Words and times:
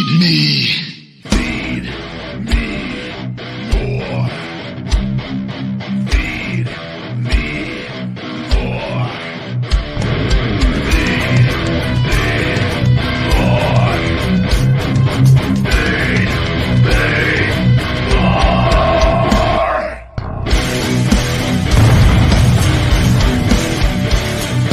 Feed 0.00 0.18
me. 0.18 0.64
Feed 1.24 1.84
me 2.46 2.64
more. 3.70 4.28
Feed 6.08 6.66
me 7.26 7.44
more. 8.54 9.08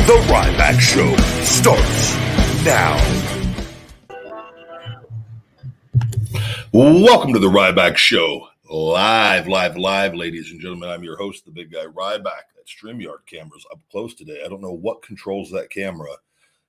The 0.05 0.17
Ryback 0.29 0.79
Show 0.79 1.15
starts 1.43 2.15
now. 2.63 3.06
Welcome 6.79 7.33
to 7.33 7.39
the 7.39 7.47
Ryback 7.47 7.97
Show. 7.97 8.49
Live, 8.69 9.47
live, 9.47 9.77
live, 9.77 10.13
ladies 10.13 10.51
and 10.51 10.61
gentlemen. 10.61 10.91
I'm 10.91 11.03
your 11.03 11.17
host, 11.17 11.43
the 11.43 11.49
big 11.49 11.71
guy 11.71 11.85
Ryback. 11.85 12.53
That 12.55 12.67
StreamYard 12.67 13.25
camera's 13.25 13.65
up 13.71 13.79
close 13.89 14.13
today. 14.13 14.43
I 14.45 14.47
don't 14.47 14.61
know 14.61 14.73
what 14.73 15.01
controls 15.01 15.49
that 15.49 15.71
camera 15.71 16.11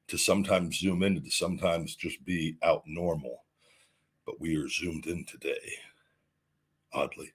to 0.07 0.17
sometimes 0.17 0.79
zoom 0.79 1.03
in, 1.03 1.23
to 1.23 1.31
sometimes 1.31 1.95
just 1.95 2.25
be 2.25 2.57
out 2.63 2.85
normal. 2.87 3.45
But 4.25 4.41
we 4.41 4.57
are 4.57 4.67
zoomed 4.67 5.05
in 5.09 5.27
today, 5.27 5.75
oddly. 6.95 7.31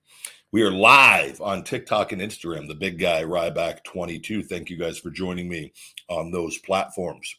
We 0.52 0.64
are 0.64 0.72
live 0.72 1.42
on 1.42 1.64
TikTok 1.64 2.12
and 2.12 2.24
Instagram, 2.24 2.68
the 2.68 2.74
big 2.74 2.98
guy 2.98 3.22
Ryback22. 3.22 4.48
Thank 4.48 4.72
you 4.72 4.78
guys 4.78 4.98
for 4.98 5.12
joining 5.12 5.48
me 5.48 5.74
on 6.10 6.32
those 6.32 6.58
platforms. 6.58 7.36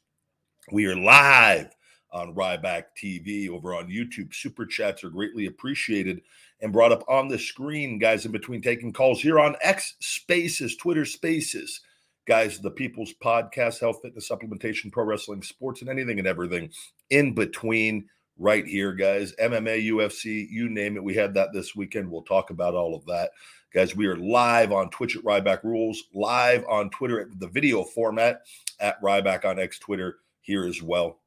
We 0.71 0.87
are 0.87 0.95
live 0.95 1.75
on 2.15 2.35
Ryback 2.35 2.85
TV 2.97 3.51
over 3.51 3.75
on 3.75 3.89
YouTube. 3.89 4.33
Super 4.33 4.65
chats 4.65 5.05
are 5.05 5.11
greatly 5.11 5.47
appreciated 5.47 6.23
and 6.63 6.73
brought 6.73 6.93
up 6.93 7.05
on 7.09 7.29
the 7.29 7.39
screen, 7.39 7.99
guys, 7.99 8.25
in 8.25 8.33
between 8.33 8.63
taking 8.63 8.93
calls 8.93 9.21
here 9.21 9.39
on 9.39 9.57
X 9.61 9.97
Spaces, 10.01 10.77
Twitter 10.77 11.05
Spaces. 11.05 11.81
Guys, 12.27 12.59
the 12.59 12.71
People's 12.71 13.13
Podcast, 13.23 13.81
Health, 13.81 13.99
Fitness, 14.01 14.31
Supplementation, 14.31 14.91
Pro 14.91 15.05
Wrestling, 15.05 15.43
Sports, 15.43 15.83
and 15.83 15.91
anything 15.91 16.19
and 16.19 16.27
everything 16.27 16.71
in 17.11 17.35
between 17.35 18.09
right 18.39 18.67
here, 18.67 18.95
guys. 18.95 19.35
MMA, 19.39 19.91
UFC, 19.91 20.47
you 20.49 20.71
name 20.71 20.97
it. 20.97 21.05
We 21.05 21.13
had 21.13 21.35
that 21.35 21.53
this 21.53 21.77
weekend. 21.77 22.11
We'll 22.11 22.23
talk 22.23 22.49
about 22.49 22.75
all 22.75 22.95
of 22.95 23.05
that. 23.07 23.33
Guys, 23.75 23.95
we 23.95 24.07
are 24.07 24.17
live 24.17 24.73
on 24.73 24.89
Twitch 24.89 25.17
at 25.17 25.25
Ryback 25.25 25.65
Rules, 25.65 26.05
live 26.15 26.65
on 26.67 26.89
Twitter 26.91 27.21
at 27.21 27.41
the 27.41 27.49
video 27.49 27.85
format 27.85 28.43
at 28.81 29.03
Ryback 29.03 29.45
on 29.45 29.59
X 29.59 29.79
Twitter 29.79 30.21
here 30.41 30.65
as 30.65 30.81
well. 30.81 31.21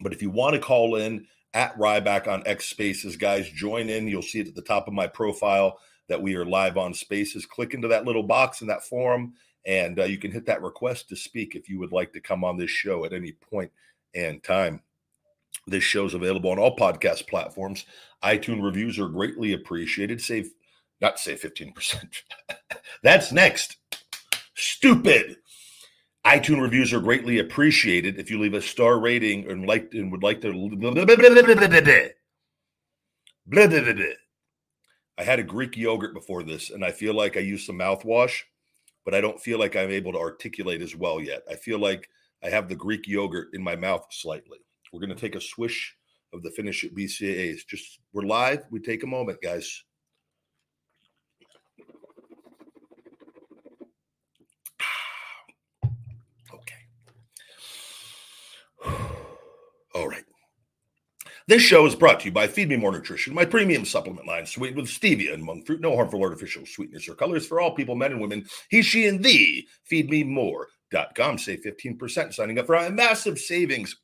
But 0.00 0.12
if 0.12 0.22
you 0.22 0.30
want 0.30 0.54
to 0.54 0.60
call 0.60 0.96
in 0.96 1.26
at 1.54 1.76
Ryback 1.76 2.28
on 2.28 2.42
X 2.46 2.66
Spaces, 2.66 3.16
guys, 3.16 3.48
join 3.50 3.88
in. 3.88 4.08
You'll 4.08 4.22
see 4.22 4.40
it 4.40 4.48
at 4.48 4.54
the 4.54 4.62
top 4.62 4.88
of 4.88 4.94
my 4.94 5.06
profile 5.06 5.78
that 6.08 6.20
we 6.20 6.34
are 6.34 6.44
live 6.44 6.76
on 6.76 6.94
Spaces. 6.94 7.46
Click 7.46 7.74
into 7.74 7.88
that 7.88 8.04
little 8.04 8.22
box 8.22 8.60
in 8.62 8.66
that 8.68 8.84
forum, 8.84 9.34
and 9.66 9.98
uh, 9.98 10.04
you 10.04 10.18
can 10.18 10.30
hit 10.30 10.46
that 10.46 10.62
request 10.62 11.08
to 11.08 11.16
speak 11.16 11.54
if 11.54 11.68
you 11.68 11.78
would 11.78 11.92
like 11.92 12.12
to 12.12 12.20
come 12.20 12.44
on 12.44 12.56
this 12.56 12.70
show 12.70 13.04
at 13.04 13.12
any 13.12 13.32
point 13.32 13.70
and 14.14 14.42
time. 14.42 14.80
This 15.66 15.84
show 15.84 16.06
is 16.06 16.14
available 16.14 16.50
on 16.50 16.58
all 16.58 16.76
podcast 16.76 17.28
platforms. 17.28 17.84
iTunes 18.24 18.62
reviews 18.62 18.98
are 18.98 19.08
greatly 19.08 19.52
appreciated. 19.52 20.20
Save, 20.20 20.50
not 21.00 21.18
say 21.18 21.34
15%. 21.34 22.22
That's 23.02 23.32
next. 23.32 23.76
Stupid 24.54 25.36
iTunes 26.26 26.60
reviews 26.60 26.92
are 26.92 27.00
greatly 27.00 27.38
appreciated. 27.38 28.18
If 28.18 28.30
you 28.30 28.38
leave 28.38 28.54
a 28.54 28.60
star 28.60 29.00
rating 29.00 29.50
and 29.50 29.66
like 29.66 29.90
and 29.94 30.12
would 30.12 30.22
like 30.22 30.40
to, 30.42 30.52
I 35.18 35.24
had 35.24 35.38
a 35.38 35.42
Greek 35.42 35.76
yogurt 35.76 36.14
before 36.14 36.42
this, 36.42 36.70
and 36.70 36.84
I 36.84 36.92
feel 36.92 37.14
like 37.14 37.36
I 37.36 37.40
used 37.40 37.66
some 37.66 37.78
mouthwash, 37.78 38.42
but 39.04 39.14
I 39.14 39.20
don't 39.20 39.40
feel 39.40 39.58
like 39.58 39.76
I'm 39.76 39.90
able 39.90 40.12
to 40.12 40.18
articulate 40.18 40.82
as 40.82 40.94
well 40.94 41.20
yet. 41.20 41.42
I 41.50 41.56
feel 41.56 41.78
like 41.78 42.08
I 42.44 42.50
have 42.50 42.68
the 42.68 42.76
Greek 42.76 43.06
yogurt 43.06 43.48
in 43.54 43.62
my 43.62 43.76
mouth 43.76 44.06
slightly. 44.10 44.58
We're 44.92 45.06
to 45.06 45.14
take 45.14 45.36
a 45.36 45.40
swish 45.40 45.96
of 46.32 46.42
the 46.42 46.50
Finish 46.50 46.84
It 46.84 46.94
BCAAs. 46.94 47.66
Just 47.66 48.00
we're 48.12 48.22
live. 48.22 48.64
We 48.70 48.80
take 48.80 49.04
a 49.04 49.06
moment, 49.06 49.40
guys. 49.42 49.84
All 59.94 60.08
right. 60.08 60.24
This 61.50 61.62
show 61.62 61.84
is 61.84 61.96
brought 61.96 62.20
to 62.20 62.26
you 62.26 62.30
by 62.30 62.46
Feed 62.46 62.68
Me 62.68 62.76
More 62.76 62.92
Nutrition, 62.92 63.34
my 63.34 63.44
premium 63.44 63.84
supplement 63.84 64.24
line, 64.24 64.46
sweetened 64.46 64.76
with 64.76 64.86
stevia 64.86 65.34
and 65.34 65.42
monk 65.42 65.66
fruit, 65.66 65.80
no 65.80 65.96
harmful 65.96 66.22
artificial 66.22 66.64
sweeteners 66.64 67.08
or 67.08 67.16
colors 67.16 67.44
for 67.44 67.60
all 67.60 67.74
people, 67.74 67.96
men 67.96 68.12
and 68.12 68.20
women. 68.20 68.46
He, 68.68 68.82
she, 68.82 69.08
and 69.08 69.20
thee. 69.20 69.66
FeedMeMore.com. 69.90 71.38
Save 71.38 71.64
15% 71.66 72.34
signing 72.34 72.60
up 72.60 72.66
for 72.66 72.76
a 72.76 72.88
massive 72.88 73.36
savings 73.36 73.96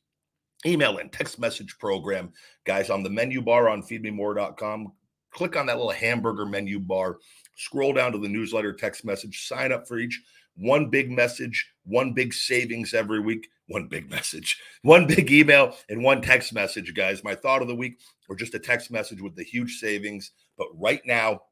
email 0.67 0.99
and 0.99 1.13
text 1.13 1.39
message 1.39 1.79
program. 1.79 2.33
Guys, 2.65 2.91
on 2.91 3.05
the 3.05 3.11
menu 3.11 3.41
bar 3.41 3.69
on 3.69 3.81
feedmemore.com, 3.81 4.93
click 5.31 5.55
on 5.55 5.67
that 5.67 5.77
little 5.77 5.93
hamburger 5.93 6.47
menu 6.47 6.81
bar, 6.81 7.19
scroll 7.55 7.93
down 7.93 8.11
to 8.11 8.19
the 8.19 8.29
newsletter 8.29 8.73
text 8.73 9.05
message, 9.05 9.47
sign 9.47 9.71
up 9.71 9.87
for 9.87 10.01
each 10.01 10.21
one 10.57 10.91
big 10.91 11.13
message, 11.13 11.65
one 11.85 12.13
big 12.13 12.35
savings 12.35 12.93
every 12.93 13.21
week, 13.21 13.49
one 13.69 13.89
big 13.89 14.11
message, 14.11 14.61
one 14.83 15.07
big 15.07 15.31
email, 15.31 15.77
and 15.89 16.03
one 16.03 16.23
text 16.23 16.53
message, 16.53 16.95
guys. 16.95 17.25
My 17.25 17.35
thought 17.35 17.63
of 17.63 17.69
the 17.69 17.75
week, 17.75 17.99
or 18.29 18.37
just 18.37 18.55
a 18.55 18.59
text 18.59 18.91
message 18.91 19.21
with 19.21 19.35
the 19.35 19.45
huge 19.45 19.79
savings. 19.79 20.33
But 20.57 20.69
right 20.75 21.01
now, 21.05 21.43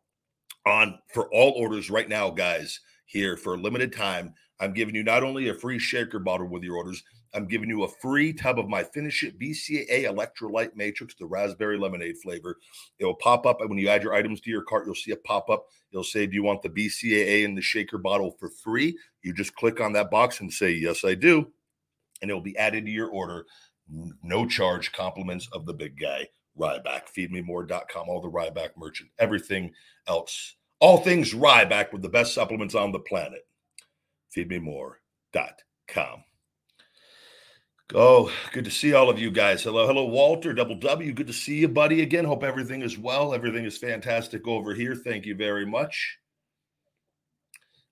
on 0.67 0.99
for 1.13 1.29
all 1.33 1.53
orders, 1.57 1.91
right 1.91 2.09
now, 2.09 2.31
guys, 2.31 2.81
here 3.07 3.37
for 3.37 3.55
a 3.55 3.61
limited 3.61 3.93
time, 3.93 4.35
I'm 4.61 4.73
giving 4.73 4.95
you 4.95 5.03
not 5.03 5.23
only 5.23 5.49
a 5.49 5.55
free 5.55 5.79
shaker 5.79 6.19
bottle 6.19 6.49
with 6.49 6.63
your 6.63 6.77
orders, 6.77 7.03
I'm 7.35 7.49
giving 7.49 7.69
you 7.69 7.83
a 7.83 7.89
free 7.89 8.33
tub 8.33 8.61
of 8.61 8.69
my 8.69 8.85
Finish 8.85 9.25
It 9.25 9.39
BCAA 9.41 10.05
Electrolyte 10.05 10.77
Matrix, 10.77 11.17
the 11.17 11.27
raspberry 11.27 11.77
lemonade 11.77 12.17
flavor. 12.23 12.59
It 13.01 13.05
will 13.05 13.17
pop 13.17 13.45
up 13.45 13.59
when 13.61 13.77
you 13.77 13.89
add 13.89 14.05
your 14.05 14.15
items 14.15 14.41
to 14.43 14.51
your 14.51 14.63
cart. 14.63 14.87
You'll 14.87 14.95
see 14.95 15.11
a 15.11 15.17
pop 15.17 15.51
up. 15.51 15.67
It'll 15.91 16.05
say, 16.05 16.27
Do 16.27 16.35
you 16.35 16.45
want 16.45 16.63
the 16.63 16.69
BCAA 16.69 17.43
in 17.43 17.57
the 17.57 17.61
shaker 17.61 17.99
bottle 17.99 18.37
for 18.39 18.49
free? 18.49 18.97
You 19.23 19.35
just 19.35 19.57
click 19.57 19.81
on 19.81 19.93
that 19.95 20.13
box 20.13 20.41
and 20.41 20.53
say, 20.53 20.71
Yes, 20.71 21.05
I 21.05 21.15
do. 21.15 21.53
And 22.25 22.31
it 22.31 22.35
will 22.35 22.41
be 22.41 22.57
added 22.57 22.87
to 22.87 22.91
your 22.91 23.09
order. 23.09 23.45
No 24.23 24.47
charge, 24.47 24.93
compliments 24.93 25.47
of 25.53 25.67
the 25.67 25.75
big 25.75 26.01
guy, 26.01 26.27
Ryback. 26.59 27.03
Feedmemore.com, 27.15 28.09
all 28.09 28.23
the 28.23 28.31
Ryback 28.31 28.71
merchant, 28.79 29.11
everything 29.19 29.73
else. 30.09 30.57
All 30.81 30.97
things 30.97 31.35
Ryback 31.35 31.93
with 31.93 32.01
the 32.01 32.09
best 32.09 32.33
supplements 32.33 32.75
on 32.75 32.93
the 32.93 33.01
planet. 33.01 33.47
Feedmemore.com. 34.35 36.25
Oh, 37.95 38.33
good 38.53 38.65
to 38.65 38.71
see 38.71 38.95
all 38.95 39.11
of 39.11 39.19
you 39.19 39.31
guys. 39.31 39.63
Hello, 39.63 39.87
hello, 39.87 40.07
Walter, 40.07 40.55
Double 40.55 40.77
W. 40.77 41.13
Good 41.13 41.27
to 41.27 41.35
see 41.35 41.59
you, 41.59 41.69
buddy, 41.69 42.01
again. 42.01 42.25
Hope 42.25 42.43
everything 42.43 42.81
is 42.81 42.97
well. 42.97 43.35
Everything 43.35 43.67
is 43.67 43.77
fantastic 43.77 44.49
over 44.49 44.73
here. 44.73 44.95
Thank 44.95 45.27
you 45.27 45.35
very 45.35 45.67
much. 45.67 46.19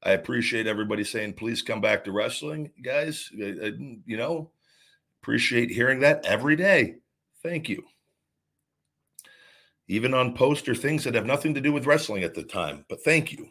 I 0.02 0.12
appreciate 0.12 0.66
everybody 0.66 1.04
saying, 1.04 1.34
please 1.34 1.62
come 1.62 1.80
back 1.80 2.04
to 2.04 2.12
wrestling, 2.12 2.72
guys. 2.82 3.30
You 3.32 4.16
know, 4.16 4.50
appreciate 5.22 5.70
hearing 5.70 6.00
that 6.00 6.24
every 6.26 6.56
day. 6.56 6.96
Thank 7.42 7.68
you. 7.68 7.84
Even 9.88 10.14
on 10.14 10.34
poster 10.34 10.74
things 10.74 11.04
that 11.04 11.14
have 11.14 11.26
nothing 11.26 11.54
to 11.54 11.60
do 11.60 11.72
with 11.72 11.86
wrestling 11.86 12.24
at 12.24 12.34
the 12.34 12.42
time, 12.42 12.84
but 12.88 13.04
thank 13.04 13.32
you. 13.32 13.48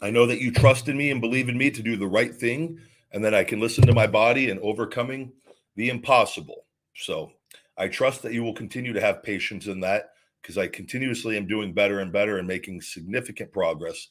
I 0.00 0.10
know 0.10 0.26
that 0.26 0.40
you 0.40 0.52
trust 0.52 0.88
in 0.88 0.96
me 0.96 1.10
and 1.10 1.20
believe 1.20 1.48
in 1.48 1.56
me 1.56 1.70
to 1.70 1.82
do 1.82 1.96
the 1.96 2.06
right 2.06 2.34
thing 2.34 2.78
and 3.12 3.24
that 3.24 3.34
I 3.34 3.44
can 3.44 3.60
listen 3.60 3.86
to 3.86 3.94
my 3.94 4.06
body 4.06 4.50
and 4.50 4.60
overcoming 4.60 5.32
the 5.76 5.88
impossible. 5.88 6.66
So 6.96 7.32
I 7.78 7.88
trust 7.88 8.22
that 8.22 8.32
you 8.32 8.42
will 8.42 8.54
continue 8.54 8.92
to 8.92 9.00
have 9.00 9.22
patience 9.22 9.66
in 9.66 9.80
that 9.80 10.13
because 10.44 10.58
I 10.58 10.66
continuously 10.66 11.38
am 11.38 11.46
doing 11.46 11.72
better 11.72 12.00
and 12.00 12.12
better 12.12 12.36
and 12.36 12.46
making 12.46 12.82
significant 12.82 13.50
progress, 13.50 14.08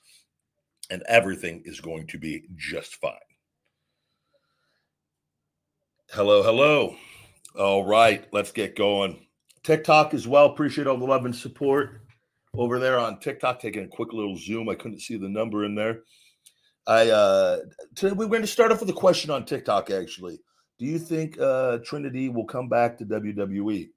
and 0.90 1.04
everything 1.08 1.62
is 1.64 1.80
going 1.80 2.08
to 2.08 2.18
be 2.18 2.46
just 2.56 2.96
fine. 2.96 3.14
Hello, 6.10 6.42
hello. 6.42 6.96
All 7.56 7.86
right, 7.86 8.26
let's 8.34 8.52
get 8.52 8.76
going. 8.76 9.28
TikTok 9.62 10.16
as 10.16 10.28
well. 10.28 10.48
Appreciate 10.48 10.88
all 10.88 10.98
the 10.98 11.06
love 11.06 11.26
and 11.26 11.36
support 11.36 12.02
over 12.56 12.80
there 12.80 12.98
on 12.98 13.20
TikTok. 13.20 13.60
Taking 13.60 13.84
a 13.86 13.88
quick 13.88 14.12
little 14.12 14.36
zoom. 14.36 14.70
I 14.70 14.76
couldn't 14.76 15.02
see 15.02 15.18
the 15.18 15.30
number 15.30 15.66
in 15.66 15.76
there. 15.76 16.00
I 16.88 17.12
uh 17.12 17.60
today 17.96 18.14
we're 18.14 18.28
going 18.28 18.42
to 18.42 18.48
start 18.48 18.72
off 18.72 18.82
with 18.82 18.90
a 18.90 18.94
question 18.94 19.30
on 19.30 19.46
TikTok 19.46 19.92
actually. 19.92 20.40
Do 20.80 20.86
you 20.86 21.00
think 21.00 21.40
uh 21.40 21.78
Trinity 21.86 22.28
will 22.28 22.46
come 22.46 22.68
back 22.68 22.98
to 22.98 23.06
WWE? 23.06 23.90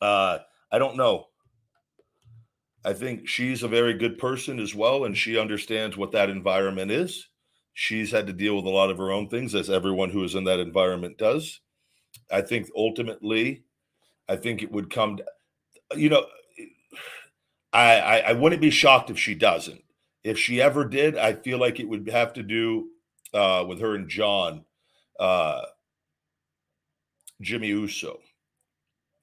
Uh 0.00 0.38
I 0.72 0.78
don't 0.78 0.96
know. 0.96 1.26
I 2.84 2.92
think 2.92 3.28
she's 3.28 3.62
a 3.62 3.68
very 3.68 3.94
good 3.94 4.18
person 4.18 4.58
as 4.58 4.74
well 4.74 5.04
and 5.04 5.16
she 5.16 5.38
understands 5.38 5.96
what 5.96 6.12
that 6.12 6.30
environment 6.30 6.90
is. 6.90 7.28
She's 7.74 8.10
had 8.10 8.26
to 8.26 8.32
deal 8.32 8.56
with 8.56 8.64
a 8.64 8.70
lot 8.70 8.90
of 8.90 8.98
her 8.98 9.10
own 9.10 9.28
things 9.28 9.54
as 9.54 9.70
everyone 9.70 10.10
who 10.10 10.24
is 10.24 10.34
in 10.34 10.44
that 10.44 10.60
environment 10.60 11.18
does. 11.18 11.60
I 12.30 12.40
think 12.40 12.68
ultimately 12.76 13.64
I 14.28 14.36
think 14.36 14.62
it 14.62 14.72
would 14.72 14.90
come 14.90 15.18
you 15.96 16.08
know 16.08 16.24
I, 17.72 17.98
I 18.00 18.16
I 18.18 18.32
wouldn't 18.32 18.62
be 18.62 18.70
shocked 18.70 19.10
if 19.10 19.18
she 19.18 19.34
doesn't 19.34 19.82
if 20.22 20.38
she 20.38 20.60
ever 20.60 20.84
did, 20.84 21.16
I 21.16 21.34
feel 21.34 21.58
like 21.58 21.80
it 21.80 21.88
would 21.88 22.08
have 22.08 22.32
to 22.34 22.42
do 22.42 22.88
uh, 23.32 23.64
with 23.66 23.80
her 23.80 23.94
and 23.94 24.08
John, 24.08 24.64
uh, 25.18 25.62
Jimmy 27.40 27.68
Uso, 27.68 28.20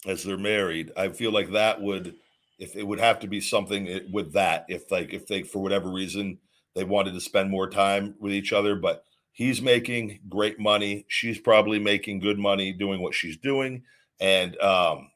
as 0.05 0.23
they're 0.23 0.37
married. 0.37 0.91
I 0.97 1.09
feel 1.09 1.31
like 1.31 1.51
that 1.51 1.81
would, 1.81 2.15
if 2.59 2.75
it 2.75 2.87
would 2.87 2.99
have 2.99 3.19
to 3.19 3.27
be 3.27 3.41
something 3.41 4.09
with 4.11 4.33
that, 4.33 4.65
if 4.67 4.89
like 4.91 5.13
if 5.13 5.27
they 5.27 5.43
for 5.43 5.59
whatever 5.59 5.91
reason 5.91 6.39
they 6.75 6.83
wanted 6.83 7.13
to 7.13 7.21
spend 7.21 7.49
more 7.49 7.69
time 7.69 8.15
with 8.19 8.33
each 8.33 8.53
other, 8.53 8.75
but 8.75 9.03
he's 9.31 9.61
making 9.61 10.19
great 10.27 10.59
money. 10.59 11.05
She's 11.07 11.39
probably 11.39 11.79
making 11.79 12.19
good 12.19 12.39
money 12.39 12.73
doing 12.73 13.01
what 13.01 13.13
she's 13.13 13.37
doing, 13.37 13.83
and 14.19 14.59
um, 14.59 15.11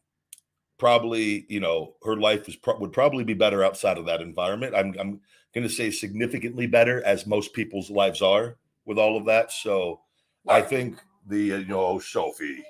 probably 0.77 1.45
you 1.49 1.59
know 1.59 1.95
her 2.03 2.15
life 2.15 2.47
is 2.47 2.55
pro- 2.55 2.79
would 2.79 2.93
probably 2.93 3.23
be 3.23 3.33
better 3.33 3.63
outside 3.63 3.97
of 3.97 4.05
that 4.05 4.21
environment. 4.21 4.75
I'm 4.75 4.95
I'm 4.99 5.21
going 5.53 5.67
to 5.67 5.73
say 5.73 5.91
significantly 5.91 6.67
better, 6.67 7.03
as 7.03 7.27
most 7.27 7.53
people's 7.53 7.89
lives 7.89 8.21
are 8.21 8.57
with 8.85 8.97
all 8.97 9.17
of 9.17 9.25
that. 9.25 9.51
So 9.51 10.01
I 10.47 10.61
think 10.61 10.99
the 11.27 11.53
uh, 11.53 11.57
you 11.57 11.65
know 11.65 11.99
Sophie, 11.99 12.63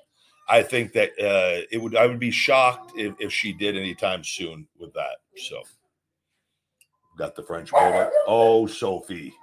I 0.49 0.63
think 0.63 0.93
that 0.93 1.11
uh, 1.11 1.65
it 1.71 1.81
would 1.81 1.95
I 1.95 2.05
would 2.07 2.19
be 2.19 2.31
shocked 2.31 2.93
if, 2.97 3.13
if 3.19 3.31
she 3.31 3.53
did 3.53 3.77
anytime 3.77 4.23
soon 4.23 4.67
with 4.77 4.93
that. 4.93 5.17
So 5.37 5.61
got 7.17 7.35
the 7.35 7.43
French 7.43 7.71
bulldog. 7.71 8.11
Oh, 8.27 8.67
Sophie, 8.67 9.33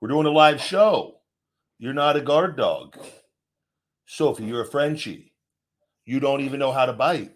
we're 0.00 0.08
doing 0.08 0.26
a 0.26 0.30
live 0.30 0.60
show. 0.60 1.16
You're 1.78 1.94
not 1.94 2.16
a 2.16 2.20
guard 2.20 2.56
dog, 2.56 2.96
Sophie. 4.06 4.44
You're 4.44 4.62
a 4.62 4.66
Frenchie. 4.66 5.32
You 6.04 6.20
don't 6.20 6.40
even 6.40 6.60
know 6.60 6.72
how 6.72 6.86
to 6.86 6.92
bite. 6.92 7.32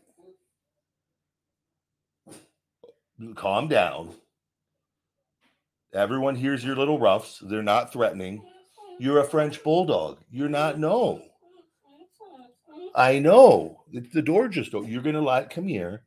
Calm 3.35 3.69
down. 3.69 4.15
Everyone 5.93 6.37
hears 6.37 6.65
your 6.65 6.77
little 6.77 6.99
roughs. 7.01 7.43
They're 7.43 7.63
not 7.63 7.93
threatening. 7.93 8.43
You're 8.99 9.19
a 9.19 9.25
French 9.25 9.63
bulldog. 9.65 10.19
You're 10.31 10.49
not. 10.49 10.79
No. 10.79 11.21
I 12.95 13.19
know. 13.19 13.85
It's 13.93 14.13
the 14.13 14.23
door 14.23 14.49
just 14.49 14.75
opened. 14.75 14.93
You're 14.93 15.03
gonna 15.03 15.21
like. 15.21 15.51
Come 15.51 15.67
here. 15.67 16.03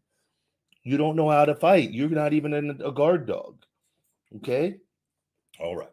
You 0.83 0.97
don't 0.97 1.15
know 1.15 1.29
how 1.29 1.45
to 1.45 1.55
fight. 1.55 1.91
You're 1.91 2.09
not 2.09 2.33
even 2.33 2.53
a 2.83 2.91
guard 2.91 3.25
dog. 3.25 3.63
Okay. 4.37 4.77
All 5.59 5.75
right. 5.75 5.89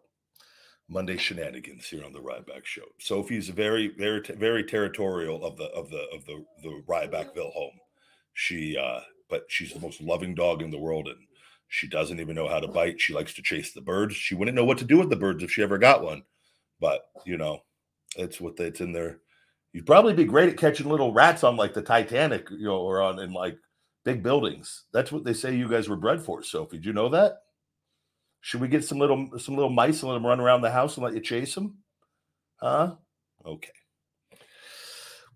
Monday 0.89 1.17
shenanigans 1.17 1.87
here 1.87 2.05
on 2.05 2.13
the 2.13 2.19
Ryback 2.19 2.65
Show. 2.65 2.83
Sophie's 2.99 3.49
very, 3.49 3.89
very, 3.97 4.21
very 4.37 4.65
territorial 4.65 5.45
of 5.45 5.57
the 5.57 5.67
of 5.67 5.89
the 5.91 6.05
of 6.13 6.25
the 6.27 6.45
the 6.63 6.83
Rybackville 6.89 7.53
home. 7.53 7.79
She, 8.35 8.77
uh, 8.77 9.01
but 9.29 9.45
she's 9.49 9.73
the 9.73 9.81
most 9.81 10.01
loving 10.01 10.35
dog 10.35 10.63
in 10.63 10.71
the 10.71 10.79
world, 10.79 11.07
and 11.07 11.19
she 11.69 11.87
doesn't 11.87 12.19
even 12.19 12.35
know 12.35 12.49
how 12.49 12.59
to 12.59 12.67
bite. 12.67 13.01
She 13.01 13.15
likes 13.15 13.35
to 13.35 13.43
chase 13.43 13.73
the 13.73 13.81
birds. 13.81 14.17
She 14.17 14.35
wouldn't 14.35 14.57
know 14.57 14.65
what 14.65 14.79
to 14.79 14.85
do 14.85 14.99
with 14.99 15.11
the 15.11 15.17
birds 15.17 15.45
if 15.45 15.53
she 15.53 15.63
ever 15.63 15.79
got 15.79 16.03
one. 16.03 16.25
But 16.81 17.03
you 17.25 17.37
know, 17.37 17.61
it's 18.17 18.41
what 18.41 18.59
it's 18.59 18.81
in 18.81 18.93
there. 18.93 19.21
You'd 19.73 19.87
probably 19.87 20.15
be 20.15 20.25
great 20.25 20.49
at 20.49 20.57
catching 20.57 20.89
little 20.89 21.13
rats 21.13 21.45
on 21.45 21.57
like 21.57 21.75
the 21.75 21.83
Titanic, 21.83 22.51
you 22.51 22.67
know, 22.67 22.79
or 22.79 23.01
on 23.01 23.21
in 23.21 23.33
like 23.33 23.57
big 24.05 24.23
buildings. 24.23 24.85
That's 24.93 25.13
what 25.13 25.25
they 25.25 25.33
say 25.33 25.55
you 25.55 25.69
guys 25.69 25.89
were 25.89 25.97
bred 25.97 26.23
for. 26.23 26.43
Sophie, 26.43 26.79
did 26.79 26.87
you 26.87 26.93
know 26.93 27.09
that? 27.11 27.43
Should 28.41 28.61
we 28.61 28.69
get 28.69 28.85
some 28.85 28.99
little 28.99 29.31
some 29.39 29.55
little 29.55 29.71
mice 29.71 30.03
and 30.03 30.11
let 30.11 30.15
them 30.15 30.27
run 30.27 30.41
around 30.41 30.63
the 30.63 30.71
house 30.71 30.97
and 30.97 31.05
let 31.05 31.15
you 31.15 31.21
chase 31.21 31.55
them? 31.55 31.79
Huh? 32.57 32.97
Okay. 33.45 33.71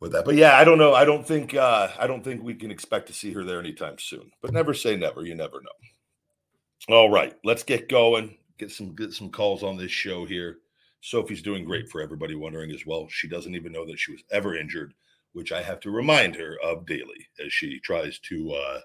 With 0.01 0.13
that, 0.13 0.25
but 0.25 0.35
yeah, 0.35 0.57
I 0.57 0.65
don't 0.65 0.79
know. 0.79 0.93
I 0.93 1.05
don't 1.05 1.27
think 1.27 1.55
uh, 1.55 1.89
I 1.99 2.07
don't 2.07 2.25
think 2.25 2.43
we 2.43 2.55
can 2.55 2.71
expect 2.71 3.07
to 3.07 3.13
see 3.13 3.33
her 3.33 3.45
there 3.45 3.61
anytime 3.61 3.99
soon. 3.99 4.31
But 4.43 4.53
never 4.53 4.75
say 4.75 4.97
never. 4.97 5.25
You 5.25 5.35
never 5.35 5.61
know. 5.61 6.95
All 6.95 7.11
right, 7.11 7.35
let's 7.45 7.63
get 7.63 7.89
going. 7.89 8.37
Get 8.59 8.71
some 8.71 8.95
get 8.95 9.13
some 9.13 9.31
calls 9.31 9.63
on 9.63 9.77
this 9.77 9.93
show 9.93 10.25
here. 10.25 10.59
Sophie's 11.05 11.43
doing 11.43 11.67
great 11.67 11.87
for 11.91 12.01
everybody 12.01 12.35
wondering 12.35 12.71
as 12.71 12.87
well. 12.87 13.07
She 13.11 13.29
doesn't 13.29 13.55
even 13.55 13.73
know 13.73 13.85
that 13.85 13.99
she 13.99 14.13
was 14.13 14.25
ever 14.31 14.57
injured, 14.57 14.95
which 15.35 15.53
I 15.53 15.63
have 15.63 15.79
to 15.81 15.91
remind 15.91 16.35
her 16.37 16.57
of 16.65 16.87
daily 16.87 17.29
as 17.45 17.53
she 17.53 17.79
tries 17.79 18.19
to 18.21 18.53
uh 18.53 18.81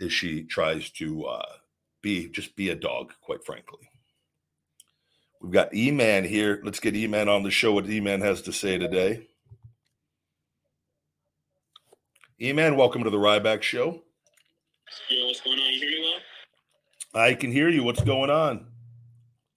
as 0.00 0.12
she 0.12 0.42
tries 0.42 0.90
to 0.90 1.24
uh 1.26 1.52
be 2.02 2.28
just 2.30 2.56
be 2.56 2.70
a 2.70 2.74
dog, 2.74 3.12
quite 3.20 3.44
frankly. 3.44 3.88
We've 5.40 5.52
got 5.52 5.72
E-Man 5.72 6.24
here. 6.24 6.60
Let's 6.64 6.80
get 6.80 6.96
E-Man 6.96 7.28
on 7.28 7.44
the 7.44 7.50
show. 7.50 7.72
What 7.72 7.88
E-Man 7.88 8.20
has 8.20 8.42
to 8.42 8.52
say 8.52 8.76
today. 8.76 9.28
E-Man, 12.42 12.76
welcome 12.76 13.04
to 13.04 13.10
the 13.10 13.18
Ryback 13.18 13.62
Show. 13.62 14.02
Yo, 15.10 15.26
what's 15.28 15.40
going 15.42 15.60
on? 15.60 15.72
You 15.74 15.78
hear 15.78 15.90
me 15.90 16.12
well? 17.12 17.22
I 17.22 17.34
can 17.34 17.52
hear 17.52 17.68
you. 17.68 17.84
What's 17.84 18.02
going 18.02 18.30
on? 18.30 18.66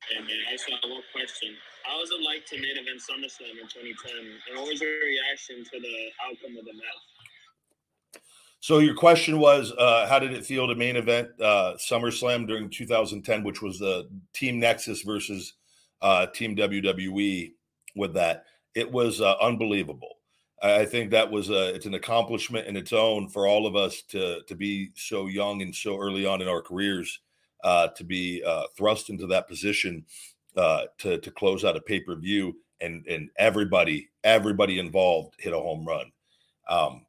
Hey 0.09 0.19
man, 0.19 0.37
I 0.47 0.51
just 0.51 0.69
got 0.69 0.89
one 0.89 0.96
question. 1.27 1.55
How 1.84 2.00
was 2.00 2.10
it 2.12 2.22
like 2.24 2.46
to 2.48 2.55
main 2.55 2.77
event 2.77 3.01
SummerSlam 3.01 3.62
in 3.62 3.67
2010, 3.67 4.12
and 4.50 4.57
what 4.57 4.67
was 4.67 4.79
your 4.79 4.91
reaction 4.91 5.63
to 5.63 5.79
the 5.79 6.07
outcome 6.25 6.57
of 6.57 6.65
the 6.65 6.74
match? 6.74 8.22
So 8.62 8.79
your 8.79 8.96
question 8.96 9.39
was, 9.39 9.74
uh, 9.77 10.07
how 10.07 10.19
did 10.19 10.31
it 10.31 10.46
feel 10.46 10.67
to 10.67 10.75
main 10.75 10.96
event 10.96 11.29
uh, 11.41 11.74
SummerSlam 11.77 12.48
during 12.48 12.69
2010, 12.69 13.43
which 13.43 13.62
was 13.62 13.77
the 13.77 14.10
Team 14.34 14.60
Nexus 14.60 15.01
versus 15.01 15.53
uh, 16.01 16.27
Team 16.27 16.55
WWE? 16.55 17.53
With 17.96 18.13
that, 18.13 18.46
it 18.75 18.89
was 18.89 19.22
uh, 19.22 19.36
unbelievable. 19.41 20.17
I 20.62 20.86
think 20.86 21.12
that 21.12 21.29
was 21.29 21.50
a, 21.50 21.74
it's 21.75 21.86
an 21.88 21.96
accomplishment 21.96 22.67
in 22.67 22.77
its 22.77 22.93
own 22.93 23.27
for 23.27 23.48
all 23.48 23.67
of 23.67 23.75
us 23.75 24.01
to 24.10 24.41
to 24.43 24.55
be 24.55 24.91
so 24.96 25.27
young 25.27 25.62
and 25.62 25.75
so 25.75 25.98
early 26.00 26.25
on 26.25 26.41
in 26.41 26.48
our 26.48 26.62
careers 26.62 27.19
uh, 27.63 27.88
to 27.89 28.03
be 28.03 28.43
uh, 28.46 28.63
thrust 28.77 29.10
into 29.10 29.27
that 29.27 29.48
position 29.48 30.05
uh, 30.57 30.83
to 30.99 31.19
to 31.19 31.31
close 31.31 31.63
out 31.63 31.77
a 31.77 31.81
pay 31.81 31.99
per 31.99 32.15
view 32.15 32.55
and 32.81 33.05
and 33.07 33.29
everybody 33.37 34.09
everybody 34.23 34.79
involved 34.79 35.35
hit 35.39 35.53
a 35.53 35.59
home 35.59 35.85
run. 35.85 36.11
Um, 36.69 37.05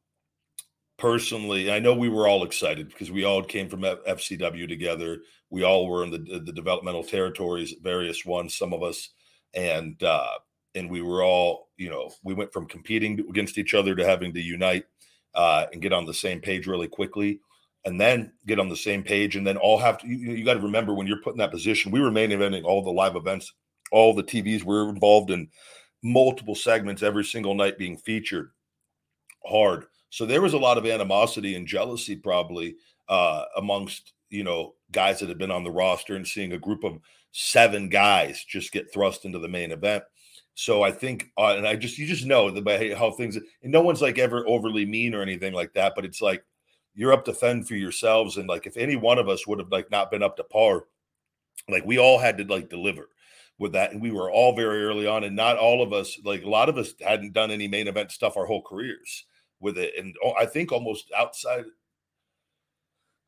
personally, 0.97 1.71
I 1.71 1.79
know 1.79 1.93
we 1.93 2.09
were 2.09 2.27
all 2.27 2.43
excited 2.43 2.89
because 2.89 3.11
we 3.11 3.23
all 3.23 3.43
came 3.43 3.69
from 3.69 3.83
F- 3.83 4.03
FCW 4.07 4.67
together. 4.67 5.19
We 5.49 5.63
all 5.63 5.87
were 5.87 6.03
in 6.03 6.11
the 6.11 6.41
the 6.45 6.53
developmental 6.53 7.03
territories, 7.03 7.73
various 7.81 8.25
ones, 8.25 8.55
some 8.55 8.73
of 8.73 8.83
us, 8.83 9.09
and 9.53 10.01
uh, 10.03 10.37
and 10.75 10.89
we 10.89 11.01
were 11.01 11.23
all, 11.23 11.69
you 11.77 11.89
know, 11.89 12.11
we 12.23 12.33
went 12.33 12.53
from 12.53 12.67
competing 12.67 13.19
against 13.29 13.57
each 13.57 13.73
other 13.73 13.95
to 13.95 14.05
having 14.05 14.33
to 14.33 14.41
unite 14.41 14.85
uh, 15.33 15.65
and 15.71 15.81
get 15.81 15.93
on 15.93 16.05
the 16.05 16.13
same 16.13 16.39
page 16.39 16.67
really 16.67 16.87
quickly, 16.87 17.39
and 17.85 17.99
then 17.99 18.33
get 18.45 18.59
on 18.59 18.69
the 18.69 18.75
same 18.75 19.03
page, 19.03 19.35
and 19.35 19.45
then 19.45 19.57
all 19.57 19.77
have 19.77 19.97
to. 19.99 20.07
You, 20.07 20.33
you 20.33 20.45
got 20.45 20.55
to 20.55 20.59
remember 20.59 20.93
when 20.93 21.07
you're 21.07 21.21
put 21.21 21.33
in 21.33 21.39
that 21.39 21.51
position. 21.51 21.91
We 21.91 22.01
were 22.01 22.11
main 22.11 22.31
eventing 22.31 22.63
all 22.63 22.83
the 22.83 22.91
live 22.91 23.15
events, 23.15 23.53
all 23.91 24.13
the 24.13 24.23
TVs. 24.23 24.63
We 24.63 24.75
were 24.75 24.89
involved 24.89 25.31
in 25.31 25.49
multiple 26.03 26.55
segments 26.55 27.03
every 27.03 27.25
single 27.25 27.55
night 27.55 27.77
being 27.77 27.97
featured 27.97 28.51
hard. 29.45 29.85
So 30.09 30.25
there 30.25 30.41
was 30.41 30.53
a 30.53 30.57
lot 30.59 30.77
of 30.77 30.85
animosity 30.85 31.55
and 31.55 31.67
jealousy 31.67 32.15
probably 32.15 32.75
uh, 33.07 33.43
amongst 33.57 34.13
you 34.29 34.43
know 34.43 34.75
guys 34.91 35.19
that 35.19 35.29
had 35.29 35.37
been 35.37 35.51
on 35.51 35.63
the 35.63 35.71
roster 35.71 36.15
and 36.15 36.27
seeing 36.27 36.53
a 36.53 36.59
group 36.59 36.83
of 36.83 36.99
seven 37.31 37.89
guys 37.89 38.43
just 38.43 38.71
get 38.71 38.91
thrust 38.91 39.25
into 39.25 39.39
the 39.39 39.47
main 39.47 39.71
event. 39.71 40.03
So 40.55 40.83
I 40.83 40.91
think, 40.91 41.31
uh, 41.37 41.55
and 41.55 41.67
I 41.67 41.75
just 41.75 41.97
you 41.97 42.05
just 42.05 42.25
know 42.25 42.51
the 42.51 42.61
by 42.61 42.93
how 42.93 43.11
things, 43.11 43.37
and 43.37 43.71
no 43.71 43.81
one's 43.81 44.01
like 44.01 44.17
ever 44.17 44.47
overly 44.47 44.85
mean 44.85 45.15
or 45.15 45.21
anything 45.21 45.53
like 45.53 45.73
that, 45.73 45.93
but 45.95 46.05
it's 46.05 46.21
like 46.21 46.43
you're 46.93 47.13
up 47.13 47.25
to 47.25 47.33
fend 47.33 47.67
for 47.67 47.75
yourselves, 47.75 48.37
and 48.37 48.47
like 48.47 48.67
if 48.67 48.77
any 48.77 48.95
one 48.95 49.17
of 49.17 49.29
us 49.29 49.47
would 49.47 49.59
have 49.59 49.71
like 49.71 49.91
not 49.91 50.11
been 50.11 50.23
up 50.23 50.37
to 50.37 50.43
par, 50.43 50.85
like 51.67 51.85
we 51.85 51.97
all 51.97 52.19
had 52.19 52.37
to 52.37 52.43
like 52.45 52.69
deliver 52.69 53.09
with 53.57 53.73
that, 53.73 53.91
and 53.91 54.01
we 54.01 54.11
were 54.11 54.31
all 54.31 54.55
very 54.55 54.83
early 54.83 55.07
on, 55.07 55.23
and 55.23 55.35
not 55.35 55.57
all 55.57 55.81
of 55.81 55.93
us, 55.93 56.19
like 56.23 56.43
a 56.43 56.49
lot 56.49 56.69
of 56.69 56.77
us, 56.77 56.93
hadn't 57.01 57.33
done 57.33 57.51
any 57.51 57.67
main 57.67 57.87
event 57.87 58.11
stuff 58.11 58.37
our 58.37 58.45
whole 58.45 58.61
careers 58.61 59.25
with 59.59 59.77
it, 59.77 59.93
and 59.97 60.15
I 60.39 60.45
think 60.45 60.71
almost 60.71 61.11
outside. 61.15 61.65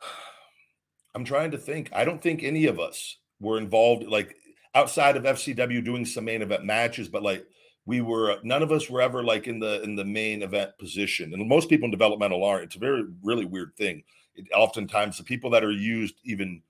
I'm 1.15 1.25
trying 1.25 1.51
to 1.51 1.57
think. 1.57 1.89
I 1.93 2.05
don't 2.05 2.21
think 2.21 2.41
any 2.41 2.67
of 2.67 2.79
us 2.79 3.17
were 3.41 3.57
involved 3.57 4.03
like 4.03 4.35
outside 4.75 5.17
of 5.17 5.23
FCW 5.23 5.83
doing 5.83 6.05
some 6.05 6.25
main 6.25 6.41
event 6.41 6.63
matches, 6.63 7.09
but 7.09 7.23
like 7.23 7.45
we 7.85 8.01
were 8.01 8.31
uh, 8.31 8.37
none 8.43 8.63
of 8.63 8.71
us 8.71 8.89
were 8.89 9.01
ever 9.01 9.23
like 9.23 9.47
in 9.47 9.59
the 9.59 9.81
in 9.83 9.95
the 9.95 10.05
main 10.05 10.43
event 10.43 10.71
position. 10.77 11.33
And 11.33 11.47
most 11.47 11.69
people 11.69 11.85
in 11.85 11.91
developmental 11.91 12.43
aren't. 12.43 12.65
It's 12.65 12.75
a 12.75 12.79
very 12.79 13.03
really 13.23 13.45
weird 13.45 13.75
thing. 13.75 14.03
It, 14.35 14.47
oftentimes 14.53 15.17
the 15.17 15.23
people 15.23 15.49
that 15.51 15.63
are 15.63 15.71
used 15.71 16.15
even 16.23 16.61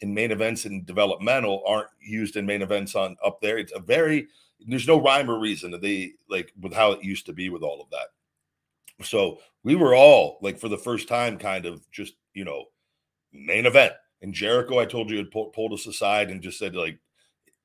in 0.00 0.14
main 0.14 0.30
events 0.30 0.64
and 0.64 0.86
developmental 0.86 1.62
aren't 1.66 1.88
used 2.00 2.36
in 2.36 2.46
main 2.46 2.62
events 2.62 2.94
on 2.94 3.16
up 3.24 3.40
there. 3.40 3.58
It's 3.58 3.72
a 3.74 3.80
very 3.80 4.28
there's 4.66 4.86
no 4.88 5.00
rhyme 5.00 5.30
or 5.30 5.38
reason 5.38 5.70
that 5.70 5.82
they 5.82 6.12
like 6.28 6.52
with 6.60 6.72
how 6.72 6.92
it 6.92 7.04
used 7.04 7.26
to 7.26 7.32
be 7.32 7.48
with 7.48 7.62
all 7.62 7.80
of 7.80 7.90
that. 7.90 8.08
So 9.04 9.38
we 9.62 9.74
were 9.74 9.94
all 9.94 10.38
like 10.42 10.58
for 10.58 10.68
the 10.68 10.78
first 10.78 11.08
time 11.08 11.38
kind 11.38 11.66
of 11.66 11.88
just, 11.90 12.14
you 12.34 12.44
know, 12.44 12.66
main 13.32 13.66
event. 13.66 13.92
And 14.22 14.34
Jericho, 14.34 14.78
I 14.78 14.84
told 14.84 15.10
you, 15.10 15.16
had 15.16 15.30
pulled 15.30 15.72
us 15.72 15.86
aside 15.86 16.30
and 16.30 16.42
just 16.42 16.58
said, 16.58 16.74
like, 16.74 16.98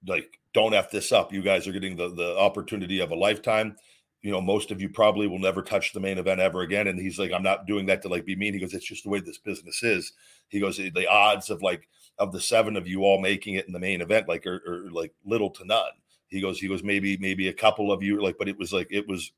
like 0.07 0.39
don't 0.55 0.74
f 0.74 0.89
this 0.89 1.12
up. 1.12 1.33
You 1.33 1.43
guys 1.43 1.67
are 1.67 1.74
getting 1.74 1.97
the 1.97 2.09
the 2.09 2.38
opportunity 2.39 3.01
of 3.01 3.12
a 3.12 3.15
lifetime. 3.15 3.75
You 4.21 4.31
know, 4.31 4.41
most 4.41 4.71
of 4.71 4.81
you 4.81 4.89
probably 4.89 5.27
will 5.27 5.38
never 5.38 5.62
touch 5.62 5.93
the 5.93 6.00
main 6.00 6.17
event 6.17 6.39
ever 6.39 6.62
again. 6.62 6.88
And 6.88 6.97
he's 6.97 7.19
like, 7.19 7.31
I'm 7.31 7.43
not 7.43 7.67
doing 7.67 7.85
that 7.88 8.01
to 8.01 8.07
like 8.07 8.25
be 8.25 8.35
mean. 8.35 8.53
He 8.53 8.59
goes, 8.59 8.74
it's 8.74 8.88
just 8.88 9.03
the 9.03 9.09
way 9.09 9.19
this 9.19 9.38
business 9.38 9.83
is. 9.83 10.13
He 10.47 10.59
goes, 10.59 10.77
the 10.77 11.07
odds 11.07 11.51
of 11.51 11.62
like 11.62 11.88
of 12.17 12.31
the 12.31 12.39
seven 12.39 12.77
of 12.77 12.88
you 12.88 13.03
all 13.03 13.21
making 13.21 13.55
it 13.55 13.67
in 13.67 13.74
the 13.74 13.79
main 13.79 14.01
event, 14.01 14.29
like 14.29 14.47
are, 14.47 14.88
like 14.89 15.13
little 15.25 15.51
to 15.51 15.65
none. 15.65 15.91
He 16.27 16.41
goes, 16.41 16.57
he 16.59 16.69
goes, 16.69 16.83
maybe 16.83 17.17
maybe 17.17 17.50
a 17.50 17.53
couple 17.53 17.91
of 17.91 18.01
you, 18.01 18.24
like, 18.24 18.38
but 18.39 18.47
it 18.47 18.57
was 18.57 18.71
like 18.74 18.88
it 18.89 19.07
was, 19.07 19.31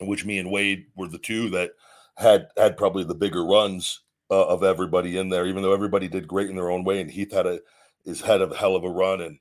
which 0.00 0.24
me 0.24 0.38
and 0.38 0.50
Wade 0.50 0.86
were 0.96 1.08
the 1.08 1.18
two 1.18 1.50
that 1.50 1.72
had 2.16 2.48
had 2.56 2.76
probably 2.78 3.04
the 3.04 3.14
bigger 3.14 3.44
runs 3.44 4.00
uh, 4.30 4.46
of 4.46 4.64
everybody 4.64 5.18
in 5.18 5.28
there, 5.28 5.46
even 5.46 5.62
though 5.62 5.74
everybody 5.74 6.08
did 6.08 6.26
great 6.26 6.48
in 6.48 6.56
their 6.56 6.70
own 6.70 6.84
way. 6.84 7.00
And 7.00 7.10
Heath 7.10 7.32
had 7.32 7.46
a 7.46 7.60
is 8.04 8.22
had 8.22 8.40
a 8.40 8.56
hell 8.56 8.74
of 8.74 8.84
a 8.84 8.90
run 8.90 9.20
and 9.20 9.38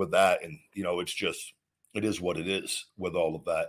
with 0.00 0.10
that. 0.10 0.42
And, 0.42 0.58
you 0.74 0.82
know, 0.82 0.98
it's 0.98 1.14
just, 1.14 1.52
it 1.94 2.04
is 2.04 2.20
what 2.20 2.36
it 2.36 2.48
is 2.48 2.86
with 2.98 3.14
all 3.14 3.36
of 3.36 3.44
that. 3.44 3.68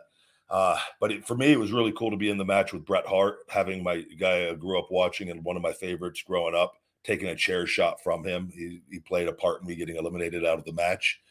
Uh, 0.50 0.78
but 1.00 1.12
it, 1.12 1.28
for 1.28 1.36
me, 1.36 1.52
it 1.52 1.60
was 1.60 1.72
really 1.72 1.94
cool 1.94 2.12
to 2.12 2.18
be 2.18 2.30
in 2.30 2.38
the 2.38 2.44
match 2.44 2.74
with 2.74 2.86
Bret 2.86 3.06
Hart, 3.06 3.38
having 3.48 3.84
my 3.84 4.02
guy 4.20 4.50
I 4.50 4.54
grew 4.56 4.80
up 4.80 4.88
watching 4.90 5.30
and 5.30 5.46
one 5.46 5.56
of 5.56 5.62
my 5.62 5.72
favorites 5.72 6.24
growing 6.26 6.56
up, 6.56 6.74
taking 7.04 7.30
a 7.30 7.36
chair 7.36 7.66
shot 7.66 8.04
from 8.04 8.24
him. 8.26 8.52
He, 8.54 8.82
he 8.90 9.00
played 9.00 9.28
a 9.28 9.34
part 9.34 9.62
in 9.62 9.68
me 9.68 9.76
getting 9.76 9.96
eliminated 9.96 10.46
out 10.46 10.60
of 10.60 10.66
the 10.66 10.74
match. 10.74 11.22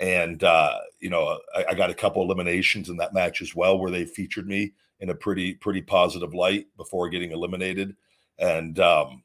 And, 0.00 0.42
uh, 0.42 0.78
you 1.00 1.10
know, 1.10 1.38
I, 1.54 1.66
I 1.70 1.74
got 1.74 1.90
a 1.90 1.94
couple 1.94 2.22
eliminations 2.22 2.88
in 2.88 2.96
that 2.96 3.12
match 3.12 3.42
as 3.42 3.54
well, 3.54 3.78
where 3.78 3.90
they 3.90 4.04
featured 4.04 4.46
me 4.46 4.72
in 5.00 5.10
a 5.10 5.14
pretty, 5.14 5.54
pretty 5.54 5.82
positive 5.82 6.32
light 6.32 6.66
before 6.76 7.10
getting 7.10 7.32
eliminated. 7.32 7.94
And, 8.38 8.78
um, 8.80 9.22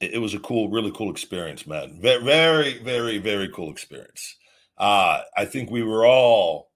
it, 0.00 0.18
was 0.18 0.34
a 0.34 0.40
cool, 0.40 0.68
really 0.68 0.92
cool 0.92 1.10
experience, 1.10 1.66
man. 1.66 1.98
Very, 2.00 2.22
very, 2.22 2.78
very, 2.78 3.18
very 3.18 3.48
cool 3.48 3.70
experience. 3.70 4.36
Uh, 4.78 5.22
I 5.36 5.44
think 5.44 5.70
we 5.70 5.82
were 5.82 6.06
all 6.06 6.70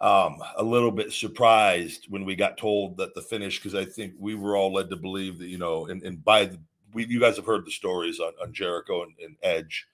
um, 0.00 0.38
a 0.56 0.62
little 0.62 0.92
bit 0.92 1.12
surprised 1.12 2.06
when 2.08 2.24
we 2.24 2.36
got 2.36 2.56
told 2.56 2.96
that 2.96 3.14
the 3.14 3.22
finish, 3.22 3.58
because 3.58 3.74
I 3.74 3.84
think 3.84 4.14
we 4.18 4.34
were 4.34 4.56
all 4.56 4.72
led 4.72 4.90
to 4.90 4.96
believe 4.96 5.38
that, 5.38 5.48
you 5.48 5.58
know, 5.58 5.86
and, 5.86 6.02
and 6.02 6.24
by 6.24 6.46
the, 6.46 6.58
we, 6.92 7.06
you 7.06 7.20
guys 7.20 7.36
have 7.36 7.46
heard 7.46 7.66
the 7.66 7.70
stories 7.70 8.20
on, 8.20 8.32
on 8.40 8.52
Jericho 8.52 9.02
and, 9.02 9.14
and 9.22 9.36
Edge 9.42 9.86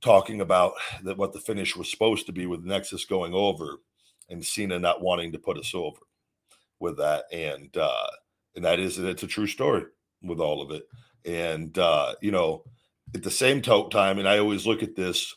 talking 0.00 0.40
about 0.40 0.74
that 1.02 1.16
what 1.16 1.32
the 1.32 1.40
finish 1.40 1.76
was 1.76 1.90
supposed 1.90 2.26
to 2.26 2.32
be 2.32 2.46
with 2.46 2.64
Nexus 2.64 3.04
going 3.04 3.34
over 3.34 3.78
and 4.28 4.44
Cena 4.44 4.78
not 4.78 5.02
wanting 5.02 5.32
to 5.32 5.38
put 5.38 5.58
us 5.58 5.74
over 5.74 5.98
with 6.78 6.96
that. 6.98 7.24
And, 7.32 7.76
uh, 7.76 8.06
and 8.54 8.64
that 8.64 8.78
is, 8.78 8.98
it's 8.98 9.22
a 9.22 9.28
true 9.28 9.46
story 9.48 9.84
with 10.22 10.38
all 10.38 10.62
of 10.62 10.70
it. 10.70 10.84
And 11.24 11.76
uh, 11.78 12.14
you 12.20 12.30
know, 12.30 12.64
at 13.14 13.22
the 13.22 13.30
same 13.30 13.62
time, 13.62 14.18
and 14.18 14.28
I 14.28 14.38
always 14.38 14.66
look 14.66 14.82
at 14.82 14.96
this. 14.96 15.34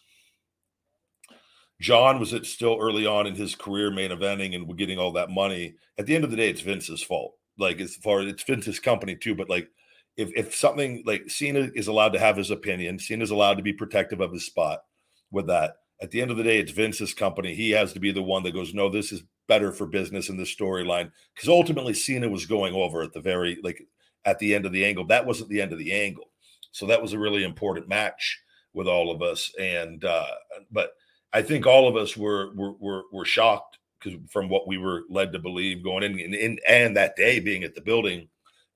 John 1.79 2.19
was 2.19 2.31
it 2.33 2.45
still 2.45 2.77
early 2.79 3.07
on 3.07 3.25
in 3.25 3.33
his 3.33 3.55
career, 3.55 3.89
main 3.89 4.11
eventing 4.11 4.53
and 4.53 4.77
getting 4.77 4.99
all 4.99 5.13
that 5.13 5.31
money. 5.31 5.73
At 5.97 6.05
the 6.05 6.13
end 6.13 6.23
of 6.23 6.29
the 6.29 6.37
day, 6.37 6.49
it's 6.49 6.61
Vince's 6.61 7.01
fault. 7.01 7.33
Like 7.57 7.81
as 7.81 7.95
far 7.95 8.19
as 8.21 8.27
it's 8.27 8.43
Vince's 8.43 8.79
company 8.79 9.15
too, 9.15 9.35
but 9.35 9.49
like 9.49 9.67
if 10.17 10.31
if 10.35 10.55
something 10.55 11.03
like 11.05 11.29
Cena 11.29 11.69
is 11.73 11.87
allowed 11.87 12.13
to 12.13 12.19
have 12.19 12.37
his 12.37 12.51
opinion, 12.51 12.99
Cena's 12.99 13.31
allowed 13.31 13.55
to 13.55 13.63
be 13.63 13.73
protective 13.73 14.21
of 14.21 14.31
his 14.31 14.45
spot 14.45 14.81
with 15.31 15.47
that. 15.47 15.75
At 16.01 16.11
the 16.11 16.21
end 16.21 16.31
of 16.31 16.37
the 16.37 16.43
day, 16.43 16.59
it's 16.59 16.71
Vince's 16.71 17.13
company. 17.13 17.53
He 17.53 17.71
has 17.71 17.93
to 17.93 17.99
be 17.99 18.11
the 18.11 18.23
one 18.23 18.43
that 18.43 18.53
goes, 18.53 18.73
no, 18.73 18.89
this 18.89 19.11
is 19.11 19.23
better 19.47 19.71
for 19.71 19.85
business 19.85 20.29
in 20.29 20.37
this 20.37 20.53
storyline. 20.53 21.11
Because 21.35 21.49
ultimately, 21.49 21.93
Cena 21.93 22.27
was 22.27 22.45
going 22.45 22.73
over 22.73 23.03
at 23.03 23.13
the 23.13 23.21
very 23.21 23.59
like 23.63 23.81
at 24.25 24.39
the 24.39 24.53
end 24.53 24.65
of 24.65 24.71
the 24.71 24.85
angle. 24.85 25.05
That 25.07 25.25
wasn't 25.25 25.49
the 25.49 25.61
end 25.61 25.73
of 25.73 25.79
the 25.79 25.91
angle. 25.91 26.29
So 26.71 26.85
that 26.87 27.01
was 27.01 27.13
a 27.13 27.19
really 27.19 27.43
important 27.43 27.87
match 27.87 28.39
with 28.73 28.87
all 28.87 29.11
of 29.11 29.21
us. 29.21 29.51
And 29.59 30.03
uh, 30.05 30.27
but 30.71 30.91
I 31.33 31.41
think 31.41 31.65
all 31.65 31.87
of 31.87 31.95
us 31.95 32.15
were 32.15 32.53
were 32.55 32.73
were, 32.73 33.03
were 33.11 33.25
shocked 33.25 33.77
because 33.99 34.19
from 34.29 34.49
what 34.49 34.67
we 34.67 34.77
were 34.77 35.03
led 35.09 35.31
to 35.33 35.39
believe 35.39 35.83
going 35.83 36.03
in 36.03 36.19
and, 36.19 36.33
and, 36.33 36.59
and 36.67 36.97
that 36.97 37.15
day 37.15 37.39
being 37.39 37.63
at 37.63 37.75
the 37.75 37.81
building. 37.81 38.27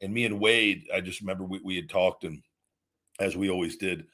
And 0.02 0.14
me 0.14 0.26
and 0.26 0.40
Wade, 0.40 0.84
I 0.94 1.02
just 1.02 1.22
remember 1.22 1.46
we, 1.46 1.62
we 1.64 1.76
had 1.78 1.90
talked 1.90 2.26
and 2.26 2.42
as 3.20 3.36
we 3.36 3.50
always 3.50 3.78
did. 3.78 4.06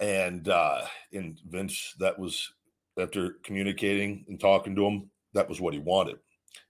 And 0.00 0.48
uh 0.48 0.82
and 1.12 1.40
Vince, 1.48 1.94
that 1.98 2.18
was 2.18 2.52
after 2.98 3.36
communicating 3.42 4.24
and 4.28 4.38
talking 4.38 4.76
to 4.76 4.86
him, 4.86 5.10
that 5.32 5.48
was 5.48 5.60
what 5.60 5.74
he 5.74 5.80
wanted 5.80 6.16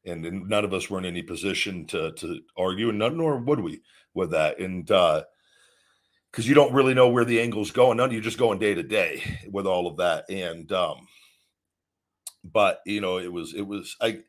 and, 0.05 0.49
none 0.49 0.65
of 0.65 0.75
us 0.75 0.91
were 0.91 0.99
in 0.99 1.05
any 1.05 1.23
position 1.23 1.87
to 1.87 2.13
to 2.13 2.41
argue, 2.57 2.91
and 2.91 2.99
none 2.99 3.17
nor 3.17 3.39
would 3.39 3.61
we 3.61 3.83
with 4.15 4.31
that. 4.31 4.59
And 4.59 4.91
uh, 4.91 5.25
because 6.31 6.49
you 6.49 6.55
don't 6.55 6.75
really 6.75 6.95
know 6.95 7.09
where 7.09 7.25
the 7.25 7.41
angle's 7.41 7.71
going, 7.71 7.97
none 7.97 8.09
of 8.09 8.13
you 8.13 8.21
just 8.21 8.39
going 8.39 8.59
day 8.59 8.75
to 8.75 8.83
day 8.83 9.23
with 9.51 9.67
all 9.67 9.87
of 9.87 9.99
that. 9.99 10.29
And 10.29 10.71
um, 10.73 11.07
but 12.45 12.81
you 12.87 13.01
know, 13.01 13.19
it 13.19 13.33
was 13.33 13.55
it 13.55 13.67
was 13.67 13.97
I 14.01 14.21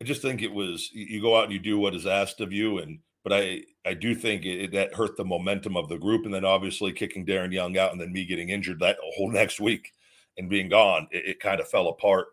I 0.00 0.04
just 0.04 0.22
think 0.22 0.42
it 0.42 0.52
was 0.52 0.90
you 0.92 1.20
go 1.20 1.36
out 1.36 1.44
and 1.44 1.52
you 1.52 1.58
do 1.58 1.78
what 1.78 1.94
is 1.94 2.06
asked 2.06 2.40
of 2.40 2.52
you, 2.52 2.78
and 2.78 2.98
but 3.24 3.32
I 3.32 3.62
I 3.86 3.94
do 3.94 4.14
think 4.14 4.44
it, 4.44 4.64
it, 4.64 4.72
that 4.72 4.94
hurt 4.94 5.16
the 5.16 5.24
momentum 5.24 5.76
of 5.76 5.88
the 5.88 5.98
group, 5.98 6.24
and 6.24 6.34
then 6.34 6.44
obviously 6.44 6.92
kicking 6.92 7.24
Darren 7.24 7.52
Young 7.52 7.78
out, 7.78 7.92
and 7.92 8.00
then 8.00 8.12
me 8.12 8.24
getting 8.24 8.50
injured 8.50 8.80
that 8.80 8.98
whole 9.16 9.30
next 9.32 9.60
week 9.60 9.92
and 10.36 10.50
being 10.50 10.68
gone, 10.68 11.08
it, 11.10 11.24
it 11.26 11.40
kind 11.40 11.60
of 11.60 11.68
fell 11.68 11.88
apart 11.88 12.28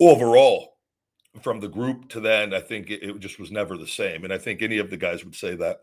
overall 0.00 0.76
from 1.42 1.60
the 1.60 1.68
group 1.68 2.08
to 2.08 2.20
then 2.20 2.52
i 2.52 2.60
think 2.60 2.90
it, 2.90 3.02
it, 3.02 3.18
just 3.20 3.38
was 3.38 3.50
never 3.50 3.76
the 3.76 3.86
same 3.86 4.24
and 4.24 4.32
i 4.32 4.38
think 4.38 4.62
any 4.62 4.78
of 4.78 4.90
the 4.90 4.96
guys 4.96 5.24
would 5.24 5.34
say 5.34 5.54
that 5.54 5.80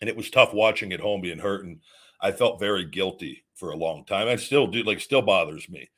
and 0.00 0.10
it 0.10 0.16
was 0.16 0.30
tough 0.30 0.52
watching 0.52 0.92
at 0.92 1.00
home 1.00 1.20
being 1.20 1.38
hurt 1.38 1.64
and 1.64 1.80
i 2.20 2.32
felt 2.32 2.60
very 2.60 2.84
guilty 2.84 3.44
for 3.54 3.70
a 3.70 3.76
long 3.76 4.04
time 4.04 4.28
i 4.28 4.36
still 4.36 4.66
do 4.66 4.82
like 4.82 5.00
still 5.00 5.22
bothers 5.22 5.68
me 5.68 5.88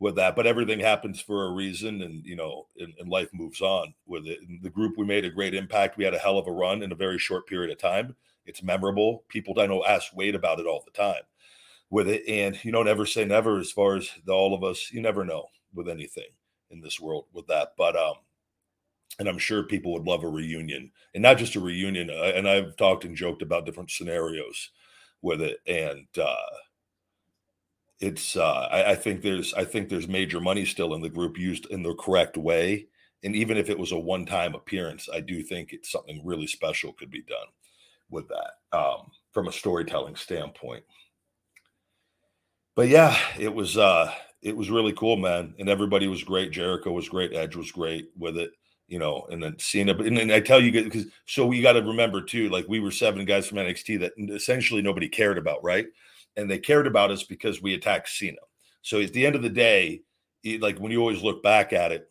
with 0.00 0.16
that 0.16 0.34
but 0.34 0.46
everything 0.46 0.80
happens 0.80 1.20
for 1.20 1.44
a 1.44 1.52
reason 1.52 2.02
and 2.02 2.24
you 2.24 2.34
know 2.34 2.66
and, 2.78 2.94
and 2.98 3.08
life 3.08 3.28
moves 3.32 3.60
on 3.60 3.94
with 4.06 4.26
it 4.26 4.38
and 4.48 4.62
the 4.62 4.70
group 4.70 4.94
we 4.96 5.04
made 5.04 5.24
a 5.24 5.30
great 5.30 5.54
impact 5.54 5.96
we 5.96 6.04
had 6.04 6.14
a 6.14 6.18
hell 6.18 6.38
of 6.38 6.46
a 6.46 6.52
run 6.52 6.82
in 6.82 6.92
a 6.92 6.96
very 6.96 7.18
short 7.18 7.46
period 7.46 7.70
of 7.70 7.78
time 7.78 8.16
it's 8.46 8.62
memorable 8.62 9.24
people 9.28 9.54
i 9.58 9.66
know 9.66 9.84
ask 9.84 10.14
wade 10.16 10.34
about 10.34 10.58
it 10.58 10.66
all 10.66 10.82
the 10.84 10.90
time 10.90 11.22
with 11.90 12.08
it 12.08 12.22
and 12.26 12.62
you 12.64 12.72
know 12.72 12.82
never 12.82 13.06
say 13.06 13.24
never 13.24 13.58
as 13.58 13.70
far 13.70 13.96
as 13.96 14.10
the, 14.24 14.32
all 14.32 14.54
of 14.54 14.64
us 14.64 14.90
you 14.92 15.00
never 15.00 15.24
know 15.24 15.46
with 15.74 15.88
anything 15.88 16.24
in 16.70 16.80
this 16.80 17.00
world 17.00 17.26
with 17.32 17.46
that. 17.48 17.74
But 17.76 17.96
um, 17.96 18.14
and 19.18 19.28
I'm 19.28 19.38
sure 19.38 19.62
people 19.62 19.92
would 19.92 20.04
love 20.04 20.24
a 20.24 20.28
reunion, 20.28 20.90
and 21.14 21.22
not 21.22 21.38
just 21.38 21.54
a 21.56 21.60
reunion. 21.60 22.10
Uh, 22.10 22.32
and 22.34 22.48
I've 22.48 22.76
talked 22.76 23.04
and 23.04 23.16
joked 23.16 23.42
about 23.42 23.66
different 23.66 23.90
scenarios 23.90 24.70
with 25.22 25.40
it, 25.40 25.58
and 25.66 26.06
uh, 26.20 26.56
it's 28.00 28.36
uh, 28.36 28.68
I, 28.70 28.92
I 28.92 28.94
think 28.94 29.22
there's 29.22 29.54
I 29.54 29.64
think 29.64 29.88
there's 29.88 30.08
major 30.08 30.40
money 30.40 30.64
still 30.64 30.94
in 30.94 31.00
the 31.00 31.08
group 31.08 31.38
used 31.38 31.66
in 31.66 31.82
the 31.82 31.94
correct 31.94 32.36
way. 32.36 32.86
And 33.22 33.34
even 33.34 33.56
if 33.56 33.70
it 33.70 33.78
was 33.78 33.92
a 33.92 33.98
one-time 33.98 34.54
appearance, 34.54 35.08
I 35.10 35.20
do 35.20 35.42
think 35.42 35.72
it's 35.72 35.90
something 35.90 36.20
really 36.26 36.46
special 36.46 36.92
could 36.92 37.10
be 37.10 37.22
done 37.22 37.46
with 38.10 38.28
that 38.28 38.78
um, 38.78 39.10
from 39.32 39.48
a 39.48 39.52
storytelling 39.52 40.14
standpoint. 40.14 40.84
But 42.76 42.88
yeah, 42.88 43.16
it 43.38 43.54
was 43.54 43.78
uh, 43.78 44.12
it 44.44 44.56
was 44.56 44.70
really 44.70 44.92
cool, 44.92 45.16
man, 45.16 45.54
and 45.58 45.68
everybody 45.68 46.06
was 46.06 46.22
great. 46.22 46.52
Jericho 46.52 46.92
was 46.92 47.08
great, 47.08 47.34
Edge 47.34 47.56
was 47.56 47.72
great 47.72 48.10
with 48.16 48.38
it 48.38 48.52
you 48.86 48.98
know, 48.98 49.26
and 49.30 49.42
then 49.42 49.58
Cena. 49.58 49.92
And 49.94 50.16
then 50.16 50.30
I 50.30 50.40
tell 50.40 50.60
you 50.60 50.70
because 50.84 51.06
so 51.26 51.46
we 51.46 51.62
got 51.62 51.72
to 51.72 51.82
remember 51.82 52.20
too, 52.20 52.48
like 52.50 52.66
we 52.68 52.80
were 52.80 52.90
seven 52.90 53.24
guys 53.24 53.46
from 53.46 53.58
NXT 53.58 54.00
that 54.00 54.12
essentially 54.32 54.82
nobody 54.82 55.08
cared 55.08 55.38
about, 55.38 55.62
right? 55.64 55.86
And 56.36 56.50
they 56.50 56.58
cared 56.58 56.86
about 56.86 57.10
us 57.10 57.22
because 57.22 57.62
we 57.62 57.74
attacked 57.74 58.08
Cena. 58.08 58.38
So 58.82 59.00
at 59.00 59.12
the 59.12 59.24
end 59.24 59.36
of 59.36 59.42
the 59.42 59.50
day, 59.50 60.02
it, 60.42 60.60
like 60.60 60.78
when 60.78 60.92
you 60.92 61.00
always 61.00 61.22
look 61.22 61.42
back 61.42 61.72
at 61.72 61.92
it, 61.92 62.08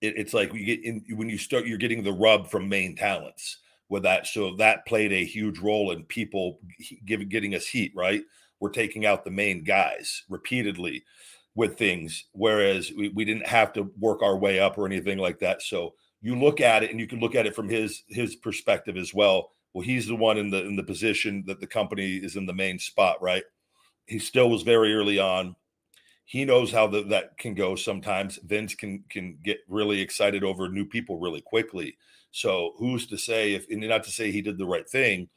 it 0.00 0.14
it's 0.16 0.32
like 0.32 0.52
you 0.54 0.64
get 0.64 0.84
in 0.84 1.04
when 1.16 1.28
you 1.28 1.38
start, 1.38 1.66
you're 1.66 1.78
getting 1.78 2.02
the 2.02 2.12
rub 2.12 2.48
from 2.48 2.68
main 2.68 2.96
talents 2.96 3.58
with 3.88 4.02
that. 4.04 4.26
So 4.26 4.56
that 4.56 4.86
played 4.86 5.12
a 5.12 5.24
huge 5.24 5.58
role 5.58 5.90
in 5.90 6.04
people 6.04 6.60
giving 7.04 7.28
getting 7.28 7.54
us 7.54 7.66
heat, 7.66 7.92
right? 7.94 8.22
We're 8.60 8.70
taking 8.70 9.04
out 9.04 9.24
the 9.24 9.30
main 9.30 9.64
guys 9.64 10.22
repeatedly 10.30 11.04
with 11.56 11.78
things, 11.78 12.26
whereas 12.32 12.92
we, 12.96 13.08
we 13.08 13.24
didn't 13.24 13.46
have 13.46 13.72
to 13.72 13.90
work 13.98 14.22
our 14.22 14.36
way 14.36 14.60
up 14.60 14.78
or 14.78 14.86
anything 14.86 15.18
like 15.18 15.40
that. 15.40 15.62
So 15.62 15.94
you 16.20 16.38
look 16.38 16.60
at 16.60 16.84
it 16.84 16.90
and 16.90 17.00
you 17.00 17.06
can 17.06 17.18
look 17.18 17.34
at 17.34 17.46
it 17.46 17.56
from 17.56 17.68
his 17.68 18.02
his 18.08 18.36
perspective 18.36 18.96
as 18.96 19.12
well. 19.12 19.50
Well, 19.72 19.84
he's 19.84 20.06
the 20.06 20.14
one 20.14 20.38
in 20.38 20.50
the 20.50 20.64
in 20.64 20.76
the 20.76 20.84
position 20.84 21.44
that 21.46 21.60
the 21.60 21.66
company 21.66 22.16
is 22.16 22.36
in 22.36 22.46
the 22.46 22.54
main 22.54 22.78
spot, 22.78 23.20
right? 23.20 23.42
He 24.06 24.18
still 24.18 24.50
was 24.50 24.62
very 24.62 24.94
early 24.94 25.18
on. 25.18 25.56
He 26.26 26.44
knows 26.44 26.72
how 26.72 26.88
the, 26.88 27.04
that 27.04 27.38
can 27.38 27.54
go 27.54 27.74
sometimes. 27.74 28.38
Vince 28.44 28.74
can 28.74 29.04
can 29.08 29.38
get 29.42 29.58
really 29.66 30.00
excited 30.00 30.44
over 30.44 30.68
new 30.68 30.84
people 30.84 31.18
really 31.18 31.40
quickly. 31.40 31.96
So 32.32 32.74
who's 32.76 33.06
to 33.06 33.16
say 33.16 33.54
if 33.54 33.66
and 33.70 33.80
not 33.80 34.04
to 34.04 34.10
say 34.10 34.30
he 34.30 34.42
did 34.42 34.58
the 34.58 34.66
right 34.66 34.88
thing 34.88 35.28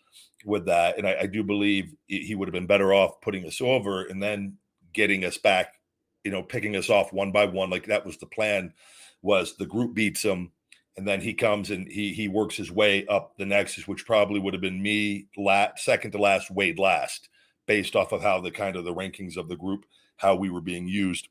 with 0.44 0.66
that? 0.66 0.98
And 0.98 1.08
I, 1.08 1.20
I 1.22 1.26
do 1.28 1.44
believe 1.44 1.94
he 2.08 2.36
would 2.36 2.50
have 2.50 2.54
been 2.54 2.68
better 2.68 2.94
off 2.94 3.22
putting 3.22 3.46
us 3.46 3.62
over 3.62 4.04
and 4.04 4.22
then 4.22 4.58
getting 4.92 5.24
us 5.24 5.38
back 5.38 5.79
you 6.24 6.32
know, 6.32 6.44
picking 6.44 6.76
us 6.76 6.90
off 6.90 7.14
one 7.14 7.32
by 7.32 7.46
one. 7.46 7.70
Like 7.70 7.86
that 7.88 8.06
was 8.06 8.18
the 8.18 8.26
plan. 8.26 8.74
Was 9.22 9.56
the 9.58 9.66
group 9.66 9.94
beats 9.94 10.24
him, 10.24 10.52
and 10.98 11.08
then 11.08 11.20
he 11.22 11.34
comes 11.34 11.72
and 11.72 11.88
he 11.88 12.14
he 12.14 12.28
works 12.28 12.56
his 12.56 12.72
way 12.72 13.06
up 13.08 13.36
the 13.38 13.46
next, 13.46 13.88
which 13.88 14.06
probably 14.06 14.40
would 14.40 14.54
have 14.54 14.62
been 14.62 14.82
me 14.82 15.28
last, 15.38 15.84
second 15.84 16.12
to 16.12 16.18
last, 16.18 16.52
Wade 16.52 16.80
last, 16.80 17.30
based 17.66 17.96
off 17.96 18.12
of 18.12 18.22
how 18.22 18.40
the 18.40 18.52
kind 18.52 18.76
of 18.76 18.86
the 18.86 18.94
rankings 18.94 19.38
of 19.38 19.50
the 19.50 19.58
group, 19.58 19.86
how 20.18 20.36
we 20.36 20.50
were 20.50 20.62
being 20.62 20.88
used 20.88 21.28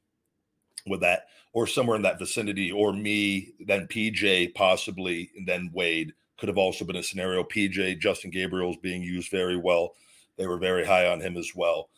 with 0.86 1.00
that, 1.00 1.26
or 1.52 1.66
somewhere 1.66 1.96
in 1.96 2.02
that 2.02 2.18
vicinity, 2.18 2.70
or 2.70 2.92
me, 2.92 3.52
then 3.66 3.86
PJ 3.86 4.54
possibly, 4.54 5.30
and 5.36 5.46
then 5.46 5.70
Wade 5.72 6.12
could 6.38 6.48
have 6.48 6.58
also 6.58 6.84
been 6.84 6.96
a 6.96 7.02
scenario. 7.02 7.42
PJ 7.42 7.98
Justin 8.00 8.30
Gabriel's 8.30 8.76
being 8.76 9.02
used 9.02 9.30
very 9.30 9.56
well. 9.56 9.94
They 10.36 10.46
were 10.46 10.58
very 10.58 10.86
high 10.86 11.08
on 11.08 11.20
him 11.20 11.36
as 11.36 11.52
well 11.54 11.88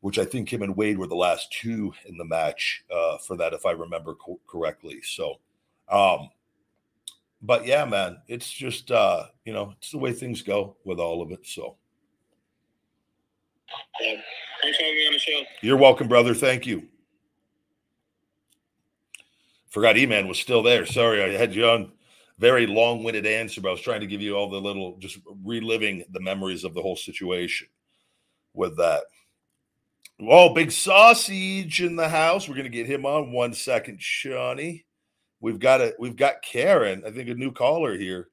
which 0.00 0.18
I 0.18 0.24
think 0.24 0.52
him 0.52 0.62
and 0.62 0.76
Wade 0.76 0.98
were 0.98 1.06
the 1.06 1.14
last 1.14 1.52
two 1.52 1.92
in 2.06 2.16
the 2.16 2.24
match 2.24 2.84
uh, 2.94 3.18
for 3.18 3.36
that, 3.36 3.52
if 3.52 3.66
I 3.66 3.72
remember 3.72 4.14
co- 4.14 4.40
correctly. 4.46 5.00
So, 5.02 5.36
um, 5.90 6.30
but 7.42 7.66
yeah, 7.66 7.84
man, 7.84 8.18
it's 8.28 8.50
just 8.50 8.90
uh, 8.90 9.26
you 9.44 9.52
know, 9.52 9.74
it's 9.78 9.90
the 9.90 9.98
way 9.98 10.12
things 10.12 10.42
go 10.42 10.76
with 10.84 10.98
all 10.98 11.22
of 11.22 11.30
it. 11.30 11.46
So, 11.46 11.76
yeah. 14.00 14.16
thanks 14.62 14.78
for 14.78 14.84
having 14.84 14.96
me 14.96 15.06
on 15.06 15.12
the 15.12 15.18
show. 15.18 15.42
You're 15.60 15.76
welcome, 15.76 16.08
brother. 16.08 16.34
Thank 16.34 16.66
you. 16.66 16.88
Forgot 19.68 19.96
E-Man 19.96 20.26
was 20.26 20.40
still 20.40 20.64
there. 20.64 20.84
Sorry, 20.84 21.22
I 21.22 21.28
had 21.38 21.54
you 21.54 21.66
on. 21.66 21.92
Very 22.38 22.66
long-winded 22.66 23.26
answer, 23.26 23.60
but 23.60 23.68
I 23.68 23.72
was 23.72 23.82
trying 23.82 24.00
to 24.00 24.06
give 24.06 24.22
you 24.22 24.34
all 24.34 24.48
the 24.48 24.58
little, 24.58 24.96
just 24.96 25.18
reliving 25.44 26.02
the 26.10 26.20
memories 26.20 26.64
of 26.64 26.72
the 26.72 26.80
whole 26.80 26.96
situation 26.96 27.68
with 28.54 28.78
that. 28.78 29.02
Oh, 30.28 30.52
big 30.52 30.70
sausage 30.70 31.80
in 31.80 31.96
the 31.96 32.08
house. 32.08 32.46
We're 32.46 32.56
gonna 32.56 32.68
get 32.68 32.86
him 32.86 33.06
on 33.06 33.32
one 33.32 33.54
second, 33.54 34.02
Shawnee. 34.02 34.84
We've 35.40 35.58
got 35.58 35.80
a 35.80 35.94
we've 35.98 36.16
got 36.16 36.42
Karen. 36.42 37.02
I 37.06 37.10
think 37.10 37.30
a 37.30 37.34
new 37.34 37.52
caller 37.52 37.96
here. 37.96 38.28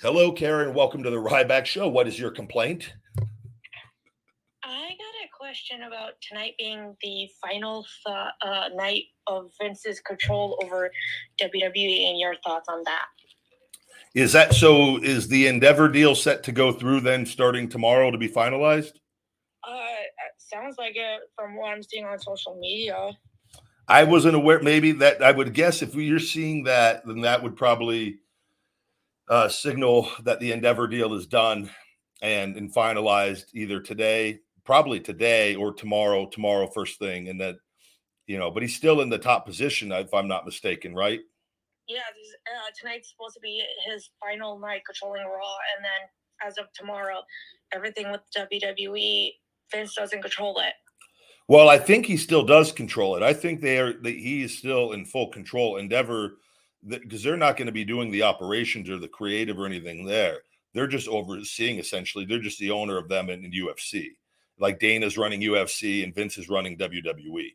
Hello, 0.00 0.30
Karen. 0.30 0.72
Welcome 0.72 1.02
to 1.02 1.10
the 1.10 1.16
Ryback 1.16 1.66
Show. 1.66 1.88
What 1.88 2.06
is 2.06 2.16
your 2.16 2.30
complaint? 2.30 2.92
I 4.62 4.90
got 4.90 5.24
a 5.24 5.28
question 5.36 5.82
about 5.82 6.12
tonight 6.28 6.54
being 6.58 6.96
the 7.02 7.28
final 7.40 7.84
th- 8.06 8.16
uh, 8.40 8.68
night 8.74 9.04
of 9.26 9.50
Vince's 9.60 10.00
control 10.00 10.60
over 10.62 10.92
WWE, 11.40 12.08
and 12.08 12.20
your 12.20 12.36
thoughts 12.44 12.68
on 12.68 12.84
that. 12.84 13.06
Is 14.14 14.32
that 14.32 14.54
so? 14.54 14.98
Is 14.98 15.26
the 15.26 15.48
Endeavor 15.48 15.88
deal 15.88 16.14
set 16.14 16.44
to 16.44 16.52
go 16.52 16.70
through 16.70 17.00
then, 17.00 17.26
starting 17.26 17.68
tomorrow 17.68 18.12
to 18.12 18.18
be 18.18 18.28
finalized? 18.28 18.92
Uh, 19.64 19.86
sounds 20.38 20.76
like 20.78 20.96
it 20.96 21.20
from 21.36 21.56
what 21.56 21.72
I'm 21.72 21.82
seeing 21.82 22.04
on 22.04 22.18
social 22.18 22.58
media. 22.58 23.12
I 23.88 24.04
wasn't 24.04 24.36
aware. 24.36 24.60
Maybe 24.60 24.92
that 24.92 25.22
I 25.22 25.32
would 25.32 25.54
guess 25.54 25.82
if 25.82 25.94
you're 25.94 26.18
seeing 26.18 26.64
that, 26.64 27.06
then 27.06 27.20
that 27.22 27.42
would 27.42 27.56
probably 27.56 28.18
uh, 29.28 29.48
signal 29.48 30.08
that 30.24 30.40
the 30.40 30.52
Endeavor 30.52 30.86
deal 30.86 31.14
is 31.14 31.26
done 31.26 31.70
and 32.22 32.56
and 32.56 32.72
finalized 32.72 33.46
either 33.54 33.80
today, 33.80 34.40
probably 34.64 35.00
today 35.00 35.54
or 35.54 35.72
tomorrow. 35.72 36.26
Tomorrow, 36.26 36.68
first 36.68 36.98
thing, 36.98 37.28
and 37.28 37.40
that 37.40 37.56
you 38.26 38.38
know. 38.38 38.50
But 38.50 38.62
he's 38.62 38.76
still 38.76 39.00
in 39.00 39.10
the 39.10 39.18
top 39.18 39.46
position, 39.46 39.92
if 39.92 40.14
I'm 40.14 40.28
not 40.28 40.46
mistaken, 40.46 40.94
right? 40.94 41.20
Yeah, 41.88 41.98
uh, 41.98 42.70
tonight's 42.80 43.10
supposed 43.10 43.34
to 43.34 43.40
be 43.40 43.62
his 43.86 44.10
final 44.20 44.58
night 44.58 44.82
controlling 44.86 45.24
Raw, 45.24 45.56
and 45.76 45.84
then 45.84 46.48
as 46.48 46.58
of 46.58 46.72
tomorrow, 46.72 47.20
everything 47.72 48.10
with 48.10 48.20
WWE 48.36 49.32
Vince 49.72 49.94
doesn't 49.94 50.22
control 50.22 50.58
it. 50.58 50.74
Well, 51.48 51.68
I 51.68 51.78
think 51.78 52.06
he 52.06 52.16
still 52.16 52.44
does 52.44 52.72
control 52.72 53.16
it. 53.16 53.22
I 53.22 53.32
think 53.34 53.60
they 53.60 53.78
are 53.78 53.92
that 53.92 54.14
he 54.14 54.42
is 54.42 54.56
still 54.56 54.92
in 54.92 55.04
full 55.04 55.28
control. 55.28 55.76
Endeavor, 55.76 56.38
because 56.86 57.22
they're 57.22 57.36
not 57.36 57.56
going 57.56 57.66
to 57.66 57.72
be 57.72 57.84
doing 57.84 58.10
the 58.10 58.22
operations 58.22 58.88
or 58.88 58.98
the 58.98 59.08
creative 59.08 59.58
or 59.58 59.66
anything 59.66 60.06
there. 60.06 60.38
They're 60.72 60.86
just 60.86 61.08
overseeing 61.08 61.78
essentially. 61.78 62.24
They're 62.24 62.38
just 62.38 62.58
the 62.58 62.70
owner 62.70 62.96
of 62.96 63.08
them 63.08 63.28
in, 63.28 63.44
in 63.44 63.52
UFC. 63.52 64.08
Like 64.58 64.78
Dana's 64.78 65.18
running 65.18 65.40
UFC 65.40 66.04
and 66.04 66.14
Vince 66.14 66.38
is 66.38 66.48
running 66.48 66.78
WWE, 66.78 67.48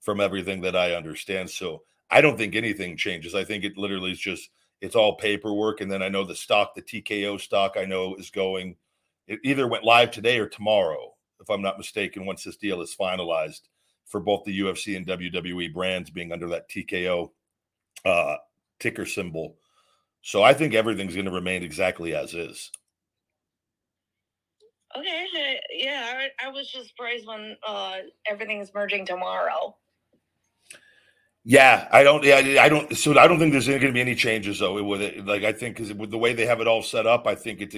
from 0.00 0.20
everything 0.20 0.60
that 0.62 0.74
I 0.74 0.94
understand. 0.94 1.50
So 1.50 1.82
I 2.10 2.20
don't 2.20 2.36
think 2.36 2.54
anything 2.54 2.96
changes. 2.96 3.34
I 3.34 3.44
think 3.44 3.64
it 3.64 3.76
literally 3.76 4.12
is 4.12 4.18
just 4.18 4.50
it's 4.80 4.96
all 4.96 5.16
paperwork. 5.16 5.80
And 5.80 5.90
then 5.90 6.02
I 6.02 6.08
know 6.08 6.24
the 6.24 6.34
stock, 6.34 6.74
the 6.74 6.82
TKO 6.82 7.40
stock, 7.40 7.76
I 7.76 7.84
know 7.84 8.16
is 8.16 8.30
going. 8.30 8.76
It 9.28 9.40
either 9.42 9.66
went 9.66 9.84
live 9.84 10.10
today 10.10 10.38
or 10.38 10.48
tomorrow 10.48 11.15
if 11.40 11.50
I'm 11.50 11.62
not 11.62 11.78
mistaken, 11.78 12.26
once 12.26 12.44
this 12.44 12.56
deal 12.56 12.80
is 12.82 12.96
finalized 12.98 13.62
for 14.06 14.20
both 14.20 14.44
the 14.44 14.60
UFC 14.60 14.96
and 14.96 15.06
WWE 15.06 15.72
brands 15.72 16.10
being 16.10 16.32
under 16.32 16.48
that 16.48 16.68
TKO 16.70 17.30
uh, 18.04 18.36
ticker 18.78 19.06
symbol. 19.06 19.56
So 20.22 20.42
I 20.42 20.54
think 20.54 20.74
everything's 20.74 21.14
going 21.14 21.26
to 21.26 21.32
remain 21.32 21.62
exactly 21.62 22.14
as 22.14 22.34
is. 22.34 22.70
Okay, 24.96 25.60
yeah, 25.72 26.28
I, 26.40 26.46
I 26.46 26.50
was 26.50 26.70
just 26.70 26.88
surprised 26.88 27.26
when 27.26 27.56
uh, 27.66 27.98
everything 28.26 28.60
is 28.60 28.72
merging 28.74 29.04
tomorrow. 29.04 29.76
Yeah, 31.48 31.86
I 31.92 32.02
don't. 32.02 32.24
Yeah, 32.24 32.60
I 32.60 32.68
don't. 32.68 32.96
So 32.96 33.16
I 33.16 33.28
don't 33.28 33.38
think 33.38 33.52
there's 33.52 33.68
going 33.68 33.80
to 33.80 33.92
be 33.92 34.00
any 34.00 34.16
changes 34.16 34.58
though 34.58 34.82
with 34.82 35.00
it. 35.00 35.24
Like 35.24 35.44
I 35.44 35.52
think 35.52 35.76
because 35.76 35.92
with 35.92 36.10
the 36.10 36.18
way 36.18 36.32
they 36.32 36.44
have 36.44 36.60
it 36.60 36.66
all 36.66 36.82
set 36.82 37.06
up, 37.06 37.28
I 37.28 37.36
think 37.36 37.60
it's 37.60 37.76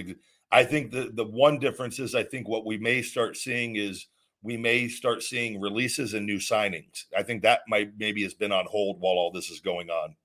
I 0.51 0.65
think 0.65 0.91
the 0.91 1.11
the 1.13 1.27
one 1.27 1.59
difference 1.59 1.99
is 1.99 2.15
I 2.15 2.23
think 2.23 2.49
what 2.49 2.65
we 2.65 2.79
may 2.79 3.03
start 3.03 3.37
seeing 3.37 3.77
is 3.77 4.07
we 4.41 4.57
may 4.57 4.89
start 4.89 5.23
seeing 5.23 5.61
releases 5.61 6.15
and 6.15 6.25
new 6.25 6.39
signings. 6.39 7.05
I 7.15 7.23
think 7.23 7.43
that 7.43 7.61
might 7.69 7.91
maybe 7.99 8.23
has 8.23 8.33
been 8.33 8.53
on 8.53 8.65
hold 8.65 9.01
while 9.01 9.19
all 9.19 9.31
this 9.31 9.51
is 9.51 9.61
going 9.61 9.91
on. 9.91 10.17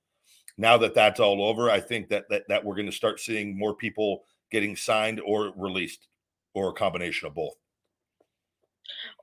Now 0.57 0.77
that 0.77 0.93
that's 0.93 1.19
all 1.19 1.43
over, 1.43 1.69
I 1.69 1.81
think 1.81 2.07
that 2.09 2.29
that, 2.29 2.43
that 2.47 2.63
we're 2.63 2.75
going 2.75 2.89
to 2.89 2.93
start 2.93 3.19
seeing 3.19 3.59
more 3.59 3.75
people 3.75 4.23
getting 4.51 4.77
signed 4.77 5.19
or 5.19 5.51
released, 5.57 6.07
or 6.53 6.69
a 6.69 6.73
combination 6.73 7.27
of 7.27 7.35
both. 7.35 7.55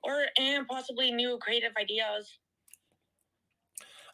Or 0.03 0.25
and 0.37 0.67
possibly 0.67 1.11
new 1.11 1.39
creative 1.41 1.71
ideas. 1.81 2.37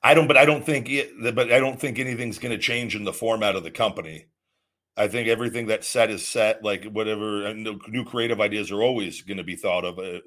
I 0.07 0.13
don't, 0.13 0.27
but 0.27 0.37
I 0.37 0.45
don't 0.45 0.65
think 0.65 0.89
it. 0.89 1.35
But 1.35 1.51
I 1.51 1.59
don't 1.59 1.77
think 1.77 1.99
anything's 1.99 2.39
going 2.39 2.53
to 2.53 2.57
change 2.57 2.95
in 2.95 3.03
the 3.03 3.11
format 3.11 3.57
of 3.57 3.63
the 3.63 3.71
company. 3.71 4.27
I 4.95 5.09
think 5.09 5.27
everything 5.27 5.67
that's 5.67 5.85
set 5.85 6.09
is 6.09 6.25
set. 6.25 6.63
Like 6.63 6.85
whatever 6.85 7.53
new 7.53 8.05
creative 8.05 8.39
ideas 8.39 8.71
are 8.71 8.81
always 8.81 9.21
going 9.21 9.37
to 9.37 9.43
be 9.43 9.57
thought 9.57 9.83
of. 9.83 9.99
Uh, 9.99 10.19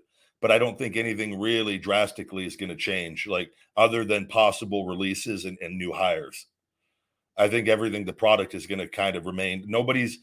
but 0.42 0.50
I 0.50 0.58
don't 0.58 0.76
think 0.76 0.96
anything 0.96 1.40
really 1.40 1.78
drastically 1.78 2.44
is 2.44 2.56
going 2.56 2.68
to 2.68 2.76
change, 2.76 3.26
like 3.26 3.52
other 3.74 4.04
than 4.04 4.26
possible 4.26 4.86
releases 4.86 5.46
and, 5.46 5.56
and 5.62 5.78
new 5.78 5.94
hires. 5.94 6.46
I 7.38 7.48
think 7.48 7.66
everything, 7.66 8.04
the 8.04 8.12
product 8.12 8.54
is 8.54 8.66
going 8.66 8.80
to 8.80 8.88
kind 8.88 9.16
of 9.16 9.24
remain. 9.24 9.64
Nobody's 9.66 10.18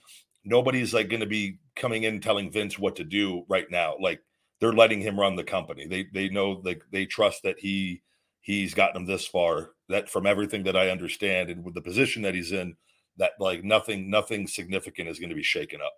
nobody's 0.45 0.93
like 0.93 1.09
going 1.09 1.21
to 1.21 1.25
be 1.25 1.57
coming 1.75 2.03
in 2.03 2.21
telling 2.21 2.51
Vince 2.51 2.77
what 2.77 2.95
to 2.97 3.03
do 3.03 3.43
right 3.49 3.65
now. 3.71 3.95
Like 3.99 4.21
they're 4.59 4.71
letting 4.71 5.01
him 5.01 5.19
run 5.19 5.35
the 5.35 5.43
company. 5.43 5.87
They 5.87 6.05
they 6.13 6.29
know 6.29 6.61
like 6.63 6.83
they 6.91 7.07
trust 7.07 7.41
that 7.41 7.57
he 7.57 8.03
he's 8.41 8.73
gotten 8.73 8.93
them 8.93 9.05
this 9.05 9.27
far. 9.27 9.71
That 9.89 10.09
from 10.09 10.25
everything 10.25 10.63
that 10.63 10.75
I 10.75 10.89
understand 10.89 11.49
and 11.49 11.63
with 11.63 11.73
the 11.73 11.81
position 11.81 12.21
that 12.23 12.35
he's 12.35 12.51
in, 12.51 12.75
that 13.17 13.31
like 13.39 13.63
nothing 13.63 14.09
nothing 14.09 14.47
significant 14.47 15.09
is 15.09 15.19
going 15.19 15.29
to 15.29 15.35
be 15.35 15.43
shaken 15.43 15.81
up 15.81 15.93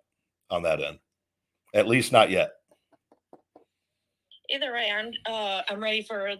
on 0.50 0.62
that 0.62 0.82
end. 0.82 0.98
At 1.74 1.88
least 1.88 2.12
not 2.12 2.30
yet. 2.30 2.52
Either 4.50 4.72
way, 4.72 4.90
I'm 4.92 5.10
uh, 5.26 5.62
I'm 5.68 5.82
ready 5.82 6.02
for 6.02 6.30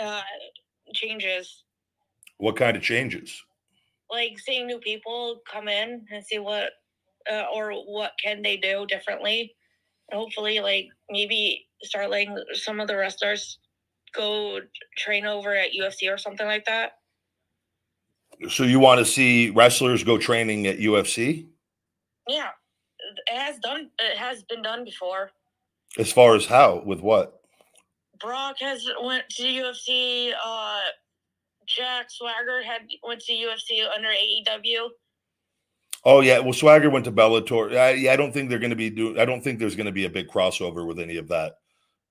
uh, 0.00 0.22
changes. 0.94 1.64
What 2.38 2.56
kind 2.56 2.76
of 2.76 2.82
changes? 2.82 3.42
Like 4.10 4.38
seeing 4.38 4.66
new 4.66 4.78
people 4.78 5.40
come 5.50 5.68
in 5.68 6.06
and 6.10 6.24
see 6.24 6.38
what 6.38 6.70
uh, 7.30 7.44
or 7.54 7.72
what 7.72 8.12
can 8.22 8.42
they 8.42 8.56
do 8.56 8.86
differently. 8.86 9.54
hopefully, 10.12 10.60
like 10.60 10.86
maybe 11.10 11.66
start 11.82 12.10
letting 12.10 12.36
some 12.54 12.80
of 12.80 12.88
the 12.88 12.96
wrestlers 12.96 13.58
go 14.14 14.60
train 14.96 15.26
over 15.26 15.54
at 15.54 15.70
UFC 15.72 16.12
or 16.12 16.18
something 16.18 16.46
like 16.46 16.64
that. 16.66 16.92
So 18.48 18.62
you 18.62 18.78
want 18.78 18.98
to 19.00 19.04
see 19.04 19.50
wrestlers 19.50 20.04
go 20.04 20.16
training 20.16 20.66
at 20.66 20.78
UFC? 20.78 21.46
Yeah, 22.28 22.50
it 23.26 23.38
has 23.38 23.58
done. 23.58 23.90
It 23.98 24.16
has 24.16 24.44
been 24.44 24.62
done 24.62 24.84
before. 24.84 25.30
As 25.98 26.12
far 26.12 26.36
as 26.36 26.46
how 26.46 26.82
with 26.84 27.00
what? 27.00 27.40
Brock 28.20 28.56
has 28.60 28.88
went 29.02 29.24
to 29.30 29.42
UFC. 29.42 30.32
Uh, 30.44 30.80
Jack 31.66 32.10
Swagger 32.10 32.62
had 32.62 32.82
went 33.02 33.20
to 33.22 33.32
UFC 33.32 33.84
under 33.94 34.08
AEW. 34.08 34.88
Oh 36.04 36.20
yeah, 36.20 36.38
well 36.38 36.52
Swagger 36.52 36.90
went 36.90 37.04
to 37.06 37.12
Bellator. 37.12 37.76
I, 37.76 37.90
yeah, 37.90 38.12
I 38.12 38.16
don't 38.16 38.32
think 38.32 38.48
they're 38.48 38.58
going 38.58 38.70
to 38.70 38.76
be 38.76 38.90
doing. 38.90 39.18
I 39.18 39.24
don't 39.24 39.42
think 39.42 39.58
there's 39.58 39.74
going 39.74 39.86
to 39.86 39.92
be 39.92 40.04
a 40.04 40.10
big 40.10 40.28
crossover 40.28 40.86
with 40.86 41.00
any 41.00 41.16
of 41.16 41.28
that 41.28 41.56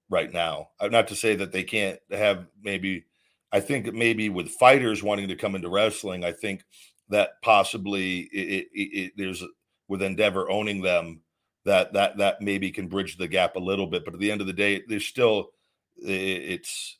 right 0.10 0.32
now. 0.32 0.70
Uh, 0.80 0.88
not 0.88 1.08
to 1.10 1.16
say 1.16 1.36
that 1.36 1.52
they 1.52 1.64
can't 1.64 2.00
have 2.12 2.46
maybe. 2.62 3.06
I 3.52 3.62
think 3.62 3.94
maybe 3.94 4.28
with 4.28 4.50
fighters 4.50 5.02
wanting 5.02 5.30
to 5.30 5.36
come 5.36 5.56
into 5.56 5.70
wrestling, 5.70 6.26
I 6.26 6.34
think 6.34 6.64
that 7.10 7.42
possibly 7.42 8.20
it, 8.34 8.68
it, 8.74 8.82
it, 8.82 9.14
there's 9.16 9.42
with 9.88 10.02
Endeavor 10.02 10.50
owning 10.50 10.82
them 10.82 11.22
that 11.66 11.94
that 11.94 12.18
that 12.18 12.42
maybe 12.42 12.72
can 12.72 12.88
bridge 12.88 13.18
the 13.18 13.28
gap 13.28 13.56
a 13.56 13.60
little 13.60 13.88
bit. 13.88 14.04
But 14.04 14.16
at 14.16 14.20
the 14.20 14.32
end 14.32 14.42
of 14.42 14.48
the 14.48 14.54
day, 14.54 14.84
there's 14.88 15.06
still 15.06 15.52
it's. 15.98 16.98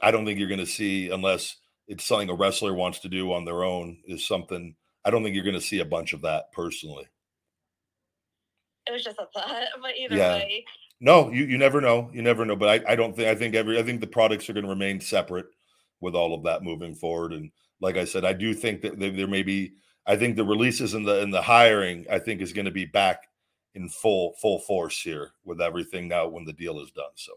I 0.00 0.10
don't 0.10 0.24
think 0.24 0.38
you're 0.38 0.48
going 0.48 0.58
to 0.58 0.66
see 0.66 1.10
unless 1.10 1.56
it's 1.86 2.04
something 2.04 2.30
a 2.30 2.34
wrestler 2.34 2.74
wants 2.74 3.00
to 3.00 3.08
do 3.08 3.32
on 3.32 3.44
their 3.44 3.62
own 3.62 3.98
is 4.06 4.26
something. 4.26 4.74
I 5.04 5.10
don't 5.10 5.22
think 5.22 5.34
you're 5.34 5.44
going 5.44 5.54
to 5.54 5.60
see 5.60 5.80
a 5.80 5.84
bunch 5.84 6.12
of 6.12 6.22
that 6.22 6.52
personally. 6.52 7.06
It 8.86 8.92
was 8.92 9.04
just 9.04 9.18
a 9.18 9.26
thought, 9.32 9.64
but 9.82 9.96
either 9.96 10.16
yeah. 10.16 10.34
way. 10.34 10.64
No, 11.02 11.32
you, 11.32 11.44
you 11.44 11.58
never 11.58 11.80
know. 11.80 12.08
You 12.14 12.22
never 12.22 12.44
know. 12.46 12.54
But 12.54 12.86
I, 12.86 12.92
I 12.92 12.96
don't 12.96 13.14
think 13.14 13.28
I 13.28 13.34
think 13.34 13.56
every 13.56 13.76
I 13.76 13.82
think 13.82 14.00
the 14.00 14.06
products 14.06 14.48
are 14.48 14.52
going 14.52 14.64
to 14.64 14.70
remain 14.70 15.00
separate 15.00 15.46
with 16.00 16.14
all 16.14 16.32
of 16.32 16.44
that 16.44 16.62
moving 16.62 16.94
forward. 16.94 17.32
And 17.32 17.50
like 17.80 17.96
I 17.96 18.04
said, 18.04 18.24
I 18.24 18.32
do 18.32 18.54
think 18.54 18.82
that 18.82 19.00
there, 19.00 19.10
there 19.10 19.26
may 19.26 19.42
be 19.42 19.72
I 20.06 20.16
think 20.16 20.36
the 20.36 20.44
releases 20.44 20.94
and 20.94 21.06
the 21.06 21.20
and 21.20 21.34
the 21.34 21.42
hiring 21.42 22.06
I 22.08 22.20
think 22.20 22.40
is 22.40 22.52
going 22.52 22.66
to 22.66 22.70
be 22.70 22.84
back 22.84 23.24
in 23.74 23.88
full 23.88 24.34
full 24.40 24.60
force 24.60 25.00
here 25.00 25.32
with 25.44 25.60
everything 25.60 26.06
now 26.06 26.28
when 26.28 26.44
the 26.44 26.52
deal 26.52 26.78
is 26.78 26.92
done. 26.92 27.10
So 27.16 27.32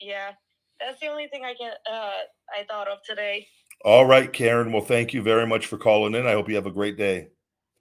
yeah, 0.00 0.32
that's 0.80 0.98
the 0.98 1.06
only 1.06 1.28
thing 1.28 1.44
I 1.44 1.54
can 1.54 1.74
uh 1.88 2.10
I 2.52 2.64
thought 2.68 2.88
of 2.88 2.98
today. 3.04 3.46
All 3.84 4.04
right, 4.04 4.32
Karen. 4.32 4.72
Well, 4.72 4.84
thank 4.84 5.14
you 5.14 5.22
very 5.22 5.46
much 5.46 5.66
for 5.66 5.78
calling 5.78 6.16
in. 6.16 6.26
I 6.26 6.32
hope 6.32 6.48
you 6.48 6.56
have 6.56 6.66
a 6.66 6.72
great 6.72 6.98
day. 6.98 7.28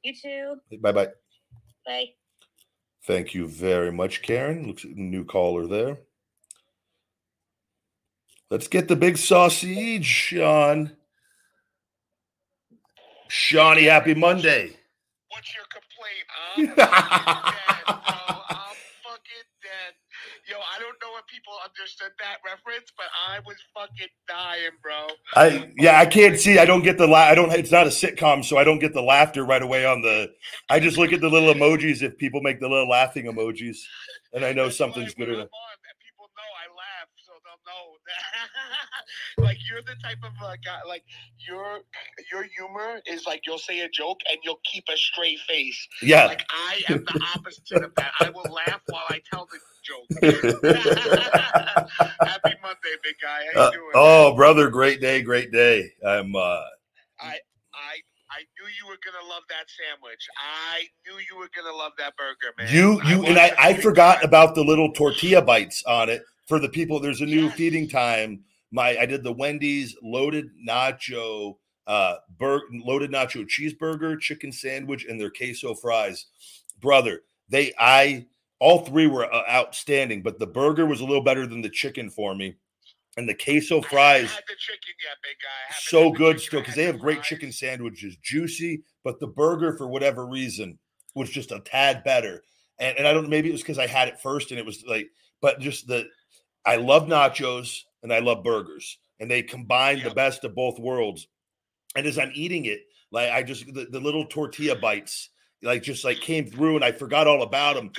You 0.04 0.14
too. 0.14 0.78
Bye 0.84 0.92
bye 0.92 1.08
bye. 1.84 2.14
Thank 3.06 3.34
you 3.34 3.48
very 3.48 3.92
much, 3.92 4.22
Karen. 4.22 4.66
Looks 4.66 4.86
new 4.86 5.26
caller 5.26 5.68
there. 5.68 5.98
Let's 8.50 8.68
get 8.68 8.88
the 8.88 8.96
big 8.96 9.18
sausage, 9.18 10.06
Sean. 10.06 10.96
Shawnee, 13.28 13.86
happy 13.86 14.14
Monday. 14.14 14.78
What's 15.30 15.56
your 15.56 15.66
complaint? 15.74 16.28
I'm 16.38 16.76
fucking 19.04 19.50
dead, 19.64 19.96
Yo, 20.48 20.56
I 20.58 20.80
don't 20.80 20.98
know 21.02 21.18
if 21.18 21.23
people 21.34 21.54
understood 21.66 22.12
that 22.20 22.38
reference, 22.46 22.94
but 22.96 23.08
I 23.28 23.40
was 23.46 23.58
fucking 23.74 24.14
dying, 24.28 24.78
bro. 24.82 25.08
I 25.36 25.72
yeah, 25.78 26.00
I 26.00 26.06
can't 26.06 26.40
see. 26.40 26.60
I 26.60 26.66
don't 26.66 26.84
get 26.84 26.98
the 26.98 27.08
la- 27.08 27.30
I 27.34 27.36
don't. 27.36 27.52
It's 27.52 27.72
not 27.72 27.88
a 27.88 27.90
sitcom, 27.90 28.46
so 28.46 28.58
I 28.58 28.64
don't 28.64 28.80
get 28.80 28.94
the 28.94 29.02
laughter 29.02 29.44
right 29.44 29.62
away 29.62 29.86
on 29.86 30.02
the. 30.02 30.32
I 30.70 30.80
just 30.80 30.98
look 30.98 31.12
at 31.12 31.22
the 31.22 31.30
little 31.30 31.54
emojis 31.54 32.04
if 32.04 32.18
people 32.18 32.42
make 32.42 32.60
the 32.60 32.70
little 32.70 32.88
laughing 32.88 33.26
emojis, 33.26 33.78
and 34.34 34.46
I 34.46 34.54
know 34.54 34.70
something's 34.70 35.16
good 35.16 35.30
enough. 35.30 35.50
People 36.06 36.30
know 36.38 36.50
I 36.62 36.70
laugh, 36.78 37.10
so 37.26 37.34
they'll 37.42 37.66
know 37.66 37.98
that. 38.06 38.93
Like 39.38 39.58
you're 39.70 39.82
the 39.82 39.96
type 40.04 40.20
of 40.24 40.32
uh, 40.44 40.56
guy. 40.64 40.80
Like 40.88 41.04
your 41.48 41.80
your 42.32 42.44
humor 42.44 43.02
is 43.06 43.26
like 43.26 43.42
you'll 43.46 43.58
say 43.58 43.82
a 43.82 43.90
joke 43.90 44.20
and 44.30 44.40
you'll 44.44 44.60
keep 44.64 44.86
a 44.92 44.98
straight 44.98 45.40
face. 45.48 45.88
Yeah. 46.02 46.26
Like 46.26 46.46
I 46.50 46.82
am 46.90 47.04
the 47.04 47.26
opposite 47.36 47.84
of 47.84 47.94
that. 47.96 48.12
I 48.20 48.30
will 48.30 48.52
laugh 48.52 48.82
while 48.88 49.04
I 49.10 49.22
tell 49.32 49.48
the 49.52 49.60
joke. 49.84 50.08
Happy 52.22 52.56
Monday, 52.62 52.96
big 53.04 53.16
guy. 53.22 53.42
How 53.54 53.62
you 53.62 53.68
uh, 53.68 53.72
doing? 53.72 53.92
Oh, 53.96 54.36
brother, 54.36 54.70
great 54.70 55.02
day, 55.02 55.22
great 55.22 55.52
day. 55.52 55.92
I'm. 56.06 56.36
uh 56.36 56.62
I 57.20 57.38
I 57.74 57.96
I 58.30 58.40
knew 58.58 58.70
you 58.80 58.88
were 58.88 58.98
gonna 59.06 59.28
love 59.30 59.44
that 59.50 59.66
sandwich. 59.70 60.28
I 60.38 60.84
knew 61.06 61.20
you 61.30 61.38
were 61.38 61.50
gonna 61.56 61.76
love 61.76 61.94
that 61.98 62.14
burger, 62.18 62.54
man. 62.58 62.74
You 62.74 63.02
you 63.04 63.26
I 63.26 63.30
and 63.30 63.40
I 63.40 63.54
I 63.58 63.74
forgot 63.76 64.18
time. 64.18 64.26
about 64.26 64.56
the 64.56 64.64
little 64.64 64.92
tortilla 64.92 65.42
bites 65.42 65.84
on 65.86 66.10
it 66.10 66.24
for 66.48 66.60
the 66.60 66.70
people. 66.70 67.00
There's 67.00 67.22
a 67.22 67.26
new 67.26 67.46
yes. 67.46 67.56
feeding 67.56 67.88
time. 67.88 68.44
My 68.74 68.98
I 68.98 69.06
did 69.06 69.24
the 69.24 69.32
Wendy's 69.32 69.96
loaded 70.02 70.50
nacho 70.68 71.58
uh 71.86 72.16
bur- 72.38 72.64
loaded 72.72 73.12
nacho 73.12 73.46
cheeseburger, 73.48 74.20
chicken 74.20 74.52
sandwich, 74.52 75.06
and 75.06 75.22
their 75.22 75.30
queso 75.30 75.76
fries. 75.76 76.26
Brother, 76.82 77.22
they 77.50 77.72
I 77.80 78.26
all 78.60 78.80
three 78.80 79.08
were 79.08 79.32
uh, 79.32 79.44
outstanding, 79.50 80.24
but 80.24 80.40
the 80.40 80.48
burger 80.48 80.86
was 80.86 81.02
a 81.02 81.06
little 81.06 81.24
better 81.24 81.46
than 81.46 81.62
the 81.62 81.70
chicken 81.70 82.10
for 82.10 82.34
me. 82.34 82.56
And 83.16 83.30
the 83.30 83.36
queso 83.36 83.82
fries, 83.82 84.32
the 84.48 84.56
chicken 84.58 84.96
yet, 85.04 85.18
big 85.22 85.38
guy. 85.40 85.76
so 85.82 86.10
good 86.10 86.40
still 86.40 86.62
because 86.62 86.74
they 86.74 86.86
have 86.86 86.98
great 86.98 87.18
fries. 87.18 87.28
chicken 87.28 87.52
sandwiches, 87.52 88.18
juicy. 88.24 88.84
But 89.04 89.20
the 89.20 89.28
burger, 89.28 89.78
for 89.78 89.88
whatever 89.88 90.26
reason, 90.26 90.80
was 91.14 91.30
just 91.30 91.52
a 91.52 91.60
tad 91.60 92.04
better. 92.04 92.42
And, 92.80 92.98
and 92.98 93.08
I 93.08 93.14
don't 93.14 93.30
maybe 93.30 93.50
it 93.50 93.52
was 93.52 93.62
because 93.62 93.78
I 93.78 93.86
had 93.86 94.08
it 94.08 94.20
first 94.20 94.50
and 94.50 94.60
it 94.60 94.66
was 94.66 94.84
like, 94.88 95.10
but 95.42 95.60
just 95.60 95.86
the 95.86 96.08
I 96.66 96.78
love 96.78 97.04
nachos 97.08 97.82
and 98.04 98.14
I 98.14 98.20
love 98.20 98.44
burgers, 98.44 99.00
and 99.20 99.30
they 99.30 99.42
combine 99.42 99.98
yep. 99.98 100.10
the 100.10 100.16
best 100.16 100.44
of 100.44 100.56
both 100.56 100.80
worlds. 100.80 101.28
And 101.96 102.06
as 102.06 102.20
I'm 102.20 102.32
eating 102.34 102.66
it, 102.66 102.82
like 103.12 103.32
I 103.32 103.44
just 103.44 103.66
the, 103.74 103.88
the 103.90 104.00
little 104.00 104.26
tortilla 104.26 104.76
bites, 104.76 105.30
like 105.62 105.84
just 105.84 106.04
like 106.04 106.20
came 106.20 106.46
through, 106.46 106.76
and 106.76 106.86
I 106.86 106.92
forgot 106.92 107.28
all 107.28 107.44
about 107.44 107.76
them 107.76 107.92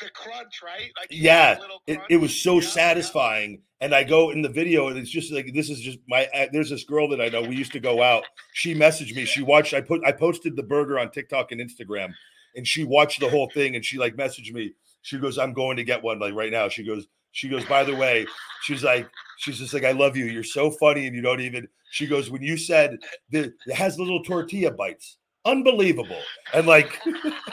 the 0.00 0.10
crunch, 0.10 0.60
right? 0.64 0.90
Like 0.98 1.08
yeah, 1.10 1.58
it, 1.86 2.00
it, 2.08 2.16
was 2.16 2.34
so 2.34 2.56
yeah, 2.56 2.68
satisfying. 2.68 3.52
Yeah. 3.52 3.58
And 3.82 3.94
I 3.94 4.04
go 4.04 4.30
in 4.30 4.42
the 4.42 4.48
video, 4.48 4.88
and 4.88 4.98
it's 4.98 5.10
just 5.10 5.32
like 5.32 5.52
this 5.54 5.70
is 5.70 5.80
just 5.80 5.98
my. 6.08 6.26
Uh, 6.34 6.46
there's 6.52 6.70
this 6.70 6.84
girl 6.84 7.08
that 7.08 7.20
I 7.20 7.28
know. 7.28 7.42
We 7.42 7.56
used 7.56 7.72
to 7.72 7.80
go 7.80 8.02
out. 8.02 8.24
She 8.52 8.74
messaged 8.74 9.14
me. 9.14 9.24
She 9.24 9.42
watched. 9.42 9.74
I 9.74 9.80
put. 9.80 10.04
I 10.04 10.12
posted 10.12 10.56
the 10.56 10.62
burger 10.62 10.98
on 10.98 11.10
TikTok 11.10 11.52
and 11.52 11.60
Instagram, 11.60 12.12
and 12.54 12.66
she 12.66 12.84
watched 12.84 13.20
the 13.20 13.28
whole 13.28 13.50
thing. 13.50 13.76
And 13.76 13.84
she 13.84 13.98
like 13.98 14.16
messaged 14.16 14.52
me. 14.52 14.72
She 15.02 15.18
goes, 15.18 15.38
"I'm 15.38 15.54
going 15.54 15.76
to 15.78 15.84
get 15.84 16.02
one 16.02 16.18
like 16.18 16.34
right 16.34 16.52
now." 16.52 16.68
She 16.68 16.84
goes. 16.84 17.06
She 17.32 17.48
goes. 17.48 17.64
By 17.64 17.84
the 17.84 17.96
way, 17.96 18.26
she's 18.62 18.84
like. 18.84 19.08
She's 19.38 19.58
just 19.58 19.72
like, 19.72 19.84
"I 19.84 19.92
love 19.92 20.18
you. 20.18 20.26
You're 20.26 20.44
so 20.44 20.70
funny, 20.70 21.06
and 21.06 21.16
you 21.16 21.22
don't 21.22 21.40
even." 21.40 21.66
She 21.92 22.06
goes, 22.06 22.30
"When 22.30 22.42
you 22.42 22.58
said 22.58 22.98
that 23.30 23.54
it 23.66 23.72
has 23.72 23.98
little 23.98 24.22
tortilla 24.22 24.70
bites." 24.70 25.16
unbelievable. 25.44 26.20
And 26.52 26.66
like 26.66 27.00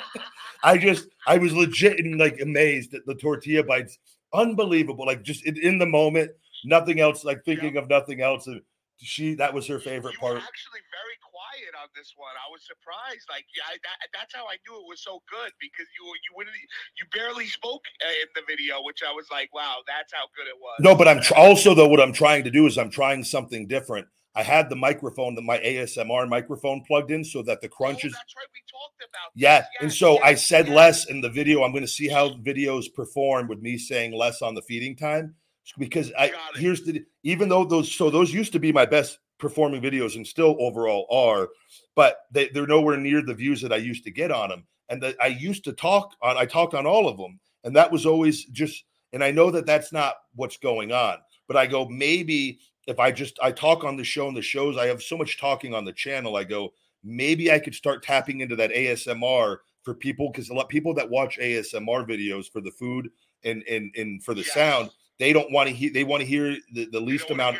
I 0.64 0.78
just 0.78 1.08
I 1.26 1.38
was 1.38 1.54
legit 1.54 2.00
and 2.00 2.20
like 2.20 2.40
amazed 2.42 2.94
at 2.94 3.06
the 3.06 3.16
tortilla 3.16 3.64
bites. 3.64 3.98
Unbelievable. 4.34 5.06
Like 5.06 5.24
just 5.24 5.46
in, 5.46 5.58
in 5.58 5.78
the 5.78 5.86
moment, 5.86 6.32
nothing 6.66 7.00
else, 7.00 7.24
like 7.24 7.44
thinking 7.46 7.76
yeah. 7.76 7.82
of 7.82 7.90
nothing 7.90 8.22
else. 8.22 8.48
And 8.48 8.62
she 8.98 9.36
that 9.36 9.54
was 9.54 9.68
her 9.68 9.80
favorite 9.80 10.14
you 10.14 10.20
part. 10.20 10.38
actually 10.38 10.82
very 10.92 11.18
quiet 11.58 11.74
on 11.82 11.90
this 11.96 12.14
one. 12.16 12.34
I 12.38 12.48
was 12.52 12.62
surprised. 12.66 13.26
Like 13.30 13.46
yeah, 13.56 13.74
that, 13.74 13.98
that's 14.14 14.34
how 14.34 14.46
I 14.46 14.58
knew 14.66 14.78
it 14.78 14.88
was 14.88 15.02
so 15.02 15.22
good 15.30 15.52
because 15.60 15.88
you 15.98 16.06
you 16.06 16.32
wouldn't 16.36 16.56
you 16.98 17.06
barely 17.14 17.48
spoke 17.48 17.84
uh, 18.06 18.22
in 18.22 18.30
the 18.36 18.42
video, 18.48 18.82
which 18.84 19.02
I 19.08 19.12
was 19.14 19.26
like, 19.32 19.54
wow, 19.54 19.82
that's 19.88 20.14
how 20.14 20.26
good 20.36 20.48
it 20.48 20.58
was. 20.60 20.78
No, 20.80 20.96
but 20.96 21.08
I'm 21.08 21.22
tr- 21.22 21.36
also 21.36 21.74
though 21.74 21.88
what 21.88 22.00
I'm 22.02 22.14
trying 22.14 22.44
to 22.46 22.52
do 22.52 22.66
is 22.68 22.78
I'm 22.78 22.90
trying 22.92 23.24
something 23.24 23.68
different. 23.68 24.08
I 24.36 24.44
had 24.44 24.70
the 24.70 24.76
microphone, 24.76 25.34
the 25.34 25.42
my 25.42 25.58
ASMR 25.58 26.30
microphone 26.30 26.84
plugged 26.86 27.10
in, 27.10 27.24
so 27.26 27.42
that 27.44 27.62
the 27.62 27.68
Oh, 27.68 27.76
crunches. 27.76 28.14
that's 28.14 28.36
right. 28.38 28.46
We 28.54 28.62
talked 28.70 29.02
about. 29.02 29.32
Yeah, 29.34 29.60
this. 29.62 29.68
and 29.82 29.90
Yes, 29.90 29.98
so 30.00 30.22
I 30.22 30.36
said 30.36 30.68
yes. 30.68 30.76
less 30.76 31.06
in 31.06 31.22
the 31.22 31.30
video. 31.30 31.64
I'm 31.64 31.72
going 31.72 31.84
to 31.84 31.88
see 31.88 32.08
how 32.08 32.30
videos 32.36 32.94
perform 32.94 33.48
with 33.48 33.62
me 33.62 33.78
saying 33.78 34.14
less 34.14 34.42
on 34.42 34.54
the 34.54 34.62
feeding 34.62 34.96
time 34.96 35.36
because 35.78 36.14
I 36.18 36.32
here's 36.56 36.84
the 36.84 37.04
even 37.24 37.50
though 37.50 37.66
those 37.66 37.92
so 37.92 38.10
those 38.10 38.34
used 38.34 38.54
to 38.54 38.60
be 38.60 38.72
my 38.72 38.86
best 38.86 39.20
performing 39.40 39.82
videos 39.82 40.16
and 40.16 40.26
still 40.26 40.56
overall 40.60 41.08
are, 41.12 41.50
but 41.96 42.22
they, 42.32 42.50
they're 42.50 42.68
nowhere 42.68 42.98
near 42.98 43.22
the 43.22 43.34
views 43.34 43.62
that 43.62 43.74
I 43.74 43.78
used 43.78 44.04
to 44.06 44.12
get 44.12 44.32
on 44.32 44.50
them. 44.50 44.66
And 44.90 45.02
that 45.04 45.16
I 45.22 45.28
used 45.28 45.64
to 45.66 45.74
talk 45.74 46.16
on, 46.22 46.38
I 46.38 46.46
talked 46.46 46.74
on 46.74 46.86
all 46.86 47.08
of 47.10 47.18
them, 47.18 47.40
and 47.64 47.76
that 47.76 47.92
was 47.92 48.06
always 48.06 48.46
just. 48.46 48.84
And 49.14 49.24
I 49.24 49.32
know 49.32 49.50
that 49.52 49.66
that's 49.66 49.94
not 49.94 50.16
what's 50.36 50.58
going 50.58 50.92
on, 50.92 51.18
but 51.48 51.56
I 51.56 51.66
go 51.66 51.88
maybe 51.88 52.60
if 52.88 53.00
I 53.00 53.12
just 53.12 53.40
I 53.42 53.52
talk 53.52 53.84
on 53.84 53.96
the 53.98 54.04
show 54.04 54.28
and 54.28 54.36
the 54.36 54.42
shows 54.42 54.78
I 54.78 54.88
have 54.88 55.02
so 55.02 55.18
much 55.18 55.40
talking 55.40 55.74
on 55.74 55.86
the 55.86 55.94
channel. 55.94 56.36
I 56.36 56.44
go 56.44 56.74
maybe 57.04 57.52
I 57.52 57.60
could 57.60 57.76
start 57.76 58.04
tapping 58.04 58.42
into 58.42 58.56
that 58.58 58.72
ASMR 58.72 59.58
for 59.84 59.94
people 59.94 60.30
because 60.30 60.50
a 60.50 60.54
lot 60.54 60.64
of 60.64 60.70
people 60.70 60.94
that 60.96 61.10
watch 61.10 61.38
ASMR 61.40 62.08
videos 62.08 62.52
for 62.52 62.62
the 62.62 62.72
food 62.72 63.10
and 63.44 63.64
and 63.64 63.94
and 63.96 64.24
for 64.24 64.34
the 64.34 64.42
Yes. 64.42 64.54
sound 64.54 64.90
they 65.20 65.34
don't 65.34 65.52
want 65.52 65.68
to 65.70 65.76
hear 65.76 65.92
they 65.92 66.04
want 66.04 66.22
to 66.22 66.28
hear 66.28 66.58
the, 66.74 66.86
the 66.86 67.00
least 67.00 67.30
amount 67.32 67.58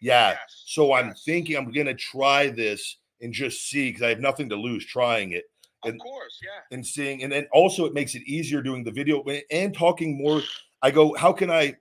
yeah. 0.00 0.30
Yes, 0.30 0.62
so 0.66 0.92
i'm 0.92 1.14
thinking 1.14 1.56
i'm 1.56 1.70
gonna 1.70 1.94
try 1.94 2.48
this 2.48 2.98
and 3.20 3.32
just 3.32 3.68
see 3.68 3.88
because 3.90 4.02
i 4.02 4.08
have 4.08 4.20
nothing 4.20 4.48
to 4.48 4.56
lose 4.56 4.84
trying 4.84 5.32
it. 5.32 5.44
Of 5.84 5.90
and- 5.90 6.00
course, 6.00 6.38
yeah. 6.42 6.76
and 6.76 6.86
seeing 6.86 7.22
and 7.24 7.32
then 7.32 7.46
also 7.52 7.84
it 7.86 7.94
makes 7.94 8.14
it 8.14 8.22
easier 8.22 8.62
doing 8.62 8.84
the 8.84 8.92
video 8.92 9.24
and 9.50 9.76
talking 9.76 10.16
more. 10.16 10.42
I 10.80 10.90
go 10.90 11.14
how 11.16 11.32
can 11.32 11.50
i 11.50 11.74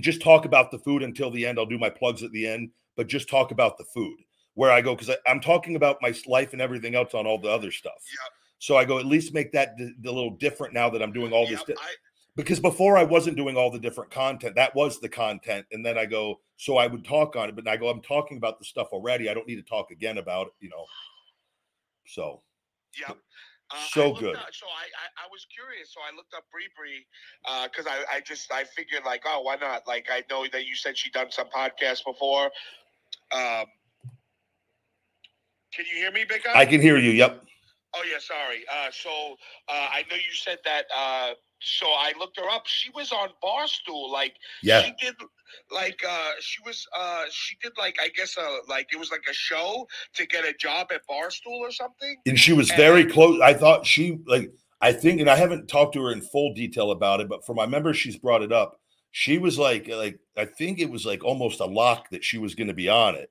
just 0.00 0.20
talk 0.22 0.44
about 0.44 0.70
the 0.70 0.78
food 0.78 1.02
until 1.02 1.30
the 1.30 1.44
end? 1.46 1.58
I'll 1.58 1.66
do 1.66 1.78
my 1.78 1.90
plugs 1.90 2.22
at 2.22 2.30
the 2.32 2.46
end 2.46 2.70
but 2.96 3.06
just 3.06 3.28
talk 3.28 3.52
about 3.52 3.78
the 3.78 3.84
food. 3.84 4.18
Where 4.54 4.70
i 4.72 4.80
go 4.80 4.94
because 4.94 5.14
i'm 5.26 5.40
talking 5.40 5.76
about 5.76 5.98
my 6.02 6.12
life 6.26 6.52
and 6.52 6.60
everything 6.60 6.94
else 6.94 7.14
on 7.14 7.26
all 7.26 7.38
the 7.38 7.48
other 7.48 7.70
stuff. 7.70 8.02
Yep. 8.24 8.32
so 8.58 8.76
i 8.76 8.84
go 8.84 8.98
at 8.98 9.06
least 9.06 9.32
make 9.32 9.52
that 9.52 9.76
the, 9.78 9.94
the 10.00 10.10
little 10.12 10.36
different 10.36 10.74
now 10.74 10.90
that 10.90 11.00
i'm 11.00 11.12
doing 11.12 11.32
all 11.32 11.46
this 11.46 11.62
di- 11.62 11.74
I, 11.74 11.94
because 12.38 12.60
before 12.60 12.96
I 12.96 13.02
wasn't 13.02 13.36
doing 13.36 13.56
all 13.56 13.68
the 13.68 13.80
different 13.80 14.12
content. 14.12 14.54
That 14.54 14.72
was 14.72 15.00
the 15.00 15.08
content. 15.08 15.66
And 15.72 15.84
then 15.84 15.98
I 15.98 16.06
go, 16.06 16.38
so 16.56 16.76
I 16.76 16.86
would 16.86 17.04
talk 17.04 17.34
on 17.34 17.48
it, 17.48 17.56
but 17.56 17.66
I 17.66 17.76
go, 17.76 17.88
I'm 17.88 18.00
talking 18.00 18.36
about 18.36 18.60
the 18.60 18.64
stuff 18.64 18.90
already. 18.92 19.28
I 19.28 19.34
don't 19.34 19.46
need 19.48 19.56
to 19.56 19.62
talk 19.62 19.90
again 19.90 20.18
about 20.18 20.46
it, 20.46 20.52
you 20.60 20.68
know. 20.68 20.84
So 22.06 22.42
yeah. 22.96 23.10
Uh, 23.70 23.76
So 23.90 24.14
good. 24.14 24.36
up- 24.36 24.46
so 24.52 24.66
I, 24.66 24.84
I, 24.84 25.26
I 25.26 25.28
was 25.32 25.46
curious. 25.52 25.92
So 25.92 26.00
I 26.00 26.14
looked 26.14 26.32
up 26.32 26.44
Bree 26.52 26.68
Bree 26.78 27.04
because 27.64 27.88
I, 27.88 28.16
I 28.16 28.20
just 28.20 28.50
I 28.52 28.62
figured 28.62 29.02
like 29.04 29.24
oh 29.26 29.42
why 29.42 29.56
not 29.56 29.86
like 29.88 30.06
I 30.08 30.22
know 30.30 30.46
that 30.52 30.64
you 30.64 30.76
said 30.76 30.96
she 30.96 31.10
done 31.10 31.32
some 31.32 31.48
podcasts 31.48 32.04
before. 32.06 32.44
Um, 33.32 33.66
can 35.74 35.84
you 35.92 35.96
hear 35.96 36.12
me, 36.12 36.24
Big 36.26 36.44
Guy? 36.44 36.52
I 36.54 36.64
can 36.64 36.80
hear 36.80 36.98
you. 36.98 37.10
Yep. 37.10 37.44
Oh 37.94 38.02
yeah, 38.10 38.18
sorry. 38.20 38.64
Uh, 38.72 38.90
so 38.92 39.10
uh, 39.68 39.88
I 39.92 40.04
know 40.08 40.16
you 40.16 40.32
said 40.32 40.58
that. 40.64 40.84
So 41.60 41.86
I 41.86 42.12
looked 42.18 42.38
her 42.38 42.48
up. 42.48 42.66
She 42.66 42.90
was 42.94 43.12
on 43.12 43.30
Barstool. 43.42 44.10
Like 44.10 44.34
Yeah. 44.62 44.82
she 44.82 44.92
did. 45.00 45.14
Like 45.72 46.00
uh, 46.08 46.30
she 46.40 46.60
was. 46.64 46.86
Uh, 46.96 47.24
she 47.30 47.56
did 47.62 47.72
like 47.78 47.96
I 48.00 48.08
guess 48.08 48.36
uh, 48.36 48.58
like 48.68 48.88
it 48.92 48.98
was 48.98 49.10
like 49.10 49.24
a 49.28 49.34
show 49.34 49.86
to 50.14 50.26
get 50.26 50.44
a 50.44 50.52
job 50.52 50.88
at 50.92 51.00
Barstool 51.10 51.58
or 51.58 51.70
something. 51.70 52.16
And 52.26 52.38
she 52.38 52.52
was 52.52 52.70
very 52.72 53.04
close. 53.06 53.40
I 53.40 53.54
thought 53.54 53.86
she 53.86 54.18
like 54.26 54.52
I 54.80 54.92
think, 54.92 55.20
and 55.20 55.28
I 55.28 55.36
haven't 55.36 55.66
talked 55.66 55.94
to 55.94 56.02
her 56.04 56.12
in 56.12 56.20
full 56.20 56.54
detail 56.54 56.92
about 56.92 57.20
it, 57.20 57.28
but 57.28 57.44
from 57.44 57.56
my 57.56 57.66
members, 57.66 57.96
she's 57.96 58.16
brought 58.16 58.42
it 58.42 58.52
up. 58.52 58.80
She 59.10 59.38
was 59.38 59.58
like, 59.58 59.88
like 59.88 60.18
I 60.36 60.44
think 60.44 60.78
it 60.78 60.90
was 60.90 61.04
like 61.04 61.24
almost 61.24 61.60
a 61.60 61.64
lock 61.64 62.10
that 62.10 62.22
she 62.22 62.38
was 62.38 62.54
going 62.54 62.68
to 62.68 62.74
be 62.74 62.88
on 62.88 63.14
it, 63.16 63.30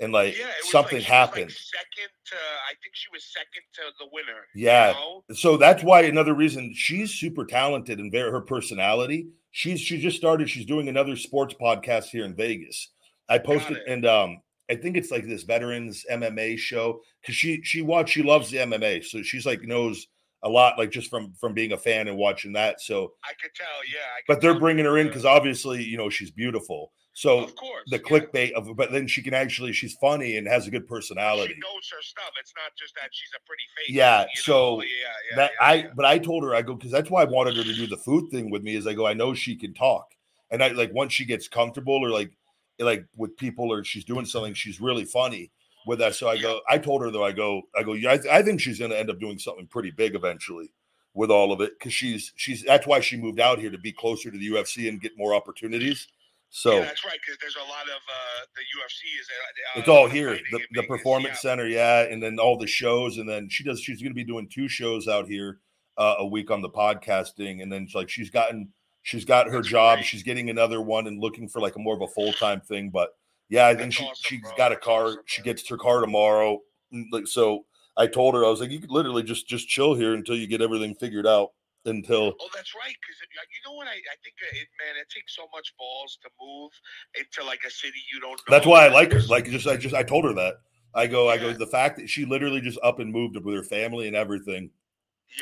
and 0.00 0.12
like 0.12 0.38
yeah, 0.38 0.46
something 0.62 0.98
like, 0.98 1.04
was, 1.04 1.10
like, 1.10 1.18
happened. 1.18 1.50
second 1.50 2.10
to, 2.26 2.34
I 2.34 2.74
think 2.82 2.94
she 2.94 3.08
was 3.12 3.24
second 3.24 3.62
to 3.74 3.82
the 3.98 4.08
winner. 4.12 4.46
Yeah. 4.54 4.88
You 4.88 4.94
know? 4.94 5.24
so 5.34 5.56
that's 5.56 5.82
why 5.82 6.02
another 6.02 6.34
reason 6.34 6.74
she's 6.74 7.14
super 7.14 7.44
talented 7.44 7.98
and 7.98 8.12
very 8.12 8.30
her 8.30 8.40
personality. 8.40 9.28
She's 9.52 9.80
she 9.80 9.98
just 9.98 10.16
started. 10.16 10.50
She's 10.50 10.66
doing 10.66 10.88
another 10.88 11.16
sports 11.16 11.54
podcast 11.60 12.06
here 12.06 12.24
in 12.24 12.34
Vegas. 12.34 12.90
I 13.28 13.38
posted 13.38 13.78
and 13.88 14.04
um 14.04 14.40
I 14.70 14.74
think 14.74 14.96
it's 14.96 15.10
like 15.10 15.26
this 15.26 15.44
veterans 15.44 16.04
MMA 16.10 16.58
show 16.58 17.00
because 17.22 17.36
she 17.36 17.62
she 17.62 17.82
watch 17.82 18.10
she 18.10 18.22
loves 18.22 18.50
the 18.50 18.58
MMA, 18.58 19.04
so 19.04 19.22
she's 19.22 19.46
like 19.46 19.62
knows 19.62 20.06
a 20.42 20.48
lot 20.48 20.78
like 20.78 20.90
just 20.90 21.08
from 21.08 21.32
from 21.40 21.54
being 21.54 21.72
a 21.72 21.76
fan 21.76 22.08
and 22.08 22.16
watching 22.16 22.52
that. 22.52 22.80
So, 22.80 23.12
I 23.24 23.32
could 23.40 23.54
tell. 23.54 23.66
Yeah. 23.86 24.06
I 24.16 24.20
could 24.20 24.34
but 24.34 24.40
they're 24.40 24.58
bringing 24.58 24.84
her 24.84 24.98
in 24.98 25.06
because 25.06 25.24
obviously 25.24 25.82
you 25.82 25.96
know 25.96 26.10
she's 26.10 26.30
beautiful. 26.30 26.92
So 27.16 27.38
of 27.38 27.56
course 27.56 27.82
the 27.86 27.96
yeah. 27.96 28.02
clickbait 28.02 28.52
of 28.52 28.76
but 28.76 28.92
then 28.92 29.08
she 29.08 29.22
can 29.22 29.32
actually 29.32 29.72
she's 29.72 29.94
funny 29.94 30.36
and 30.36 30.46
has 30.46 30.66
a 30.66 30.70
good 30.70 30.86
personality. 30.86 31.54
She 31.54 31.60
knows 31.60 31.88
her 31.90 32.02
stuff. 32.02 32.30
It's 32.38 32.52
not 32.54 32.76
just 32.78 32.94
that 32.96 33.08
she's 33.10 33.30
a 33.34 33.40
pretty 33.46 33.62
face. 33.74 33.96
Yeah, 33.96 34.26
so 34.34 34.52
know? 34.52 34.82
yeah, 34.82 34.88
yeah, 35.30 35.36
that 35.36 35.50
yeah, 35.58 35.66
I 35.66 35.74
yeah. 35.74 35.86
but 35.96 36.04
I 36.04 36.18
told 36.18 36.44
her 36.44 36.54
I 36.54 36.60
go 36.60 36.74
because 36.74 36.90
that's 36.92 37.08
why 37.08 37.22
I 37.22 37.24
wanted 37.24 37.56
her 37.56 37.62
to 37.62 37.72
do 37.72 37.86
the 37.86 37.96
food 37.96 38.30
thing 38.30 38.50
with 38.50 38.62
me 38.62 38.76
is 38.76 38.86
I 38.86 38.92
go 38.92 39.06
I 39.06 39.14
know 39.14 39.32
she 39.32 39.56
can 39.56 39.72
talk 39.72 40.08
and 40.50 40.62
I 40.62 40.68
like 40.68 40.92
once 40.92 41.14
she 41.14 41.24
gets 41.24 41.48
comfortable 41.48 42.04
or 42.04 42.10
like 42.10 42.32
like 42.78 43.06
with 43.16 43.34
people 43.38 43.72
or 43.72 43.82
she's 43.82 44.04
doing 44.04 44.26
something 44.26 44.52
she's 44.52 44.78
really 44.78 45.06
funny 45.06 45.50
with 45.86 46.00
that 46.00 46.16
so 46.16 46.28
I 46.28 46.36
go 46.36 46.60
I 46.68 46.76
told 46.76 47.00
her 47.00 47.10
though 47.10 47.24
I 47.24 47.32
go 47.32 47.62
I 47.74 47.82
go 47.82 47.94
yeah 47.94 48.12
I, 48.12 48.18
th- 48.18 48.34
I 48.34 48.42
think 48.42 48.60
she's 48.60 48.78
gonna 48.78 48.94
end 48.94 49.08
up 49.08 49.20
doing 49.20 49.38
something 49.38 49.66
pretty 49.68 49.90
big 49.90 50.14
eventually 50.14 50.70
with 51.14 51.30
all 51.30 51.50
of 51.50 51.62
it 51.62 51.78
because 51.78 51.94
she's 51.94 52.34
she's 52.36 52.62
that's 52.62 52.86
why 52.86 53.00
she 53.00 53.16
moved 53.16 53.40
out 53.40 53.58
here 53.58 53.70
to 53.70 53.78
be 53.78 53.90
closer 53.90 54.30
to 54.30 54.36
the 54.36 54.50
UFC 54.50 54.86
and 54.86 55.00
get 55.00 55.16
more 55.16 55.32
opportunities 55.32 56.08
so 56.50 56.74
yeah, 56.74 56.80
that's 56.80 57.04
right. 57.04 57.18
Because 57.24 57.38
there's 57.40 57.56
a 57.56 57.68
lot 57.68 57.84
of 57.84 58.00
uh, 58.08 58.44
the 58.54 58.62
UFC 58.62 59.20
is. 59.20 59.28
Uh, 59.28 59.80
it's 59.80 59.88
uh, 59.88 59.92
all 59.92 60.08
here 60.08 60.38
the, 60.52 60.60
the 60.72 60.82
performance 60.84 61.34
yeah. 61.44 61.50
center 61.50 61.66
yeah 61.66 62.02
and 62.02 62.22
then 62.22 62.38
all 62.38 62.56
the 62.56 62.66
shows 62.66 63.18
and 63.18 63.28
then 63.28 63.48
she 63.48 63.64
does 63.64 63.80
she's 63.80 64.00
going 64.00 64.10
to 64.10 64.14
be 64.14 64.24
doing 64.24 64.48
two 64.48 64.68
shows 64.68 65.08
out 65.08 65.26
here 65.26 65.58
uh, 65.98 66.14
a 66.18 66.26
week 66.26 66.50
on 66.50 66.62
the 66.62 66.68
podcasting 66.70 67.62
and 67.62 67.70
then 67.72 67.82
it's 67.82 67.94
like 67.94 68.08
she's 68.08 68.30
gotten 68.30 68.68
she's 69.02 69.24
got 69.24 69.46
her 69.46 69.56
That's 69.58 69.68
job 69.68 69.96
great. 69.98 70.06
she's 70.06 70.22
getting 70.22 70.50
another 70.50 70.80
one 70.80 71.06
and 71.06 71.20
looking 71.20 71.48
for 71.48 71.60
like 71.60 71.76
a 71.76 71.78
more 71.78 71.94
of 71.94 72.02
a 72.02 72.08
full-time 72.08 72.60
thing 72.60 72.90
but 72.90 73.10
yeah 73.48 73.66
i 73.66 73.70
think 73.74 73.92
That's 73.92 73.96
she, 73.96 74.04
awesome, 74.04 74.14
she's 74.24 74.40
bro. 74.42 74.56
got 74.56 74.72
a 74.72 74.76
car 74.76 75.04
awesome, 75.06 75.22
she 75.26 75.42
gets 75.42 75.68
her 75.68 75.76
car 75.76 76.00
tomorrow 76.00 76.60
Mm, 76.94 77.06
like 77.10 77.26
so 77.26 77.64
i 77.96 78.06
told 78.06 78.34
her 78.36 78.44
i 78.44 78.48
was 78.48 78.60
like 78.60 78.70
you 78.70 78.78
could 78.78 78.92
literally 78.92 79.24
just 79.24 79.48
just 79.48 79.66
chill 79.66 79.94
here 79.94 80.14
until 80.14 80.36
you 80.36 80.46
get 80.46 80.62
everything 80.62 80.94
figured 80.94 81.26
out 81.26 81.48
until 81.86 82.34
Oh, 82.40 82.48
that's 82.54 82.74
right. 82.74 82.94
Because 83.00 83.16
you 83.20 83.60
know 83.64 83.74
what? 83.74 83.86
I, 83.86 83.92
I 83.92 84.16
think 84.22 84.34
uh, 84.42 84.56
it, 84.56 84.68
man, 84.78 85.00
it 85.00 85.08
takes 85.08 85.34
so 85.34 85.46
much 85.54 85.72
balls 85.78 86.18
to 86.22 86.28
move 86.40 86.70
into 87.18 87.46
like 87.46 87.60
a 87.66 87.70
city 87.70 87.98
you 88.12 88.20
don't 88.20 88.32
know. 88.32 88.50
That's 88.50 88.66
why 88.66 88.86
I 88.86 88.88
like 88.88 89.12
her. 89.12 89.20
Like 89.22 89.46
just 89.46 89.66
I 89.66 89.76
just 89.76 89.94
I 89.94 90.02
told 90.02 90.24
her 90.24 90.32
that. 90.34 90.54
I 90.94 91.06
go, 91.06 91.28
I 91.28 91.36
go, 91.36 91.52
the 91.52 91.66
fact 91.66 91.98
that 91.98 92.08
she 92.08 92.24
literally 92.24 92.62
just 92.62 92.78
up 92.82 93.00
and 93.00 93.12
moved 93.12 93.36
with 93.36 93.54
her 93.54 93.62
family 93.62 94.06
and 94.06 94.16
everything. 94.16 94.70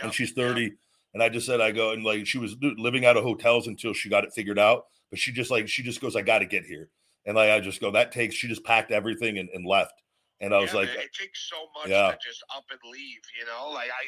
And 0.03 0.13
she's. 0.13 0.33
30. 0.33 0.73
And 1.13 1.23
I 1.23 1.29
just 1.29 1.47
said, 1.47 1.61
I 1.61 1.71
go, 1.71 1.93
and 1.93 2.03
like 2.03 2.27
she 2.27 2.39
was 2.39 2.57
living 2.61 3.05
out 3.05 3.17
of 3.17 3.23
hotels 3.23 3.69
until 3.69 3.93
she 3.93 4.09
got 4.09 4.25
it 4.25 4.33
figured 4.35 4.59
out. 4.59 4.87
But 5.11 5.21
she 5.21 5.31
just 5.31 5.51
like 5.51 5.69
she 5.69 5.85
just 5.85 6.01
goes, 6.01 6.17
I 6.17 6.23
gotta 6.23 6.47
get 6.47 6.65
here. 6.65 6.89
And 7.25 7.37
like 7.37 7.51
I 7.51 7.61
just 7.61 7.81
go, 7.81 7.93
that 7.93 8.11
takes 8.11 8.35
she 8.35 8.49
just 8.49 8.65
packed 8.65 8.91
everything 8.91 9.39
and, 9.39 9.49
and 9.51 9.65
left. 9.65 9.95
And 10.41 10.53
I 10.53 10.59
was 10.59 10.73
Yeah, 10.73 10.81
like, 10.81 10.89
man, 10.89 10.99
it 10.99 11.15
takes 11.15 11.49
so 11.49 11.57
much 11.79 11.89
yeah. 11.89 12.11
to 12.11 12.19
just 12.27 12.43
up 12.55 12.65
and 12.71 12.81
leave, 12.91 13.23
you 13.39 13.47
know. 13.47 13.71
Like 13.71 13.89
I, 13.89 14.05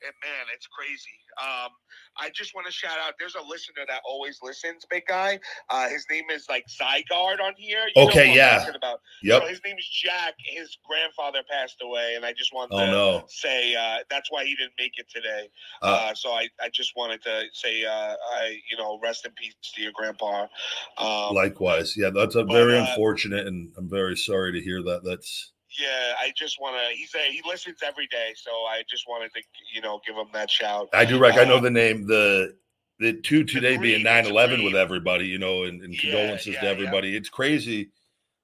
it, 0.00 0.14
man, 0.22 0.46
it's 0.54 0.66
crazy. 0.66 1.18
Um, 1.40 1.70
I 2.18 2.30
just 2.34 2.54
want 2.54 2.66
to 2.66 2.72
shout 2.72 2.98
out. 3.06 3.14
There's 3.18 3.34
a 3.34 3.42
listener 3.42 3.82
that 3.88 4.00
always 4.08 4.38
listens, 4.42 4.84
big 4.90 5.04
guy. 5.06 5.38
Uh, 5.70 5.88
his 5.88 6.06
name 6.10 6.24
is 6.32 6.46
like 6.48 6.66
Zygarde 6.66 7.40
on 7.40 7.54
here. 7.56 7.84
You 7.94 8.02
Okay, 8.04 8.34
yeah. 8.34 8.66
About. 8.74 9.00
Yep. 9.22 9.42
So 9.42 9.48
his 9.48 9.60
name 9.64 9.76
is 9.78 9.88
Jack. 9.88 10.34
His 10.44 10.76
grandfather 10.88 11.40
passed 11.50 11.76
away, 11.82 12.14
and 12.16 12.24
I 12.24 12.32
just 12.32 12.52
wanted 12.54 12.74
Oh 12.74 12.86
to 12.86 12.90
no. 12.90 13.24
say 13.28 13.74
uh, 13.74 13.98
that's 14.10 14.30
why 14.30 14.44
he 14.44 14.54
didn't 14.56 14.74
make 14.78 14.92
it 14.98 15.06
today. 15.14 15.48
Uh, 15.82 16.08
Uh, 16.10 16.14
so 16.14 16.30
I, 16.30 16.48
I 16.62 16.68
just 16.72 16.92
wanted 16.96 17.22
to 17.22 17.44
say, 17.52 17.84
uh, 17.84 18.14
I, 18.34 18.58
you 18.70 18.76
know, 18.76 18.98
rest 19.02 19.26
in 19.26 19.32
peace 19.32 19.54
to 19.74 19.82
your 19.82 19.92
grandpa. 19.94 20.46
Um, 20.96 21.34
Likewise. 21.34 21.96
Yeah, 21.96 22.10
that's 22.10 22.34
a 22.34 22.44
very 22.44 22.78
uh, 22.78 22.86
unfortunate 22.86 23.46
and 23.46 23.72
I'm 23.76 23.88
very 23.88 24.16
sorry 24.16 24.52
to 24.52 24.60
hear 24.60 24.82
that. 24.82 25.02
That's 25.04 25.52
yeah, 25.78 26.14
I 26.20 26.32
just 26.36 26.60
want 26.60 26.76
to. 26.76 26.96
He's 26.96 27.14
a, 27.14 27.30
he 27.30 27.42
listens 27.46 27.78
every 27.86 28.06
day, 28.06 28.32
so 28.36 28.50
I 28.50 28.82
just 28.88 29.04
wanted 29.08 29.32
to, 29.34 29.42
you 29.74 29.80
know, 29.80 30.00
give 30.06 30.16
him 30.16 30.28
that 30.32 30.50
shout. 30.50 30.88
I 30.92 31.04
do 31.04 31.18
rec 31.18 31.36
I 31.36 31.44
know 31.44 31.56
Uh, 31.56 31.60
the 31.60 31.70
name, 31.70 32.06
the 32.06 32.56
the 32.98 33.14
two 33.20 33.44
today 33.44 33.76
being 33.76 34.02
dream, 34.02 34.04
9 34.04 34.18
it's 34.18 34.28
a 34.28 34.30
11 34.32 34.64
with 34.64 34.74
everybody, 34.74 35.26
you 35.26 35.38
know, 35.38 35.64
and, 35.64 35.82
and 35.82 35.94
Yeah, 35.94 36.00
condolences 36.00 36.46
yeah, 36.48 36.60
to 36.60 36.66
yeah. 36.66 36.72
everybody. 36.72 37.16
It's 37.16 37.28
crazy. 37.28 37.90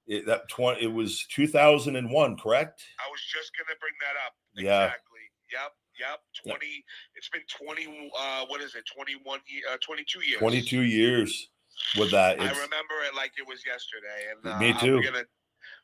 It, 0.07 0.25
that 0.27 0.47
20, 0.49 0.81
it 0.83 0.87
was 0.93 1.25
2001, 1.31 2.37
correct? 2.37 2.83
I 2.99 3.09
was 3.09 3.21
just 3.33 3.51
gonna 3.57 3.75
bring 3.79 3.93
that 4.01 4.15
up. 4.25 4.33
Yeah. 4.55 4.83
Exactly. 4.85 5.19
Yep. 5.51 5.71
Yep. 5.99 6.19
Twenty. 6.43 6.83
It's 7.15 7.29
been 7.29 7.41
twenty. 7.49 8.11
Uh, 8.19 8.45
what 8.47 8.59
is 8.61 8.75
it? 8.75 8.83
Twenty-one. 8.93 9.39
Uh, 9.71 9.77
Twenty-two 9.81 10.19
years. 10.27 10.39
22 10.39 10.81
years 10.81 11.49
with 11.97 12.11
that. 12.11 12.39
I 12.39 12.49
remember 12.49 12.95
it 13.07 13.15
like 13.15 13.31
it 13.37 13.47
was 13.47 13.63
yesterday, 13.65 14.27
and 14.31 14.53
uh, 14.53 14.59
Me 14.59 14.73
too. 14.73 14.97
I'm 14.97 15.03
gonna, 15.03 15.23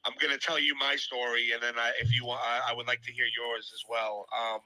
I'm 0.05 0.13
gonna 0.19 0.37
tell 0.37 0.59
you 0.59 0.75
my 0.75 0.95
story, 0.95 1.51
and 1.53 1.61
then 1.61 1.73
I, 1.77 1.91
if 2.01 2.13
you 2.15 2.25
want, 2.25 2.41
I, 2.43 2.71
I 2.71 2.75
would 2.75 2.87
like 2.87 3.01
to 3.03 3.11
hear 3.11 3.25
yours 3.37 3.71
as 3.73 3.83
well. 3.89 4.25
Um, 4.37 4.59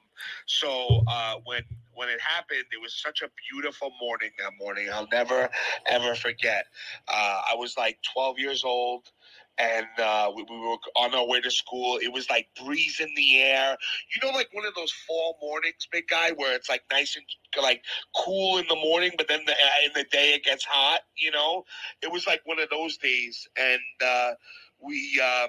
so 0.46 1.02
uh, 1.06 1.34
when 1.44 1.62
when 1.94 2.08
it 2.08 2.20
happened, 2.20 2.64
it 2.72 2.80
was 2.80 2.94
such 2.94 3.22
a 3.22 3.28
beautiful 3.50 3.90
morning 4.00 4.30
that 4.38 4.52
morning. 4.58 4.88
I'll 4.92 5.08
never 5.12 5.48
ever 5.86 6.14
forget. 6.14 6.66
Uh, 7.08 7.42
I 7.52 7.54
was 7.56 7.76
like 7.76 7.98
12 8.14 8.38
years 8.38 8.64
old, 8.64 9.10
and 9.58 9.86
uh, 9.98 10.30
we, 10.34 10.44
we 10.48 10.58
were 10.58 10.76
on 10.96 11.14
our 11.14 11.26
way 11.26 11.40
to 11.40 11.50
school. 11.50 11.98
It 12.02 12.12
was 12.12 12.28
like 12.28 12.48
breeze 12.62 13.00
in 13.00 13.08
the 13.16 13.42
air. 13.42 13.76
You 14.14 14.26
know, 14.26 14.34
like 14.34 14.48
one 14.52 14.66
of 14.66 14.74
those 14.74 14.92
fall 14.92 15.38
mornings, 15.40 15.86
big 15.90 16.08
guy, 16.08 16.32
where 16.36 16.54
it's 16.54 16.68
like 16.68 16.82
nice 16.90 17.16
and 17.16 17.24
like 17.62 17.82
cool 18.14 18.58
in 18.58 18.66
the 18.68 18.76
morning, 18.76 19.12
but 19.16 19.28
then 19.28 19.40
the, 19.46 19.52
uh, 19.52 19.86
in 19.86 19.90
the 19.94 20.04
day 20.10 20.34
it 20.34 20.44
gets 20.44 20.64
hot. 20.64 21.00
You 21.16 21.30
know, 21.30 21.64
it 22.02 22.12
was 22.12 22.26
like 22.26 22.42
one 22.44 22.60
of 22.60 22.68
those 22.70 22.96
days, 22.98 23.48
and 23.58 23.80
uh, 24.04 24.32
we 24.80 25.20
uh, 25.22 25.48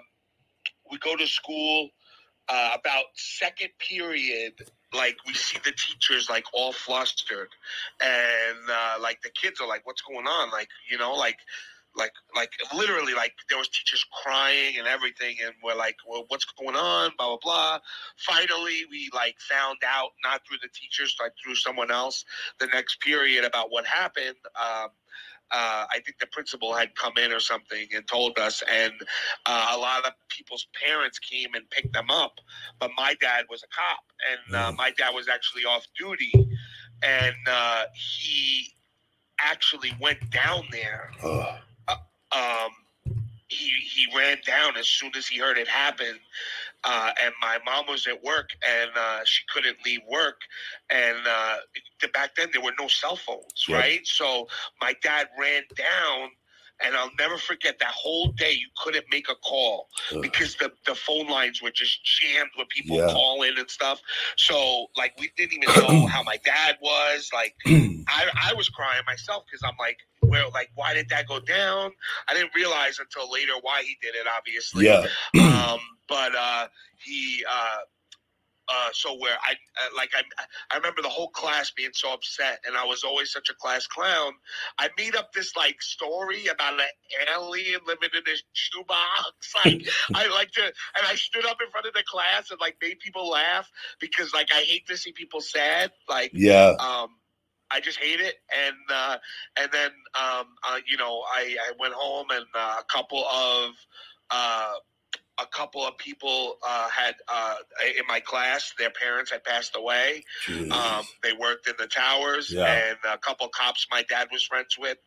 we 0.92 0.98
go 1.00 1.16
to 1.16 1.28
school. 1.28 1.90
Uh, 2.50 2.78
about 2.80 3.04
second 3.16 3.68
period, 3.78 4.54
like 4.94 5.18
we 5.28 5.34
see 5.34 5.60
the 5.66 5.72
teachers 5.74 6.30
like 6.30 6.46
all 6.54 6.72
flustered, 6.72 7.50
and 8.00 8.58
uh, 8.72 8.96
like 9.02 9.22
the 9.22 9.30
kids 9.32 9.60
are 9.60 9.68
like, 9.68 9.86
"What's 9.86 10.02
going 10.02 10.26
on?" 10.26 10.50
Like 10.50 10.70
you 10.90 10.98
know, 10.98 11.14
like 11.14 11.40
like 11.98 12.12
like 12.36 12.52
literally 12.74 13.14
like 13.14 13.34
there 13.50 13.58
was 13.58 13.68
teachers 13.70 14.06
crying 14.24 14.78
and 14.78 14.88
everything 14.88 15.36
and 15.44 15.54
we're 15.64 15.76
like 15.76 15.96
well 16.08 16.26
what's 16.28 16.46
going 16.46 16.76
on 16.76 17.12
blah 17.18 17.28
blah 17.28 17.38
blah 17.42 17.80
finally 18.18 18.86
we 18.90 19.10
like 19.14 19.36
found 19.40 19.78
out 19.86 20.12
not 20.24 20.42
through 20.48 20.58
the 20.62 20.70
teachers 20.70 21.16
like 21.20 21.32
through 21.44 21.56
someone 21.56 21.92
else 21.92 22.24
the 22.60 22.68
next 22.68 23.02
period 23.02 23.44
about 23.44 23.72
what 23.72 23.86
happened 23.86 24.36
um, 24.60 24.90
uh, 25.52 25.86
I 25.92 26.00
think 26.06 26.20
the 26.20 26.28
principal 26.28 26.74
had 26.74 26.96
come 26.96 27.14
in 27.18 27.32
or 27.32 27.40
something 27.40 27.88
and 27.96 28.08
told 28.08 28.38
us, 28.38 28.64
and 28.72 28.94
uh, 29.46 29.72
a 29.74 29.78
lot 29.78 30.06
of 30.06 30.14
people's 30.30 30.68
parents 30.86 31.20
came 31.20 31.54
and 31.54 31.70
picked 31.70 31.94
them 31.94 32.10
up. 32.10 32.40
But 32.80 32.92
my 32.98 33.16
dad 33.22 33.46
was 33.50 33.64
a 33.64 33.68
cop, 33.68 34.04
and 34.32 34.56
uh, 34.56 34.72
my 34.74 34.92
dad 34.92 35.12
was 35.14 35.28
actually 35.28 35.64
off 35.64 35.86
duty, 35.98 36.32
and 37.04 37.36
uh, 37.50 37.84
he 37.94 38.74
actually 39.40 39.92
went 40.02 40.30
down 40.32 40.64
there 40.72 41.12
Ugh. 41.24 41.60
um, 41.88 42.72
he 43.48 43.70
he 43.70 44.08
ran 44.16 44.38
down 44.46 44.76
as 44.78 44.88
soon 44.88 45.12
as 45.16 45.28
he 45.28 45.40
heard 45.40 45.58
it 45.58 45.68
happen. 45.68 46.20
Uh, 46.84 47.12
and 47.24 47.34
my 47.42 47.58
mom 47.66 47.86
was 47.90 48.08
at 48.08 48.24
work 48.24 48.50
and 48.68 48.92
uh, 48.96 49.20
she 49.26 49.44
couldn't 49.54 49.78
leave 49.86 50.02
work. 50.10 50.40
And 50.90 51.18
uh, 51.28 51.58
back 52.14 52.36
then 52.36 52.50
there 52.54 52.62
were 52.62 52.74
no 52.80 52.88
cell 52.88 53.16
phones, 53.16 53.66
Yep. 53.68 53.78
right? 53.80 54.00
So 54.08 54.48
my 54.82 54.94
dad 55.02 55.28
ran 55.40 55.64
down. 55.76 56.30
And 56.84 56.96
I'll 56.96 57.10
never 57.18 57.38
forget 57.38 57.80
that 57.80 57.90
whole 57.92 58.32
day. 58.34 58.52
You 58.52 58.68
couldn't 58.84 59.06
make 59.12 59.30
a 59.30 59.36
call 59.36 59.88
Ugh. 60.14 60.22
because 60.22 60.56
the, 60.58 60.72
the 60.86 60.94
phone 60.94 61.28
lines 61.28 61.62
were 61.62 61.72
just 61.72 62.00
jammed 62.06 62.52
with 62.58 62.70
people 62.70 62.98
Yeah. 62.98 63.08
calling 63.12 63.54
and 63.58 63.70
stuff. 63.70 64.00
So 64.38 64.88
like 64.96 65.14
we 65.20 65.32
didn't 65.36 65.54
even 65.64 65.76
know 65.82 66.06
how 66.14 66.22
my 66.24 66.38
dad 66.46 66.78
was. 66.82 67.30
Like 67.34 67.56
I, 67.68 68.26
I 68.50 68.54
was 68.56 68.70
crying 68.70 69.02
myself 69.08 69.44
because 69.50 69.64
I'm 69.64 69.76
like, 69.80 69.98
where 70.22 70.48
like, 70.50 70.70
why 70.76 70.94
did 70.94 71.10
that 71.10 71.28
go 71.28 71.40
down? 71.40 71.92
I 72.28 72.34
didn't 72.34 72.54
realize 72.56 73.00
until 73.00 73.32
later 73.32 73.54
why 73.62 73.82
he 73.84 73.98
did 74.02 74.16
it, 74.16 74.28
obviously. 74.28 74.86
yeah. 74.86 75.06
Um, 75.68 75.80
but 76.08 76.34
uh, 76.36 76.68
he, 77.04 77.44
uh, 77.50 77.78
uh, 78.70 78.90
so 78.94 79.18
where 79.20 79.38
I 79.44 79.54
uh, 79.54 79.90
like 79.96 80.12
I 80.16 80.24
I 80.72 80.78
remember 80.78 81.02
the 81.02 81.10
whole 81.10 81.30
class 81.30 81.72
being 81.72 81.92
so 81.94 82.14
upset, 82.14 82.60
and 82.66 82.76
I 82.78 82.86
was 82.86 83.04
always 83.04 83.32
such 83.32 83.50
a 83.50 83.54
class 83.56 83.88
clown. 83.88 84.34
I 84.78 84.90
made 84.98 85.16
up 85.16 85.32
this 85.34 85.56
like 85.56 85.82
story 85.82 86.48
about 86.48 86.74
an 86.74 86.88
alien 87.36 87.82
living 87.88 88.10
in 88.16 88.22
this 88.26 88.44
shoebox. 88.54 88.96
Like 89.66 89.88
I 90.14 90.28
like 90.28 90.52
to, 90.52 90.64
and 90.64 91.08
I 91.08 91.16
stood 91.16 91.46
up 91.46 91.58
in 91.64 91.70
front 91.72 91.88
of 91.88 91.94
the 91.94 92.04
class 92.08 92.52
and 92.52 92.60
like 92.60 92.78
made 92.82 93.00
people 93.00 93.30
laugh 93.30 93.70
because 94.00 94.34
like 94.34 94.50
I 94.54 94.62
hate 94.62 94.88
to 94.88 94.98
see 94.98 95.12
people 95.12 95.42
sad. 95.42 95.92
Like 96.08 96.32
Yeah. 96.34 96.76
um, 96.80 97.10
I 97.72 97.80
just 97.80 98.00
hate 98.00 98.20
it. 98.20 98.36
And 98.52 98.76
uh, 98.92 99.18
and 99.60 99.70
then 99.72 99.92
um, 100.16 100.46
uh, 100.68 100.80
you 100.88 100.98
know 100.98 101.24
I, 101.34 101.56
I 101.70 101.72
went 101.80 101.94
home 101.94 102.28
and 102.32 102.46
uh, 102.56 102.76
a 102.80 102.84
couple 102.92 103.26
of 103.26 103.72
uh, 104.30 104.74
a 105.40 105.46
couple 105.46 105.86
of 105.86 105.98
people 105.98 106.58
uh, 106.68 106.90
had 106.90 107.16
uh, 107.28 107.56
in 107.98 108.06
my 108.08 108.20
class 108.20 108.74
their 108.80 108.90
parents 108.90 109.32
had 109.32 109.44
passed 109.44 109.76
away. 109.76 110.24
Um, 110.72 111.04
they 111.24 111.34
worked 111.34 111.68
in 111.68 111.76
the 111.78 111.88
towers, 111.88 112.52
Yeah. 112.52 112.66
and 112.66 112.98
a 113.14 113.18
couple 113.18 113.48
cops 113.50 113.88
my 113.92 114.04
dad 114.04 114.28
was 114.32 114.44
friends 114.44 114.78
with, 114.80 114.98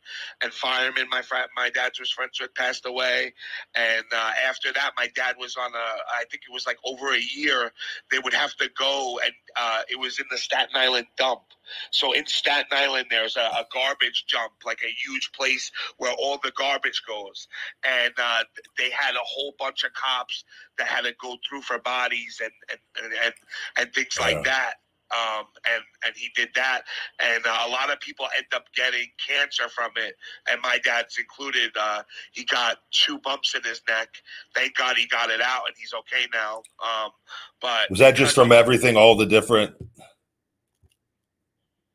and 0.43 0.53
firemen 0.53 1.09
my 1.11 1.23
fr- 1.23 1.51
my 1.57 1.71
dad 1.71 1.93
was 1.99 2.11
friends 2.11 2.41
with 2.41 2.55
passed 2.55 2.87
away. 2.87 3.33
And 3.75 4.05
uh, 4.15 4.33
after 4.49 4.73
that, 4.73 4.93
my 4.97 5.09
dad 5.15 5.37
was 5.39 5.57
on 5.57 5.71
a 5.75 5.79
I 5.79 6.25
think 6.31 6.43
it 6.49 6.53
was 6.53 6.67
like 6.67 6.79
over 6.85 7.13
a 7.15 7.21
year. 7.35 7.73
They 8.11 8.19
would 8.19 8.35
have 8.35 8.55
to 8.57 8.69
go, 8.79 9.21
and 9.25 9.33
uh, 9.57 9.83
it 9.89 9.99
was 9.99 10.19
in 10.19 10.27
the 10.31 10.39
Staten 10.39 10.75
Island 10.75 11.07
dump. 11.17 11.43
So 11.91 12.13
in 12.13 12.27
Staten 12.27 12.67
Island, 12.73 13.07
there's 13.11 13.37
a, 13.37 13.41
a 13.41 13.67
garbage 13.73 14.25
dump, 14.33 14.53
like 14.65 14.81
a 14.85 14.91
huge 14.91 15.31
place 15.33 15.71
where 15.99 16.13
all 16.15 16.39
the 16.43 16.53
garbage 16.57 17.03
goes, 17.07 17.49
and 17.85 18.13
uh, 18.19 18.45
they 18.79 18.91
had 18.91 19.15
a 19.15 19.25
whole 19.25 19.55
bunch 19.59 19.85
of 19.85 19.93
cops 19.93 20.45
that 20.79 20.87
had 20.87 21.03
to 21.03 21.15
go 21.21 21.37
through 21.49 21.63
for 21.63 21.79
bodies 21.81 22.41
and 22.43 22.53
and 22.71 23.13
and, 23.25 23.35
and, 23.79 23.95
things 23.95 24.17
Yeah. 24.19 24.27
like 24.27 24.45
that. 24.45 24.75
Um, 25.13 25.47
and 25.75 25.83
and 26.07 26.15
he 26.17 26.31
did 26.37 26.51
that, 26.55 26.83
and 27.19 27.45
uh, 27.45 27.65
a 27.67 27.69
lot 27.69 27.91
of 27.93 27.99
people 27.99 28.27
end 28.37 28.47
up 28.55 28.67
getting 28.77 29.09
cancer 29.27 29.69
from 29.69 29.91
it, 29.97 30.15
and 30.49 30.61
my 30.63 30.79
dad's 30.85 31.19
included. 31.19 31.73
Uh, 31.79 32.05
he 32.31 32.45
got 32.45 32.79
two 32.93 33.19
bumps 33.19 33.57
in 33.57 33.63
his 33.65 33.83
neck. 33.89 34.09
Thank 34.55 34.77
God 34.77 34.97
he 34.97 35.09
got 35.09 35.31
it 35.31 35.41
out, 35.41 35.63
and 35.67 35.75
he's 35.77 35.93
okay 35.95 36.27
now. 36.33 36.63
Um, 36.85 37.11
but 37.61 37.91
Was 37.91 37.99
that 37.99 38.15
just 38.15 38.37
from 38.37 38.53
everything, 38.53 38.97
all 38.97 39.17
the 39.17 39.27
different? 39.27 39.75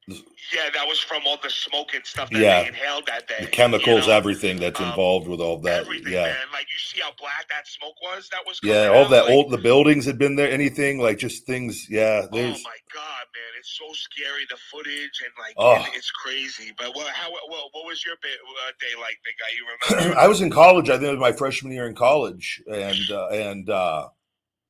Yeah, 0.08 0.70
that 0.76 0.86
was 0.88 1.00
from 1.00 1.24
all 1.26 1.38
the 1.41 1.50
smoke 1.50 1.96
and 1.96 2.06
stuff 2.06 2.30
that 2.30 2.39
Yeah. 2.39 2.62
they 2.62 2.68
inhaled 2.68 3.08
that 3.08 3.28
day. 3.28 3.38
The 3.41 3.48
chemicals, 3.48 4.02
you 4.02 4.08
know? 4.12 4.18
everything 4.18 4.58
that's 4.58 4.80
Um, 4.80 4.89
involved 4.89 5.28
with 5.28 5.39
all 5.41 5.58
that. 5.62 5.88
Yeah. 6.08 6.26
man. 6.28 6.36
Like 6.54 6.68
you 6.72 6.78
see 6.78 7.00
how 7.02 7.12
black 7.18 7.50
that 7.50 7.68
smoke 7.68 8.00
was. 8.04 8.30
That 8.30 8.46
was 8.46 8.60
Yeah, 8.62 8.89
all 8.89 9.06
out, 9.06 9.10
that 9.10 9.24
like, 9.26 9.34
old 9.34 9.52
the 9.52 9.58
buildings 9.58 10.06
had 10.06 10.20
been 10.20 10.36
there. 10.36 10.52
Anything 10.52 11.00
like 11.00 11.18
just 11.18 11.48
things. 11.48 11.88
Yeah, 11.89 12.28
Oh 12.32 12.38
my 12.38 12.78
god, 12.94 13.26
man! 13.34 13.52
It's 13.58 13.76
so 13.80 13.91
scary. 13.94 14.46
The 14.48 14.58
footage 14.72 15.22
and 15.26 15.34
like 15.39 15.54
Oh. 15.58 15.84
it- 15.84 15.96
it's 15.96 16.12
crazy. 16.12 16.72
But 16.78 16.96
what? 16.96 17.08
How? 17.12 17.32
What, 17.32 17.41
what 17.74 17.86
was 17.88 18.06
your 18.06 18.13
uh, 18.13 18.72
day 18.80 18.96
like, 19.02 19.18
big 19.26 19.34
guy? 19.39 19.56
You 19.58 19.65
remember? 20.04 20.20
I 20.20 20.28
was 20.28 20.41
in 20.41 20.52
college. 20.52 20.89
I 20.89 20.94
think 21.00 21.06
it 21.06 21.12
was 21.12 21.20
my 21.20 21.32
freshman 21.32 21.74
year 21.74 21.88
in 21.88 21.96
college, 21.96 22.62
and 22.68 23.10
uh, 23.12 23.28
and 23.30 23.70
uh, 23.72 24.10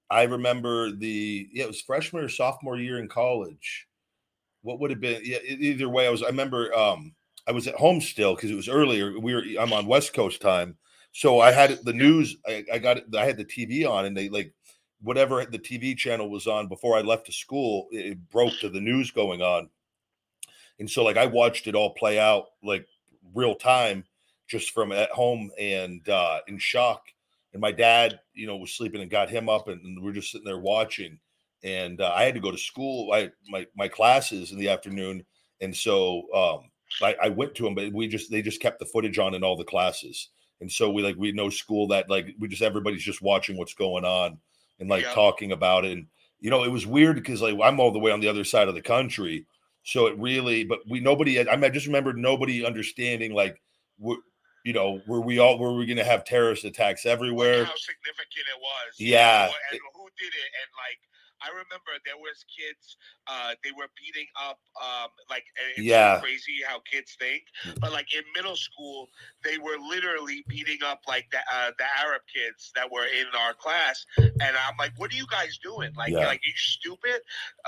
I 0.09 0.23
remember 0.23 0.91
the 0.91 1.49
yeah, 1.51 1.65
it 1.65 1.67
was 1.67 1.81
freshman 1.81 2.23
or 2.23 2.29
sophomore 2.29 2.77
year 2.77 2.99
in 2.99 3.09
college. 3.09 3.85
What 4.65 4.79
would 4.79 4.89
have 4.89 4.99
been? 4.99 5.21
Yeah, 5.23 5.37
either 5.45 5.87
way, 5.87 6.07
I 6.07 6.09
was. 6.09 6.23
I 6.23 6.27
remember 6.27 6.75
um, 6.75 7.13
I 7.47 7.51
was 7.51 7.67
at 7.67 7.75
home 7.75 8.01
still 8.01 8.33
because 8.33 8.49
it 8.49 8.55
was 8.55 8.67
earlier. 8.67 9.19
We 9.19 9.35
were. 9.35 9.43
I'm 9.59 9.71
on 9.71 9.85
West 9.85 10.15
Coast 10.15 10.41
time, 10.41 10.75
so 11.11 11.39
I 11.39 11.51
had 11.51 11.77
the 11.83 11.93
news. 11.93 12.35
I, 12.47 12.65
I 12.73 12.79
got 12.79 12.97
it. 12.97 13.05
I 13.15 13.25
had 13.25 13.37
the 13.37 13.45
TV 13.45 13.87
on, 13.87 14.05
and 14.05 14.17
they 14.17 14.27
like 14.27 14.51
whatever 15.03 15.45
the 15.45 15.59
TV 15.59 15.95
channel 15.95 16.31
was 16.31 16.47
on 16.47 16.67
before 16.67 16.97
I 16.97 17.01
left 17.01 17.27
to 17.27 17.31
school. 17.31 17.85
It, 17.91 18.17
broke 18.31 18.59
to 18.61 18.69
the 18.69 18.81
news 18.81 19.11
going 19.11 19.43
on, 19.43 19.69
and 20.79 20.89
so 20.89 21.03
like 21.03 21.17
I 21.17 21.27
watched 21.27 21.67
it 21.67 21.75
all 21.75 21.93
play 21.93 22.17
out 22.17 22.45
like 22.63 22.87
real 23.35 23.53
time 23.53 24.03
just 24.47 24.71
from 24.71 24.91
at 24.91 25.11
home 25.11 25.51
and 25.59 26.07
uh 26.09 26.39
in 26.47 26.57
shock 26.57 27.03
and 27.53 27.61
my 27.61 27.71
dad 27.71 28.19
you 28.33 28.45
know 28.45 28.57
was 28.57 28.71
sleeping 28.71 29.01
and 29.01 29.09
got 29.09 29.29
him 29.29 29.49
up 29.49 29.67
and, 29.67 29.83
and 29.83 30.03
we're 30.03 30.11
just 30.11 30.31
sitting 30.31 30.45
there 30.45 30.59
watching 30.59 31.19
and 31.65 31.99
uh, 31.99 32.13
i 32.15 32.23
had 32.23 32.35
to 32.35 32.39
go 32.39 32.51
to 32.51 32.57
school 32.57 33.11
i 33.11 33.29
my 33.49 33.65
my 33.75 33.87
classes 33.87 34.51
in 34.51 34.57
the 34.57 34.69
afternoon 34.69 35.25
and 35.61 35.75
so 35.75 36.23
um 36.33 36.69
I, 37.01 37.15
I 37.23 37.29
went 37.29 37.55
to 37.55 37.63
them 37.63 37.75
but 37.75 37.91
we 37.91 38.07
just 38.07 38.31
they 38.31 38.41
just 38.41 38.61
kept 38.61 38.79
the 38.79 38.85
footage 38.85 39.19
on 39.19 39.33
in 39.33 39.43
all 39.43 39.57
the 39.57 39.65
classes 39.65 40.29
and 40.61 40.71
so 40.71 40.89
we 40.91 41.01
like 41.03 41.17
we 41.17 41.31
know 41.31 41.49
school 41.49 41.87
that 41.87 42.09
like 42.09 42.27
we 42.39 42.47
just 42.47 42.61
everybody's 42.61 43.03
just 43.03 43.21
watching 43.21 43.57
what's 43.57 43.73
going 43.73 44.05
on 44.05 44.37
and 44.79 44.89
like 44.89 45.03
Yeah. 45.03 45.13
talking 45.13 45.51
about 45.51 45.83
it 45.83 45.93
and 45.93 46.07
you 46.39 46.49
know 46.49 46.63
it 46.63 46.71
was 46.71 46.85
weird 46.85 47.15
because 47.15 47.41
like 47.41 47.57
i'm 47.61 47.79
all 47.79 47.91
the 47.91 47.99
way 47.99 48.11
on 48.11 48.19
the 48.21 48.29
other 48.29 48.43
side 48.43 48.67
of 48.69 48.75
the 48.75 48.81
country 48.81 49.45
so 49.83 50.05
it 50.07 50.17
really 50.19 50.63
but 50.63 50.79
we 50.87 50.99
nobody 50.99 51.39
i, 51.39 51.55
mean, 51.55 51.65
I 51.65 51.69
just 51.69 51.87
remember 51.87 52.13
nobody 52.13 52.63
understanding 52.63 53.33
like 53.33 53.59
we 53.99 54.17
you 54.63 54.73
know 54.73 55.01
were 55.07 55.21
we 55.21 55.39
all 55.39 55.57
were 55.57 55.73
we 55.73 55.85
going 55.85 55.97
to 55.97 56.03
have 56.03 56.23
terrorist 56.25 56.65
attacks 56.65 57.05
Like, 57.05 57.13
everywhere 57.13 57.65
how 57.65 57.75
significant 57.75 58.45
it 58.53 58.59
was. 58.59 58.99
you 58.99 59.13
Yeah. 59.13 59.47
know, 59.47 59.53
and 59.71 59.79
who 59.93 60.07
did 60.17 60.33
it? 60.33 60.49
And 60.61 60.69
like, 60.75 60.99
I 61.45 61.49
remember 61.53 61.93
there 62.05 62.17
was 62.17 62.43
kids. 62.49 62.97
Uh, 63.27 63.55
they 63.63 63.71
were 63.71 63.89
beating 63.95 64.27
up. 64.41 64.59
Um, 64.81 65.09
like, 65.29 65.45
it's 65.77 65.85
Yeah. 65.85 66.19
crazy 66.19 66.59
how 66.67 66.81
kids 66.81 67.15
think. 67.19 67.43
But 67.81 67.91
like 67.93 68.13
in 68.13 68.23
middle 68.35 68.55
school, 68.55 69.09
they 69.43 69.57
were 69.57 69.77
literally 69.79 70.43
beating 70.47 70.79
up 70.85 71.01
like 71.07 71.27
the 71.31 71.39
uh, 71.39 71.71
the 71.77 71.85
Arab 72.03 72.21
kids 72.33 72.71
that 72.75 72.91
were 72.91 73.05
in 73.05 73.27
our 73.37 73.53
class. 73.53 74.05
And 74.17 74.55
I'm 74.57 74.75
like, 74.79 74.93
what 74.97 75.11
are 75.13 75.15
you 75.17 75.27
guys 75.29 75.57
doing? 75.63 75.91
Like, 75.97 76.15
Yeah. 76.15 76.25
like 76.25 76.41
you 76.45 76.53
stupid? 76.55 77.21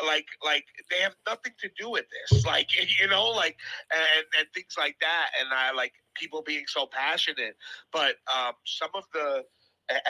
Like, 0.05 0.27
like 0.43 0.65
they 0.89 0.97
have 0.99 1.15
nothing 1.27 1.53
to 1.59 1.69
do 1.79 1.89
with 1.89 2.05
this. 2.09 2.45
Like, 2.45 2.69
you 3.01 3.07
know, 3.07 3.25
like 3.29 3.57
and 3.91 4.25
and 4.39 4.47
things 4.53 4.75
like 4.77 4.97
that. 5.01 5.27
And 5.39 5.49
I 5.53 5.71
like 5.73 5.93
people 6.15 6.41
being 6.45 6.65
so 6.67 6.87
passionate. 6.87 7.55
But 7.91 8.15
um, 8.33 8.53
some 8.65 8.89
of 8.95 9.03
the 9.13 9.43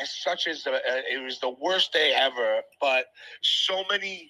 as 0.01 0.11
such 0.23 0.47
as 0.47 0.63
the, 0.63 0.71
uh, 0.73 0.79
it 1.11 1.23
was 1.23 1.39
the 1.39 1.49
worst 1.49 1.93
day 1.93 2.13
ever, 2.15 2.61
but 2.81 3.05
so 3.41 3.83
many 3.89 4.29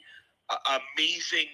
uh, 0.49 0.79
amazing 0.97 1.47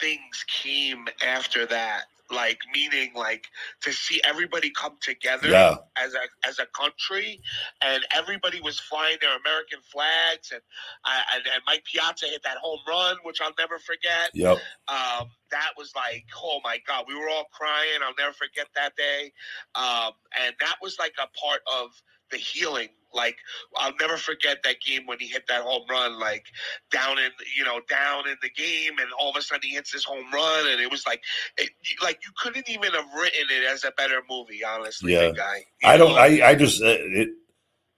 things 0.00 0.44
came 0.48 1.06
after 1.24 1.66
that. 1.66 2.04
like 2.30 2.60
meaning 2.72 3.10
like 3.14 3.44
to 3.82 3.92
see 3.92 4.18
everybody 4.24 4.70
come 4.70 4.96
together 5.02 5.48
Yeah. 5.48 5.76
as 5.98 6.14
a 6.14 6.48
as 6.48 6.58
a 6.58 6.66
country, 6.66 7.40
and 7.82 8.02
everybody 8.16 8.58
was 8.60 8.80
flying 8.80 9.18
their 9.20 9.36
American 9.36 9.80
flags, 9.92 10.50
and 10.50 10.62
I 11.04 11.20
and, 11.34 11.42
and 11.52 11.62
Mike 11.66 11.84
Piazza 11.84 12.26
hit 12.26 12.42
that 12.44 12.56
home 12.56 12.78
run, 12.88 13.16
which 13.24 13.42
I'll 13.42 13.52
never 13.58 13.78
forget. 13.78 14.30
Yep. 14.32 14.56
Um, 14.88 15.28
that 15.50 15.72
was 15.76 15.92
like, 15.94 16.24
oh 16.42 16.60
my 16.64 16.78
god, 16.86 17.04
we 17.06 17.14
were 17.14 17.28
all 17.28 17.48
crying. 17.52 18.00
I'll 18.02 18.14
never 18.18 18.32
forget 18.32 18.68
that 18.76 18.96
day, 18.96 19.30
um, 19.74 20.12
and 20.42 20.54
that 20.60 20.76
was 20.80 20.98
like 20.98 21.14
a 21.22 21.28
part 21.38 21.60
of 21.80 21.90
the 22.30 22.38
healing. 22.38 22.88
Like 23.14 23.36
I'll 23.76 23.92
never 24.00 24.16
forget 24.16 24.58
that 24.64 24.76
game 24.86 25.06
when 25.06 25.18
he 25.18 25.26
hit 25.26 25.44
that 25.48 25.62
home 25.62 25.84
run, 25.90 26.18
like 26.18 26.44
down 26.90 27.18
in 27.18 27.30
you 27.56 27.64
know 27.64 27.80
down 27.88 28.28
in 28.28 28.36
the 28.42 28.50
game, 28.50 28.98
and 28.98 29.08
all 29.18 29.30
of 29.30 29.36
a 29.36 29.42
sudden 29.42 29.62
he 29.68 29.74
hits 29.74 29.92
this 29.92 30.04
home 30.04 30.26
run, 30.32 30.68
and 30.68 30.80
it 30.80 30.90
was 30.90 31.06
like, 31.06 31.22
it, 31.58 31.70
like 32.02 32.18
you 32.24 32.30
couldn't 32.36 32.68
even 32.68 32.92
have 32.92 33.06
written 33.14 33.46
it 33.50 33.64
as 33.70 33.84
a 33.84 33.92
better 33.96 34.22
movie, 34.30 34.64
honestly, 34.64 35.12
Yeah. 35.12 35.32
guy. 35.36 35.64
You 35.82 35.88
I 35.88 35.96
don't. 35.96 36.18
I 36.18 36.50
I 36.50 36.54
just 36.54 36.82
uh, 36.82 36.86
it 36.86 37.28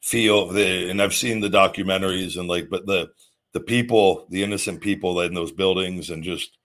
feel 0.02 0.48
the 0.48 0.90
and 0.90 1.00
I've 1.00 1.14
seen 1.14 1.40
the 1.40 1.48
documentaries 1.48 2.38
and 2.38 2.48
like, 2.48 2.68
but 2.70 2.86
the 2.86 3.10
the 3.52 3.60
people, 3.60 4.26
the 4.30 4.42
innocent 4.42 4.80
people 4.80 5.20
in 5.20 5.34
those 5.34 5.52
buildings, 5.52 6.10
and 6.10 6.22
just 6.24 6.56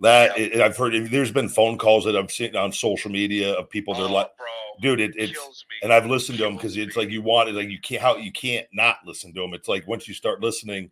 that 0.00 0.38
Yeah. 0.38 0.44
it, 0.44 0.60
I've 0.60 0.76
heard. 0.76 0.94
There's 1.10 1.32
been 1.32 1.48
phone 1.48 1.78
calls 1.78 2.04
that 2.04 2.16
I've 2.16 2.30
seen 2.30 2.54
on 2.56 2.72
social 2.72 3.10
media 3.10 3.54
of 3.54 3.68
people. 3.70 3.94
They're 3.94 4.04
Oh, 4.06 4.12
like, 4.12 4.30
bro, 4.36 4.46
dude, 4.80 5.00
it, 5.00 5.12
it's 5.16 5.64
and 5.82 5.92
I've 5.92 6.06
listened 6.06 6.38
to 6.38 6.44
them 6.44 6.56
because 6.56 6.76
it's 6.76 6.96
like 6.96 7.10
you 7.10 7.22
want 7.22 7.48
it, 7.48 7.54
like 7.54 7.68
you 7.70 7.80
can't 7.80 8.02
how 8.02 8.16
you 8.16 8.32
can't 8.32 8.66
not 8.72 8.98
listen 9.04 9.34
to 9.34 9.40
them. 9.40 9.54
It's 9.54 9.68
like 9.68 9.86
once 9.86 10.08
you 10.08 10.14
start 10.14 10.40
listening, 10.40 10.90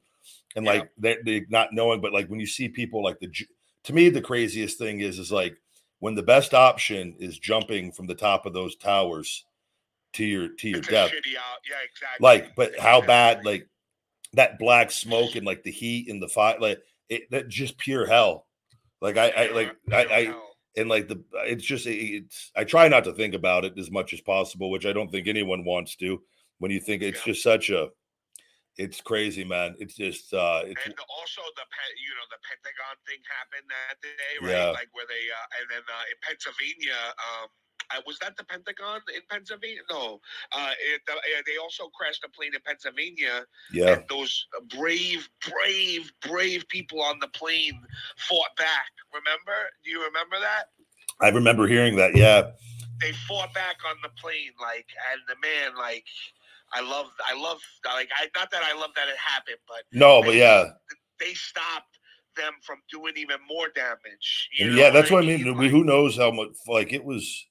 and 0.55 0.65
Yeah. 0.65 0.73
like 0.73 0.91
they 0.99 1.17
they 1.25 1.47
not 1.49 1.73
knowing, 1.73 2.01
but 2.01 2.13
like 2.13 2.29
when 2.29 2.41
you 2.41 2.47
see 2.47 2.69
people 2.69 3.03
like 3.03 3.19
the 3.21 3.31
to 3.85 3.93
me 3.93 4.09
the 4.09 4.21
craziest 4.21 4.79
thing 4.79 5.01
is 5.01 5.19
is 5.19 5.31
like 5.33 5.57
when 6.01 6.15
the 6.15 6.23
best 6.23 6.53
option 6.55 7.15
is 7.19 7.39
jumping 7.39 7.91
from 7.93 8.07
the 8.07 8.15
top 8.15 8.45
of 8.47 8.53
those 8.53 8.77
towers 8.77 9.45
to 10.15 10.25
your 10.25 10.49
to 10.49 10.69
your 10.69 10.79
It's 10.79 10.89
death. 10.89 11.11
shitty. 11.11 11.33
Yeah, 11.33 11.41
exactly. 11.85 12.25
Like, 12.25 12.55
but 12.57 12.79
how 12.79 13.01
bad 13.01 13.45
like 13.45 13.69
that 14.33 14.59
black 14.59 14.91
smoke 14.91 15.37
and 15.37 15.47
like 15.47 15.63
the 15.63 15.71
heat 15.71 16.09
and 16.09 16.23
the 16.23 16.29
fire, 16.29 16.57
like 16.61 16.81
it 17.09 17.31
that 17.31 17.49
just 17.49 17.79
pure 17.79 18.07
hell. 18.07 18.47
Like 19.01 19.17
I, 19.17 19.29
I 19.31 19.53
like 19.53 19.77
I, 19.93 20.05
I. 20.05 20.35
and 20.77 20.89
like 20.89 21.09
the 21.09 21.23
it's 21.47 21.65
just 21.65 21.87
it's 21.87 22.51
i 22.57 22.65
try 22.65 22.89
not 22.89 23.05
to 23.05 23.13
think 23.13 23.35
about 23.35 23.65
it 23.65 23.79
as 23.79 23.91
much 23.91 24.13
as 24.13 24.21
possible 24.21 24.71
which 24.71 24.87
i 24.87 24.93
don't 24.93 25.11
think 25.11 25.27
anyone 25.27 25.65
wants 25.65 25.97
to 25.97 26.23
when 26.59 26.71
you 26.71 26.81
think 26.81 27.03
it's 27.03 27.21
Yeah. 27.21 27.33
just 27.33 27.43
such 27.43 27.71
a 27.71 27.89
it's 28.77 29.01
crazy 29.01 29.45
man 29.45 29.75
it's 29.79 29.95
just 29.95 30.33
uh 30.35 30.61
it's 30.65 30.81
and 30.85 30.95
also 31.19 31.41
the 31.57 31.65
you 31.97 32.13
know 32.13 32.27
the 32.31 32.41
Pentagon 32.45 32.97
thing 33.09 33.21
happened 33.25 33.67
that 33.73 33.97
day, 34.05 34.33
right? 34.41 34.53
Yeah. 34.53 34.71
Like 34.77 34.91
where 34.93 35.09
they 35.09 35.25
uh, 35.33 35.57
and 35.61 35.67
then 35.73 35.85
uh, 35.89 36.05
in 36.13 36.17
Pennsylvania, 36.23 37.01
um, 37.19 37.49
uh, 37.91 38.01
was 38.07 38.19
that 38.21 38.37
the 38.37 38.45
Pentagon 38.45 39.01
in 39.15 39.23
Pennsylvania? 39.31 39.81
No, 39.91 40.21
uh, 40.53 40.71
it, 40.93 41.01
uh, 41.11 41.15
they 41.47 41.57
also 41.63 41.89
crashed 41.89 42.25
a 42.25 42.29
plane 42.29 42.55
in 42.55 42.61
Pennsylvania, 42.65 43.45
yeah 43.73 43.95
and 43.95 44.05
those 44.09 44.47
brave, 44.77 45.29
brave, 45.41 46.13
brave 46.21 46.67
people 46.69 47.03
on 47.03 47.19
the 47.21 47.29
plane 47.29 47.81
fought 48.17 48.55
back. 48.57 48.91
Remember? 49.13 49.59
Do 49.85 49.91
you 49.91 50.05
remember 50.05 50.37
that? 50.41 50.67
i 51.23 51.29
remember 51.31 51.67
hearing 51.67 51.97
that 51.97 52.15
yeah 52.15 52.51
They 53.01 53.13
fought 53.27 53.55
back 53.55 53.77
on 53.89 53.97
the 54.03 54.11
plane, 54.21 54.53
like, 54.61 54.87
and 55.13 55.21
the 55.29 55.37
man, 55.47 55.77
like. 55.79 56.05
I 56.73 56.81
love, 56.81 57.07
I 57.25 57.41
love, 57.41 57.61
like, 57.85 58.09
I 58.21 58.27
not 58.37 58.51
that 58.51 58.61
I 58.65 58.77
love 58.77 58.91
that 58.97 59.07
it 59.09 59.17
happened, 59.17 59.59
but 59.69 59.85
no 59.93 60.21
but 60.21 60.35
yeah 60.35 60.65
they 61.21 61.33
stopped 61.33 62.01
them 62.37 62.53
from 62.63 62.79
doing 62.91 63.15
even 63.17 63.39
more 63.49 63.69
damage. 63.75 64.49
you 64.59 64.67
and 64.67 64.77
know 64.77 64.83
yeah 64.83 64.91
that's 64.91 65.11
what 65.11 65.25
i 65.25 65.27
mean? 65.27 65.45
mean 65.45 65.57
Like, 65.57 65.71
who 65.71 65.85
knows 65.85 66.17
how 66.17 66.31
much 66.31 66.49
like 66.67 66.93
it 66.93 67.05
was 67.05 67.47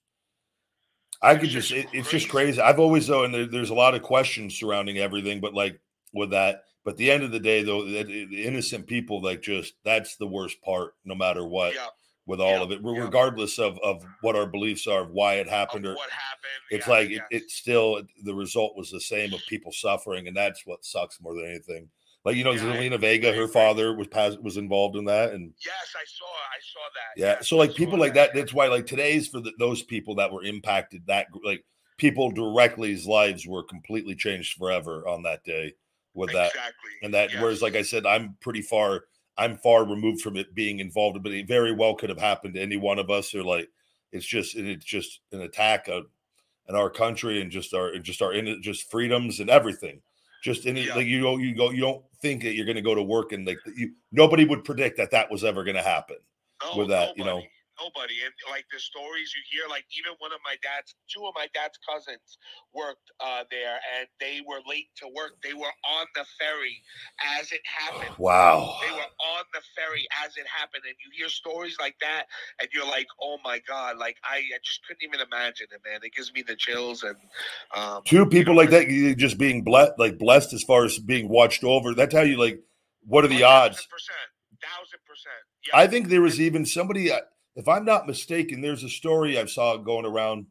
i 1.22 1.36
could 1.36 1.50
just 1.50 1.72
it, 1.72 1.88
it's 1.94 2.10
just 2.10 2.30
crazy. 2.30 2.60
i've 2.62 2.80
always 2.80 3.08
though 3.08 3.24
and 3.24 3.34
there, 3.34 3.46
there's 3.46 3.70
a 3.70 3.74
lot 3.76 3.96
of 3.96 4.02
questions 4.02 4.56
surrounding 4.56 4.98
everything 4.98 5.40
but 5.40 5.54
like 5.54 5.80
with 6.14 6.32
that 6.32 6.64
but 6.84 6.92
at 6.92 6.98
the 6.98 7.12
end 7.12 7.24
of 7.24 7.32
the 7.32 7.40
day 7.40 7.64
though 7.64 7.84
the, 7.86 8.00
eh, 8.00 8.04
the 8.30 8.46
innocent 8.46 8.88
people 8.88 9.22
like 9.22 9.42
just 9.42 9.74
that's 9.84 10.16
the 10.18 10.28
worst 10.28 10.62
part 10.62 10.94
no 11.06 11.16
matter 11.16 11.46
what 11.46 11.74
yeah, 11.74 11.88
with 12.28 12.42
all 12.42 12.54
Yeah, 12.54 12.64
of 12.64 12.72
it, 12.72 12.82
yeah. 12.84 13.02
regardless 13.04 13.60
of 13.60 13.78
of 13.84 14.04
what 14.22 14.36
our 14.36 14.48
beliefs 14.48 14.88
are, 14.88 15.02
of 15.02 15.12
why 15.12 15.36
it 15.36 15.42
of 15.42 15.54
happened, 15.54 15.86
or 15.86 15.94
what 15.96 16.10
happened. 16.10 16.52
it's 16.72 16.88
like 16.88 17.10
it, 17.10 17.22
it's 17.30 17.54
still 17.54 18.02
the 18.24 18.34
result 18.34 18.76
was 18.76 18.90
the 18.90 19.00
same 19.00 19.34
of 19.34 19.42
people 19.48 19.72
suffering, 19.72 20.28
and 20.28 20.36
that's 20.36 20.66
what 20.66 20.84
sucks 20.84 21.22
more 21.22 21.36
than 21.36 21.46
anything. 21.46 21.88
Like 22.26 22.36
you 22.36 22.44
know, 22.44 22.52
Yeah, 22.52 22.72
I- 22.72 22.78
Zelina 22.78 23.00
Vega, 23.00 23.32
her 23.34 23.48
father 23.48 23.96
was 23.96 24.08
was 24.42 24.58
involved 24.58 24.96
in 24.98 25.06
that, 25.06 25.34
and 25.34 25.54
Yes, 25.64 25.96
I 25.96 26.04
saw. 26.06 26.26
I 26.26 26.60
saw 26.60 26.80
that. 26.96 27.22
yeah, 27.22 27.36
yes, 27.38 27.48
so 27.48 27.56
like 27.58 27.76
people 27.76 27.98
like 28.00 28.16
that. 28.16 28.32
yeah. 28.34 28.42
That's 28.42 28.54
why 28.54 28.68
like 28.68 28.88
today's 28.88 29.28
for 29.28 29.40
the, 29.40 29.54
those 29.60 29.84
people 29.84 30.16
that 30.16 30.32
were 30.32 30.44
impacted. 30.44 31.06
That 31.08 31.28
like 31.44 31.64
people 31.98 32.32
directly's 32.32 33.06
lives 33.06 33.48
were 33.48 33.64
completely 33.64 34.16
changed 34.16 34.58
forever 34.58 35.08
on 35.08 35.24
that 35.24 35.44
day 35.44 35.74
with 36.14 36.32
that 36.32 36.48
exactly. 36.48 36.92
and 37.04 37.14
that 37.14 37.32
yes. 37.32 37.42
whereas 37.42 37.62
like 37.62 37.76
i 37.76 37.82
said 37.82 38.06
i'm 38.06 38.36
pretty 38.42 38.62
far 38.62 39.04
i'm 39.38 39.56
far 39.58 39.86
removed 39.86 40.22
from 40.22 40.38
it 40.38 40.54
being 40.56 40.80
involved 40.80 41.22
but 41.24 41.32
it 41.32 41.48
very 41.48 41.74
well 41.74 41.94
could 41.94 42.10
have 42.10 42.20
happened 42.20 42.54
to 42.54 42.62
any 42.62 42.78
one 42.78 43.00
of 43.00 43.10
us 43.10 43.34
or 43.36 43.44
like 43.44 43.70
it's 44.12 44.26
just 44.26 44.56
it's 44.56 44.86
just 44.86 45.20
an 45.32 45.42
attack 45.42 45.88
on, 45.90 46.06
on 46.70 46.76
our 46.76 46.90
country 46.90 47.42
and 47.42 47.52
just 47.52 47.74
our 47.74 47.90
and 47.90 48.04
just 48.04 48.22
our 48.22 48.34
in 48.34 48.62
just 48.62 48.90
freedoms 48.90 49.40
and 49.42 49.50
everything 49.50 50.02
just 50.44 50.66
in 50.66 50.76
Yeah. 50.78 50.96
like 50.96 51.08
you 51.08 51.22
don't 51.22 51.40
you 51.42 51.56
go 51.56 51.72
you 51.72 51.82
don't 51.82 52.04
think 52.22 52.44
that 52.44 52.54
you're 52.56 52.66
going 52.66 52.76
to 52.76 52.82
go 52.82 52.96
to 52.96 53.04
work 53.04 53.32
and 53.34 53.46
like 53.46 53.60
you 53.76 53.92
nobody 54.12 54.46
would 54.46 54.64
predict 54.64 54.98
that 54.98 55.12
that 55.12 55.30
was 55.30 55.44
ever 55.44 55.64
going 55.64 55.76
to 55.76 55.82
happen 55.82 56.18
No, 56.64 56.78
with 56.80 56.88
that, 56.90 57.18
you 57.18 57.24
know. 57.26 57.42
Nobody, 57.80 58.24
and 58.24 58.34
like 58.50 58.66
the 58.72 58.80
stories 58.80 59.34
you 59.36 59.42
hear, 59.52 59.70
like 59.70 59.86
even 59.96 60.14
one 60.20 60.32
of 60.32 60.40
my 60.44 60.56
dad's, 60.62 60.96
two 61.08 61.26
of 61.26 61.34
my 61.36 61.48
dad's 61.54 61.78
cousins 61.84 62.38
worked 62.74 63.12
uh, 63.20 63.44
there, 63.52 63.80
and 63.98 64.08
they 64.20 64.42
were 64.48 64.60
late 64.68 64.90
to 65.02 65.08
work. 65.12 65.38
They 65.44 65.54
were 65.54 65.74
on 65.86 66.06
the 66.16 66.26
ferry 66.40 66.82
as 67.40 67.52
it 67.52 67.62
happened. 67.64 68.16
wow 68.18 68.78
They 68.82 68.92
were 68.92 69.12
on 69.38 69.44
the 69.54 69.62
ferry 69.76 70.08
as 70.24 70.38
it 70.38 70.48
happened, 70.48 70.84
and 70.86 70.96
you 71.00 71.12
hear 71.16 71.30
stories 71.30 71.78
like 71.80 71.96
that, 72.02 72.26
and 72.60 72.70
you're 72.74 72.88
like, 72.88 73.08
"Oh 73.22 73.38
my 73.44 73.60
god!" 73.68 73.98
Like 73.98 74.18
I, 74.24 74.38
I 74.40 74.60
just 74.64 74.86
couldn't 74.86 75.04
even 75.04 75.20
imagine 75.22 75.68
it, 75.72 75.82
man. 75.86 76.00
It 76.04 76.14
gives 76.14 76.32
me 76.34 76.44
the 76.44 76.56
chills, 76.56 77.04
and 77.04 77.18
um, 77.76 78.02
two 78.06 78.26
people 78.26 78.54
know, 78.54 78.62
like 78.62 78.70
that 78.72 78.88
just 79.18 79.38
being 79.38 79.64
blessed 79.64 79.94
like 79.98 80.18
blessed 80.18 80.54
as 80.54 80.64
far 80.64 80.86
as 80.86 80.98
being 81.00 81.30
watched 81.30 81.64
over 81.64 81.94
that's 81.94 82.14
how 82.14 82.22
you 82.22 82.38
like 82.38 82.62
what 83.06 83.24
are 83.24 83.28
the 83.28 83.44
odds 83.44 83.78
Thousand 83.78 83.90
percent, 83.90 84.28
thousand 84.62 85.00
percent. 85.08 85.44
I 85.74 85.88
think 85.88 86.10
there 86.10 86.22
was 86.22 86.40
even 86.40 86.66
somebody, 86.66 87.12
uh, 87.12 87.22
if 87.56 87.68
I'm 87.68 87.86
not 87.86 88.08
mistaken, 88.08 88.62
there's 88.62 88.84
a 88.84 88.90
story 88.90 89.40
I 89.40 89.46
saw 89.46 89.78
going 89.78 90.06
around. 90.06 90.48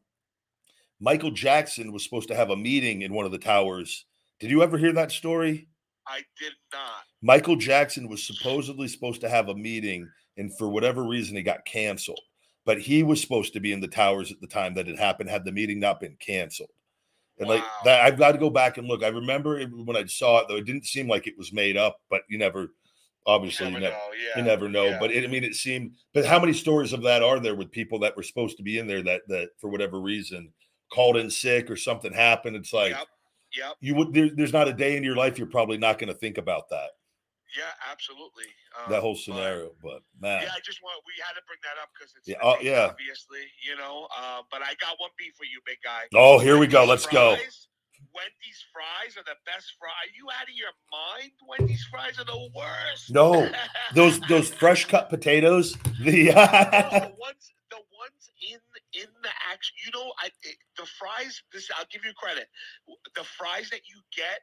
Michael 1.01 1.31
Jackson 1.31 1.93
was 1.93 2.05
supposed 2.05 2.29
to 2.29 2.35
have 2.35 2.51
a 2.51 2.57
meeting 2.57 3.03
in 3.03 3.13
one 3.13 3.27
of 3.27 3.33
the 3.33 3.39
towers. 3.39 4.07
Did 4.41 4.51
you 4.51 4.63
ever 4.63 4.79
hear 4.79 4.93
that 4.93 5.13
story? 5.13 5.69
I 6.07 6.19
did 6.39 6.53
not. 6.73 7.05
Michael 7.23 7.57
Jackson 7.57 8.09
was 8.09 8.27
supposedly 8.27 8.89
supposed 8.89 9.21
to 9.23 9.29
have 9.29 9.49
a 9.49 9.55
meeting, 9.55 10.09
and 10.37 10.57
for 10.57 10.69
whatever 10.69 11.03
reason, 11.03 11.37
it 11.37 11.43
got 11.43 11.65
canceled. 11.65 12.21
But 12.67 12.81
he 12.81 13.03
was 13.03 13.21
supposed 13.21 13.53
to 13.55 13.61
be 13.61 13.73
in 13.73 13.81
the 13.81 13.89
towers 13.89 14.33
at 14.33 14.41
the 14.41 14.47
time 14.47 14.75
that 14.75 14.89
it 14.89 14.99
happened, 14.99 15.31
had 15.31 15.45
the 15.45 15.53
meeting 15.53 15.81
not 15.81 16.01
been 16.01 16.17
canceled. 16.19 16.71
And 17.39 17.49
like 17.49 17.65
that, 17.85 18.05
I've 18.05 18.19
got 18.19 18.33
to 18.33 18.39
go 18.39 18.49
back 18.49 18.79
and 18.79 18.87
look. 18.87 19.03
I 19.03 19.09
remember 19.09 19.59
it, 19.59 19.69
when 19.73 19.97
I 19.97 20.05
saw 20.07 20.39
it, 20.39 20.47
though, 20.49 20.57
it 20.57 20.67
didn't 20.67 20.87
seem 20.87 21.09
like 21.09 21.27
it 21.27 21.37
was 21.37 21.53
made 21.53 21.77
up, 21.77 22.01
but 22.09 22.23
you 22.29 22.39
never, 22.39 22.69
obviously, 23.27 23.67
You 23.69 23.75
you 23.75 23.81
never 23.81 23.95
know. 23.95 24.01
Yeah. 24.13 24.39
you 24.39 24.43
never 24.45 24.69
know. 24.69 24.85
yeah. 24.85 24.99
But 24.99 25.13
it, 25.13 25.25
I 25.25 25.27
mean, 25.27 25.45
it 25.45 25.55
seemed. 25.55 25.93
But 26.13 26.25
how 26.25 26.39
many 26.39 26.53
stories 26.53 26.93
of 26.93 27.03
that 27.03 27.23
are 27.23 27.41
there 27.41 27.55
with 27.55 27.71
people 27.71 27.99
that 28.01 28.17
were 28.17 28.23
supposed 28.23 28.57
to 28.59 28.63
be 28.63 28.79
in 28.79 28.87
there 28.87 29.03
that 29.03 29.23
that 29.29 29.51
for 29.59 29.69
whatever 29.71 30.01
reason 30.01 30.53
called 30.93 31.17
in 31.17 31.31
sick 31.31 31.71
or 31.71 31.77
something 31.77 32.13
happened? 32.13 32.57
It's 32.57 32.73
like 32.73 32.91
yep. 32.91 33.07
Yep. 33.57 33.77
you 33.81 33.95
would. 33.95 34.13
There, 34.15 34.31
there's 34.35 34.53
not 34.53 34.69
a 34.69 34.73
day 34.73 34.97
in 34.97 35.05
your 35.05 35.17
life 35.17 35.39
you're 35.39 35.47
probably 35.47 35.79
not 35.79 35.99
going 35.99 36.13
to 36.13 36.19
think 36.19 36.39
about 36.39 36.69
that 36.71 36.91
Yeah. 37.57 37.65
Absolutely. 37.91 38.47
Um, 38.77 38.91
that 38.91 39.01
whole 39.01 39.15
scenario. 39.15 39.71
But 39.83 40.03
man, 40.21 40.43
Yeah, 40.43 40.51
I 40.55 40.61
just 40.65 40.83
want 40.83 41.01
we 41.07 41.13
had 41.23 41.35
to 41.35 41.43
bring 41.47 41.61
that 41.63 41.81
up 41.81 41.89
because 41.95 42.13
it's 42.17 42.29
Yeah, 42.29 42.37
oh, 42.43 42.57
yeah. 42.61 42.89
obviously, 42.91 43.47
you 43.65 43.77
know. 43.77 44.09
Uh, 44.17 44.43
but 44.51 44.63
I 44.63 44.75
got 44.81 44.99
one 44.99 45.11
beef 45.17 45.35
for 45.37 45.45
you, 45.45 45.61
big 45.65 45.79
guy. 45.85 46.03
oh, 46.15 46.39
here 46.39 46.59
we 46.59 46.67
go. 46.67 46.85
Let's 46.85 47.07
go. 47.07 47.37
Wendy's 48.15 48.65
fries 48.73 49.17
are 49.17 49.25
the 49.25 49.39
best 49.47 49.75
fries. 49.79 49.93
Are 50.05 50.15
you 50.17 50.27
out 50.31 50.49
of 50.49 50.55
your 50.55 50.75
mind? 50.91 51.33
Wendy's 51.49 51.85
fries 51.91 52.19
are 52.19 52.25
the 52.25 52.49
worst. 52.55 53.11
No, 53.11 53.51
Those 53.95 54.21
those 54.21 54.49
fresh 54.49 54.87
cut 54.87 55.11
potatoes. 55.11 55.77
The 56.01 56.31
the 56.31 57.13
ones 57.19 57.53
the 57.71 57.83
ones 57.99 58.31
in 58.43 58.59
in 58.93 59.09
the 59.23 59.31
action 59.51 59.75
you 59.85 59.91
know 59.93 60.13
i 60.19 60.27
it, 60.43 60.57
the 60.77 60.87
fries 60.99 61.43
this 61.53 61.69
i'll 61.77 61.87
give 61.91 62.05
you 62.05 62.13
credit 62.13 62.47
the 63.17 63.25
fries 63.25 63.69
that 63.71 63.81
you 63.89 63.99
get 64.15 64.41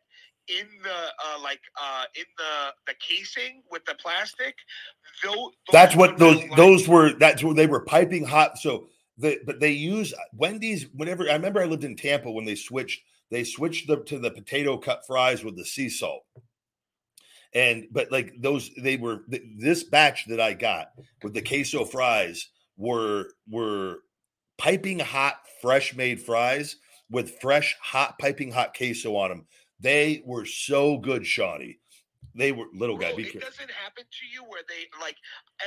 in 0.50 0.66
the 0.84 0.90
uh 0.90 1.40
like 1.42 1.62
uh 1.82 2.04
in 2.16 2.26
the 2.38 2.74
the 2.88 2.94
casing 3.00 3.62
with 3.72 3.86
the 3.86 3.94
plastic 3.96 4.56
those, 5.24 5.52
That's 5.72 5.96
what 5.96 6.18
those 6.18 6.42
those 6.56 6.88
were. 6.88 7.14
That's 7.14 7.44
what 7.44 7.56
they 7.56 7.68
were 7.68 7.82
piping 7.82 8.26
hot. 8.26 8.58
So 8.58 8.88
the 9.18 9.40
but 9.46 9.60
they 9.60 9.72
use 9.72 10.14
Wendy's 10.34 10.88
whenever. 10.94 11.30
I 11.30 11.34
remember 11.34 11.62
I 11.62 11.66
lived 11.66 11.84
in 11.84 11.96
Tampa 11.96 12.32
when 12.32 12.46
they 12.46 12.56
switched. 12.56 13.02
They 13.32 13.46
switched 13.46 13.88
the, 13.88 13.98
to 14.04 14.20
the 14.20 14.30
potato 14.30 14.78
cut 14.78 15.08
fries 15.08 15.44
with 15.44 15.56
the 15.56 15.66
sea 15.66 15.90
salt. 15.90 16.24
And 17.54 17.88
but 17.92 18.12
like 18.12 18.34
those, 18.40 18.70
they 18.78 18.98
were 18.98 19.24
th- 19.30 19.44
this 19.58 19.84
batch 19.84 20.26
that 20.28 20.40
I 20.40 20.54
got 20.54 20.92
with 21.24 21.34
the 21.34 21.42
queso 21.42 21.84
fries 21.86 22.50
were 22.78 23.32
were 23.50 24.00
piping 24.58 25.00
hot, 25.00 25.40
fresh 25.62 25.96
made 25.96 26.22
fries 26.22 26.78
with 27.10 27.40
fresh, 27.42 27.76
hot, 27.82 28.18
piping 28.20 28.52
hot 28.52 28.76
queso 28.76 29.16
on 29.16 29.30
them. 29.30 29.48
They 29.82 30.24
were 30.26 30.46
so 30.46 30.98
good, 30.98 31.26
Shawnee. 31.26 31.80
They 32.36 32.52
were 32.52 32.66
little 32.74 32.98
guy. 32.98 33.10
Bro, 33.12 33.18
Be 33.18 33.24
it 33.28 33.34
careful. 33.34 33.50
doesn't 33.50 33.72
happen 33.72 34.04
to 34.06 34.24
you 34.32 34.44
where 34.48 34.64
they 34.68 34.88
like 35.02 35.18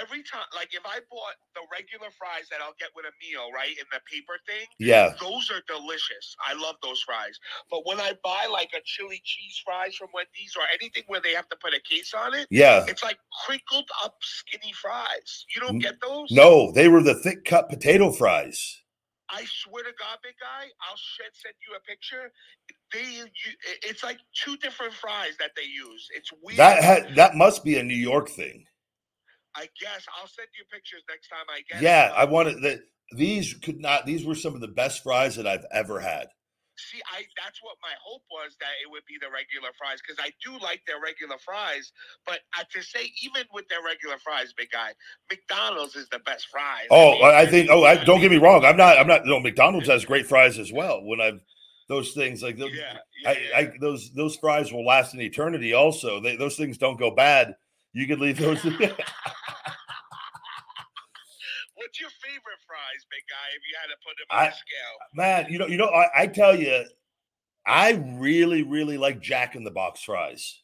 every 0.01 0.23
time 0.23 0.47
like 0.55 0.73
if 0.75 0.85
I 0.87 1.01
bought 1.11 1.37
the 1.55 1.61
regular 1.73 2.09
fries 2.17 2.49
that 2.51 2.61
I'll 2.61 2.77
get 2.79 2.91
with 2.97 3.05
a 3.07 3.15
meal, 3.21 3.53
right, 3.55 3.71
in 3.77 3.87
the 3.93 4.01
paper 4.11 4.39
thing, 4.47 4.67
Yeah, 4.79 5.15
those 5.21 5.51
are 5.51 5.61
delicious. 5.69 6.37
I 6.41 6.55
love 6.55 6.77
those 6.83 7.03
fries. 7.03 7.37
But 7.71 7.87
when 7.87 8.01
I 8.01 8.15
buy 8.25 8.47
like 8.51 8.71
a 8.75 8.81
chili 8.85 9.21
cheese 9.25 9.61
fries 9.65 9.95
from 9.97 10.09
Wendy's 10.15 10.55
or 10.57 10.65
anything 10.73 11.05
where 11.07 11.21
they 11.21 11.33
have 11.35 11.49
to 11.51 11.57
put 11.61 11.75
a 11.75 11.81
case 11.89 12.15
on 12.15 12.35
it, 12.35 12.47
yeah. 12.51 12.85
it's 12.89 13.03
like 13.03 13.19
crinkled 13.45 13.89
up 14.05 14.17
skinny 14.23 14.73
fries. 14.73 15.45
You 15.55 15.61
don't 15.61 15.79
get 15.79 16.01
those? 16.01 16.31
No, 16.31 16.73
they 16.73 16.89
were 16.89 17.03
the 17.03 17.15
thick 17.15 17.45
cut 17.45 17.69
potato 17.69 18.11
fries. 18.13 18.83
I 19.31 19.45
swear 19.47 19.85
to 19.85 19.93
God, 19.99 20.19
big 20.23 20.35
guy, 20.41 20.69
I'll 20.89 20.97
shed, 20.97 21.33
send 21.33 21.55
you 21.67 21.77
a 21.77 21.81
picture. 21.81 22.31
They, 22.93 23.25
you, 23.25 23.53
it's 23.83 24.05
like 24.05 24.19
two 24.35 24.57
different 24.59 24.93
fries 24.93 25.37
that 25.39 25.51
they 25.57 25.63
use. 25.63 26.09
It's 26.15 26.31
weird. 26.43 26.59
That 26.59 26.83
had 26.83 27.17
that 27.17 27.35
must 27.35 27.65
be 27.65 27.77
a 27.79 27.83
New 27.83 27.95
York 27.97 28.29
thing. 28.29 28.65
I 29.57 29.69
guess 29.81 30.07
I'll 30.21 30.29
send 30.29 30.49
you 30.59 30.65
pictures 30.71 31.03
next 31.09 31.29
time 31.29 31.47
I 31.49 31.61
get. 31.73 31.83
Yeah, 31.83 32.09
it. 32.09 32.15
I 32.17 32.25
wanted 32.25 32.63
that. 32.63 32.81
These 33.17 33.55
could 33.55 33.81
not. 33.81 34.07
These 34.07 34.25
were 34.25 34.35
some 34.35 34.55
of 34.55 34.61
the 34.61 34.69
best 34.69 35.03
fries 35.03 35.37
that 35.37 35.47
I've 35.47 35.67
ever 35.73 36.01
had. 36.01 36.29
See, 36.77 37.01
I 37.07 37.23
that's 37.43 37.63
what 37.63 37.77
my 37.83 37.95
hope 38.03 38.23
was 38.31 38.57
that 38.61 38.75
it 38.83 38.91
would 38.91 39.05
be 39.07 39.15
the 39.21 39.31
regular 39.31 39.71
fries 39.79 39.99
because 40.03 40.19
I 40.19 40.31
do 40.43 40.59
like 40.59 40.83
their 40.87 41.01
regular 41.01 41.39
fries. 41.39 41.93
But 42.27 42.41
I 42.55 42.65
to 42.73 42.83
say 42.83 43.13
even 43.23 43.45
with 43.53 43.69
their 43.69 43.83
regular 43.85 44.19
fries, 44.19 44.53
big 44.53 44.71
guy, 44.71 44.91
McDonald's 45.31 45.95
is 45.95 46.09
the 46.09 46.19
best 46.21 46.49
fries. 46.49 46.87
Oh, 46.91 47.21
I 47.23 47.43
I 47.43 47.47
think. 47.47 47.71
Oh, 47.71 47.85
I, 47.85 48.03
don't 48.03 48.21
get 48.21 48.31
me 48.31 48.39
wrong. 48.39 48.65
I'm 48.65 48.77
not. 48.77 48.99
I'm 48.99 49.07
not. 49.07 49.25
No, 49.25 49.39
McDonald's 49.39 49.89
has 49.89 50.05
great 50.05 50.27
fries 50.27 50.59
as 50.59 50.73
well. 50.73 51.05
When 51.05 51.21
I've 51.21 51.41
those 51.89 52.13
things 52.13 52.43
like 52.43 52.57
those, 52.57 52.73
Yeah, 52.73 52.99
yeah, 53.23 53.29
I, 53.29 53.33
yeah. 53.33 53.59
I 53.59 53.73
those 53.81 54.11
those 54.13 54.37
fries 54.37 54.73
will 54.73 54.85
last 54.85 55.15
an 55.15 55.21
eternity. 55.21 55.75
Also, 55.75 56.21
they, 56.21 56.37
those 56.37 56.57
things 56.57 56.79
don't 56.79 56.99
go 56.99 57.11
bad. 57.11 57.55
You 57.93 58.07
could 58.07 58.19
leave 58.19 58.39
those. 58.39 58.65
What's 61.75 62.01
your 62.01 62.11
favorite 62.23 62.61
fries, 62.67 63.05
big 63.11 63.23
guy? 63.29 63.49
If 63.57 63.63
you 63.69 63.75
had 63.81 63.89
to 63.89 63.99
put 64.07 64.17
them 64.19 64.27
I- 64.31 64.47
on 64.47 64.49
a 64.49 64.55
scale, 64.55 64.97
Man, 65.15 65.47
you 65.53 65.59
know, 65.59 65.67
you 65.67 65.77
know. 65.77 65.89
I, 65.89 66.23
I 66.23 66.27
tell 66.27 66.55
you, 66.55 66.85
I 67.67 67.93
really, 68.19 68.63
really 68.63 68.99
like 68.99 69.21
Jack 69.21 69.57
in 69.57 69.65
the 69.65 69.71
Box 69.71 70.03
fries. 70.03 70.63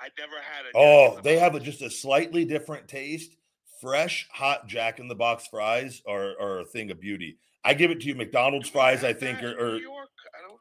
I 0.00 0.08
never 0.18 0.36
had 0.36 0.62
a. 0.62 0.72
Jack 0.72 0.74
Oh, 0.74 1.16
the 1.16 1.22
they 1.22 1.38
have 1.38 1.54
a, 1.54 1.60
just 1.60 1.82
a 1.82 1.90
slightly 1.90 2.44
different 2.44 2.88
taste. 2.88 3.36
Fresh, 3.80 4.28
hot 4.32 4.66
Jack 4.66 4.98
in 4.98 5.08
the 5.08 5.14
Box 5.14 5.46
fries 5.46 6.00
are, 6.08 6.32
are 6.40 6.60
a 6.60 6.64
thing 6.64 6.90
of 6.90 7.00
beauty. 7.00 7.38
I 7.64 7.74
give 7.74 7.90
it 7.90 8.00
to 8.00 8.06
you. 8.06 8.14
McDonald's 8.14 8.68
fries, 8.68 9.04
I 9.04 9.12
think, 9.12 9.40
that 9.40 9.54
are, 9.54 9.58
are 9.58 9.72
New 9.76 9.82
York. 9.82 10.08
I 10.38 10.48
don't. 10.48 10.60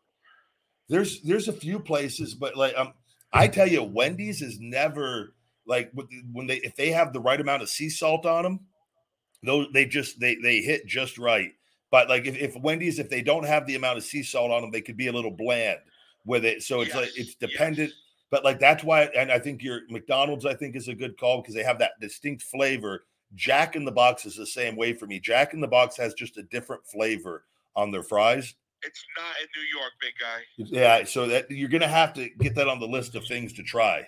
there's 0.90 1.22
there's 1.22 1.48
a 1.48 1.54
few 1.54 1.80
places, 1.80 2.34
but 2.34 2.56
like 2.56 2.78
um, 2.78 2.94
I 3.32 3.48
tell 3.48 3.68
you, 3.68 3.84
Wendy's 3.84 4.42
is 4.42 4.60
never 4.60 5.36
like 5.66 5.92
when 6.32 6.48
they 6.48 6.58
if 6.58 6.76
they 6.76 6.92
have 6.92 7.14
the 7.14 7.20
right 7.22 7.40
amount 7.40 7.62
of 7.62 7.70
sea 7.70 7.90
salt 7.90 8.26
on 8.26 8.44
them, 8.44 8.60
those 9.44 9.68
they 9.74 9.86
just 9.86 10.20
they 10.20 10.36
they 10.36 10.62
hit 10.62 10.86
just 10.88 11.18
right. 11.18 11.52
But 11.92 12.10
like 12.10 12.26
if, 12.26 12.36
if 12.38 12.56
Wendy's 12.56 13.00
if 13.00 13.10
they 13.10 13.22
don't 13.22 13.46
have 13.46 13.68
the 13.68 13.76
amount 13.76 13.98
of 13.98 14.04
sea 14.04 14.24
salt 14.24 14.52
on 14.52 14.62
them, 14.62 14.72
they 14.72 14.82
could 14.82 14.98
be 14.98 15.08
a 15.08 15.12
little 15.12 15.32
bland 15.32 15.80
with 16.26 16.46
it. 16.46 16.64
So 16.64 16.82
it's 16.82 16.96
like 16.96 17.10
it's 17.16 17.36
dependent. 17.36 17.90
yes. 17.90 17.98
But 18.32 18.44
like 18.44 18.60
that's 18.60 18.84
why, 18.84 19.04
and 19.16 19.32
I 19.32 19.38
think 19.38 19.62
your 19.62 19.82
McDonald's 19.90 20.46
I 20.46 20.56
think 20.56 20.76
is 20.76 20.88
a 20.88 20.96
good 20.96 21.18
call 21.20 21.42
because 21.42 21.54
they 21.54 21.64
have 21.64 21.80
that 21.80 22.00
distinct 22.02 22.42
flavor. 22.44 23.06
Jack 23.36 23.76
in 23.76 23.86
the 23.86 23.92
Box 23.92 24.26
is 24.26 24.36
the 24.36 24.46
same 24.46 24.76
way 24.76 24.94
for 24.94 25.06
me. 25.06 25.20
Jack 25.20 25.54
in 25.54 25.62
the 25.62 25.68
Box 25.68 25.98
has 25.98 26.14
just 26.14 26.38
a 26.38 26.44
different 26.44 26.86
flavor 26.86 27.46
on 27.76 27.92
their 27.92 28.04
fries. 28.04 28.56
It's 28.82 29.06
not 29.18 29.36
in 29.42 29.48
New 29.56 29.80
York, 29.80 29.92
big 30.02 30.14
guy. 30.20 30.42
Yeah, 30.58 31.06
so 31.06 31.28
that 31.28 31.50
you're 31.50 31.70
gonna 31.70 31.88
have 31.88 32.14
to 32.14 32.30
get 32.40 32.56
that 32.56 32.68
on 32.68 32.80
the 32.80 32.88
list 32.88 33.16
of 33.16 33.26
things 33.26 33.54
to 33.54 33.64
try. 33.64 34.08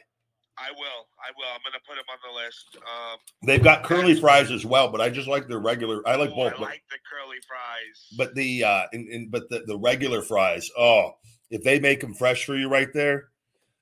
I 0.58 0.72
will. 0.72 1.08
I 1.20 1.32
will. 1.38 1.50
I'm 1.54 1.60
gonna 1.66 1.84
put 1.88 1.96
them 1.96 2.06
on 2.10 2.18
the 2.24 2.46
list. 2.46 2.78
Um, 2.78 3.18
They've 3.46 3.64
got 3.64 3.84
curly 3.84 4.16
fries 4.16 4.52
as 4.52 4.66
well, 4.66 4.90
but 4.90 5.02
I 5.02 5.10
just 5.10 5.28
like 5.28 5.48
their 5.48 5.60
regular. 5.60 6.02
I 6.08 6.16
like 6.16 6.32
oh, 6.32 6.36
both, 6.36 6.54
I 6.54 6.58
but, 6.58 6.62
like 6.62 6.84
the 6.90 6.98
curly 7.10 7.38
fries. 7.48 8.08
but 8.18 8.36
the 8.36 8.64
uh, 8.64 8.84
in, 8.94 9.08
in, 9.12 9.30
but 9.30 9.50
the 9.50 9.64
the 9.68 9.78
regular 9.78 10.22
fries. 10.22 10.70
Oh, 10.78 11.12
if 11.50 11.64
they 11.64 11.80
make 11.80 12.00
them 12.00 12.14
fresh 12.14 12.46
for 12.46 12.56
you 12.56 12.70
right 12.70 12.92
there, 12.94 13.30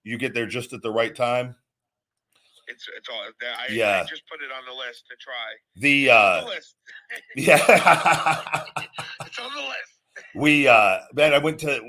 you 0.03 0.17
get 0.17 0.33
there 0.33 0.47
just 0.47 0.73
at 0.73 0.81
the 0.81 0.91
right 0.91 1.15
time. 1.15 1.55
it's 2.67 2.87
it's 2.97 3.09
all. 3.09 3.21
I, 3.21 3.71
Yeah. 3.71 4.01
I 4.01 4.09
just 4.09 4.23
put 4.27 4.41
it 4.41 4.51
on 4.51 4.65
the 4.65 4.73
list 4.73 5.05
to 5.09 5.15
try. 5.17 5.33
The 5.75 6.05
It's 6.05 6.13
on 6.13 6.25
uh, 6.25 6.41
the 6.41 6.47
list. 6.47 6.75
yeah. 7.35 8.63
it's 9.25 9.39
on 9.39 9.53
the 9.53 9.61
list. 9.61 9.93
We 10.35 10.67
uh 10.67 10.99
man, 11.13 11.33
I 11.33 11.37
went 11.37 11.59
to 11.59 11.81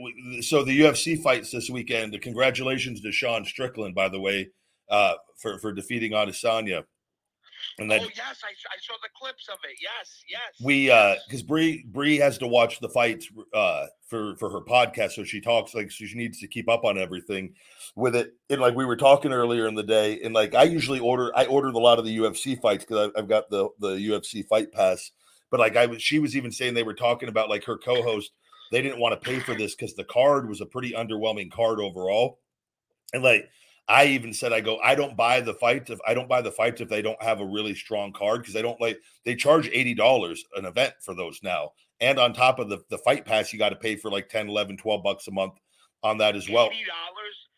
so 0.43 0.63
the 0.63 0.79
UFC 0.79 1.23
fights 1.23 1.51
this 1.51 1.71
weekend. 1.71 2.21
Congratulations 2.21 3.01
to 3.01 3.13
Sean 3.13 3.45
Strickland, 3.45 3.95
by 3.95 4.09
the 4.09 4.21
way, 4.21 4.51
uh 4.91 5.15
for 5.37 5.59
for 5.59 5.73
defeating 5.73 6.13
Adesanya. 6.13 6.85
And 7.79 7.91
that 7.91 8.03
oh 8.03 8.09
yes, 8.15 8.43
I, 8.45 8.51
I 8.51 8.79
saw 8.81 8.95
the 9.03 9.09
clips 9.17 9.49
of 9.49 9.59
it. 9.65 9.77
Yes, 9.81 10.23
yes. 10.29 10.41
we 10.63 10.91
uh 10.91 11.17
because 11.27 11.43
Bree 11.43 11.85
Bree 11.89 12.19
has 12.19 12.39
to 12.39 12.47
watch 12.47 12.79
the 12.81 12.89
fights 12.89 13.29
uh 13.53 13.87
for 14.07 14.37
for 14.37 14.51
her 14.51 14.61
podcast, 14.61 15.13
so 15.13 15.25
she 15.25 15.41
talks 15.41 15.75
like 15.75 15.91
so 15.91 16.05
she 16.05 16.15
needs 16.15 16.39
to 16.41 16.47
keep 16.47 16.69
up 16.69 16.85
on 16.85 16.99
everything 16.99 17.55
with 17.97 18.15
it. 18.15 18.35
And 18.51 18.61
like 18.61 18.75
we 18.75 18.85
were 18.85 18.97
talking 18.97 19.33
earlier 19.33 19.67
in 19.67 19.75
the 19.75 19.83
day, 19.83 20.21
and 20.23 20.35
like 20.35 20.55
I 20.55 20.65
usually 20.65 21.01
order 21.01 21.33
I 21.35 21.47
ordered 21.47 21.75
a 21.75 21.79
lot 21.79 21.99
of 21.99 22.05
the 22.05 22.17
UFC 22.17 22.61
fights 22.61 22.85
because 22.85 23.11
I've 23.17 23.29
got 23.29 23.51
the 23.51 23.69
the 23.81 23.97
UFC 23.97 24.47
fight 24.47 24.71
pass. 24.73 25.11
But 25.51 25.61
like 25.61 25.77
I 25.77 25.87
was, 25.87 26.03
she 26.03 26.19
was 26.19 26.37
even 26.37 26.53
saying 26.53 26.75
they 26.75 26.83
were 26.83 26.95
talking 26.95 27.29
about 27.29 27.49
like 27.49 27.65
her 27.65 27.79
co-host. 27.79 28.33
They 28.73 28.83
didn't 28.83 28.99
want 28.99 29.21
to 29.21 29.29
pay 29.29 29.39
for 29.41 29.55
this 29.55 29.75
because 29.75 29.95
the 29.95 30.05
card 30.05 30.49
was 30.49 30.61
a 30.61 30.67
pretty 30.67 30.93
underwhelming 30.93 31.51
card 31.51 31.81
overall. 31.81 32.41
And 33.13 33.23
like 33.23 33.49
I 33.87 34.07
even 34.07 34.33
said, 34.33 34.53
I 34.53 34.61
go, 34.61 34.79
I 34.79 34.95
don't 34.95 35.17
buy 35.17 35.41
the 35.41 35.55
fights 35.55 35.91
if 35.91 35.99
I 36.07 36.15
don't 36.15 36.29
buy 36.29 36.41
the 36.41 36.51
fights 36.51 36.81
if 36.81 36.89
they 36.89 37.03
don't 37.03 37.23
have 37.23 37.41
a 37.41 37.47
really 37.47 37.75
strong 37.75 38.13
card 38.13 38.41
because 38.41 38.55
they 38.55 38.63
don't 38.63 38.81
like 38.81 38.99
they 39.25 39.35
charge 39.35 39.69
eighty 39.73 39.95
dollars 39.95 40.45
an 40.57 40.65
event 40.65 40.95
for 41.01 41.15
those 41.15 41.41
now. 41.43 41.73
And 42.01 42.19
on 42.19 42.33
top 42.33 42.59
of 42.59 42.69
the, 42.69 42.79
the 42.91 42.99
fight 42.99 43.25
pass, 43.25 43.53
you 43.53 43.59
got 43.59 43.69
to 43.69 43.77
pay 43.77 43.95
for 43.95 44.11
like 44.11 44.29
10, 44.29 44.49
11, 44.49 44.79
12 44.79 45.03
bucks 45.03 45.29
a 45.29 45.31
month 45.31 45.55
on 46.03 46.19
that 46.19 46.35
as 46.35 46.51
well. 46.51 46.71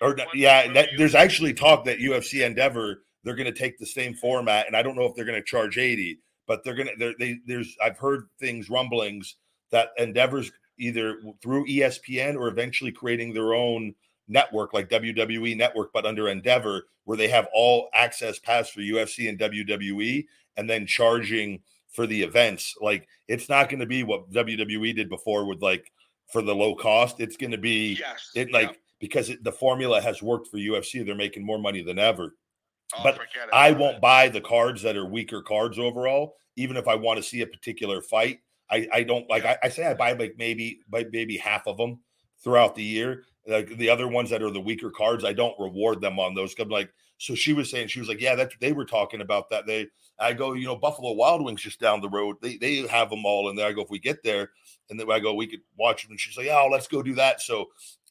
Or 0.01 0.15
yeah, 0.35 0.71
that, 0.75 0.91
there's 0.99 1.15
actually 1.15 1.55
talk 1.55 1.87
that 1.87 1.99
UFC 1.99 2.45
Endeavor 2.45 3.03
they're 3.27 3.35
going 3.35 3.53
to 3.53 3.59
take 3.59 3.77
the 3.77 3.87
same 3.87 4.15
format, 4.15 4.69
and 4.69 4.77
I 4.77 4.83
don't 4.83 4.95
know 4.95 5.05
if 5.05 5.17
they're 5.17 5.25
going 5.25 5.41
to 5.41 5.45
charge 5.45 5.79
eighty, 5.79 6.21
but 6.47 6.63
they're 6.63 6.77
going 6.77 6.89
to. 6.97 7.13
They, 7.19 7.39
there's 7.45 7.77
I've 7.83 7.99
heard 7.99 8.29
things 8.39 8.71
rumblings 8.71 9.35
that 9.73 9.89
Endeavor's 9.99 10.53
either 10.79 11.19
through 11.43 11.67
ESPN 11.67 12.37
or 12.37 12.47
eventually 12.47 12.93
creating 12.93 13.35
their 13.35 13.53
own 13.53 13.97
network 14.29 14.73
like 14.73 14.89
WWE 14.89 15.57
network, 15.57 15.93
but 15.93 16.07
under 16.07 16.29
Endeavor, 16.29 16.87
where 17.05 17.17
they 17.17 17.29
have 17.29 17.49
all 17.55 17.89
access 17.95 18.39
pass 18.39 18.69
for 18.69 18.81
UFC 18.81 19.29
and 19.29 19.39
WWE, 19.39 20.27
and 20.57 20.69
then 20.69 20.87
charging 20.87 21.61
for 21.91 22.07
the 22.07 22.23
events. 22.23 22.75
Like 22.81 23.09
it's 23.29 23.49
not 23.49 23.69
going 23.69 23.81
to 23.81 23.87
be 23.87 24.03
what 24.03 24.31
WWE 24.31 24.95
did 24.95 25.09
before 25.09 25.47
with 25.47 25.63
like 25.63 25.91
for 26.31 26.43
the 26.43 26.55
low 26.55 26.75
cost. 26.75 27.21
It's 27.21 27.37
going 27.37 27.53
to 27.53 27.59
be 27.59 27.99
Yes. 28.01 28.31
it 28.35 28.51
yeah. 28.51 28.57
like 28.59 28.81
because 29.01 29.31
it, 29.31 29.43
the 29.45 29.53
formula 29.53 30.01
has 30.01 30.23
worked 30.23 30.49
for 30.49 30.59
UFC. 30.59 31.05
They're 31.05 31.15
making 31.15 31.45
more 31.45 31.59
money 31.59 31.83
than 31.83 31.99
ever. 31.99 32.35
Oh, 32.97 33.01
but. 33.03 33.19
I 33.53 33.73
won't 33.73 34.01
buy 34.01 34.29
the 34.29 34.41
cards 34.41 34.83
that 34.83 34.97
are 34.97 35.07
weaker 35.07 35.43
cards 35.43 35.79
overall, 35.79 36.37
even 36.57 36.77
if 36.77 36.87
I 36.87 36.95
want 36.95 37.17
to 37.17 37.23
see 37.23 37.43
a 37.43 37.47
particular 37.47 38.01
fight. 38.01 38.41
I, 38.71 38.87
I 38.93 39.03
don't 39.03 39.29
like. 39.31 39.45
I, 39.45 39.57
I 39.63 39.69
say 39.69 39.87
I 39.87 39.95
buy 39.95 40.13
like 40.13 40.35
maybe 40.39 40.81
like 40.91 41.09
maybe 41.13 41.37
half 41.37 41.67
of 41.67 41.77
them 41.77 42.01
throughout 42.43 42.75
the 42.75 42.83
year. 42.83 43.25
Like 43.47 43.77
the 43.77 43.91
other 43.91 44.09
ones 44.09 44.31
that 44.31 44.43
are 44.43 44.51
the 44.51 44.61
weaker 44.61 44.91
cards, 44.91 45.25
I 45.25 45.33
don't 45.33 45.59
reward 45.59 46.01
them 46.01 46.19
on 46.19 46.35
those. 46.35 46.55
I'm 46.59 46.69
like, 46.69 46.91
so 47.19 47.35
she 47.35 47.53
was 47.53 47.71
saying 47.71 47.89
she 47.89 48.01
was 48.01 48.09
like, 48.09 48.21
yeah, 48.21 48.35
that's 48.35 48.55
they 48.61 48.73
were 48.73 48.85
talking 48.85 49.21
about 49.21 49.49
that. 49.51 49.67
They, 49.67 49.87
I 50.19 50.33
go, 50.33 50.55
you 50.55 50.67
know, 50.67 50.77
Buffalo 50.77 51.13
Wild 51.13 51.45
Wings 51.45 51.63
just 51.63 51.81
down 51.81 52.01
the 52.01 52.09
road. 52.09 52.37
They 52.43 52.57
they 52.57 52.87
have 52.89 53.11
them 53.11 53.25
all 53.25 53.49
in 53.49 53.57
there. 53.57 53.67
I 53.69 53.73
go, 53.73 53.83
if 53.83 53.91
we 53.91 53.99
get 53.99 54.23
there, 54.23 54.51
and 54.91 54.99
then 54.99 55.11
I 55.11 55.21
go, 55.21 55.35
we 55.35 55.47
could 55.47 55.61
watch 55.79 56.03
them. 56.03 56.13
And 56.13 56.21
she's 56.21 56.37
like, 56.37 56.49
oh, 56.51 56.69
let's 56.71 56.89
go 56.89 57.03
do 57.03 57.15
that. 57.15 57.41
So 57.41 57.69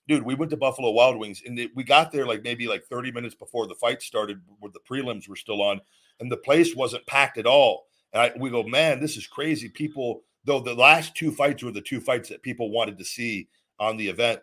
dude, 0.07 0.23
we 0.23 0.35
went 0.35 0.51
to 0.51 0.57
Buffalo 0.57 0.91
Wild 0.91 1.17
Wings 1.17 1.41
and 1.45 1.57
it- 1.59 1.75
we 1.75 1.83
got 1.83 2.11
there 2.11 2.25
like 2.25 2.43
maybe 2.43 2.67
like 2.67 2.85
30 2.85 3.11
minutes 3.11 3.35
before 3.35 3.67
the 3.67 3.75
fight 3.75 4.01
started, 4.01 4.41
where 4.59 4.71
the 4.71 4.79
prelims 4.79 5.27
were 5.27 5.35
still 5.35 5.61
on, 5.61 5.81
and 6.19 6.31
the 6.31 6.37
place 6.37 6.75
wasn't 6.75 7.05
packed 7.07 7.37
at 7.37 7.47
all. 7.47 7.87
And 8.13 8.21
I, 8.21 8.31
we 8.37 8.49
go, 8.49 8.63
man, 8.63 8.99
this 8.99 9.17
is 9.17 9.27
crazy. 9.27 9.67
People, 9.67 10.23
though, 10.45 10.59
the 10.59 10.73
last 10.75 11.15
two 11.15 11.31
fights 11.31 11.63
were 11.63 11.71
the 11.71 11.81
two 11.81 11.99
fights 11.99 12.29
that 12.29 12.41
people 12.43 12.69
wanted 12.71 12.97
to 12.97 13.05
see 13.05 13.49
on 13.79 13.97
the 13.97 14.07
event, 14.07 14.39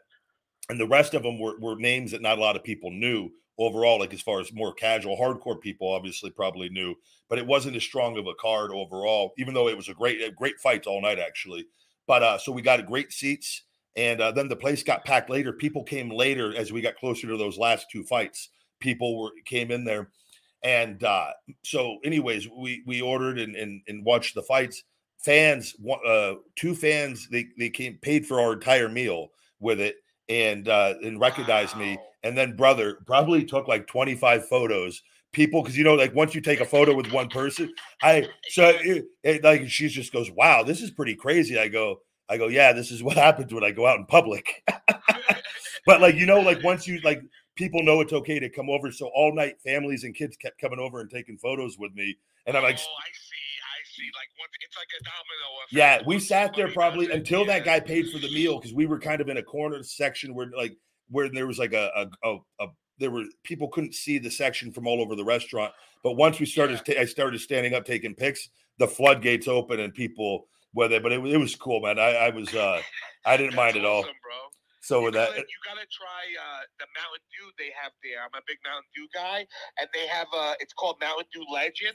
and 0.72 0.80
the 0.80 0.86
rest 0.86 1.12
of 1.12 1.22
them 1.22 1.38
were, 1.38 1.58
were 1.60 1.76
names 1.76 2.12
that 2.12 2.22
not 2.22 2.38
a 2.38 2.40
lot 2.40 2.56
of 2.56 2.64
people 2.64 2.90
knew 2.90 3.30
overall. 3.58 3.98
Like 3.98 4.14
as 4.14 4.22
far 4.22 4.40
as 4.40 4.54
more 4.54 4.72
casual, 4.72 5.18
hardcore 5.18 5.60
people, 5.60 5.92
obviously 5.92 6.30
probably 6.30 6.70
knew, 6.70 6.94
but 7.28 7.38
it 7.38 7.46
wasn't 7.46 7.76
as 7.76 7.82
strong 7.82 8.16
of 8.16 8.26
a 8.26 8.34
card 8.40 8.70
overall. 8.70 9.32
Even 9.36 9.52
though 9.52 9.68
it 9.68 9.76
was 9.76 9.90
a 9.90 9.94
great, 9.94 10.34
great 10.34 10.58
fights 10.58 10.86
all 10.86 11.02
night 11.02 11.18
actually. 11.18 11.66
But 12.06 12.22
uh, 12.22 12.38
so 12.38 12.52
we 12.52 12.62
got 12.62 12.86
great 12.86 13.12
seats. 13.12 13.64
And 13.96 14.22
uh, 14.22 14.32
then 14.32 14.48
the 14.48 14.56
place 14.56 14.82
got 14.82 15.04
packed 15.04 15.28
later. 15.28 15.52
People 15.52 15.84
came 15.84 16.08
later 16.08 16.56
as 16.56 16.72
we 16.72 16.80
got 16.80 16.96
closer 16.96 17.26
to 17.26 17.36
those 17.36 17.58
last 17.58 17.88
two 17.92 18.02
fights. 18.04 18.48
People 18.80 19.20
were 19.20 19.32
came 19.44 19.70
in 19.70 19.84
there, 19.84 20.08
And 20.62 21.04
uh, 21.04 21.32
so, 21.62 21.98
anyways, 22.02 22.48
we 22.48 22.82
we 22.86 23.02
ordered 23.02 23.38
and 23.38 23.54
and, 23.54 23.82
and 23.88 24.06
watched 24.06 24.34
the 24.34 24.42
fights. 24.42 24.84
Fans, 25.18 25.76
uh, 26.08 26.36
two 26.56 26.74
fans, 26.74 27.28
they 27.30 27.48
they 27.58 27.68
came 27.68 27.98
paid 28.00 28.26
for 28.26 28.40
our 28.40 28.54
entire 28.54 28.88
meal 28.88 29.28
with 29.60 29.78
it 29.78 29.96
and 30.32 30.68
uh, 30.68 30.94
and 31.02 31.20
recognized 31.20 31.76
me. 31.76 31.98
And 32.22 32.36
then 32.36 32.56
brother 32.56 32.98
probably 33.06 33.44
took 33.44 33.68
like 33.68 33.86
twenty 33.86 34.14
five 34.14 34.48
photos. 34.48 35.02
People, 35.32 35.62
because 35.62 35.78
you 35.78 35.84
know, 35.84 35.94
like 35.94 36.14
once 36.14 36.34
you 36.34 36.42
take 36.42 36.60
a 36.60 36.64
photo 36.64 36.94
with 36.94 37.10
one 37.10 37.28
person, 37.28 37.72
I 38.02 38.28
so 38.48 38.68
it, 38.68 39.06
it, 39.22 39.44
like 39.44 39.68
she 39.68 39.88
just 39.88 40.12
goes, 40.12 40.30
"Wow, 40.30 40.62
this 40.62 40.82
is 40.82 40.90
pretty 40.90 41.14
crazy." 41.14 41.58
I 41.58 41.68
go, 41.68 42.00
I 42.28 42.36
go, 42.36 42.48
"Yeah, 42.48 42.72
this 42.72 42.90
is 42.90 43.02
what 43.02 43.16
happens 43.26 43.52
when 43.52 43.64
I 43.64 43.70
go 43.70 43.86
out 43.86 43.98
in 43.98 44.04
public." 44.06 44.62
but 45.86 46.00
like 46.02 46.16
you 46.16 46.26
know, 46.26 46.40
like 46.40 46.62
once 46.62 46.86
you 46.86 47.00
like 47.02 47.22
people 47.54 47.82
know 47.82 48.02
it's 48.02 48.12
okay 48.12 48.40
to 48.40 48.50
come 48.50 48.68
over, 48.68 48.92
so 48.92 49.10
all 49.14 49.34
night 49.34 49.56
families 49.62 50.04
and 50.04 50.14
kids 50.14 50.36
kept 50.36 50.60
coming 50.60 50.78
over 50.78 51.00
and 51.00 51.08
taking 51.10 51.38
photos 51.38 51.78
with 51.78 51.94
me, 51.94 52.14
and 52.46 52.54
I'm 52.54 52.62
like, 52.62 52.78
oh. 52.78 53.31
Like 53.98 54.28
one, 54.38 54.48
it's 54.60 54.76
like 54.76 54.88
a 54.98 55.02
domino 55.04 55.48
effect. 55.64 55.72
Yeah, 55.72 56.02
we 56.06 56.18
sat 56.18 56.54
there 56.54 56.70
probably 56.70 57.10
until 57.10 57.44
that 57.46 57.64
guy 57.64 57.80
paid 57.80 58.10
for 58.10 58.18
the 58.18 58.32
meal 58.32 58.58
because 58.58 58.74
we 58.74 58.86
were 58.86 58.98
kind 58.98 59.20
of 59.20 59.28
in 59.28 59.36
a 59.38 59.42
corner 59.42 59.82
section 59.82 60.34
where 60.34 60.48
like 60.56 60.76
where 61.10 61.28
there 61.28 61.46
was 61.46 61.58
like 61.58 61.72
a 61.72 61.90
a, 61.94 62.28
a, 62.28 62.36
a 62.60 62.66
there 62.98 63.10
were 63.10 63.24
people 63.42 63.68
couldn't 63.68 63.94
see 63.94 64.18
the 64.18 64.30
section 64.30 64.72
from 64.72 64.86
all 64.86 65.00
over 65.00 65.14
the 65.16 65.24
restaurant. 65.24 65.72
But 66.04 66.12
once 66.12 66.38
we 66.40 66.46
started, 66.46 66.80
ta- 66.84 67.00
I 67.00 67.04
started 67.04 67.40
standing 67.40 67.74
up 67.74 67.84
taking 67.84 68.14
pics. 68.14 68.48
The 68.78 68.88
floodgates 68.88 69.48
open 69.48 69.80
and 69.80 69.92
people 69.92 70.46
whether, 70.72 70.98
but 71.00 71.12
it, 71.12 71.18
was- 71.20 71.32
it 71.32 71.36
was 71.36 71.54
cool, 71.54 71.80
man. 71.80 71.98
I, 71.98 72.14
I 72.14 72.30
was 72.30 72.52
uh 72.54 72.80
I 73.26 73.36
didn't 73.36 73.54
mind 73.54 73.74
That's 73.74 73.84
at 73.84 73.90
all. 73.90 74.02
bro. 74.02 74.10
So 74.82 74.98
you 74.98 75.04
with 75.06 75.14
that, 75.14 75.30
gotta, 75.30 75.46
you 75.46 75.58
gotta 75.64 75.86
try 75.94 76.26
uh, 76.34 76.66
the 76.78 76.86
Mountain 76.98 77.22
Dew 77.30 77.48
they 77.56 77.70
have 77.80 77.92
there. 78.02 78.18
I'm 78.18 78.34
a 78.34 78.42
big 78.46 78.58
Mountain 78.66 78.90
Dew 78.94 79.06
guy, 79.14 79.46
and 79.78 79.88
they 79.94 80.08
have 80.08 80.26
uh, 80.36 80.54
it's 80.58 80.72
called 80.72 80.96
Mountain 81.00 81.26
Dew 81.32 81.46
Legend, 81.52 81.94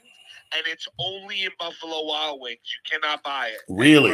and 0.56 0.62
it's 0.66 0.88
only 0.98 1.44
in 1.44 1.50
Buffalo 1.60 2.06
Wild 2.06 2.40
Wings. 2.40 2.64
You 2.64 2.80
cannot 2.88 3.22
buy 3.22 3.52
it. 3.52 3.60
Really? 3.68 4.12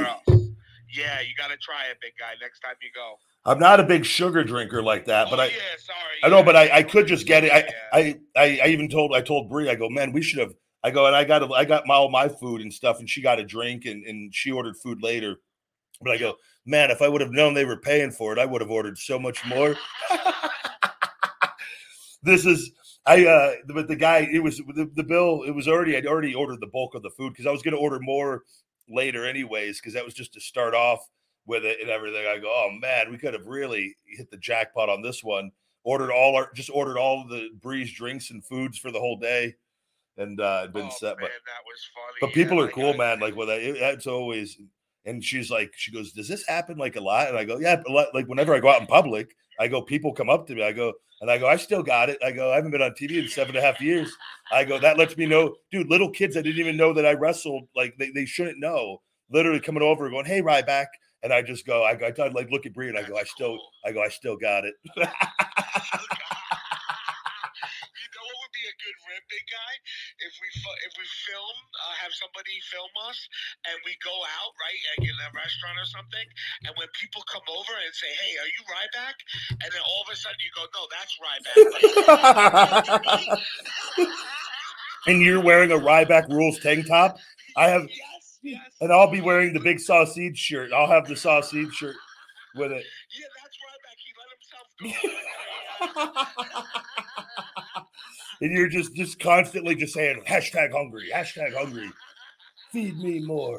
Yeah, 0.91 1.21
you 1.23 1.35
gotta 1.39 1.57
try 1.57 1.87
it, 1.91 1.99
big 2.03 2.13
guy. 2.19 2.35
Next 2.43 2.61
time 2.61 2.75
you 2.83 2.91
go. 2.93 3.15
I'm 3.47 3.61
not 3.61 3.79
a 3.79 3.85
big 3.85 4.05
sugar 4.05 4.43
drinker 4.43 4.83
like 4.83 5.05
that, 5.05 5.31
but 5.31 5.39
oh, 5.39 5.43
I. 5.43 5.47
yeah, 5.47 5.77
sorry. 5.79 6.19
I 6.25 6.29
know, 6.29 6.39
yeah, 6.39 6.45
but 6.45 6.57
I, 6.57 6.79
I 6.79 6.83
could 6.83 7.07
just 7.07 7.27
get 7.27 7.45
it. 7.45 7.53
I, 7.53 7.59
yeah. 7.59 7.71
I, 7.93 8.19
I, 8.37 8.61
I 8.65 8.67
even 8.69 8.89
told 8.89 9.15
I 9.15 9.21
told 9.21 9.51
Brie, 9.51 9.71
I 9.71 9.77
go, 9.77 9.89
man, 9.89 10.13
we 10.13 10.23
should 10.23 10.41
have. 10.41 10.55
I 10.83 10.91
go 10.91 11.07
and 11.07 11.15
I 11.15 11.25
got 11.25 11.43
a, 11.43 11.47
I 11.53 11.65
got 11.65 11.87
my 11.87 11.95
all 11.95 12.11
my 12.11 12.29
food 12.29 12.61
and 12.61 12.73
stuff, 12.73 12.99
and 12.99 13.09
she 13.09 13.23
got 13.23 13.39
a 13.39 13.45
drink 13.45 13.85
and 13.85 14.05
and 14.05 14.35
she 14.35 14.51
ordered 14.51 14.77
food 14.77 15.01
later. 15.03 15.39
But 16.05 16.13
I 16.13 16.19
go, 16.19 16.35
man, 16.67 16.91
if 16.91 17.03
I 17.03 17.09
would 17.09 17.21
have 17.21 17.33
known 17.33 17.55
they 17.55 17.65
were 17.65 17.79
paying 17.79 18.11
for 18.11 18.33
it, 18.33 18.39
I 18.39 18.47
would 18.47 18.61
have 18.61 18.71
ordered 18.71 18.99
so 18.99 19.19
much 19.19 19.45
more. 19.47 19.77
this 22.23 22.47
is 22.47 22.73
I 23.07 23.27
uh 23.27 23.53
but 23.75 23.89
the 23.89 23.97
guy 23.97 24.29
it 24.33 24.43
was 24.43 24.59
the, 24.59 24.91
the 24.95 25.05
bill 25.05 25.43
it 25.43 25.51
was 25.51 25.69
already 25.69 25.97
I'd 25.97 26.07
already 26.07 26.35
ordered 26.35 26.61
the 26.61 26.69
bulk 26.69 26.95
of 26.95 27.03
the 27.03 27.11
food 27.11 27.33
because 27.33 27.47
I 27.47 27.51
was 27.51 27.63
gonna 27.63 27.77
order 27.77 27.99
more 28.01 28.43
later 28.89 29.27
anyways 29.27 29.81
because 29.81 29.95
that 29.95 30.05
was 30.05 30.15
just 30.15 30.33
to 30.35 30.41
start 30.41 30.75
off 30.75 31.01
with 31.47 31.65
it 31.65 31.81
and 31.81 31.91
everything. 31.91 32.27
I 32.27 32.39
go, 32.39 32.49
oh 32.49 32.71
man, 32.81 33.11
we 33.11 33.19
could 33.19 33.35
have 33.35 33.47
really 33.47 33.97
hit 34.07 34.31
the 34.31 34.37
jackpot 34.37 34.89
on 34.89 35.03
this 35.03 35.23
one. 35.23 35.51
Ordered 35.85 36.11
all 36.11 36.37
our 36.37 36.51
just 36.55 36.71
ordered 36.71 36.97
all 36.97 37.27
the 37.29 37.51
breeze 37.61 37.93
drinks 37.93 38.31
and 38.31 38.43
foods 38.43 38.79
for 38.79 38.91
the 38.91 38.99
whole 38.99 39.19
day, 39.19 39.55
and 40.17 40.41
uh, 40.41 40.69
been 40.73 40.87
oh, 40.87 40.91
set. 40.91 41.19
man, 41.19 41.21
But 41.21 41.31
that 41.31 41.63
was 41.67 41.91
funny. 41.95 42.19
but 42.23 42.31
yeah, 42.31 42.45
people 42.45 42.61
are 42.61 42.69
cool, 42.69 42.95
man. 42.95 43.21
Like 43.21 43.37
with 43.37 43.49
that, 43.49 43.77
that's 43.79 44.07
always. 44.07 44.57
And 45.07 45.23
she's 45.23 45.51
like, 45.51 45.73
she 45.77 45.93
goes, 45.93 46.13
"Does 46.13 46.29
this 46.29 46.47
happen 46.47 46.79
like 46.79 46.97
a 46.97 47.01
lot?" 47.01 47.29
And 47.29 47.37
I 47.37 47.45
go, 47.45 47.59
"Yeah, 47.59 47.83
a 47.87 47.93
lot." 47.93 48.09
Like 48.15 48.27
whenever 48.27 48.55
I 48.55 48.61
go 48.61 48.71
out 48.71 48.81
in 48.81 48.87
public, 48.87 49.35
I 49.61 49.69
go, 49.69 49.83
people 49.83 50.13
come 50.13 50.31
up 50.31 50.47
to 50.47 50.55
me. 50.55 50.65
I 50.65 50.73
go, 50.73 50.95
and 51.21 51.31
I 51.31 51.39
go, 51.39 51.47
"I 51.47 51.57
still 51.57 51.83
got 51.83 52.09
it." 52.11 52.19
I 52.25 52.33
go, 52.33 52.51
"I 52.51 52.57
haven't 52.57 52.71
been 52.71 52.83
on 52.83 52.93
TV 52.93 53.19
in 53.23 53.29
seven 53.29 53.55
and 53.55 53.63
a 53.65 53.67
half 53.67 53.81
years." 53.81 54.11
I 54.51 54.65
go, 54.65 54.79
"That 54.79 54.99
lets 54.99 55.17
me 55.17 55.27
know, 55.27 55.57
dude. 55.71 55.91
Little 55.91 56.11
kids 56.11 56.35
that 56.35 56.43
didn't 56.45 56.61
even 56.61 56.77
know 56.77 56.93
that 56.95 57.07
I 57.07 57.13
wrestled, 57.13 57.69
like 57.77 57.97
they, 57.99 58.11
they 58.11 58.25
shouldn't 58.25 58.59
know. 58.59 59.03
Literally 59.31 59.61
coming 59.61 59.83
over, 59.83 60.09
going, 60.11 60.27
"Hey, 60.27 60.41
Ryback," 60.41 60.87
and 61.23 61.33
I 61.33 61.43
just 61.43 61.67
go, 61.67 61.85
I 61.85 61.95
go, 61.95 62.07
I 62.07 62.29
like 62.29 62.51
look 62.51 62.67
at 62.67 62.75
Brie, 62.75 62.89
and 62.89 62.99
I 62.99 63.03
go, 63.03 63.17
"I 63.17 63.25
still. 63.25 63.59
I 63.85 63.93
go, 63.93 64.03
I 64.03 64.09
still 64.09 64.37
got 64.37 64.65
it." 64.65 64.75
you 64.85 65.03
know 65.03 65.09
what 68.25 68.39
would 68.41 68.55
be 68.55 68.65
a 68.69 68.75
good 68.81 68.97
rip, 69.09 69.24
big 69.35 69.45
guy? 69.51 69.75
If 70.23 70.33
we 70.39 70.47
if 70.87 70.93
we 70.95 71.07
film, 71.27 71.57
uh, 71.75 71.95
have 71.99 72.15
somebody 72.15 72.55
film 72.71 72.91
us, 73.11 73.19
and 73.67 73.75
we 73.83 73.99
go 74.07 74.15
out 74.39 74.55
right, 74.63 74.79
like 74.95 75.11
in 75.11 75.17
a 75.19 75.31
restaurant 75.35 75.75
or 75.83 75.89
something, 75.91 76.27
and 76.71 76.73
when 76.79 76.87
people 76.95 77.27
come 77.27 77.43
over 77.51 77.75
and 77.75 77.91
say, 77.91 78.11
"Hey, 78.15 78.33
are 78.39 78.51
you 78.55 78.63
Ryback?" 78.71 79.19
and 79.59 79.69
then 79.75 79.83
all 79.83 80.07
of 80.07 80.15
a 80.15 80.17
sudden 80.17 80.39
you 80.39 80.55
go, 80.55 80.71
"No, 80.71 80.87
that's 80.95 81.19
Ryback." 81.19 81.59
and 85.11 85.21
you're 85.21 85.43
wearing 85.43 85.73
a 85.73 85.79
Ryback 85.79 86.29
rules 86.29 86.59
tank 86.61 86.87
top. 86.87 87.19
I 87.57 87.69
have, 87.69 87.87
yes, 87.89 88.39
yes. 88.43 88.71
and 88.81 88.93
I'll 88.93 89.11
be 89.11 89.21
wearing 89.21 89.53
the 89.53 89.61
big 89.61 89.81
sausage 89.81 90.39
shirt. 90.39 90.73
I'll 90.73 90.89
have 90.89 91.07
the 91.09 91.17
sausage 91.17 91.73
shirt 91.75 91.97
with 92.55 92.73
it. 92.73 92.85
Yeah, 93.11 93.27
that's 93.43 93.59
Ryback. 93.67 93.99
He 93.99 94.13
let 94.19 94.31
himself 95.91 96.15
go. 96.15 96.85
and 98.45 98.53
you're 98.53 98.69
just 98.69 98.95
just 98.95 99.19
constantly 99.19 99.75
just 99.75 99.95
saying 99.95 100.23
hashtag 100.27 100.73
hungry, 100.73 101.11
hashtag 101.13 101.55
hungry. 101.55 101.91
Feed 102.73 102.99
me 102.99 103.21
more. 103.21 103.59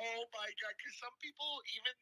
Oh 0.00 0.22
my 0.32 0.48
god! 0.62 0.74
Because 0.78 0.96
some 1.02 1.10
people 1.20 1.46
even 1.76 1.92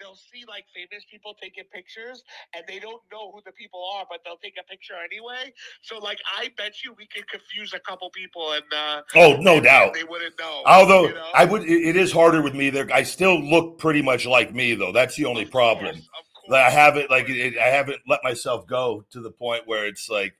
they'll 0.00 0.14
see 0.32 0.44
like 0.48 0.64
famous 0.74 1.04
people 1.10 1.34
taking 1.42 1.64
pictures 1.72 2.22
and 2.54 2.64
they 2.66 2.78
don't 2.78 3.02
know 3.12 3.30
who 3.32 3.40
the 3.44 3.52
people 3.52 3.84
are, 3.96 4.04
but 4.08 4.20
they'll 4.24 4.38
take 4.38 4.54
a 4.58 4.64
picture 4.64 4.94
anyway. 5.04 5.52
So 5.82 5.98
like, 5.98 6.18
I 6.38 6.50
bet 6.56 6.82
you 6.82 6.94
we 6.96 7.06
could 7.06 7.28
confuse 7.28 7.74
a 7.74 7.80
couple 7.80 8.08
people 8.10 8.52
and 8.52 8.64
uh, 8.74 9.02
Oh, 9.14 9.36
no 9.40 9.54
and 9.56 9.64
doubt. 9.64 9.92
they 9.94 10.04
wouldn't 10.04 10.38
know. 10.38 10.62
Although 10.64 11.08
you 11.08 11.14
know? 11.14 11.28
I 11.34 11.44
would, 11.44 11.64
it- 11.64 11.96
is 11.96 12.12
harder 12.12 12.40
with 12.40 12.54
me. 12.54 12.70
There, 12.70 12.88
I 12.94 13.02
still 13.02 13.38
look 13.38 13.78
pretty 13.78 14.00
much 14.00 14.24
like 14.24 14.54
me, 14.54 14.74
though. 14.74 14.92
That's 14.92 15.16
the 15.16 15.26
only 15.26 15.42
Of 15.42 15.50
problem. 15.50 15.94
course, 15.96 15.98
of 16.46 16.50
Like, 16.50 16.64
I 16.64 16.70
haven't 16.70 17.10
like 17.10 17.28
it, 17.28 17.58
I 17.58 17.66
haven't 17.66 18.00
let 18.08 18.20
myself 18.24 18.66
go 18.66 19.04
to 19.10 19.20
the 19.20 19.30
point 19.32 19.64
where 19.66 19.86
it's 19.86 20.08
like 20.08 20.34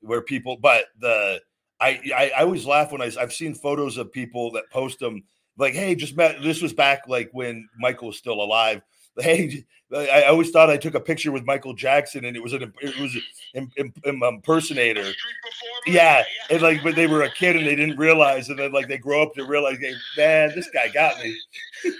where 0.00 0.22
people. 0.22 0.56
But 0.56 0.86
the 0.98 1.40
I 1.80 2.00
I, 2.14 2.32
I 2.38 2.42
always 2.42 2.66
laugh 2.66 2.92
when 2.92 3.02
I 3.02 3.10
I've 3.18 3.32
seen 3.32 3.54
photos 3.54 3.96
of 3.96 4.12
people 4.12 4.50
that 4.52 4.70
post 4.70 4.98
them 4.98 5.24
like, 5.56 5.74
hey, 5.74 5.94
just 5.94 6.16
met. 6.16 6.42
This 6.42 6.62
was 6.62 6.72
back 6.72 7.02
like 7.08 7.30
when 7.32 7.68
Michael 7.78 8.08
was 8.08 8.18
still 8.18 8.42
alive. 8.42 8.82
Hey, 9.18 9.64
I 9.92 10.08
I 10.08 10.28
always 10.28 10.50
thought 10.50 10.70
I 10.70 10.76
took 10.76 10.94
a 10.94 11.00
picture 11.00 11.32
with 11.32 11.44
Michael 11.44 11.74
Jackson, 11.74 12.24
and 12.24 12.36
it 12.36 12.42
was 12.42 12.52
an 12.52 12.72
it 12.80 12.98
was 13.00 13.16
an 13.54 13.68
im- 13.76 13.92
im- 14.04 14.22
impersonator. 14.22 15.12
Yeah, 15.84 16.22
and 16.48 16.62
like, 16.62 16.82
but 16.84 16.94
they 16.94 17.08
were 17.08 17.22
a 17.22 17.30
kid 17.30 17.56
and 17.56 17.66
they 17.66 17.74
didn't 17.74 17.98
realize, 17.98 18.48
and 18.50 18.58
then 18.58 18.70
like 18.70 18.86
they 18.86 18.98
grow 18.98 19.20
up 19.20 19.34
to 19.34 19.44
realize, 19.44 19.78
hey, 19.80 19.94
man, 20.16 20.52
this 20.54 20.70
guy 20.70 20.88
got 20.88 21.18
me. 21.22 21.36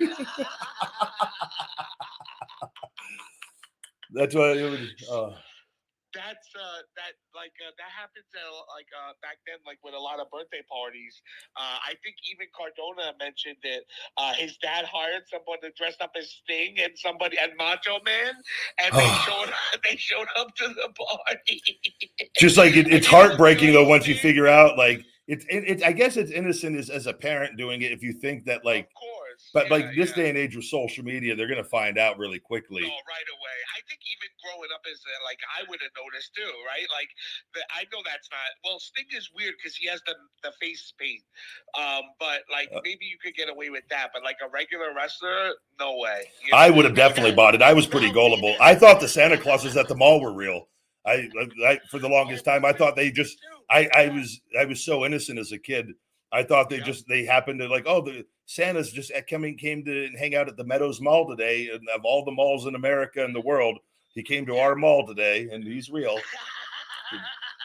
That's 4.12 4.34
why 4.34 4.52
it 4.52 4.70
was. 4.70 4.80
Uh, 5.10 5.30
That's 6.14 6.48
uh, 6.56 6.82
that 6.96 7.12
like 7.34 7.54
uh, 7.62 7.70
that 7.78 7.90
happens 7.92 8.26
uh, 8.34 8.42
like 8.74 8.88
uh, 8.92 9.12
back 9.22 9.38
then, 9.46 9.58
like 9.66 9.78
with 9.84 9.94
a 9.94 9.98
lot 9.98 10.18
of 10.18 10.30
birthday 10.30 10.62
parties. 10.66 11.22
Uh, 11.56 11.78
I 11.82 11.94
think 12.02 12.16
even 12.26 12.46
Cardona 12.50 13.14
mentioned 13.18 13.62
it. 13.62 13.84
Uh, 14.16 14.34
his 14.34 14.56
dad 14.58 14.84
hired 14.86 15.26
someone 15.30 15.60
to 15.62 15.70
dress 15.76 15.96
up 16.00 16.12
as 16.16 16.30
Sting 16.42 16.78
and 16.80 16.92
somebody 16.96 17.36
and 17.40 17.52
Macho 17.56 17.98
Man, 18.04 18.34
and 18.82 18.90
they 18.94 19.10
showed 19.26 19.50
they 19.84 19.96
showed 19.96 20.28
up 20.38 20.54
to 20.56 20.68
the 20.68 20.88
party. 20.94 21.62
just 22.36 22.56
like 22.56 22.76
it, 22.76 22.88
it's 22.88 23.06
heartbreaking 23.06 23.72
though 23.72 23.86
once 23.86 24.06
you 24.06 24.14
figure 24.26 24.46
out 24.46 24.76
like 24.78 25.04
it's 25.26 25.44
it, 25.48 25.64
it, 25.66 25.84
I 25.84 25.92
guess 25.92 26.16
it's 26.16 26.30
innocent 26.30 26.76
as, 26.76 26.90
as 26.90 27.06
a 27.06 27.12
parent 27.12 27.56
doing 27.56 27.82
it 27.82 27.92
if 27.92 28.02
you 28.02 28.12
think 28.12 28.44
that 28.46 28.64
like, 28.64 28.86
of 28.86 28.94
course, 28.94 29.19
but 29.52 29.66
yeah, 29.66 29.74
like 29.74 29.86
this 29.94 30.10
yeah. 30.10 30.22
day 30.22 30.28
and 30.28 30.38
age 30.38 30.54
with 30.56 30.64
social 30.64 31.04
media, 31.04 31.34
they're 31.34 31.48
gonna 31.48 31.64
find 31.64 31.98
out 31.98 32.18
really 32.18 32.38
quickly. 32.38 32.82
No, 32.82 32.88
right 32.88 33.30
away. 33.30 33.58
I 33.76 33.80
think 33.88 34.00
even 34.06 34.30
growing 34.44 34.70
up 34.74 34.82
as 34.90 34.98
a, 35.02 35.14
like 35.24 35.38
I 35.50 35.68
would 35.68 35.80
have 35.82 35.90
noticed 35.98 36.34
too, 36.34 36.52
right? 36.66 36.86
Like 36.92 37.10
the, 37.54 37.60
I 37.74 37.84
know 37.92 38.02
that's 38.04 38.28
not 38.30 38.50
well. 38.64 38.78
Sting 38.78 39.06
is 39.16 39.30
weird 39.34 39.54
because 39.58 39.76
he 39.76 39.88
has 39.88 40.00
the 40.06 40.14
the 40.42 40.52
face 40.60 40.92
paint, 40.98 41.22
um, 41.78 42.04
but 42.18 42.42
like 42.50 42.70
Uh, 42.74 42.80
maybe 42.84 43.06
you 43.06 43.18
could 43.22 43.34
get 43.34 43.48
away 43.48 43.70
with 43.70 43.84
that. 43.90 44.10
But 44.14 44.22
like 44.22 44.38
a 44.44 44.48
regular 44.48 44.94
wrestler, 44.94 45.54
no 45.78 45.98
way. 45.98 46.30
You 46.46 46.52
I 46.54 46.70
would 46.70 46.84
have 46.84 46.94
definitely 46.94 47.32
bought 47.32 47.54
it. 47.54 47.62
I 47.62 47.72
was 47.72 47.86
pretty 47.86 48.12
gullible. 48.12 48.54
I 48.60 48.74
thought 48.74 49.00
the 49.00 49.08
Santa 49.08 49.38
Clauses 49.38 49.76
at 49.76 49.88
the 49.88 49.96
mall 49.96 50.20
were 50.20 50.32
real. 50.32 50.68
I, 51.06 51.28
I 51.66 51.80
for 51.90 51.98
the 51.98 52.08
longest 52.16 52.44
time 52.44 52.64
I 52.64 52.72
thought 52.72 52.96
they 52.96 53.10
just 53.10 53.38
I 53.70 53.88
I 53.94 54.08
was 54.08 54.40
I 54.58 54.64
was 54.64 54.84
so 54.84 55.04
innocent 55.04 55.38
as 55.38 55.52
a 55.52 55.58
kid. 55.58 55.94
I 56.32 56.42
thought 56.42 56.70
they 56.70 56.78
Yeah. 56.78 56.84
just 56.84 57.08
they 57.08 57.24
happened 57.24 57.60
to 57.60 57.68
like 57.68 57.84
oh 57.86 58.00
the 58.00 58.24
Santa's 58.46 58.92
just 58.92 59.10
at 59.12 59.28
coming 59.28 59.56
came 59.56 59.84
to 59.84 60.08
hang 60.18 60.34
out 60.34 60.48
at 60.48 60.56
the 60.56 60.64
Meadows 60.64 61.00
Mall 61.00 61.28
today 61.28 61.68
and 61.72 61.88
of 61.88 62.04
all 62.04 62.24
the 62.24 62.32
malls 62.32 62.66
in 62.66 62.74
America 62.74 63.24
and 63.24 63.34
the 63.34 63.40
world 63.40 63.78
he 64.14 64.22
came 64.22 64.46
to 64.46 64.58
our 64.58 64.74
mall 64.74 65.06
today 65.06 65.48
and 65.52 65.62
he's 65.64 65.90
real 65.90 66.18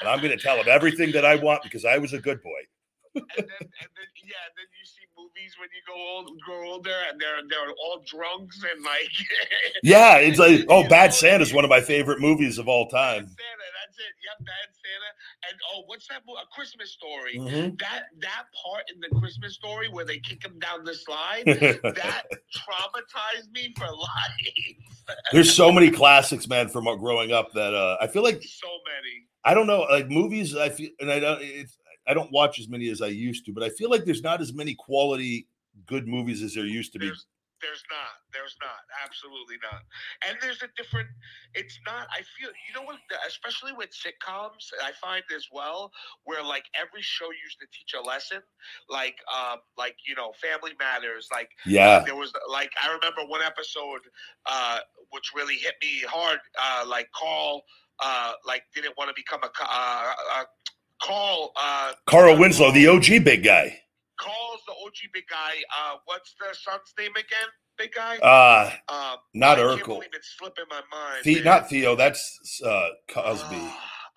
and 0.02 0.10
I'm 0.10 0.20
going 0.20 0.36
to 0.36 0.44
tell 0.44 0.58
him 0.58 0.68
everything 0.68 1.12
that 1.14 1.26
I 1.26 1.36
want 1.36 1.64
because 1.64 1.86
I 1.86 1.98
was 1.98 2.14
a 2.14 2.20
good 2.20 2.42
boy. 2.44 2.62
and 3.16 3.24
then 3.28 3.38
and 3.38 3.48
then 3.48 4.10
yeah, 4.24 4.44
and 4.44 4.56
then 4.58 4.68
you 4.78 4.86
see 4.86 5.05
movies 5.36 5.56
when 5.60 5.70
you 5.74 5.82
go 5.88 5.96
old, 5.96 6.40
grow 6.42 6.72
older, 6.72 6.96
and 7.10 7.20
they're 7.20 7.42
they're 7.50 7.74
all 7.84 8.04
drunks 8.06 8.62
and 8.72 8.84
like. 8.84 9.10
Yeah, 9.84 10.18
it's 10.18 10.40
like 10.40 10.66
oh, 10.70 10.88
Bad 10.88 11.14
know, 11.22 11.42
is 11.42 11.54
one 11.54 11.64
of 11.64 11.70
my 11.70 11.82
favorite 11.82 12.20
movies 12.20 12.58
of 12.58 12.68
all 12.68 12.88
time. 12.88 13.24
Bad 13.24 13.30
Santa, 13.30 13.68
that's 13.86 13.98
it. 14.00 14.14
Yep, 14.24 14.46
Bad 14.46 14.70
Santa. 14.72 15.50
And 15.50 15.60
oh, 15.74 15.84
what's 15.88 16.08
that? 16.08 16.22
A 16.26 16.56
Christmas 16.56 16.92
Story. 16.92 17.38
Mhm. 17.38 17.80
That 17.80 18.06
that 18.22 18.46
part 18.64 18.84
in 18.94 19.00
the 19.00 19.20
Christmas 19.20 19.54
Story 19.54 19.90
where 19.90 20.06
they 20.06 20.20
kick 20.20 20.44
him 20.44 20.58
down 20.60 20.84
the 20.84 20.96
slide, 20.96 21.44
that 21.46 22.24
traumatized 22.56 23.52
me 23.52 23.74
for 23.78 23.86
life. 23.96 25.18
There's 25.32 25.54
so 25.54 25.72
many 25.72 25.92
classics, 25.92 26.48
man, 26.48 26.70
from 26.70 26.86
growing 27.00 27.32
up 27.32 27.52
that 27.54 27.74
uh, 27.74 27.98
I 28.02 28.08
feel 28.08 28.24
like 28.24 28.42
so 28.42 28.68
many. 28.68 29.28
I 29.44 29.54
don't 29.54 29.68
know, 29.68 29.82
like 29.82 30.10
movies. 30.10 30.56
I 30.56 30.70
feel, 30.70 30.90
and 31.00 31.12
I 31.12 31.20
don't, 31.20 31.40
it's, 31.42 31.78
I 32.08 32.14
don't 32.14 32.32
watch 32.32 32.60
as 32.60 32.68
many 32.68 32.90
as 32.90 33.02
I 33.02 33.08
used 33.08 33.46
to, 33.46 33.54
but 33.54 33.64
I 33.64 33.70
feel 33.70 33.90
like 33.90 34.06
there's 34.06 34.24
not 34.24 34.42
as 34.42 34.54
many 34.54 34.76
quality 34.76 35.48
good 35.86 36.08
movies 36.08 36.42
as 36.42 36.54
there 36.54 36.66
used 36.66 36.94
to 36.94 37.00
be. 37.00 37.08
There's 37.08 37.26
there's 37.62 37.84
not. 37.90 38.22
There's 38.34 38.56
not. 38.62 38.84
Absolutely 39.04 39.56
not. 39.64 39.82
And 40.28 40.38
there's 40.42 40.62
a 40.62 40.70
different. 40.76 41.08
It's 41.54 41.80
not. 41.86 42.08
I 42.12 42.22
feel. 42.38 42.50
You 42.50 42.76
know 42.76 42.86
what? 42.86 43.00
Especially 43.28 43.72
with 43.72 43.90
sitcoms, 43.90 44.70
I 44.84 44.92
find 45.02 45.24
as 45.36 45.48
well 45.52 45.92
where 46.26 46.44
like 46.44 46.66
every 46.80 47.02
show 47.02 47.32
used 47.32 47.60
to 47.60 47.68
teach 47.72 47.96
a 47.98 48.02
lesson. 48.02 48.42
Like 48.90 49.18
um, 49.32 49.60
like 49.78 49.96
you 50.08 50.16
know, 50.16 50.32
Family 50.38 50.76
Matters. 50.80 51.28
Like 51.32 51.50
Yeah, 51.66 52.04
there 52.06 52.16
was 52.16 52.32
like 52.50 52.72
I 52.82 52.94
remember 52.94 53.26
one 53.26 53.42
episode 53.42 54.02
uh, 54.46 54.80
which 55.12 55.32
really 55.36 55.56
hit 55.56 55.76
me 55.82 56.04
hard. 56.08 56.40
Uh, 56.62 56.86
like 56.88 57.10
Carl, 57.16 57.64
uh, 58.00 58.34
like 58.46 58.64
didn't 58.74 58.98
want 58.98 59.10
to 59.10 59.16
become 59.16 59.42
a 59.44 59.50
uh, 59.64 60.14
uh, 60.38 60.44
Carl. 61.06 61.52
Uh, 61.56 61.94
Carl 62.08 62.38
Winslow, 62.38 62.72
the 62.72 62.88
OG 62.88 63.24
big 63.24 63.44
guy. 63.44 63.80
Carl's 64.20 64.62
the 64.68 64.74
OG 64.74 65.12
big 65.14 65.24
guy. 65.30 65.54
Uh, 65.78 65.96
what's 66.06 66.34
the 66.40 66.48
son's 66.56 66.94
name 66.98 67.12
again? 67.12 67.50
Big 67.78 67.92
guy. 67.94 68.18
Uh, 68.18 68.72
um, 68.88 69.18
not 69.34 69.60
I 69.60 69.64
can't 69.64 69.82
Urkel. 69.82 69.86
believe 69.88 70.10
it's 70.14 70.36
slipping 70.38 70.66
my 70.70 70.82
mind. 70.92 71.24
The, 71.24 71.44
not 71.44 71.70
Theo. 71.70 71.96
That's 71.96 72.62
uh, 72.66 72.88
Cosby. 73.10 73.62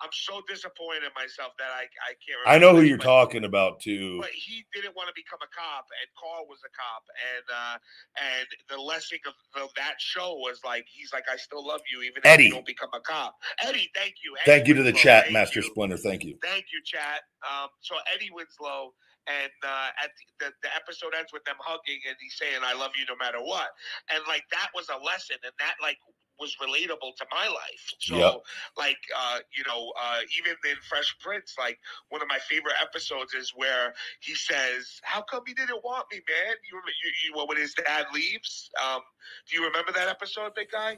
I'm 0.01 0.13
so 0.15 0.41
disappointed 0.47 1.03
in 1.03 1.11
myself 1.15 1.53
that 1.59 1.71
I 1.75 1.83
I 2.05 2.15
can't. 2.23 2.39
I 2.47 2.57
know 2.57 2.75
who 2.75 2.83
you're 2.83 2.97
talking 2.97 3.43
about 3.43 3.79
too. 3.79 4.19
But 4.19 4.31
he 4.31 4.65
didn't 4.73 4.95
want 4.95 5.07
to 5.07 5.15
become 5.15 5.39
a 5.43 5.51
cop, 5.51 5.85
and 5.91 6.07
Carl 6.15 6.47
was 6.47 6.59
a 6.63 6.71
cop, 6.71 7.03
and 7.35 7.45
uh, 7.51 7.77
and 8.19 8.47
the 8.71 8.79
lesson 8.79 9.19
of, 9.27 9.35
of 9.61 9.69
that 9.75 9.99
show 9.99 10.35
was 10.39 10.61
like 10.63 10.85
he's 10.87 11.11
like 11.11 11.25
I 11.31 11.35
still 11.35 11.65
love 11.65 11.81
you 11.91 12.01
even 12.01 12.23
if 12.23 12.25
Eddie. 12.25 12.45
you 12.45 12.51
don't 12.51 12.65
become 12.65 12.89
a 12.93 13.01
cop. 13.01 13.35
Eddie, 13.63 13.89
thank 13.95 14.15
you. 14.23 14.35
Eddie 14.39 14.47
Thank 14.47 14.67
you 14.67 14.73
to 14.75 14.83
the 14.83 14.91
Winslow, 14.95 15.03
chat, 15.03 15.23
thank 15.23 15.33
Master 15.33 15.59
you. 15.59 15.67
Splinter. 15.67 15.97
Thank 15.97 16.23
you. 16.23 16.37
Thank 16.41 16.65
you, 16.71 16.79
chat. 16.85 17.27
Um, 17.43 17.67
so 17.81 17.95
Eddie 18.15 18.31
Winslow, 18.31 18.93
and 19.27 19.51
uh, 19.63 19.89
at 20.03 20.11
the, 20.39 20.47
the, 20.47 20.49
the 20.63 20.71
episode 20.75 21.11
ends 21.17 21.31
with 21.33 21.43
them 21.43 21.59
hugging, 21.59 21.99
and 22.07 22.15
he's 22.19 22.35
saying, 22.39 22.63
"I 22.63 22.73
love 22.73 22.91
you 22.95 23.03
no 23.07 23.15
matter 23.19 23.39
what," 23.43 23.69
and 24.11 24.23
like 24.27 24.43
that 24.51 24.69
was 24.73 24.87
a 24.87 24.97
lesson, 25.03 25.37
and 25.43 25.53
that 25.59 25.75
like 25.83 25.99
was 26.39 26.55
relatable 26.61 27.15
to 27.17 27.25
my 27.31 27.47
life. 27.47 27.93
So, 27.99 28.15
Yep. 28.17 28.41
like, 28.77 28.97
uh, 29.17 29.39
you 29.55 29.63
know, 29.67 29.91
uh, 30.01 30.19
even 30.39 30.55
in 30.69 30.77
Fresh 30.89 31.17
Prince, 31.19 31.55
like 31.59 31.77
one 32.09 32.21
of 32.21 32.27
my 32.27 32.39
favorite 32.39 32.75
episodes 32.81 33.33
is 33.33 33.53
where 33.55 33.93
he 34.21 34.35
says, 34.35 34.99
"How 35.03 35.21
come 35.21 35.43
you 35.47 35.55
didn't 35.55 35.83
want 35.83 36.05
me, 36.11 36.19
man?" 36.27 36.55
You, 36.71 36.79
you, 37.03 37.39
you 37.39 37.45
when 37.47 37.57
his 37.57 37.73
dad 37.73 38.05
leaves. 38.13 38.69
Um, 38.83 39.01
do 39.49 39.57
you 39.59 39.65
remember 39.67 39.91
that 39.93 40.07
episode, 40.07 40.53
big 40.55 40.71
guy? 40.71 40.97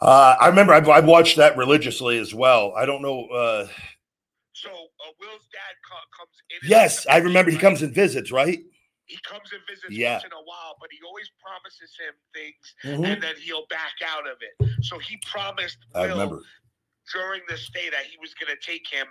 Uh, 0.00 0.36
I 0.40 0.48
remember 0.48 0.74
I, 0.74 0.78
I 0.80 1.00
watched 1.00 1.36
that 1.36 1.56
religiously 1.56 2.18
as 2.18 2.34
well. 2.34 2.72
I 2.76 2.86
don't 2.86 3.02
know. 3.02 3.26
Uh, 3.26 3.68
So 4.52 4.70
uh, 4.70 5.12
Will's 5.20 5.48
dad 5.52 5.74
co- 5.88 6.18
comes 6.18 6.36
in. 6.50 6.68
yes, 6.68 7.06
I 7.06 7.18
remember 7.18 7.50
he 7.50 7.58
comes 7.58 7.82
and 7.82 7.94
visits, 7.94 8.30
right? 8.32 8.60
He 9.06 9.18
comes 9.18 9.52
and 9.52 9.60
visits 9.68 9.90
Yeah. 9.92 10.12
once 10.12 10.24
in 10.24 10.32
a 10.32 10.42
while, 10.42 10.76
but 10.80 10.88
he 10.92 10.98
always 11.06 11.28
promises 11.40 11.96
him 11.98 12.14
things, 12.32 12.74
Mhm. 12.84 13.06
and 13.12 13.22
then 13.22 13.36
he'll 13.36 13.66
back 13.66 13.94
out 14.02 14.26
of 14.26 14.38
it. 14.42 14.54
So 14.84 14.98
he 14.98 15.16
promised 15.18 15.78
I 15.94 16.02
Will 16.06 16.08
remember. 16.14 16.42
during 17.12 17.42
the 17.48 17.56
stay 17.58 17.90
that 17.90 18.06
he 18.06 18.16
was 18.18 18.32
going 18.34 18.54
to 18.54 18.60
take 18.64 18.88
him, 18.88 19.06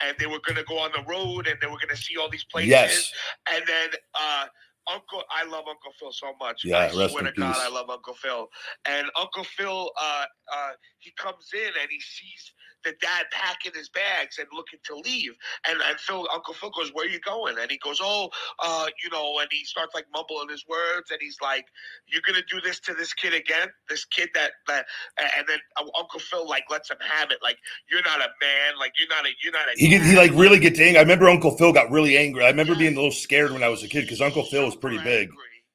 and 0.00 0.16
they 0.18 0.26
were 0.26 0.40
going 0.40 0.56
to 0.56 0.64
go 0.64 0.78
on 0.78 0.92
the 0.92 1.02
road, 1.02 1.46
and 1.48 1.58
they 1.60 1.66
were 1.66 1.78
going 1.78 1.88
to 1.88 1.96
see 1.96 2.16
all 2.16 2.28
these 2.28 2.44
places. 2.44 2.70
Yes. 2.70 3.12
And 3.46 3.66
then 3.66 3.90
uh, 4.14 4.48
Uncle, 4.90 5.22
I 5.30 5.44
love 5.44 5.66
Uncle 5.68 5.92
Phil 5.98 6.12
so 6.12 6.34
much. 6.40 6.64
Yeah, 6.64 6.78
I 6.78 6.82
rest 6.94 7.12
swear 7.12 7.26
in 7.26 7.34
to 7.34 7.40
God, 7.40 7.54
peace. 7.54 7.62
I 7.62 7.68
love 7.68 7.90
Uncle 7.90 8.14
Phil. 8.14 8.48
And 8.86 9.10
Uncle 9.16 9.44
Phil, 9.44 9.92
uh, 10.00 10.26
uh, 10.52 10.72
he 10.98 11.10
comes 11.12 11.50
in 11.52 11.68
and 11.80 11.90
he 11.90 12.00
sees 12.00 12.52
the 12.84 12.94
dad 13.00 13.26
packing 13.32 13.72
his 13.74 13.88
bags 13.88 14.38
and 14.38 14.48
looking 14.52 14.78
to 14.84 14.96
leave. 14.96 15.32
And 15.68 15.80
and 15.82 15.98
Phil, 16.00 16.26
Uncle 16.32 16.54
Phil 16.54 16.70
goes, 16.70 16.90
"Where 16.92 17.06
are 17.06 17.08
you 17.08 17.20
going?" 17.20 17.56
And 17.58 17.70
he 17.70 17.78
goes, 17.78 17.98
"Oh, 18.02 18.30
uh, 18.60 18.86
you 19.02 19.10
know," 19.10 19.38
and 19.40 19.48
he 19.50 19.64
starts 19.64 19.94
like 19.94 20.06
mumbling 20.14 20.48
his 20.48 20.64
words, 20.68 21.10
and 21.10 21.18
he's 21.20 21.36
like, 21.42 21.66
"You're 22.06 22.22
gonna 22.26 22.44
do 22.50 22.60
this 22.60 22.80
to 22.80 22.94
this 22.94 23.12
kid 23.14 23.34
again? 23.34 23.68
This 23.88 24.04
kid 24.04 24.30
that 24.34 24.52
that?" 24.66 24.86
And 25.36 25.46
then 25.48 25.58
uh, 25.76 25.84
Uncle 25.98 26.20
Phil 26.20 26.48
like 26.48 26.64
lets 26.70 26.90
him 26.90 26.98
have 27.00 27.30
it. 27.30 27.38
Like, 27.42 27.58
you're 27.90 28.02
not 28.02 28.20
a 28.20 28.28
man. 28.40 28.78
Like, 28.78 28.92
you're 28.98 29.08
not 29.08 29.26
a. 29.26 29.30
You're 29.42 29.52
not 29.52 29.68
a. 29.68 29.72
He 29.78 29.88
get- 29.88 30.02
he 30.02 30.16
like 30.16 30.32
really 30.32 30.58
gets 30.58 30.78
angry. 30.80 30.98
I 30.98 31.02
remember 31.02 31.28
Uncle 31.28 31.56
Phil 31.56 31.72
got 31.72 31.90
really 31.90 32.16
angry. 32.16 32.44
I 32.44 32.50
remember 32.50 32.74
being 32.74 32.92
a 32.92 32.96
little 32.96 33.12
scared 33.12 33.52
when 33.52 33.62
I 33.62 33.68
was 33.68 33.82
a 33.82 33.88
kid 33.88 34.02
because 34.02 34.20
Uncle 34.20 34.44
Phil 34.44 34.64
was 34.64 34.76
pretty 34.76 34.98
big. 34.98 35.30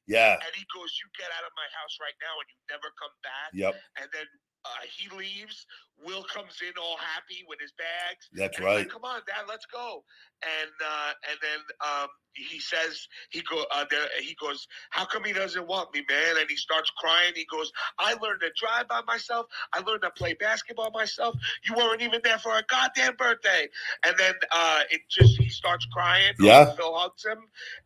Yeah. 0.07 0.33
And 0.35 0.53
he 0.55 0.65
goes, 0.75 0.91
"You 0.99 1.07
get 1.17 1.31
out 1.31 1.45
of 1.47 1.53
my 1.55 1.67
house 1.79 1.95
right 2.01 2.15
now, 2.19 2.35
and 2.39 2.47
you 2.51 2.59
never 2.69 2.91
come 2.99 3.15
back." 3.23 3.49
Yep. 3.53 3.73
And 4.03 4.07
then 4.11 4.27
uh, 4.65 4.85
he 4.97 5.15
leaves. 5.15 5.65
Will 6.03 6.23
comes 6.23 6.57
in 6.61 6.73
all 6.81 6.97
happy 6.97 7.45
with 7.47 7.59
his 7.61 7.71
bags. 7.77 8.27
That's 8.33 8.57
And 8.57 8.65
right. 8.65 8.77
like, 8.79 8.89
Come 8.89 9.03
on, 9.05 9.21
Dad, 9.27 9.45
let's 9.47 9.65
go. 9.67 10.03
And 10.41 10.71
uh, 10.83 11.11
and 11.29 11.37
then 11.41 11.59
um, 11.79 12.07
he 12.33 12.59
says 12.59 13.07
he 13.29 13.41
go 13.41 13.63
uh, 13.73 13.85
there, 13.89 14.07
he 14.19 14.35
goes, 14.41 14.67
How 14.89 15.05
come 15.05 15.23
he 15.23 15.31
doesn't 15.33 15.65
want 15.67 15.93
me, 15.93 16.03
man? 16.09 16.35
And 16.39 16.49
he 16.49 16.55
starts 16.57 16.89
crying. 16.97 17.33
He 17.35 17.45
goes, 17.49 17.71
I 17.99 18.15
learned 18.21 18.41
to 18.41 18.49
drive 18.59 18.87
by 18.89 19.01
myself. 19.07 19.45
I 19.71 19.79
learned 19.79 20.01
to 20.01 20.09
play 20.09 20.33
basketball 20.33 20.91
myself. 20.91 21.35
You 21.63 21.75
weren't 21.75 22.01
even 22.01 22.19
there 22.23 22.39
for 22.39 22.51
a 22.57 22.63
goddamn 22.67 23.15
birthday. 23.15 23.69
And 24.05 24.15
then 24.17 24.33
uh, 24.51 24.81
it 24.89 25.01
just 25.09 25.37
he 25.39 25.49
starts 25.49 25.85
crying. 25.93 26.33
Yeah. 26.39 26.73
Phil 26.73 26.93
hugs 26.95 27.23
him, 27.23 27.37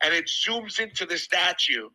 and 0.01 0.13
it 0.13 0.25
zooms 0.27 0.79
into 0.79 1.05
the 1.05 1.17
statue. 1.17 1.89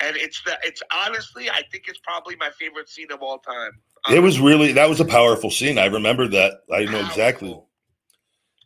And 0.00 0.16
it's 0.16 0.42
the 0.44 0.58
it's 0.64 0.82
honestly, 0.92 1.50
I 1.50 1.62
think 1.70 1.84
it's 1.86 2.00
probably 2.02 2.34
my 2.36 2.50
favorite 2.58 2.88
scene 2.88 3.12
of 3.12 3.20
all 3.22 3.38
time. 3.38 3.72
It 4.10 4.20
was 4.20 4.40
really 4.40 4.72
that 4.72 4.88
was 4.88 5.00
a 5.00 5.04
powerful 5.04 5.50
scene. 5.50 5.78
I 5.78 5.86
remember 5.86 6.28
that. 6.28 6.60
I 6.72 6.84
know 6.84 7.00
exactly. 7.00 7.60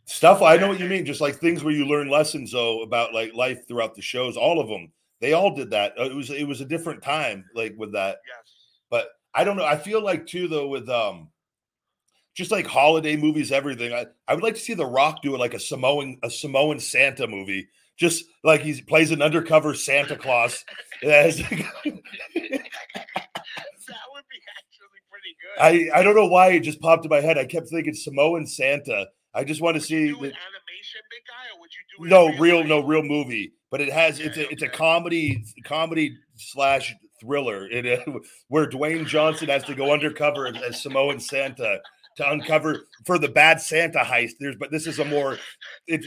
Stuff 0.05 0.41
I 0.41 0.57
know 0.57 0.67
what 0.67 0.79
you 0.79 0.87
mean. 0.87 1.05
Just 1.05 1.21
like 1.21 1.35
things 1.35 1.63
where 1.63 1.73
you 1.73 1.85
learn 1.85 2.09
lessons 2.09 2.51
though 2.51 2.81
about 2.81 3.13
like 3.13 3.33
life 3.33 3.67
throughout 3.67 3.95
the 3.95 4.01
shows. 4.01 4.37
All 4.37 4.59
of 4.59 4.67
them. 4.67 4.91
They 5.21 5.33
all 5.33 5.55
did 5.55 5.71
that. 5.71 5.93
Uh, 5.99 6.05
It 6.05 6.15
was 6.15 6.29
it 6.29 6.47
was 6.47 6.61
a 6.61 6.65
different 6.65 7.01
time 7.01 7.45
like 7.55 7.73
with 7.77 7.93
that. 7.93 8.17
Yes. 8.27 8.53
But 8.89 9.07
I 9.33 9.43
don't 9.43 9.57
know. 9.57 9.65
I 9.65 9.77
feel 9.77 10.03
like 10.03 10.27
too 10.27 10.47
though 10.47 10.67
with 10.67 10.89
um 10.89 11.29
just 12.35 12.51
like 12.51 12.65
holiday 12.65 13.15
movies, 13.15 13.51
everything. 13.51 13.93
I, 13.93 14.07
I 14.27 14.33
would 14.33 14.43
like 14.43 14.55
to 14.55 14.59
see 14.59 14.73
The 14.73 14.85
Rock 14.85 15.21
do 15.21 15.35
it 15.35 15.39
like 15.39 15.53
a 15.53 15.59
Samoan 15.59 16.17
a 16.23 16.29
Samoan 16.29 16.79
Santa 16.79 17.27
movie. 17.27 17.67
Just 17.95 18.25
like 18.43 18.61
he 18.61 18.81
plays 18.81 19.11
an 19.11 19.21
undercover 19.21 19.73
Santa 19.75 20.15
Claus. 20.15 20.65
That 23.87 24.07
would 24.13 24.23
be 24.29 24.39
actually 24.47 24.63
pretty 24.63 24.79
good. 24.79 24.82
I 25.59 25.89
I 25.93 26.03
don't 26.03 26.15
know 26.15 26.27
why 26.27 26.51
it 26.51 26.61
just 26.61 26.81
popped 26.81 27.05
in 27.05 27.09
my 27.09 27.21
head. 27.21 27.37
I 27.37 27.45
kept 27.45 27.69
thinking 27.69 27.93
Samoan 27.93 28.45
Santa. 28.47 29.07
I 29.33 29.43
just 29.43 29.61
want 29.61 29.75
to 29.75 29.81
see 29.81 30.07
the, 30.07 30.11
an 30.11 30.17
animation, 30.19 31.01
big 31.09 31.25
guy, 31.27 31.55
or 31.55 31.59
would 31.61 31.69
you 31.73 31.97
do 31.97 32.05
it 32.05 32.09
no 32.09 32.27
in 32.29 32.39
real 32.39 32.63
no 32.63 32.79
real 32.81 33.03
movie, 33.03 33.53
but 33.71 33.81
it 33.81 33.91
has 33.91 34.19
it's 34.19 34.37
Yeah, 34.37 34.43
a 34.43 34.49
it's 34.49 34.61
a 34.61 34.69
comedy 34.69 35.43
comedy 35.65 36.17
slash 36.37 36.93
thriller. 37.19 37.67
It 37.67 38.07
uh, 38.07 38.19
where 38.49 38.67
Dwayne 38.67 39.05
Johnson 39.07 39.49
has 39.49 39.63
to 39.65 39.75
go 39.75 39.91
undercover 39.91 40.47
as, 40.47 40.55
as 40.61 40.81
Samoan 40.81 41.19
Santa 41.19 41.79
to 42.17 42.29
uncover 42.31 42.85
for 43.05 43.17
the 43.17 43.29
bad 43.29 43.59
Santa 43.59 43.99
heist. 43.99 44.33
There's 44.39 44.55
but 44.55 44.71
this 44.71 44.85
is 44.87 44.99
a 44.99 45.05
more 45.05 45.39
it- 45.87 46.05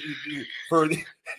for 0.68 0.88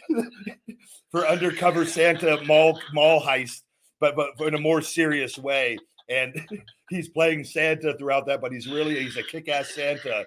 for 1.12 1.28
undercover 1.28 1.86
Santa 1.86 2.44
mall 2.44 2.80
mall 2.94 3.22
heist, 3.22 3.62
but 4.00 4.16
but 4.16 4.48
in 4.48 4.56
a 4.56 4.60
more 4.60 4.82
serious 4.82 5.38
way. 5.38 5.78
And 6.10 6.36
he's 6.90 7.10
playing 7.10 7.44
Santa 7.44 7.96
throughout 7.98 8.26
that, 8.28 8.42
but 8.42 8.52
he's 8.52 8.68
really 8.68 9.00
he's 9.04 9.18
a 9.18 9.24
kick-ass 9.24 9.70
Santa. 9.74 10.26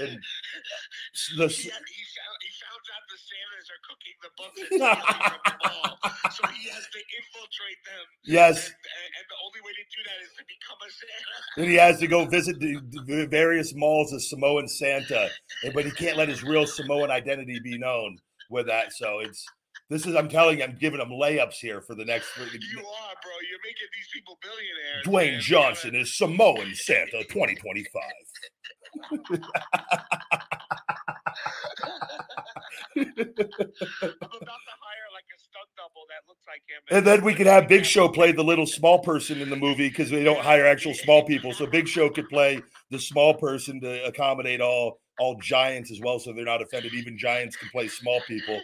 And 0.00 0.18
the 1.36 1.46
He, 1.48 1.68
had- 1.68 1.82
he, 1.88 2.04
found, 2.14 2.38
he 2.40 2.50
found 2.62 2.82
out 2.94 3.04
the 3.08 3.18
Santas 3.28 3.68
are 3.70 3.82
cooking 3.88 4.16
the 4.22 4.30
buffets 4.36 4.70
daily 4.70 5.42
the 5.44 5.56
mall, 5.68 5.98
so 6.30 6.46
he 6.48 6.68
has 6.70 6.84
to 6.86 6.98
infiltrate 6.98 7.80
them. 7.84 8.04
yes, 8.24 8.66
And, 8.66 8.74
and, 8.74 9.10
and 9.18 9.24
the 9.28 9.38
only 9.44 9.60
way 9.64 9.72
to 9.72 9.84
do 9.96 10.00
that 10.06 10.18
is 10.24 10.32
to 10.36 10.44
become 10.48 10.78
a 10.80 10.90
Santa. 10.90 11.62
and 11.62 11.70
he 11.70 11.76
has 11.76 11.98
to 12.00 12.06
go 12.06 12.24
visit 12.26 12.58
the, 12.60 12.78
the 13.06 13.26
various 13.26 13.74
malls 13.74 14.12
as 14.12 14.28
Samoan 14.30 14.68
Santa, 14.68 15.28
but 15.74 15.84
he 15.84 15.90
can't 15.92 16.16
let 16.16 16.28
his 16.28 16.42
real 16.42 16.66
Samoan 16.66 17.10
identity 17.10 17.58
be 17.62 17.78
known 17.78 18.18
with 18.50 18.66
that. 18.66 18.92
So 18.92 19.20
it's 19.20 19.44
this 19.88 20.06
is 20.06 20.14
I'm 20.14 20.28
telling 20.28 20.58
you, 20.58 20.64
I'm 20.64 20.76
giving 20.78 20.98
them 20.98 21.10
layups 21.10 21.54
here 21.54 21.80
for 21.80 21.94
the 21.94 22.04
next. 22.04 22.28
You 22.38 22.44
are, 22.44 22.52
bro. 22.52 23.32
You're 23.48 23.64
making 23.64 23.88
these 23.94 24.08
people 24.12 24.38
billionaires. 24.42 25.06
Dwayne 25.06 25.32
man. 25.32 25.40
Johnson 25.40 25.94
is 25.94 26.14
Samoan 26.16 26.74
Santa 26.74 27.24
2025. 27.24 28.02
I'm 29.10 29.18
about 32.98 34.62
to 34.64 34.74
hire 34.80 35.08
like 35.14 35.28
a 35.34 35.38
stunt 35.38 35.68
double 35.76 36.04
that 36.08 36.22
looks 36.28 36.44
like 36.46 36.62
him. 36.66 36.82
And 36.90 37.06
then 37.06 37.24
we 37.24 37.34
could 37.34 37.46
have 37.46 37.68
Big 37.68 37.84
Show 37.84 38.08
play 38.08 38.32
the 38.32 38.44
little 38.44 38.66
small 38.66 38.98
person 38.98 39.40
in 39.40 39.50
the 39.50 39.56
movie 39.56 39.88
because 39.88 40.10
they 40.10 40.24
don't 40.24 40.40
hire 40.40 40.66
actual 40.66 40.94
small 40.94 41.24
people. 41.24 41.52
So 41.52 41.66
Big 41.66 41.88
Show 41.88 42.10
could 42.10 42.28
play 42.28 42.60
the 42.90 42.98
small 42.98 43.34
person 43.34 43.80
to 43.80 44.04
accommodate 44.04 44.60
all 44.60 45.00
all 45.18 45.36
giants 45.40 45.90
as 45.90 46.00
well, 46.00 46.18
so 46.18 46.32
they're 46.32 46.44
not 46.44 46.62
offended. 46.62 46.94
Even 46.94 47.18
giants 47.18 47.56
can 47.56 47.68
play 47.70 47.88
small 47.88 48.20
people. 48.26 48.60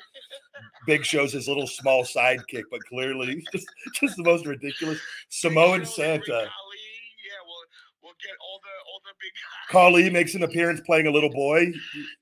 Big 0.87 1.05
Show's 1.05 1.33
his 1.33 1.49
little 1.49 1.67
small 1.67 2.05
sidekick, 2.05 2.63
but 2.71 2.81
clearly 2.89 3.43
just, 3.53 3.67
just 4.01 4.17
the 4.17 4.23
most 4.23 4.47
ridiculous 4.47 5.01
Samoan 5.29 5.85
Santa. 5.85 6.21
Big 6.21 6.31
Ali, 6.31 6.39
Yeah, 6.39 7.43
we'll 7.47 7.65
we'll 8.03 8.13
get 8.23 8.33
all 8.41 8.61
the 8.63 8.69
all 8.93 9.01
the 9.05 9.13
big. 9.21 9.33
Khali 9.71 10.11
makes 10.11 10.35
an 10.35 10.43
appearance 10.43 10.81
playing 10.87 11.07
a 11.07 11.11
little 11.11 11.31
boy 11.31 11.73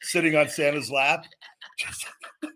sitting 0.00 0.36
on 0.36 0.48
Santa's 0.48 0.90
lap. 0.90 1.24
Just 1.78 2.06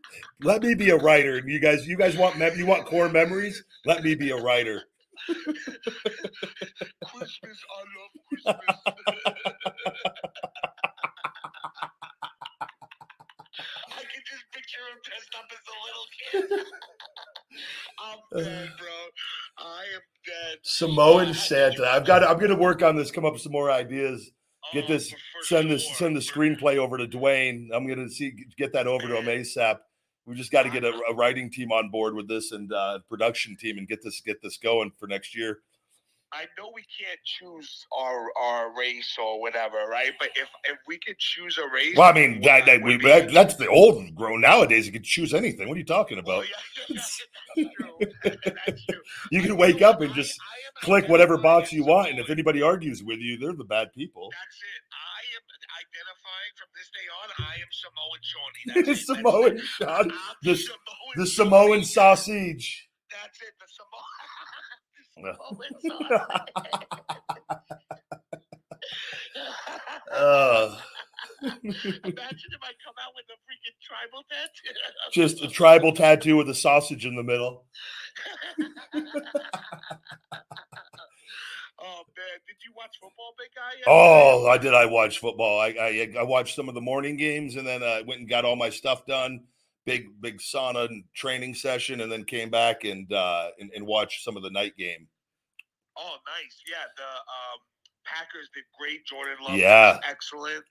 let 0.43 0.63
me 0.63 0.75
be 0.75 0.91
a 0.91 0.97
writer. 0.97 1.37
And 1.39 1.49
you 1.49 1.59
guys, 1.59 1.87
you 1.87 1.97
guys 1.97 2.17
want 2.17 2.39
mem- 2.39 2.57
you 2.57 2.67
want 2.67 2.87
core 2.87 3.09
memories? 3.09 3.65
Let 3.85 4.03
me 4.05 4.15
be 4.15 4.31
a 4.31 4.37
writer. 4.37 4.83
Christmas, 5.27 5.57
I 7.73 7.81
love 7.97 8.13
Christmas. 8.29 8.57
I 13.89 14.03
can 14.67 14.79
just 14.79 14.83
picture 14.83 14.85
him 14.91 14.99
dressed 15.05 15.35
up 15.39 15.47
as 15.53 15.65
a 15.67 15.77
little 15.87 16.59
kid. 16.59 16.67
I'm 17.99 18.45
dead, 18.45 18.71
bro. 18.79 18.89
I 19.59 19.81
am 19.95 20.01
dead. 20.25 20.59
Samoan 20.63 21.35
Santa. 21.35 21.87
I've 21.89 22.05
got. 22.07 22.23
I'm 22.25 22.37
going 22.39 22.51
to 22.51 22.57
work 22.57 22.83
on 22.83 22.97
this. 22.97 23.11
Come 23.11 23.25
up 23.25 23.33
with 23.33 23.43
some 23.43 23.53
more 23.53 23.71
ideas. 23.71 24.31
Get 24.73 24.85
Oh, 24.85 24.89
this. 24.89 25.11
for 25.11 25.17
Send 25.43 25.71
this. 25.71 25.85
sure, 25.85 25.95
Send 25.95 26.17
the 26.17 26.21
screenplay 26.21 26.77
over 26.77 26.99
to 26.99 27.07
Dwayne. 27.07 27.69
I'm 27.73 27.87
going 27.87 27.99
to 28.07 28.13
see. 28.13 28.33
Get 28.59 28.73
that 28.73 28.87
over 28.87 29.07
to 29.07 29.17
him 29.17 29.27
ASAP. 29.27 29.79
We 30.27 30.35
just 30.35 30.51
got 30.51 30.65
to 30.65 30.71
get 30.71 30.83
a, 30.85 30.93
a 31.09 31.15
writing 31.15 31.51
team 31.51 31.71
on 31.71 31.89
board 31.91 32.15
with 32.15 32.29
this 32.29 32.51
and 32.51 32.73
uh, 32.73 32.99
production 33.09 33.57
team 33.57 33.79
and 33.79 33.87
get 33.87 34.03
this 34.03 34.21
get 34.21 34.39
this 34.43 34.57
going 34.59 34.91
for 34.99 35.07
next 35.07 35.37
year. 35.37 35.61
I 36.33 36.45
know 36.59 36.71
we 36.75 36.83
can't 36.83 37.19
choose 37.25 37.87
our 37.97 38.29
our 38.41 38.77
race 38.77 39.17
or 39.19 39.41
whatever, 39.41 39.87
right? 39.89 40.11
But 40.19 40.31
if 40.37 40.49
if 40.65 40.79
we 40.87 40.99
could 40.99 41.19
choose 41.19 41.57
a 41.59 41.73
race, 41.73 41.97
Well, 41.97 42.09
I 42.11 42.13
mean, 42.13 42.41
that, 42.43 42.67
that, 42.67 42.83
we, 42.83 42.97
that, 42.99 43.33
that's 43.33 43.55
the 43.55 43.69
old 43.69 44.15
grown 44.15 44.41
nowadays. 44.41 44.87
You 44.87 44.93
can 44.93 45.05
choose 45.05 45.33
anything. 45.33 45.69
What 45.69 45.77
are 45.77 45.79
you 45.79 45.85
talking 45.85 46.19
Oh, 46.19 46.21
about? 46.21 46.45
yeah, 46.89 46.97
yeah, 47.57 47.65
yeah, 48.25 48.53
that's 48.67 48.85
true. 48.87 49.01
You 49.31 49.43
can 49.43 49.57
wake 49.57 49.83
up 49.83 50.01
and 50.01 50.13
just 50.15 50.39
I 50.41 50.57
am 50.67 50.73
click 50.83 51.09
whatever 51.09 51.39
box 51.39 51.73
you 51.73 51.85
want, 51.85 52.11
and 52.11 52.19
if 52.19 52.29
anybody 52.29 52.61
argues 52.61 53.03
with 53.03 53.21
you, 53.21 53.39
they're 53.39 53.53
the 53.55 53.65
bad 53.65 53.93
people. 53.95 54.29
That's 54.33 54.59
it. 54.61 54.83
I 54.93 55.21
am 55.37 55.45
identifying 55.81 56.53
from 56.59 56.69
this 56.77 56.91
day 56.91 57.07
on. 57.23 57.29
I 57.47 57.55
am 57.63 57.71
Samoan 57.71 58.21
Shawnee. 58.23 58.67
That's 58.75 59.01
it. 59.01 59.07
That's 59.07 59.07
Samoan. 59.07 59.59
Sean, 59.59 60.13
the- 60.43 60.57
Samoan 60.57 61.15
the 61.17 61.27
Samoan 61.27 61.85
sausage. 61.85 62.89
That's 63.11 63.41
it. 63.41 63.55
The 63.61 63.67
Samoan. 63.71 64.03
Yeah. 65.17 65.33
the 65.33 65.37
Samoan 65.81 66.19
sausage. 66.19 66.87
Uh, 70.13 70.77
Imagine 71.43 72.03
if 72.05 72.63
I 72.63 72.73
come 72.83 72.97
out 73.03 73.13
with 73.15 73.27
a 73.29 73.37
freaking 73.45 73.77
tribal 73.83 74.25
tattoo. 74.31 74.73
just 75.13 75.43
a 75.43 75.49
tribal 75.49 75.93
tattoo 75.93 76.37
with 76.37 76.49
a 76.49 76.55
sausage 76.55 77.05
in 77.05 77.15
the 77.15 77.23
middle. 77.23 77.65
oh 78.95 79.03
man, 79.03 79.13
did 82.47 82.57
you 82.65 82.73
watch 82.75 82.97
football, 83.01 83.35
big 83.39 83.51
guy? 83.55 83.77
yesterday? 83.77 83.85
Oh, 83.87 84.49
I 84.49 84.59
did. 84.59 84.75
I 84.75 84.87
watch 84.87 85.19
football. 85.19 85.61
I 85.61 85.69
I, 85.69 86.13
I 86.19 86.23
watched 86.23 86.57
some 86.57 86.69
of 86.69 86.75
the 86.75 86.81
morning 86.81 87.17
games, 87.17 87.57
and 87.57 87.67
then 87.67 87.83
I 87.83 88.03
went 88.03 88.21
and 88.21 88.29
got 88.29 88.45
all 88.45 88.57
my 88.57 88.71
stuff 88.71 89.05
done. 89.07 89.45
Big 89.87 90.21
big 90.21 90.39
sauna 90.41 90.87
and 90.89 91.05
training 91.15 91.55
session, 91.55 92.01
and 92.03 92.11
then 92.13 92.25
came 92.25 92.51
back 92.51 92.85
and 92.85 93.11
uh 93.13 93.49
and, 93.59 93.71
and 93.75 93.87
watched 93.87 94.23
some 94.25 94.37
of 94.37 94.43
the 94.43 94.51
night 94.51 94.77
game. 94.77 95.07
Oh, 95.97 96.17
nice. 96.27 96.61
Yeah, 96.69 96.85
the 96.97 97.03
um, 97.03 97.61
Packers 98.05 98.51
did 98.55 98.65
great. 98.79 99.07
Jordan 99.07 99.37
Love, 99.43 99.57
Yeah. 99.57 99.99
excellent. 100.09 100.65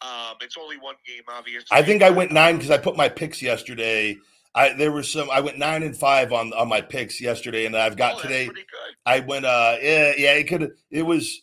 Um, 0.00 0.36
it's 0.40 0.56
only 0.56 0.78
one 0.78 0.94
game, 1.06 1.22
obviously. 1.28 1.66
I 1.70 1.82
think 1.82 2.02
I 2.02 2.10
went 2.10 2.32
nine 2.32 2.56
because 2.56 2.70
I 2.70 2.78
put 2.78 2.96
my 2.96 3.08
picks 3.08 3.42
yesterday. 3.42 4.16
I 4.54 4.72
there 4.74 4.92
was 4.92 5.10
some. 5.12 5.28
I 5.30 5.40
went 5.40 5.58
nine 5.58 5.82
and 5.82 5.96
five 5.96 6.32
on 6.32 6.52
on 6.52 6.68
my 6.68 6.80
picks 6.80 7.20
yesterday, 7.20 7.66
and 7.66 7.76
I've 7.76 7.92
Oh, 7.92 7.96
got 7.96 8.12
that's 8.14 8.22
today. 8.22 8.48
I 9.06 9.20
went. 9.20 9.44
Uh, 9.44 9.76
yeah, 9.82 10.12
yeah. 10.16 10.32
It 10.34 10.44
could. 10.48 10.72
It 10.90 11.02
was. 11.02 11.42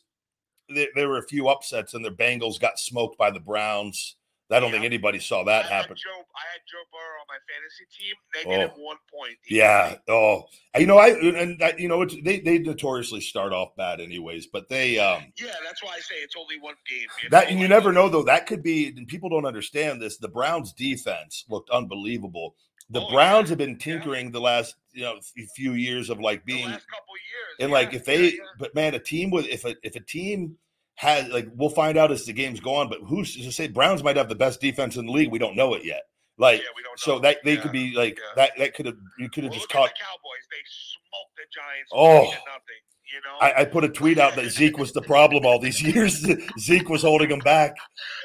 There, 0.69 0.87
there 0.95 1.09
were 1.09 1.17
a 1.17 1.27
few 1.27 1.47
upsets, 1.49 1.93
and 1.95 2.05
the 2.05 2.11
Bengals 2.11 2.59
got 2.59 2.77
smoked 2.79 3.17
by 3.17 3.31
the 3.31 3.39
Browns. 3.39 4.15
I 4.51 4.59
don't 4.59 4.71
think 4.71 4.83
anybody 4.83 5.19
saw 5.19 5.43
that 5.43 5.65
had 5.65 5.71
happen. 5.71 5.95
Joe, 5.95 6.09
I 6.35 6.43
had 6.51 6.61
Joe 6.67 6.83
Burrow 6.91 7.21
on 7.21 7.27
my 7.27 7.37
fantasy 7.47 7.85
team. 7.97 8.15
Oh. 8.45 8.49
Negative 8.49 8.77
one 8.83 8.97
point. 9.13 9.37
Yeah. 9.47 9.95
Oh, 10.07 10.45
you 10.77 10.87
know, 10.87 10.97
I 10.97 11.09
and 11.09 11.59
that, 11.59 11.79
you 11.79 11.87
know, 11.87 12.01
it's, 12.01 12.15
they 12.23 12.39
they 12.39 12.57
notoriously 12.57 13.21
start 13.21 13.53
off 13.53 13.75
bad, 13.77 14.01
anyways. 14.01 14.47
But 14.47 14.67
they 14.69 14.97
um 14.97 15.23
Yeah, 15.39 15.53
that's 15.63 15.83
why 15.83 15.91
I 15.95 15.99
say 15.99 16.15
it's 16.15 16.35
only 16.37 16.59
one 16.59 16.75
game. 16.89 17.07
You 17.23 17.29
that 17.29 17.45
know, 17.45 17.51
and 17.51 17.59
you 17.59 17.67
never 17.67 17.91
know 17.91 18.09
though. 18.09 18.23
That 18.23 18.47
could 18.47 18.63
be. 18.63 18.87
And 18.87 19.07
people 19.07 19.29
don't 19.29 19.45
understand 19.45 20.01
this. 20.01 20.17
The 20.17 20.27
Browns' 20.29 20.73
defense 20.73 21.45
looked 21.49 21.69
unbelievable. 21.69 22.55
The 22.89 23.01
Oh, 23.01 23.03
yeah. 23.07 23.13
Browns 23.13 23.49
have 23.49 23.59
been 23.59 23.77
tinkering 23.77 24.31
the 24.31 24.41
last 24.41 24.75
you 24.93 25.03
know 25.03 25.19
few 25.55 25.73
years 25.73 26.09
of 26.09 26.19
like 26.19 26.43
The 26.45 26.53
being 26.53 26.65
last 26.65 26.87
couple 26.89 27.13
years. 27.13 27.55
and 27.59 27.69
yeah, 27.69 27.75
like 27.75 27.93
if 27.93 28.03
they 28.03 28.23
yeah, 28.23 28.29
yeah. 28.31 28.43
but 28.57 28.73
man 28.73 28.95
a 28.95 28.99
team 28.99 29.29
with 29.29 29.45
if 29.47 29.63
a 29.65 29.75
if 29.83 29.95
a 29.95 29.99
team 29.99 30.57
has 30.99 31.29
like 31.29 31.47
we'll 31.55 31.69
find 31.69 31.97
out 31.97 32.11
as 32.11 32.25
the 32.25 32.33
games 32.33 32.59
go 32.59 32.75
on 32.75 32.89
but 32.89 32.99
who's 33.07 33.33
to 33.33 33.51
say 33.53 33.67
browns 33.69 34.03
might 34.03 34.17
have 34.17 34.27
the 34.27 34.35
best 34.35 34.59
defense 34.59 34.97
in 34.97 35.05
the 35.05 35.11
league 35.13 35.31
we 35.31 35.39
don't 35.39 35.55
know 35.55 35.73
it 35.73 35.85
yet 35.85 36.01
like 36.37 36.59
Yeah, 36.59 36.67
we 36.75 36.83
don't 36.83 36.99
so 36.99 37.19
that 37.19 37.37
they 37.45 37.53
Yeah, 37.55 37.61
could 37.61 37.71
be 37.71 37.93
like 37.95 38.17
yeah. 38.17 38.23
that 38.35 38.51
that 38.57 38.73
could 38.73 38.85
have 38.85 38.97
you 39.17 39.29
could 39.29 39.45
have 39.45 39.51
Well, 39.51 39.59
just 39.59 39.71
caught 39.71 39.89
the 39.89 40.03
Cowboys. 40.03 40.45
They 40.51 40.63
smoked 40.67 41.35
the 41.37 41.43
Giants. 41.55 41.91
Oh. 41.93 42.23
nothing. 42.23 42.81
You 43.13 43.21
know. 43.25 43.37
I, 43.41 43.61
I 43.61 43.65
put 43.65 43.83
a 43.85 43.89
tweet 43.89 44.19
out 44.19 44.35
that 44.35 44.51
Zeke 44.51 44.77
was 44.77 44.91
the 44.91 45.01
problem 45.01 45.45
all 45.45 45.57
these 45.59 45.81
years. 45.95 46.23
Zeke 46.59 46.89
was 46.89 47.01
holding 47.01 47.31
him 47.31 47.39
back 47.39 47.75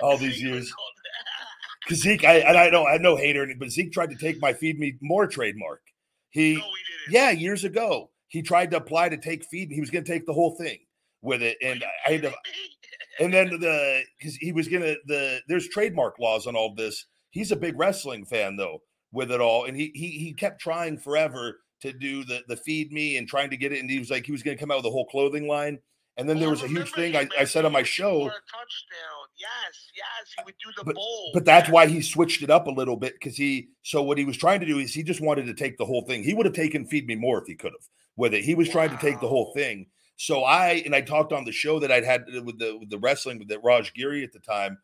all 0.02 0.18
these 0.18 0.34
Zeke 0.34 0.42
years. 0.44 0.72
Because 1.84 2.02
Zeke, 2.02 2.24
I 2.24 2.38
and 2.38 2.58
I 2.58 2.70
know 2.70 2.86
I'm 2.86 3.00
no 3.02 3.16
hater, 3.16 3.46
but 3.58 3.70
Zeke 3.70 3.92
tried 3.92 4.10
to 4.10 4.16
take 4.16 4.40
my 4.40 4.52
feed 4.52 4.78
me 4.78 4.94
more 5.00 5.26
trademark. 5.26 5.80
He 6.30 6.54
no, 6.54 6.60
didn't. 6.60 6.70
yeah, 7.10 7.30
years 7.30 7.64
ago 7.64 8.10
he 8.28 8.42
tried 8.42 8.70
to 8.72 8.76
apply 8.78 9.08
to 9.10 9.16
take 9.16 9.44
feed. 9.46 9.70
He 9.70 9.80
was 9.80 9.90
going 9.90 10.04
to 10.04 10.10
take 10.12 10.26
the 10.26 10.32
whole 10.32 10.56
thing 10.56 10.78
with 11.24 11.42
it, 11.42 11.56
and 11.62 11.82
I 12.06 12.12
had 12.12 12.22
to. 12.22 12.32
And 13.20 13.32
then 13.32 13.48
the 13.60 14.02
because 14.18 14.34
he 14.34 14.50
was 14.50 14.66
gonna 14.66 14.96
the 15.06 15.40
there's 15.46 15.68
trademark 15.68 16.18
laws 16.18 16.48
on 16.48 16.56
all 16.56 16.74
this. 16.74 17.06
He's 17.30 17.52
a 17.52 17.56
big 17.56 17.78
wrestling 17.78 18.24
fan 18.24 18.56
though 18.56 18.80
with 19.12 19.30
it 19.30 19.40
all, 19.40 19.66
and 19.66 19.76
he 19.76 19.92
he 19.94 20.08
he 20.18 20.32
kept 20.32 20.60
trying 20.60 20.98
forever 20.98 21.60
to 21.82 21.92
do 21.92 22.24
the 22.24 22.42
the 22.48 22.56
feed 22.56 22.90
me 22.90 23.16
and 23.16 23.28
trying 23.28 23.50
to 23.50 23.56
get 23.56 23.70
it, 23.72 23.78
and 23.78 23.88
he 23.88 24.00
was 24.00 24.10
like 24.10 24.26
he 24.26 24.32
was 24.32 24.42
gonna 24.42 24.56
come 24.56 24.72
out 24.72 24.78
with 24.78 24.86
a 24.86 24.90
whole 24.90 25.06
clothing 25.06 25.46
line. 25.46 25.78
And 26.16 26.28
then 26.28 26.40
there 26.40 26.48
Oh, 26.48 26.52
was 26.52 26.64
a 26.64 26.68
huge 26.68 26.90
thing 26.90 27.14
I, 27.14 27.28
I 27.38 27.44
said 27.44 27.64
on 27.64 27.70
my 27.70 27.84
show, 27.84 28.18
touchdown. 28.18 29.26
Yes, 29.36 29.90
yes, 29.96 30.34
he 30.36 30.42
would 30.44 30.54
do 30.64 30.70
the 30.84 30.92
bowl. 30.92 31.30
but 31.34 31.44
that's 31.44 31.68
why 31.70 31.86
he 31.86 32.02
switched 32.02 32.42
it 32.42 32.50
up 32.50 32.66
a 32.66 32.70
little 32.72 32.96
bit 32.96 33.14
because 33.14 33.36
he 33.36 33.68
so 33.82 34.02
what 34.02 34.18
he 34.18 34.24
was 34.24 34.36
trying 34.36 34.58
to 34.58 34.66
do 34.66 34.78
is 34.80 34.92
he 34.92 35.04
just 35.04 35.20
wanted 35.20 35.46
to 35.46 35.54
take 35.54 35.78
the 35.78 35.86
whole 35.86 36.02
thing. 36.02 36.24
He 36.24 36.34
would 36.34 36.46
have 36.46 36.54
taken 36.54 36.84
feed 36.84 37.06
me 37.06 37.14
more 37.14 37.40
if 37.40 37.46
he 37.46 37.54
could 37.54 37.72
have 37.72 37.88
with 38.16 38.34
it. 38.34 38.42
He 38.44 38.56
was 38.56 38.68
trying 38.68 38.90
to 38.90 38.96
take 38.96 39.20
the 39.20 39.28
whole 39.28 39.52
thing. 39.54 39.86
So 40.16 40.44
I 40.44 40.82
and 40.84 40.94
I 40.94 41.00
talked 41.00 41.32
on 41.32 41.44
the 41.44 41.52
show 41.52 41.78
that 41.80 41.90
I'd 41.90 42.04
had 42.04 42.24
with 42.44 42.58
the 42.58 42.76
with 42.78 42.90
the 42.90 42.98
wrestling 42.98 43.38
with 43.38 43.48
the 43.48 43.58
Raj 43.58 43.92
Giri 43.94 44.22
at 44.22 44.32
the 44.32 44.38
time. 44.38 44.78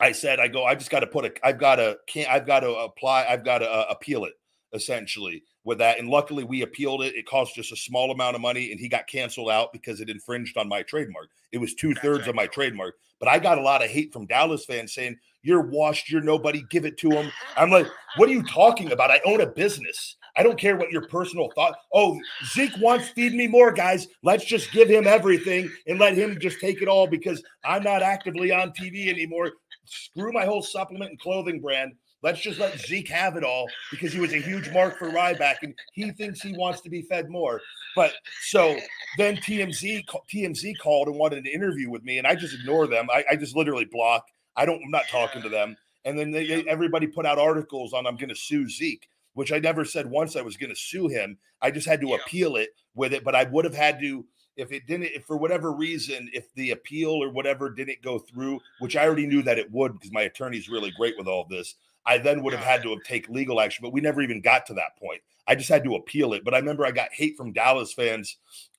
I 0.00 0.12
said, 0.12 0.40
I 0.40 0.48
go, 0.48 0.64
I 0.64 0.74
just 0.74 0.90
got 0.90 1.00
to 1.00 1.06
put 1.06 1.24
a, 1.24 1.32
I've 1.46 1.58
got 1.58 1.76
to, 1.76 1.98
can't, 2.08 2.28
I've 2.28 2.46
got 2.46 2.60
to 2.60 2.74
apply, 2.74 3.26
I've 3.28 3.44
got 3.44 3.58
to 3.58 3.70
uh, 3.70 3.86
appeal 3.88 4.24
it 4.24 4.32
essentially 4.72 5.44
with 5.62 5.78
that. 5.78 6.00
And 6.00 6.08
luckily 6.08 6.42
we 6.42 6.62
appealed 6.62 7.02
it. 7.02 7.14
It 7.14 7.26
cost 7.26 7.54
just 7.54 7.70
a 7.70 7.76
small 7.76 8.10
amount 8.10 8.34
of 8.34 8.42
money 8.42 8.72
and 8.72 8.80
he 8.80 8.88
got 8.88 9.06
canceled 9.06 9.50
out 9.50 9.72
because 9.72 10.00
it 10.00 10.10
infringed 10.10 10.56
on 10.56 10.68
my 10.68 10.82
trademark. 10.82 11.30
It 11.52 11.58
was 11.58 11.74
two 11.74 11.94
thirds 11.94 12.26
of 12.26 12.34
my 12.34 12.48
trademark. 12.48 12.96
But 13.20 13.28
I 13.28 13.38
got 13.38 13.58
a 13.58 13.62
lot 13.62 13.84
of 13.84 13.90
hate 13.90 14.12
from 14.12 14.26
Dallas 14.26 14.64
fans 14.64 14.92
saying, 14.92 15.16
you're 15.42 15.62
washed, 15.62 16.10
you're 16.10 16.20
nobody, 16.20 16.64
give 16.70 16.84
it 16.84 16.98
to 16.98 17.10
him. 17.10 17.30
I'm 17.56 17.70
like, 17.70 17.86
what 18.16 18.28
are 18.28 18.32
you 18.32 18.42
talking 18.42 18.90
about? 18.90 19.12
I 19.12 19.20
own 19.24 19.40
a 19.42 19.46
business. 19.46 20.16
I 20.36 20.42
don't 20.42 20.58
care 20.58 20.76
what 20.76 20.90
your 20.90 21.06
personal 21.06 21.50
thought. 21.54 21.76
Oh, 21.92 22.18
Zeke 22.52 22.76
wants 22.80 23.08
feed 23.08 23.34
me 23.34 23.46
more, 23.46 23.72
guys. 23.72 24.08
Let's 24.22 24.44
just 24.44 24.72
give 24.72 24.88
him 24.88 25.06
everything 25.06 25.70
and 25.86 25.98
let 25.98 26.16
him 26.16 26.38
just 26.40 26.60
take 26.60 26.82
it 26.82 26.88
all 26.88 27.06
because 27.06 27.42
I'm 27.64 27.82
not 27.82 28.02
actively 28.02 28.50
on 28.50 28.72
TV 28.72 29.08
anymore. 29.08 29.52
Screw 29.84 30.32
my 30.32 30.44
whole 30.44 30.62
supplement 30.62 31.10
and 31.10 31.20
clothing 31.20 31.60
brand. 31.60 31.92
Let's 32.22 32.40
just 32.40 32.58
let 32.58 32.78
Zeke 32.80 33.08
have 33.08 33.36
it 33.36 33.44
all 33.44 33.68
because 33.90 34.12
he 34.12 34.18
was 34.18 34.32
a 34.32 34.38
huge 34.38 34.70
mark 34.70 34.98
for 34.98 35.10
Ryback 35.10 35.56
and 35.62 35.74
he 35.92 36.10
thinks 36.10 36.40
he 36.40 36.56
wants 36.56 36.80
to 36.80 36.88
be 36.88 37.02
fed 37.02 37.28
more. 37.28 37.60
But 37.94 38.12
so 38.46 38.78
then 39.18 39.36
TMZ 39.36 40.06
TMZ 40.32 40.78
called 40.78 41.08
and 41.08 41.18
wanted 41.18 41.40
an 41.40 41.46
interview 41.46 41.90
with 41.90 42.02
me, 42.02 42.16
and 42.16 42.26
I 42.26 42.34
just 42.34 42.54
ignore 42.54 42.86
them. 42.86 43.08
I, 43.12 43.24
I 43.30 43.36
just 43.36 43.54
literally 43.54 43.84
block. 43.84 44.24
I 44.56 44.64
don't. 44.64 44.82
I'm 44.82 44.90
not 44.90 45.06
talking 45.10 45.42
to 45.42 45.50
them. 45.50 45.76
And 46.06 46.18
then 46.18 46.30
they, 46.30 46.64
everybody 46.66 47.06
put 47.06 47.26
out 47.26 47.38
articles 47.38 47.92
on 47.92 48.06
I'm 48.06 48.16
going 48.16 48.28
to 48.28 48.34
sue 48.34 48.68
Zeke, 48.68 49.08
which 49.34 49.52
I 49.52 49.58
never 49.58 49.84
said 49.84 50.10
once 50.10 50.36
I 50.36 50.42
was 50.42 50.56
going 50.56 50.70
to 50.70 50.76
sue 50.76 51.08
him. 51.08 51.38
I 51.60 51.70
just 51.70 51.86
had 51.86 52.00
to 52.00 52.08
Yeah. 52.08 52.16
appeal 52.16 52.56
it 52.56 52.70
with 52.94 53.12
it, 53.12 53.24
but 53.24 53.34
I 53.34 53.44
would 53.44 53.64
have 53.64 53.74
had 53.74 54.00
to 54.00 54.26
if 54.56 54.72
it 54.72 54.86
didn't. 54.86 55.06
If 55.14 55.24
for 55.24 55.36
whatever 55.36 55.72
reason, 55.72 56.30
if 56.32 56.52
the 56.54 56.70
appeal 56.70 57.10
or 57.10 57.30
whatever 57.30 57.70
didn't 57.70 58.02
go 58.02 58.18
through, 58.18 58.60
which 58.78 58.96
I 58.96 59.04
already 59.04 59.26
knew 59.26 59.42
that 59.42 59.58
it 59.58 59.70
would 59.72 59.92
because 59.94 60.12
my 60.12 60.22
attorney's 60.22 60.68
really 60.68 60.92
great 60.92 61.18
with 61.18 61.26
all 61.26 61.44
this. 61.48 61.74
I 62.06 62.18
then 62.18 62.42
would 62.42 62.52
have 62.52 62.62
had 62.64 62.82
to 62.82 62.90
have 62.90 63.02
take 63.02 63.28
legal 63.28 63.60
action, 63.60 63.82
but 63.82 63.92
we 63.92 64.00
never 64.00 64.20
even 64.20 64.40
got 64.40 64.66
to 64.66 64.74
that 64.74 64.96
point. 64.98 65.22
I 65.46 65.54
just 65.54 65.70
had 65.70 65.84
to 65.84 65.96
appeal 65.96 66.34
it. 66.34 66.44
But 66.44 66.54
I 66.54 66.58
remember 66.58 66.86
I 66.86 66.90
got 66.90 67.12
hate 67.12 67.36
from 67.36 67.52
Dallas 67.52 67.92
fans 67.92 68.36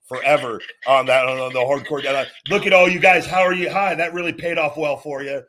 forever 0.08 0.62
on 0.88 1.08
that 1.08 1.26
on 1.26 1.52
the 1.52 1.60
hardcore. 1.60 2.28
Look 2.50 2.68
at 2.68 2.74
all 2.74 2.88
you 2.88 3.00
guys. 3.00 3.26
How 3.26 3.42
are 3.42 3.54
you? 3.54 3.70
Hi, 3.70 3.96
that 3.96 4.14
really 4.14 4.34
paid 4.34 4.58
off 4.58 4.78
well 4.78 4.98
for 4.98 5.24
you. 5.24 5.42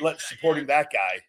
Let's 0.00 0.28
supporting 0.28 0.66
that 0.66 0.88
guy. 0.92 1.20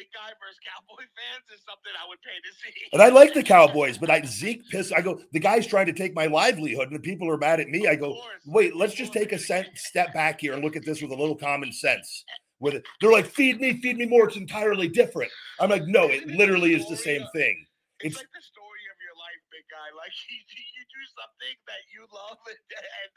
Big 0.00 0.08
guy 0.16 0.32
versus 0.40 0.56
Cowboy 0.64 1.04
fans 1.12 1.44
is 1.52 1.60
something 1.68 1.92
I 1.92 2.08
would 2.08 2.24
pay 2.24 2.32
to 2.32 2.52
see. 2.56 2.72
And 2.96 3.02
I 3.04 3.12
like 3.12 3.34
the 3.36 3.42
Cowboys, 3.42 3.98
but 3.98 4.08
I 4.08 4.24
Zeke 4.24 4.64
piss. 4.70 4.92
I 4.96 5.02
go, 5.02 5.20
the 5.36 5.38
guy's 5.38 5.66
trying 5.66 5.84
to 5.86 5.92
take 5.92 6.16
my 6.16 6.24
livelihood, 6.24 6.88
and 6.88 6.96
the 6.96 7.04
people 7.04 7.28
are 7.28 7.36
mad 7.36 7.60
at 7.60 7.68
me. 7.68 7.84
I 7.86 7.96
go, 8.00 8.16
wait, 8.46 8.74
let's 8.74 8.94
just 8.94 9.12
take 9.12 9.32
a 9.32 9.38
step 9.38 9.68
back 10.14 10.40
here 10.40 10.54
and 10.54 10.64
look 10.64 10.72
at 10.72 10.86
this 10.86 11.02
with 11.02 11.12
a 11.12 11.20
little 11.20 11.36
common 11.36 11.68
sense. 11.68 12.24
With 12.60 12.80
it, 12.80 12.84
they're 13.00 13.12
like, 13.12 13.28
feed 13.28 13.60
me, 13.60 13.76
feed 13.76 13.98
me 14.00 14.06
more. 14.06 14.24
It's 14.24 14.40
entirely 14.40 14.88
different. 14.88 15.30
I'm 15.60 15.68
like, 15.68 15.84
no, 15.84 16.08
it 16.08 16.26
literally 16.28 16.72
is 16.72 16.88
the 16.88 16.96
same 16.96 17.24
thing. 17.36 17.66
It's, 18.00 18.16
like 18.16 18.32
the 18.32 18.40
story 18.40 18.84
of 18.88 18.96
your 19.04 19.16
life, 19.20 19.40
big 19.52 19.68
guy. 19.68 19.88
Like 20.00 20.16
do 20.16 20.49
something 21.20 21.56
that 21.68 21.82
you 21.92 22.08
love, 22.08 22.40
and 22.48 22.56
and 22.80 23.12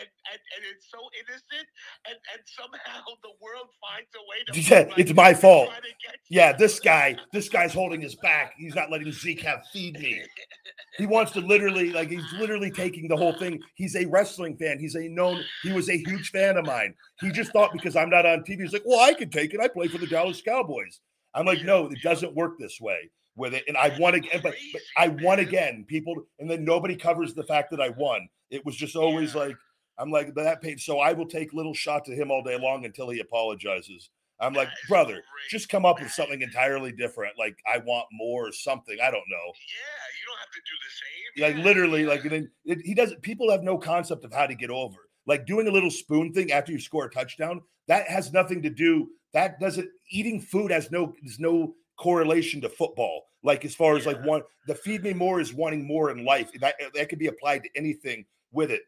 and, 0.00 0.08
and, 0.32 0.40
and 0.40 0.62
it's 0.72 0.88
so 0.88 1.00
innocent, 1.20 1.68
and 2.08 2.18
and 2.32 2.40
somehow 2.48 3.04
the 3.20 3.34
world 3.40 3.68
finds 3.80 4.08
a 4.16 4.22
way 4.24 4.38
to. 4.48 4.50
Yeah, 4.56 4.88
like, 4.88 4.98
it's 4.98 5.14
my 5.14 5.34
fault. 5.34 5.70
Yeah, 6.30 6.52
this 6.56 6.80
guy, 6.80 7.16
this 7.32 7.48
guy's 7.48 7.74
holding 7.74 8.00
his 8.00 8.14
back. 8.16 8.54
He's 8.56 8.74
not 8.74 8.90
letting 8.90 9.12
Zeke 9.12 9.42
have 9.42 9.62
feed 9.72 10.00
me. 10.00 10.22
He 10.96 11.06
wants 11.06 11.32
to 11.32 11.40
literally, 11.40 11.90
like, 11.90 12.08
he's 12.08 12.24
literally 12.38 12.70
taking 12.70 13.08
the 13.08 13.16
whole 13.16 13.34
thing. 13.34 13.60
He's 13.74 13.96
a 13.96 14.06
wrestling 14.06 14.56
fan. 14.56 14.78
He's 14.78 14.94
a 14.94 15.08
known. 15.08 15.42
He 15.62 15.72
was 15.72 15.88
a 15.88 15.96
huge 15.96 16.30
fan 16.30 16.56
of 16.56 16.66
mine. 16.66 16.94
He 17.20 17.30
just 17.30 17.52
thought 17.52 17.72
because 17.72 17.96
I'm 17.96 18.10
not 18.10 18.26
on 18.26 18.40
TV, 18.40 18.62
he's 18.62 18.72
like, 18.72 18.82
well, 18.84 19.00
I 19.00 19.14
can 19.14 19.30
take 19.30 19.54
it. 19.54 19.60
I 19.60 19.68
play 19.68 19.88
for 19.88 19.98
the 19.98 20.06
Dallas 20.06 20.42
Cowboys. 20.42 21.00
I'm 21.34 21.46
like, 21.46 21.64
no, 21.64 21.86
it 21.86 21.98
doesn't 22.02 22.34
work 22.34 22.58
this 22.58 22.78
way 22.80 23.10
with 23.36 23.54
it. 23.54 23.64
And 23.68 23.76
I 23.76 23.96
won 23.98 24.14
again, 24.14 24.40
but, 24.42 24.54
but, 24.72 24.82
I 24.96 25.08
won 25.08 25.38
again. 25.38 25.84
People, 25.88 26.14
and 26.38 26.50
then 26.50 26.64
nobody 26.64 26.96
covers 26.96 27.34
the 27.34 27.44
fact 27.44 27.70
that 27.70 27.80
I 27.80 27.90
won. 27.90 28.28
It 28.50 28.64
was 28.64 28.76
just 28.76 28.96
always 28.96 29.34
like, 29.34 29.56
I'm 29.98 30.10
like, 30.10 30.34
that 30.34 30.62
page. 30.62 30.84
So 30.84 30.98
I 30.98 31.12
will 31.12 31.26
take 31.26 31.52
little 31.52 31.74
shots 31.74 32.10
at 32.10 32.16
him 32.16 32.30
all 32.30 32.42
day 32.42 32.58
long 32.58 32.84
until 32.84 33.10
he 33.10 33.20
apologizes. 33.20 34.10
I'm 34.40 34.54
like, 34.54 34.68
brother, 34.88 35.22
just 35.50 35.68
come 35.68 35.86
up 35.86 36.00
with 36.00 36.10
something 36.10 36.42
entirely 36.42 36.90
different. 36.90 37.38
Like, 37.38 37.56
I 37.72 37.78
want 37.78 38.06
more 38.10 38.48
or 38.48 38.52
something. 38.52 38.96
I 39.00 39.10
don't 39.10 39.22
know. 39.28 39.52
Yeah, 39.70 40.08
you 40.18 40.26
don't 40.26 40.40
have 40.40 40.50
to 40.52 40.60
do 40.66 40.76
the 40.82 40.90
same. 40.90 41.42
Like, 41.42 41.56
yeah, 41.56 41.64
literally, 41.64 42.02
yeah. 42.02 42.08
like, 42.08 42.24
it, 42.24 42.50
it, 42.64 42.78
he 42.84 42.94
doesn't, 42.94 43.22
people 43.22 43.50
have 43.50 43.62
no 43.62 43.78
concept 43.78 44.24
of 44.24 44.32
how 44.32 44.46
to 44.46 44.54
get 44.54 44.70
over. 44.70 44.96
Like, 45.26 45.46
doing 45.46 45.68
a 45.68 45.70
little 45.70 45.90
spoon 45.90 46.32
thing 46.32 46.50
after 46.50 46.72
you 46.72 46.80
score 46.80 47.04
a 47.04 47.10
touchdown, 47.10 47.62
that 47.86 48.08
has 48.08 48.32
nothing 48.32 48.62
to 48.62 48.70
do, 48.70 49.10
that 49.32 49.60
doesn't, 49.60 49.88
eating 50.10 50.40
food 50.40 50.72
has 50.72 50.90
no, 50.90 51.14
there's 51.22 51.38
no 51.38 51.74
correlation 52.02 52.60
to 52.60 52.68
football. 52.68 53.26
Like 53.44 53.64
as 53.64 53.74
far 53.74 53.96
as 53.96 54.06
like 54.06 54.22
one, 54.24 54.42
the 54.66 54.74
feed 54.74 55.04
me 55.04 55.12
more 55.12 55.40
is 55.40 55.54
wanting 55.54 55.86
more 55.86 56.10
in 56.10 56.24
life. 56.24 56.50
That 56.60 56.74
that 56.94 57.08
could 57.08 57.18
be 57.18 57.28
applied 57.28 57.62
to 57.62 57.70
anything 57.76 58.24
with 58.50 58.70
it. 58.70 58.82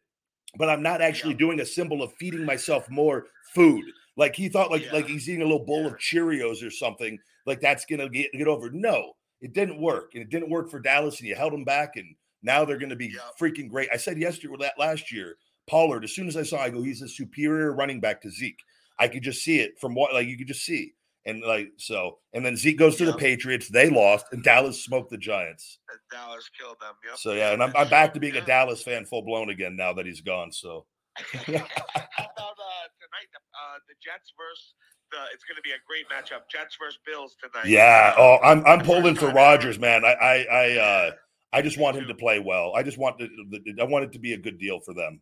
But 0.57 0.69
I'm 0.69 0.83
not 0.83 1.01
actually 1.01 1.33
yeah. 1.33 1.39
doing 1.39 1.61
a 1.61 1.67
symbol 1.67 2.03
of 2.03 2.12
feeding 2.15 2.45
myself 2.45 2.91
more 2.91 3.27
food. 3.55 3.85
Like 4.17 4.35
he 4.37 4.49
thought, 4.49 4.71
like 4.71 4.85
yeah. 4.85 4.93
like 4.93 5.07
he's 5.07 5.29
eating 5.29 5.43
a 5.43 5.47
little 5.47 5.65
bowl 5.65 5.87
of 5.87 5.95
Cheerios 5.95 6.65
or 6.67 6.71
something. 6.71 7.19
Like 7.47 7.61
that's 7.61 7.85
gonna 7.85 8.09
get 8.09 8.33
get 8.33 8.49
over. 8.49 8.71
No, 8.71 9.12
it 9.41 9.53
didn't 9.53 9.81
work, 9.81 10.11
and 10.15 10.23
it 10.23 10.31
didn't 10.31 10.51
work 10.51 10.71
for 10.71 10.81
Dallas, 10.81 11.21
and 11.21 11.29
you 11.29 11.37
held 11.37 11.53
them 11.53 11.65
back, 11.65 11.97
and 11.97 12.15
now 12.43 12.65
they're 12.65 12.79
gonna 12.79 12.97
be 12.97 13.17
freaking 13.41 13.69
great. 13.69 13.89
I 13.93 13.97
said 13.97 14.19
yesterday, 14.19 14.49
with 14.49 14.61
that 14.61 14.79
last 14.79 15.12
year, 15.12 15.37
Pollard. 15.69 16.05
As 16.05 16.12
soon 16.12 16.29
as 16.29 16.37
I 16.37 16.43
saw, 16.43 16.59
I 16.59 16.71
go, 16.71 16.83
he's 16.83 17.03
a 17.03 17.09
superior 17.09 17.73
running 17.73 18.01
back 18.01 18.21
to 18.23 18.31
Zeke. 18.31 18.61
I 18.99 19.09
could 19.09 19.23
just 19.23 19.43
see 19.43 19.59
it 19.59 19.79
from 19.81 19.95
what 19.95 20.15
like 20.15 20.29
you 20.29 20.37
could 20.39 20.49
just 20.49 20.65
see. 20.65 20.95
And 21.27 21.43
like 21.43 21.72
so, 21.79 22.18
and 22.35 22.45
then 22.45 22.55
Zeke 22.55 22.79
goes 22.79 22.97
to 22.97 23.07
the 23.07 23.14
Patriots. 23.14 23.68
They 23.68 23.89
lost, 23.89 24.27
and 24.33 24.45
Dallas 24.45 24.85
smoked 24.85 25.11
the 25.11 25.16
Giants. 25.16 25.79
And 25.91 25.99
Dallas 26.11 26.51
killed 26.59 26.77
them. 26.83 26.93
Yep. 27.03 27.18
So 27.18 27.33
yeah, 27.33 27.53
and 27.53 27.62
I'm, 27.62 27.72
I'm 27.75 27.89
back 27.89 28.12
to 28.14 28.20
being 28.20 28.37
a 28.37 28.45
Dallas 28.45 28.83
fan, 28.83 29.07
full 29.07 29.22
blown 29.22 29.49
again 29.49 29.75
now 29.75 29.95
that 29.95 30.05
he's 30.05 30.20
gone. 30.20 30.53
So. 30.53 30.85
How 31.16 31.43
about 31.47 32.59
uh, 32.59 32.87
tonight? 32.99 33.31
Uh, 33.55 33.79
the 33.89 33.95
Jets 34.03 34.35
versus 34.37 34.75
the. 35.11 35.18
It's 35.33 35.45
going 35.45 35.57
to 35.57 35.62
be 35.62 35.70
a 35.70 35.81
great 35.87 36.05
matchup. 36.11 36.43
Jets 36.51 36.77
versus 36.79 36.99
Bills 37.07 37.37
tonight. 37.41 37.68
Yeah. 37.68 38.14
Oh, 38.18 38.39
I'm 38.43 38.66
I'm 38.66 38.81
pulling 38.81 39.14
for 39.14 39.31
Rodgers, 39.31 39.79
man. 39.79 40.05
I 40.05 40.12
I 40.12 40.47
I 40.51 40.77
uh, 40.77 41.11
I 41.55 41.62
just 41.62 41.79
want 41.79 41.97
him 41.97 42.09
to 42.09 42.14
play 42.14 42.41
well. 42.41 42.75
I 42.75 42.83
just 42.83 42.99
want 42.99 43.18
the, 43.18 43.29
I 43.81 43.85
want 43.85 44.05
it 44.05 44.12
to 44.12 44.18
be 44.18 44.33
a 44.33 44.39
good 44.39 44.59
deal 44.59 44.81
for 44.81 44.93
them. 44.93 45.20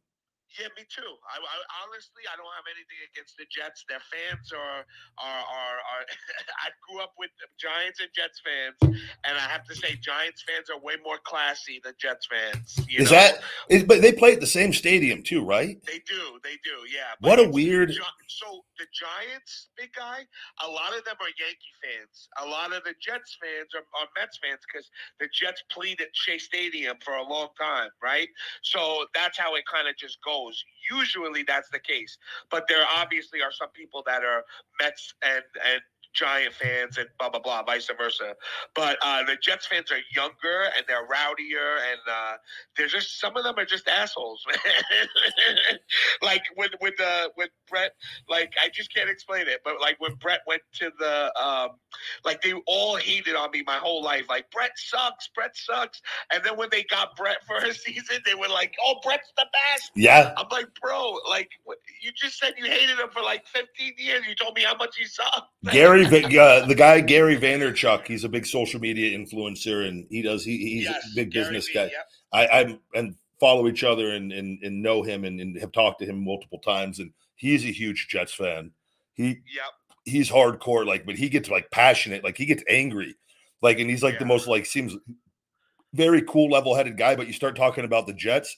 Yeah, 0.60 0.68
me 0.76 0.84
too. 0.84 1.12
I, 1.24 1.40
I, 1.40 1.56
honestly, 1.80 2.28
I 2.28 2.36
don't 2.36 2.52
have 2.52 2.68
anything 2.68 3.00
against 3.08 3.40
the 3.40 3.48
Jets. 3.48 3.88
Their 3.88 4.04
fans 4.04 4.52
are 4.52 4.84
are 5.16 5.44
are. 5.48 5.76
are 5.80 6.04
I 6.66 6.68
grew 6.84 7.00
up 7.00 7.16
with 7.16 7.32
Giants 7.56 8.04
and 8.04 8.12
Jets 8.12 8.44
fans, 8.44 8.76
and 9.24 9.34
I 9.36 9.46
have 9.48 9.64
to 9.64 9.74
say, 9.74 9.96
Giants 9.96 10.44
fans 10.44 10.68
are 10.68 10.80
way 10.80 11.00
more 11.00 11.16
classy 11.24 11.80
than 11.80 11.96
Jets 11.96 12.28
fans. 12.28 12.76
is 12.88 13.08
know? 13.08 13.16
that? 13.16 13.40
Is, 13.68 13.84
but 13.84 14.02
they 14.02 14.12
play 14.12 14.36
at 14.36 14.40
the 14.40 14.50
same 14.50 14.72
stadium 14.72 15.22
too, 15.22 15.44
right? 15.44 15.80
They 15.88 16.04
do. 16.04 16.36
They 16.44 16.60
do. 16.60 16.84
Yeah. 16.84 17.16
What 17.20 17.40
a 17.40 17.48
weird. 17.48 17.96
So 18.28 18.64
the 18.76 18.86
Giants, 18.92 19.68
big 19.76 19.92
guy, 19.96 20.24
a 20.64 20.68
lot 20.68 20.96
of 20.96 21.04
them 21.04 21.16
are 21.20 21.32
Yankee 21.40 21.74
fans. 21.80 22.28
A 22.42 22.46
lot 22.46 22.76
of 22.76 22.84
the 22.84 22.94
Jets 23.00 23.36
fans 23.40 23.72
are, 23.72 23.86
are 23.96 24.08
Mets 24.18 24.38
fans 24.42 24.60
because 24.68 24.88
the 25.20 25.28
Jets 25.32 25.62
played 25.70 26.00
at 26.00 26.12
Shea 26.12 26.38
Stadium 26.38 26.96
for 27.04 27.14
a 27.14 27.22
long 27.22 27.48
time, 27.60 27.90
right? 28.02 28.28
So 28.62 29.06
that's 29.14 29.38
how 29.38 29.54
it 29.56 29.64
kind 29.70 29.88
of 29.88 29.96
just 29.96 30.18
goes 30.24 30.41
knows. 30.42 30.64
Usually 30.90 31.42
that's 31.46 31.68
the 31.70 31.78
case, 31.78 32.18
but 32.50 32.66
there 32.68 32.84
obviously 32.96 33.42
are 33.42 33.52
some 33.52 33.68
people 33.70 34.02
that 34.06 34.22
are 34.22 34.44
Mets 34.80 35.14
and 35.22 35.44
and 35.72 35.82
Giant 36.14 36.54
fans 36.54 36.98
and 36.98 37.08
blah 37.18 37.30
blah 37.30 37.40
blah, 37.40 37.62
vice 37.62 37.90
versa. 37.96 38.34
But 38.74 38.98
uh, 39.02 39.24
the 39.24 39.36
Jets 39.36 39.66
fans 39.66 39.90
are 39.90 40.00
younger 40.14 40.64
and 40.76 40.84
they're 40.86 41.06
rowdier, 41.06 41.76
and 41.90 42.00
uh, 42.10 42.36
they're 42.76 42.86
just 42.88 43.20
some 43.20 43.36
of 43.36 43.44
them 43.44 43.54
are 43.58 43.64
just 43.64 43.88
assholes, 43.88 44.44
man. 44.48 45.78
like 46.22 46.42
with 46.56 46.72
with 46.80 47.00
uh, 47.00 47.28
with 47.36 47.50
Brett, 47.68 47.92
like 48.28 48.52
I 48.62 48.68
just 48.68 48.94
can't 48.94 49.10
explain 49.10 49.48
it. 49.48 49.60
But 49.64 49.80
like 49.80 49.96
when 49.98 50.14
Brett 50.14 50.40
went 50.46 50.62
to 50.74 50.90
the, 50.98 51.32
um, 51.42 51.70
like 52.24 52.42
they 52.42 52.52
all 52.66 52.96
hated 52.96 53.34
on 53.34 53.50
me 53.50 53.62
my 53.66 53.76
whole 53.76 54.02
life. 54.02 54.26
Like 54.28 54.50
Brett 54.50 54.72
sucks, 54.76 55.28
Brett 55.34 55.56
sucks. 55.56 56.00
And 56.32 56.42
then 56.44 56.56
when 56.56 56.68
they 56.70 56.84
got 56.84 57.16
Brett 57.16 57.38
for 57.46 57.56
a 57.56 57.74
season, 57.74 58.18
they 58.24 58.34
were 58.34 58.48
like, 58.48 58.74
"Oh, 58.86 58.96
Brett's 59.02 59.32
the 59.36 59.46
best." 59.52 59.90
Yeah. 59.94 60.34
I'm 60.36 60.46
like, 60.50 60.68
bro, 60.80 61.18
like 61.28 61.50
you 62.02 62.12
just 62.12 62.38
said 62.38 62.54
you 62.56 62.64
hated 62.64 62.98
him 62.98 63.08
for 63.12 63.22
like 63.22 63.46
15 63.46 63.94
years. 63.98 64.22
You 64.28 64.34
told 64.34 64.56
me 64.56 64.62
how 64.62 64.76
much 64.76 64.96
he 64.96 65.04
sucked. 65.04 65.48
Gary 65.70 66.01
Gary, 66.08 66.38
uh, 66.38 66.66
the 66.66 66.74
guy 66.74 67.00
Gary 67.00 67.36
Vaynerchuk, 67.36 68.06
he's 68.06 68.24
a 68.24 68.28
big 68.28 68.46
social 68.46 68.80
media 68.80 69.16
influencer, 69.16 69.86
and 69.86 70.06
he 70.10 70.22
does 70.22 70.44
he, 70.44 70.58
he's 70.58 70.84
yes, 70.84 71.04
a 71.04 71.14
big 71.14 71.30
Gary 71.30 71.46
business 71.46 71.68
v, 71.68 71.74
guy. 71.74 71.84
Yep. 71.84 72.08
I, 72.32 72.46
I 72.46 72.78
and 72.94 73.14
follow 73.40 73.68
each 73.68 73.84
other 73.84 74.10
and 74.10 74.32
and, 74.32 74.62
and 74.62 74.82
know 74.82 75.02
him 75.02 75.24
and, 75.24 75.40
and, 75.40 75.58
have 75.58 75.72
talked 75.72 76.00
to 76.00 76.06
him 76.06 76.24
multiple 76.24 76.58
times, 76.58 76.98
and 76.98 77.12
he's 77.36 77.64
a 77.64 77.72
huge 77.72 78.08
Jets 78.08 78.32
fan. 78.32 78.70
He 79.14 79.24
yep. 79.26 79.72
he's 80.04 80.30
hardcore, 80.30 80.86
like, 80.86 81.04
but 81.06 81.16
he 81.16 81.28
gets 81.28 81.48
like 81.48 81.70
passionate, 81.70 82.24
like 82.24 82.36
he 82.36 82.46
gets 82.46 82.64
angry, 82.68 83.16
like, 83.60 83.78
and 83.78 83.90
he's 83.90 84.02
like 84.02 84.14
yeah. 84.14 84.20
the 84.20 84.26
most 84.26 84.46
like 84.46 84.66
seems 84.66 84.96
very 85.92 86.22
cool, 86.22 86.50
level 86.50 86.74
headed 86.74 86.96
guy. 86.96 87.16
But 87.16 87.26
you 87.26 87.32
start 87.32 87.56
talking 87.56 87.84
about 87.84 88.06
the 88.06 88.14
Jets, 88.14 88.56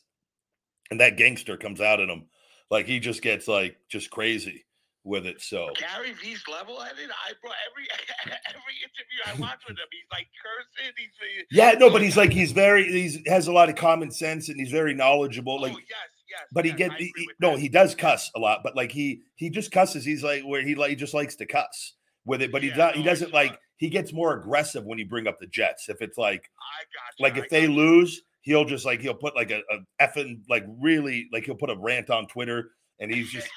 and 0.91 1.01
that 1.01 1.17
gangster 1.17 1.57
comes 1.57 1.81
out 1.81 2.01
in 2.01 2.09
him, 2.09 2.27
like 2.71 2.87
he 2.87 3.01
just 3.01 3.23
gets 3.23 3.49
like 3.49 3.77
just 3.89 4.11
crazy 4.11 4.65
with 5.05 5.27
it. 5.27 5.41
So 5.41 5.71
Gary 5.79 6.13
V's 6.13 6.43
level 6.51 6.81
headed. 6.81 7.11
I 7.11 7.33
brought 7.41 7.55
every 7.71 7.87
every 8.49 8.75
interview 8.83 9.21
I 9.27 9.41
watch 9.41 9.61
with 9.69 9.77
him, 9.77 9.87
he's 9.93 10.11
like 10.11 10.27
cursing. 10.43 10.95
He's 10.97 11.47
yeah, 11.51 11.73
no, 11.79 11.91
but 11.91 12.03
he's 12.03 12.17
like 12.17 12.33
he's 12.33 12.53
very 12.53 12.91
he's 12.91 13.19
has 13.27 13.47
a 13.47 13.53
lot 13.53 13.69
of 13.69 13.77
common 13.77 14.11
sense 14.11 14.49
and 14.49 14.59
he's 14.59 14.71
very 14.71 14.95
knowledgeable. 14.95 15.61
Like 15.61 15.75
oh, 15.75 15.79
yes, 15.79 16.09
yes. 16.29 16.41
But 16.53 16.65
yes, 16.65 16.73
he 16.73 16.79
get 16.79 16.93
he, 16.95 17.13
no, 17.41 17.53
that. 17.53 17.61
he 17.61 17.69
does 17.69 17.95
cuss 17.95 18.31
a 18.35 18.39
lot, 18.39 18.61
but 18.65 18.75
like 18.75 18.91
he 18.91 19.21
he 19.37 19.51
just 19.51 19.71
cusses. 19.71 20.05
He's 20.05 20.25
like 20.25 20.43
where 20.43 20.63
he 20.63 20.75
like 20.75 20.91
he 20.91 20.97
just 20.97 21.15
likes 21.15 21.37
to 21.37 21.47
cuss 21.47 21.95
with 22.25 22.43
it, 22.43 22.51
but 22.51 22.63
yeah, 22.63 22.71
he 22.71 22.77
does 22.77 22.95
no, 22.95 23.01
he 23.01 23.03
doesn't 23.05 23.33
like 23.33 23.59
he 23.77 23.89
gets 23.91 24.13
more 24.13 24.39
aggressive 24.39 24.85
when 24.85 24.99
you 24.99 25.07
bring 25.07 25.27
up 25.27 25.39
the 25.39 25.47
Jets. 25.47 25.89
If 25.89 26.01
it's 26.01 26.17
like 26.17 26.51
like 27.21 27.37
if 27.37 27.51
they 27.51 27.67
lose, 27.67 28.23
he'll 28.41 28.65
just 28.65 28.87
like 28.87 29.01
he'll 29.01 29.15
put 29.15 29.37
like 29.37 29.51
a, 29.51 29.61
a 29.71 30.05
effing 30.07 30.41
like 30.49 30.65
really 30.81 31.29
like 31.33 31.45
he'll 31.45 31.55
put 31.55 31.71
a 31.71 31.77
rant 31.77 32.09
on 32.09 32.27
Twitter 32.27 32.71
and 33.01 33.13
he's 33.13 33.31
just 33.31 33.49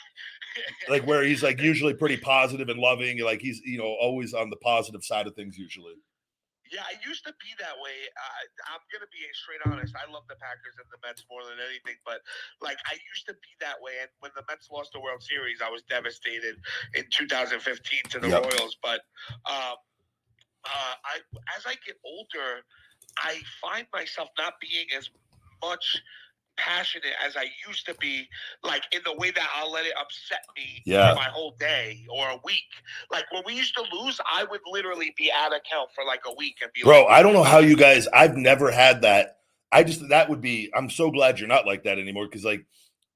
like 0.90 1.06
where 1.06 1.24
he's 1.24 1.44
like 1.44 1.60
usually 1.60 1.94
pretty 1.94 2.18
positive 2.18 2.70
and 2.70 2.80
loving, 2.80 3.20
like 3.24 3.42
he's 3.42 3.62
you 3.64 3.78
know 3.78 3.96
always 4.00 4.34
on 4.34 4.50
the 4.50 4.58
positive 4.58 5.04
side 5.04 5.28
of 5.28 5.36
things 5.36 5.58
usually. 5.58 5.96
Yeah, 6.72 6.84
I 6.84 7.00
used 7.00 7.24
to 7.24 7.32
be 7.40 7.56
that 7.64 7.80
way. 7.80 7.96
Uh, 8.12 8.76
I'm 8.76 8.84
gonna 8.92 9.08
be 9.08 9.24
straight 9.32 9.64
honest. 9.64 9.96
I 9.96 10.04
love 10.12 10.28
the 10.28 10.36
Packers 10.36 10.76
and 10.76 10.88
the 10.92 11.00
Mets 11.00 11.24
more 11.32 11.44
than 11.48 11.64
anything, 11.64 11.96
but 12.04 12.20
like 12.60 12.78
I 12.86 13.00
used 13.14 13.26
to 13.28 13.34
be 13.34 13.52
that 13.64 13.80
way. 13.80 14.04
And 14.04 14.12
when 14.20 14.32
the 14.36 14.44
Mets 14.52 14.68
lost 14.68 14.92
the 14.92 15.00
World 15.00 15.24
Series, 15.24 15.64
I 15.64 15.72
was 15.72 15.84
devastated 15.88 16.60
in 16.96 17.08
2015 17.08 17.64
to 18.12 18.20
the 18.20 18.30
yep. 18.30 18.44
Royals. 18.44 18.76
But 18.84 19.00
um, 19.48 19.80
uh, 20.68 20.96
I, 21.08 21.24
as 21.56 21.64
I 21.64 21.80
get 21.86 21.96
older, 22.04 22.68
I 23.18 23.40
find 23.64 23.88
myself 23.94 24.30
not 24.38 24.60
being 24.60 24.88
as 24.98 25.10
much 25.64 26.02
passionate 26.58 27.14
as 27.26 27.36
I 27.38 27.46
used 27.68 27.86
to 27.88 27.96
be, 27.96 28.28
like 28.64 28.84
in 28.92 29.02
the 29.06 29.16
way 29.18 29.32
that 29.32 29.48
I'll 29.56 29.72
let 29.72 29.86
it 29.86 29.94
upset 30.00 30.42
me 30.56 30.82
Yeah. 30.86 31.10
for 31.12 31.16
my 31.16 31.26
whole 31.26 31.56
day 31.60 32.06
or 32.10 32.30
a 32.30 32.40
week. 32.44 32.64
Like 33.12 33.26
when 33.32 33.44
we 33.46 33.54
used 33.54 33.76
to 33.76 33.84
lose, 33.94 34.20
I 34.32 34.44
would 34.46 34.62
literally 34.70 35.14
be 35.18 35.32
out 35.36 35.54
of 35.56 35.62
count 35.70 35.90
for 35.96 36.04
like 36.04 36.22
a 36.28 36.34
week 36.38 36.56
and 36.62 36.72
be 36.74 36.84
Bro, 36.84 37.04
like, 37.04 37.12
I 37.12 37.24
don't 37.24 37.34
know 37.34 37.44
how 37.44 37.60
you 37.60 37.76
guys. 37.76 38.08
I've 38.14 38.36
never 38.36 38.72
had 38.72 39.02
that. 39.02 39.38
I 39.72 39.84
just 39.84 40.08
that 40.10 40.30
would 40.30 40.42
be. 40.42 40.72
I'm 40.76 40.90
so 40.90 41.12
glad 41.12 41.40
you're 41.40 41.50
not 41.50 41.66
like 41.66 41.84
that 41.84 42.00
anymore 42.00 42.26
because 42.26 42.46
like, 42.46 42.66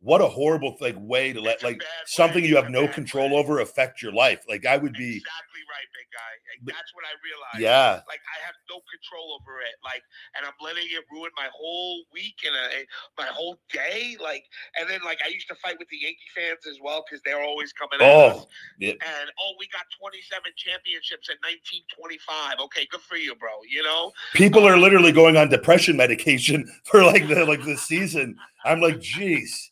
what 0.02 0.22
a 0.22 0.28
horrible 0.28 0.76
like 0.82 0.96
way 1.00 1.32
to 1.32 1.40
let 1.40 1.64
like 1.64 1.82
something 2.06 2.44
way. 2.44 2.50
you 2.50 2.56
have 2.56 2.70
no 2.70 2.88
control 2.88 3.32
way. 3.32 3.38
over 3.38 3.60
affect 3.60 4.02
your 4.02 4.12
life. 4.12 4.44
Like 4.50 4.66
I 4.66 4.78
would 4.78 4.94
be. 4.94 5.18
exactly 5.18 5.62
right, 5.72 5.88
big 5.96 6.10
guy. 6.12 6.34
But- 6.62 6.76
that's 6.76 6.94
what 6.94 7.06
I 7.08 7.14
realized. 7.24 7.64
Yeah. 7.64 8.04
Like 8.06 8.22
I 8.28 8.38
have 8.46 8.58
no 8.70 8.84
control 8.86 9.40
over 9.40 9.62
it. 9.62 9.76
Like, 9.84 10.04
and 10.38 10.46
I'm 10.46 10.58
letting 10.62 10.86
it 10.92 11.04
ruin 11.10 11.32
my 11.38 11.50
whole 11.50 12.04
week 12.14 12.38
and 12.46 12.54
uh, 12.54 12.86
my 13.18 13.30
whole 13.32 13.58
day. 13.72 14.18
Like, 14.22 14.46
and 14.78 14.90
then 14.90 15.00
like 15.04 15.20
I 15.26 15.30
used 15.30 15.48
to 15.50 15.56
fight 15.56 15.80
with 15.80 15.90
the 15.90 15.98
Yankee 15.98 16.30
fans 16.36 16.68
as 16.70 16.78
well 16.84 17.04
because 17.08 17.24
they're 17.26 17.42
always 17.42 17.74
coming 17.74 18.04
at 18.04 18.10
us. 18.10 18.46
Oh, 18.46 18.48
yeah. 18.80 18.98
And 19.00 19.28
oh, 19.40 19.54
we 19.58 19.68
got 19.74 19.88
27 19.98 20.22
championships 20.58 21.32
in 21.32 21.38
1925. 21.42 22.60
Okay, 22.70 22.86
good 22.92 23.02
for 23.02 23.18
you, 23.18 23.34
bro. 23.36 23.62
You 23.66 23.84
know, 23.84 24.12
people 24.34 24.68
are 24.68 24.78
literally 24.78 25.12
going 25.12 25.38
on 25.38 25.50
depression 25.50 25.98
medication 25.98 26.70
for 26.86 27.04
like 27.04 27.28
the 27.28 27.46
like 27.46 27.64
the 27.66 27.78
season. 27.78 28.36
I'm 28.64 28.82
like, 28.82 29.02
geez, 29.02 29.70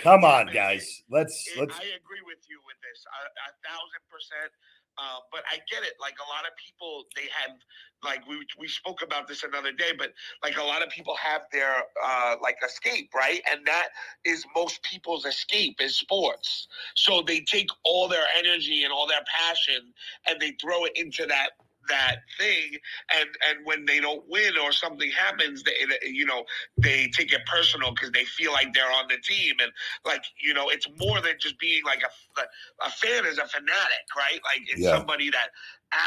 come 0.00 0.24
on, 0.24 0.46
guys. 0.52 1.02
Let's 1.10 1.46
It- 1.48 1.58
let's. 1.58 1.78
I 1.78 1.84
agree 1.96 2.22
with 2.26 2.40
you 2.48 2.60
with 2.66 2.76
this 2.82 3.04
a, 3.06 3.22
a 3.26 3.50
thousand 3.66 4.02
percent. 4.10 4.52
Um, 4.96 5.22
but 5.32 5.42
I 5.50 5.56
get 5.70 5.82
it. 5.82 5.94
Like 6.00 6.14
a 6.24 6.28
lot 6.30 6.46
of 6.46 6.54
people, 6.56 7.04
they 7.16 7.26
have 7.42 7.58
like 8.04 8.26
we 8.28 8.46
we 8.58 8.68
spoke 8.68 9.02
about 9.02 9.26
this 9.26 9.42
another 9.42 9.72
day, 9.72 9.92
but 9.98 10.12
like 10.42 10.56
a 10.56 10.62
lot 10.62 10.82
of 10.82 10.88
people 10.90 11.16
have 11.16 11.42
their 11.52 11.74
uh, 12.04 12.36
like 12.42 12.56
escape, 12.64 13.10
right? 13.14 13.40
And 13.50 13.66
that 13.66 13.88
is 14.24 14.44
most 14.54 14.82
people's 14.84 15.24
escape 15.24 15.80
is 15.80 15.96
sports. 15.96 16.68
So 16.94 17.22
they 17.26 17.40
take 17.40 17.68
all 17.84 18.08
their 18.08 18.26
energy 18.38 18.84
and 18.84 18.92
all 18.92 19.06
their 19.08 19.24
passion 19.36 19.92
and 20.28 20.40
they 20.40 20.52
throw 20.60 20.84
it 20.84 20.92
into 20.94 21.26
that 21.26 21.50
that 21.88 22.16
thing 22.38 22.76
and 23.18 23.28
and 23.48 23.64
when 23.64 23.84
they 23.86 24.00
don't 24.00 24.24
win 24.28 24.52
or 24.62 24.72
something 24.72 25.10
happens 25.10 25.62
they 25.62 25.72
you 26.08 26.24
know 26.26 26.44
they 26.78 27.08
take 27.08 27.32
it 27.32 27.40
personal 27.46 27.90
because 27.90 28.10
they 28.12 28.24
feel 28.24 28.52
like 28.52 28.72
they're 28.74 28.90
on 28.90 29.06
the 29.08 29.18
team. 29.18 29.54
And 29.62 29.72
like 30.04 30.22
you 30.42 30.54
know 30.54 30.68
it's 30.68 30.88
more 31.00 31.20
than 31.20 31.34
just 31.40 31.58
being 31.58 31.82
like 31.84 32.02
a 32.02 32.40
a 32.86 32.90
fan 32.90 33.26
is 33.26 33.38
a 33.38 33.46
fanatic 33.46 34.06
right? 34.16 34.40
Like 34.44 34.62
it's 34.68 34.82
Yeah. 34.82 34.88
somebody 34.88 35.30
that 35.30 35.48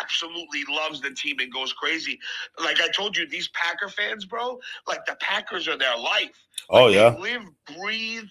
absolutely 0.01 0.63
loves 0.69 1.01
the 1.01 1.11
team 1.11 1.37
and 1.39 1.51
goes 1.51 1.73
crazy. 1.73 2.19
Like 2.63 2.79
i 2.81 2.87
told 2.89 3.17
you 3.17 3.27
these 3.27 3.49
packer 3.49 3.89
fans 3.89 4.25
bro 4.25 4.59
like 4.87 5.05
the 5.05 5.15
packers 5.19 5.67
are 5.67 5.77
their 5.77 5.97
life. 5.97 6.47
Oh 6.69 6.87
they 6.91 6.97
yeah, 6.97 7.15
live 7.19 7.43
breathe 7.79 8.25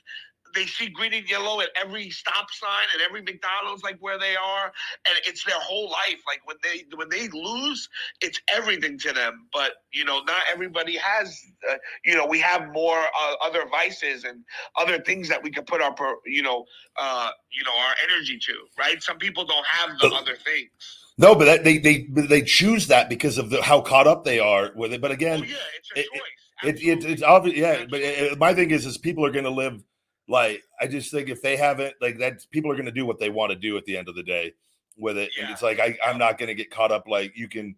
they 0.57 0.67
see 0.67 0.89
green 0.89 1.13
and 1.13 1.29
yellow 1.29 1.61
at 1.61 1.69
every 1.81 2.11
stop 2.11 2.51
sign 2.51 2.87
and 2.95 3.03
every 3.03 3.23
McDonald's 3.23 3.83
like 3.83 3.99
where 4.01 4.19
they 4.19 4.35
are 4.35 4.73
and 5.07 5.17
it's 5.27 5.45
their 5.45 5.61
whole 5.61 5.91
life. 5.91 6.21
Like 6.27 6.41
when 6.45 6.57
they 6.63 6.85
when 6.97 7.09
they 7.09 7.29
lose 7.29 7.89
it's 8.21 8.41
everything 8.53 8.99
to 9.01 9.13
them. 9.13 9.47
But 9.53 9.73
you 9.93 10.05
know 10.05 10.21
not 10.21 10.43
everybody 10.53 10.97
has 10.97 11.39
uh, 11.71 11.77
you 12.05 12.17
know 12.17 12.27
we 12.27 12.41
have 12.41 12.73
more 12.73 12.99
uh, 12.99 13.35
other 13.45 13.65
vices 13.71 14.25
and 14.25 14.43
other 14.81 15.01
things 15.01 15.29
that 15.29 15.43
we 15.43 15.51
can 15.51 15.65
put 15.65 15.83
our 15.83 15.95
per- 15.95 16.17
you 16.25 16.43
know 16.43 16.65
uh 16.99 17.31
you 17.53 17.63
know 17.65 17.73
our 17.79 17.95
energy 18.11 18.39
to 18.39 18.55
right? 18.79 19.03
Some 19.03 19.19
people 19.19 19.45
don't 19.45 19.67
have 19.67 19.99
the 19.99 20.09
other 20.09 20.37
things. 20.37 20.71
No, 21.19 21.35
but 21.35 21.45
that, 21.47 21.65
they 21.65 21.79
they 21.79 22.07
they 22.11 22.43
choose 22.43 22.89
that 22.89 23.09
because 23.09 23.39
of 23.39 23.51
the, 23.51 23.63
how 23.63 23.81
caught 23.81 24.07
up 24.07 24.25
they 24.25 24.39
are 24.39 24.71
with 24.75 24.93
it. 24.93 25.01
But 25.01 25.11
again, 25.11 25.41
oh 25.43 25.45
yeah 25.45 25.57
it's 25.79 25.91
a 25.93 25.95
choice. 25.95 26.81
it, 26.81 26.83
it, 26.83 27.05
it's 27.05 27.23
obvious 27.23 27.57
yeah 27.57 27.85
but 27.91 28.03
uh, 28.03 28.37
my 28.37 28.55
thing 28.55 28.71
is 28.71 28.87
is 28.87 28.99
people 28.99 29.25
are 29.25 29.31
going 29.31 29.45
to 29.45 29.51
live 29.51 29.83
like 30.29 30.63
i 30.81 30.87
just 30.87 31.11
think 31.11 31.29
if 31.29 31.41
they 31.43 31.57
haven't 31.57 31.95
like 32.01 32.19
that 32.19 32.41
people 32.51 32.71
are 32.71 32.75
going 32.75 32.87
to 32.87 32.93
do 32.93 33.07
what 33.07 33.19
they 33.19 33.31
want 33.31 33.51
to 33.51 33.57
do 33.57 33.77
at 33.77 33.85
the 33.85 33.97
end 33.97 34.09
of 34.09 34.15
the 34.17 34.23
day 34.23 34.53
with 34.99 35.19
it 35.19 35.31
and 35.41 35.51
it's 35.51 35.63
like 35.63 35.79
I, 35.79 35.97
i'm 36.05 36.19
not 36.19 36.39
going 36.39 36.49
to 36.49 36.55
get 36.55 36.71
caught 36.71 36.91
up 36.93 37.07
like 37.07 37.33
you 37.37 37.49
can 37.49 37.77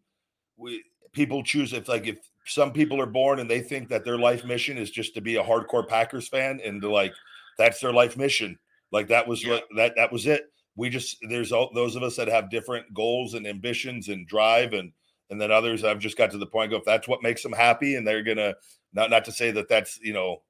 we 0.57 0.82
people 1.12 1.42
choose 1.42 1.72
if, 1.72 1.88
like 1.88 2.07
if 2.07 2.18
some 2.46 2.72
people 2.72 3.01
are 3.01 3.07
born 3.07 3.40
and 3.40 3.51
they 3.51 3.61
think 3.61 3.88
that 3.88 4.05
their 4.05 4.18
life 4.18 4.44
mission 4.44 4.78
is 4.78 4.90
just 4.90 5.14
to 5.14 5.20
be 5.20 5.36
a 5.36 5.44
hardcore 5.44 5.86
packers 5.86 6.28
fan 6.28 6.61
and 6.64 6.80
to 6.80 6.90
like 6.90 7.12
that's 7.59 7.80
their 7.80 7.92
life 7.92 8.16
mission. 8.16 8.59
Like 8.90 9.09
that 9.09 9.26
was 9.28 9.44
Yeah. 9.44 9.51
what 9.55 9.64
that 9.76 9.92
that 9.96 10.11
was 10.12 10.26
it. 10.26 10.44
We 10.76 10.88
just 10.88 11.18
there's 11.28 11.53
all 11.53 11.70
those 11.74 11.96
of 11.96 12.03
us 12.03 12.16
that 12.16 12.28
have 12.28 12.51
different 12.51 12.92
goals 12.94 13.34
and 13.34 13.46
ambitions 13.46 14.09
and 14.09 14.26
drive 14.26 14.72
and 14.72 14.92
and 15.30 15.40
then 15.40 15.51
others 15.51 15.84
I've 15.84 15.99
just 15.99 16.16
got 16.16 16.30
to 16.30 16.38
the 16.38 16.46
point 16.46 16.70
go 16.70 16.78
if 16.78 16.84
that's 16.84 17.09
what 17.09 17.22
makes 17.22 17.42
them 17.42 17.53
happy 17.53 17.96
and 17.96 18.07
they're 18.07 18.22
gonna 18.22 18.55
not 18.94 19.11
not 19.11 19.24
to 19.26 19.32
say 19.32 19.51
that 19.51 19.68
that's 19.68 19.99
you 20.03 20.14
know 20.14 20.42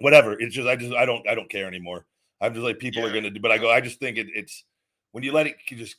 whatever 0.00 0.38
it's 0.40 0.54
just 0.54 0.68
i 0.68 0.76
just 0.76 0.94
i 0.94 1.06
don't 1.06 1.26
i 1.28 1.34
don't 1.34 1.50
care 1.50 1.66
anymore 1.66 2.06
i'm 2.40 2.52
just 2.52 2.64
like 2.64 2.78
people 2.78 3.04
are 3.04 3.12
gonna 3.12 3.30
do 3.30 3.40
but 3.40 3.50
i 3.50 3.58
go 3.58 3.70
i 3.70 3.80
just 3.80 3.98
think 3.98 4.18
it, 4.18 4.26
it's 4.34 4.64
when 5.12 5.24
you 5.24 5.32
let 5.32 5.46
it 5.46 5.56
c- 5.68 5.76
just 5.76 5.96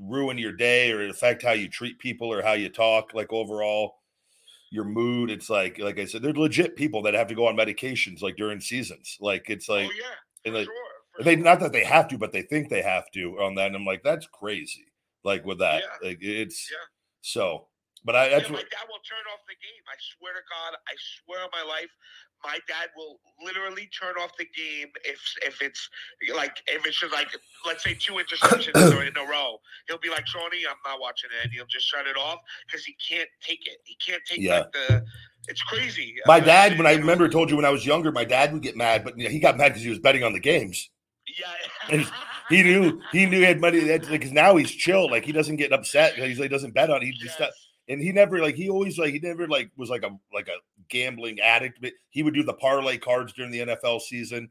ruin 0.00 0.38
your 0.38 0.52
day 0.52 0.92
or 0.92 1.08
affect 1.08 1.42
how 1.42 1.52
you 1.52 1.68
treat 1.68 1.98
people 1.98 2.32
or 2.32 2.42
how 2.42 2.52
you 2.52 2.68
talk 2.68 3.12
like 3.12 3.32
overall 3.32 3.96
your 4.70 4.84
mood 4.84 5.30
it's 5.30 5.50
like 5.50 5.78
like 5.78 5.98
i 5.98 6.04
said 6.04 6.22
they're 6.22 6.32
legit 6.32 6.76
people 6.76 7.02
that 7.02 7.14
have 7.14 7.26
to 7.26 7.34
go 7.34 7.48
on 7.48 7.56
medications 7.56 8.22
like 8.22 8.36
during 8.36 8.60
seasons 8.60 9.16
like 9.20 9.50
it's 9.50 9.68
oh, 9.68 9.74
like 9.74 9.88
oh 9.88 9.94
yeah 9.98 10.14
and 10.44 10.54
like, 10.54 10.64
sure, 10.64 11.24
they 11.24 11.34
sure. 11.34 11.44
not 11.44 11.58
that 11.58 11.72
they 11.72 11.82
have 11.82 12.06
to 12.06 12.16
but 12.16 12.30
they 12.32 12.42
think 12.42 12.68
they 12.68 12.82
have 12.82 13.10
to 13.10 13.40
on 13.40 13.56
that 13.56 13.66
and 13.66 13.76
i'm 13.76 13.84
like 13.84 14.02
that's 14.04 14.28
crazy 14.28 14.86
like 15.24 15.44
with 15.44 15.58
that 15.58 15.82
Yeah. 15.82 16.08
like 16.08 16.18
it's 16.20 16.70
Yeah. 16.70 16.76
so 17.20 17.66
but 18.04 18.14
i 18.14 18.28
that's 18.28 18.44
yeah, 18.44 18.52
my 18.52 18.58
what 18.58 18.70
dad 18.70 18.86
will 18.88 19.02
turn 19.02 19.26
off 19.34 19.42
the 19.48 19.58
game. 19.58 19.82
I 19.90 19.98
swear 20.16 20.32
to 20.32 20.44
God, 20.48 20.78
I 20.86 20.94
swear 21.20 21.42
on 21.42 21.50
my 21.52 21.66
life, 21.66 21.90
my 22.44 22.58
dad 22.68 22.88
will 22.96 23.20
literally 23.44 23.88
turn 23.98 24.14
off 24.20 24.30
the 24.38 24.46
game 24.56 24.88
if 25.04 25.20
if 25.46 25.60
it's 25.62 25.88
like 26.34 26.56
if 26.66 26.86
it's 26.86 26.98
just 27.00 27.12
like 27.12 27.28
let's 27.66 27.84
say 27.84 27.94
two 27.94 28.14
interceptions 28.14 28.74
in 28.76 29.16
a 29.16 29.20
row. 29.30 29.58
He'll 29.88 29.98
be 29.98 30.10
like, 30.10 30.26
Shawnee, 30.26 30.64
I'm 30.68 30.76
not 30.84 31.00
watching 31.00 31.30
it, 31.38 31.44
and 31.44 31.52
he'll 31.52 31.66
just 31.66 31.86
shut 31.86 32.06
it 32.06 32.16
off 32.16 32.38
because 32.66 32.84
he 32.84 32.96
can't 33.08 33.28
take 33.42 33.66
it. 33.66 33.78
He 33.84 33.96
can't 34.04 34.22
take 34.26 34.40
Yeah. 34.40 34.60
like 34.60 34.72
the. 34.72 35.04
It's 35.48 35.62
crazy. 35.62 36.14
my 36.26 36.36
Uh, 36.36 36.40
dad 36.40 36.76
when 36.76 36.86
i 36.86 36.92
remember 36.92 37.26
told 37.26 37.48
you 37.48 37.56
when 37.56 37.64
i 37.64 37.70
was 37.70 37.84
younger 37.86 38.12
my 38.12 38.24
dad 38.24 38.52
would 38.52 38.60
get 38.62 38.76
mad 38.76 39.02
but 39.02 39.16
you 39.16 39.24
know, 39.24 39.30
he 39.30 39.38
got 39.40 39.56
mad 39.56 39.68
because 39.70 39.82
he 39.82 39.88
was 39.88 39.98
betting 39.98 40.22
on 40.22 40.34
the 40.34 40.38
games 40.38 40.90
Yeah. 41.26 41.46
And 41.88 42.06
he 42.50 42.62
knew 42.62 43.00
he 43.10 43.24
knew 43.24 43.38
he 43.38 43.44
had 43.44 43.58
money 43.58 43.80
because 43.98 44.32
now 44.32 44.56
he's 44.56 44.70
chill 44.70 45.10
like 45.10 45.24
he 45.24 45.32
doesn't 45.32 45.56
get 45.56 45.72
upset 45.72 46.14
he 46.14 46.46
doesn't 46.46 46.74
bet 46.74 46.90
on 46.90 47.00
it. 47.02 47.06
he 47.06 47.12
just 47.12 47.40
Yes. 47.40 47.52
and 47.88 48.02
he 48.02 48.12
never 48.12 48.38
like 48.40 48.54
he 48.54 48.68
always 48.68 48.98
like 48.98 49.14
he 49.14 49.18
never 49.18 49.48
like 49.48 49.70
was 49.78 49.88
like 49.88 50.02
a 50.02 50.10
like 50.32 50.48
a 50.48 50.56
gambling 50.90 51.40
addict 51.40 51.80
but 51.80 51.92
he 52.10 52.22
would 52.22 52.34
do 52.34 52.42
the 52.42 52.54
parlay 52.54 52.98
cards 52.98 53.32
during 53.32 53.50
the 53.50 53.60
nfl 53.60 54.00
season 54.00 54.50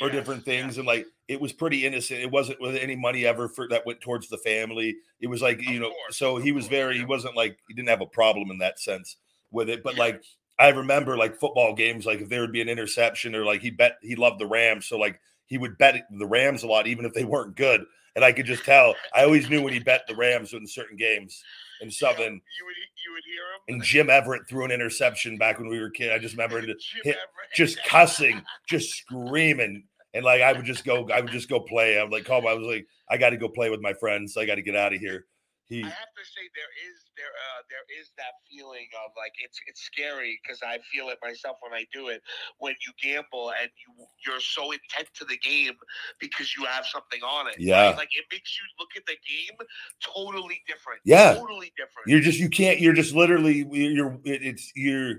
or 0.00 0.10
Yes, 0.10 0.10
different 0.10 0.44
things 0.44 0.78
and 0.78 0.86
like 0.86 1.06
it 1.28 1.40
was 1.40 1.52
pretty 1.54 1.86
innocent. 1.86 2.20
It 2.20 2.30
wasn't 2.30 2.60
with 2.60 2.76
any 2.76 2.96
money 2.96 3.24
ever 3.24 3.48
for 3.48 3.66
that 3.68 3.86
went 3.86 4.00
towards 4.00 4.28
the 4.28 4.36
family. 4.38 4.96
It 5.20 5.28
was 5.28 5.40
like 5.40 5.62
you 5.62 5.78
Of 5.78 5.80
know 5.80 5.94
course, 5.94 6.16
so 6.18 6.36
he 6.36 6.52
was 6.52 6.66
course, 6.66 6.68
very 6.68 6.98
he 6.98 7.04
wasn't 7.04 7.36
like 7.36 7.58
he 7.68 7.74
didn't 7.74 7.88
have 7.88 8.00
a 8.02 8.06
problem 8.06 8.50
in 8.50 8.58
that 8.58 8.78
sense 8.78 9.16
with 9.50 9.70
it 9.70 9.82
but 9.82 9.96
Yeah. 9.96 9.98
like 9.98 10.22
i 10.58 10.68
remember 10.68 11.16
like 11.16 11.36
football 11.36 11.74
games 11.74 12.06
like 12.06 12.20
if 12.20 12.28
there 12.28 12.40
would 12.40 12.52
be 12.52 12.60
an 12.60 12.68
interception 12.68 13.34
or 13.34 13.44
like 13.44 13.60
he 13.60 13.70
bet 13.70 13.98
he 14.02 14.16
loved 14.16 14.40
the 14.40 14.46
rams 14.46 14.86
so 14.86 14.98
like 14.98 15.20
he 15.46 15.58
would 15.58 15.78
bet 15.78 16.06
the 16.18 16.26
rams 16.26 16.62
a 16.62 16.66
lot 16.66 16.86
even 16.86 17.04
if 17.04 17.12
they 17.14 17.24
weren't 17.24 17.56
good 17.56 17.84
and 18.16 18.24
i 18.24 18.32
could 18.32 18.46
just 18.46 18.64
tell. 18.64 18.94
I 19.14 19.24
always 19.24 19.48
knew 19.48 19.62
when 19.62 19.72
he 19.72 19.78
bet 19.80 20.06
the 20.06 20.14
rams 20.16 20.52
in 20.52 20.66
certain 20.66 20.96
games 20.96 21.46
and 21.80 21.90
Yeah, 21.90 22.08
something 22.08 22.24
You 22.24 22.64
would 22.66 22.76
you 23.04 23.12
would 23.12 23.24
hear 23.24 23.42
him. 23.42 23.74
and 23.74 23.82
jim 23.82 24.08
everett 24.10 24.48
threw 24.48 24.64
an 24.64 24.70
interception 24.70 25.36
back 25.36 25.58
when 25.58 25.68
we 25.68 25.78
were 25.80 25.90
kids 25.90 26.12
i 26.14 26.18
just 26.18 26.34
remember 26.34 26.58
it 26.60 26.66
hit- 27.02 27.16
Everett. 27.16 27.54
just 27.54 27.82
cussing, 27.84 28.42
just 28.68 28.90
screaming. 28.90 29.84
And 30.14 30.24
like 30.24 30.42
I 30.42 30.52
would 30.52 30.64
just 30.64 30.84
go, 30.84 31.08
I 31.12 31.20
would 31.20 31.32
just 31.32 31.48
go 31.48 31.58
play. 31.58 31.98
I 31.98 32.02
would 32.04 32.12
like 32.12 32.24
call. 32.24 32.38
him, 32.40 32.46
I 32.46 32.54
was 32.54 32.66
like, 32.68 32.86
I 33.10 33.16
got 33.16 33.30
to 33.30 33.36
go 33.36 33.48
play 33.48 33.68
with 33.68 33.80
my 33.80 33.92
friends. 33.94 34.36
I 34.36 34.46
got 34.46 34.54
to 34.54 34.62
get 34.62 34.76
out 34.76 34.94
of 34.94 35.00
here. 35.00 35.26
He, 35.66 35.82
I 35.82 35.86
have 35.86 35.92
to 36.14 36.24
say 36.24 36.42
there 36.54 36.70
is 36.86 37.00
there 37.16 37.30
uh 37.30 37.60
there 37.70 37.86
is 38.00 38.10
that 38.18 38.34
feeling 38.50 38.86
of 39.04 39.12
like 39.16 39.32
it's 39.42 39.58
it's 39.66 39.82
scary 39.82 40.38
because 40.42 40.60
I 40.62 40.78
feel 40.92 41.08
it 41.08 41.18
myself 41.22 41.56
when 41.60 41.72
I 41.72 41.86
do 41.92 42.08
it 42.08 42.20
when 42.58 42.74
you 42.86 42.92
gamble 43.02 43.52
and 43.60 43.70
you 43.80 44.06
you're 44.26 44.40
so 44.40 44.72
intent 44.72 45.08
to 45.16 45.24
the 45.24 45.36
game 45.38 45.74
because 46.20 46.54
you 46.56 46.64
have 46.64 46.86
something 46.86 47.20
on 47.22 47.48
it. 47.48 47.56
Yeah. 47.58 47.88
right? 47.88 47.96
like 47.96 48.08
it 48.12 48.24
makes 48.32 48.58
you 48.58 48.64
look 48.78 48.90
at 48.96 49.04
the 49.06 49.16
game 49.28 49.56
totally 50.04 50.60
different. 50.66 51.00
Yeah. 51.04 51.34
totally 51.34 51.72
different. 51.76 52.06
you're 52.06 52.20
just, 52.20 52.38
you 52.38 52.48
can't. 52.48 52.80
You're 52.80 52.92
just 52.94 53.14
literally, 53.14 53.66
you're. 53.70 54.18
it- 54.24 54.42
It's 54.42 54.72
you're. 54.74 55.10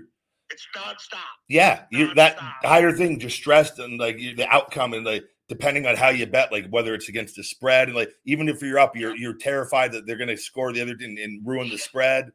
it's 0.50 0.66
nonstop. 0.76 1.18
Yeah, 1.48 1.84
you're 1.90 2.14
that 2.14 2.36
higher 2.38 2.92
thing, 2.92 3.18
just 3.18 3.36
stressed 3.36 3.78
and 3.78 3.98
like 3.98 4.16
the 4.18 4.46
outcome 4.48 4.92
and 4.94 5.04
like 5.04 5.24
depending 5.48 5.86
on 5.86 5.96
how 5.96 6.08
you 6.08 6.26
bet, 6.26 6.50
like 6.50 6.66
whether 6.70 6.94
it's 6.94 7.08
against 7.08 7.36
the 7.36 7.44
spread 7.44 7.88
and 7.88 7.96
like 7.96 8.10
even 8.24 8.48
if 8.48 8.60
you're 8.62 8.78
up, 8.78 8.96
you're 8.96 9.16
you're 9.16 9.34
terrified 9.34 9.92
that 9.92 10.06
they're 10.06 10.16
going 10.16 10.28
to 10.28 10.36
score 10.36 10.72
the 10.72 10.80
other 10.80 10.96
and, 11.00 11.18
and 11.18 11.46
ruin 11.46 11.68
the 11.68 11.78
spread. 11.78 12.24
Yep. 12.24 12.32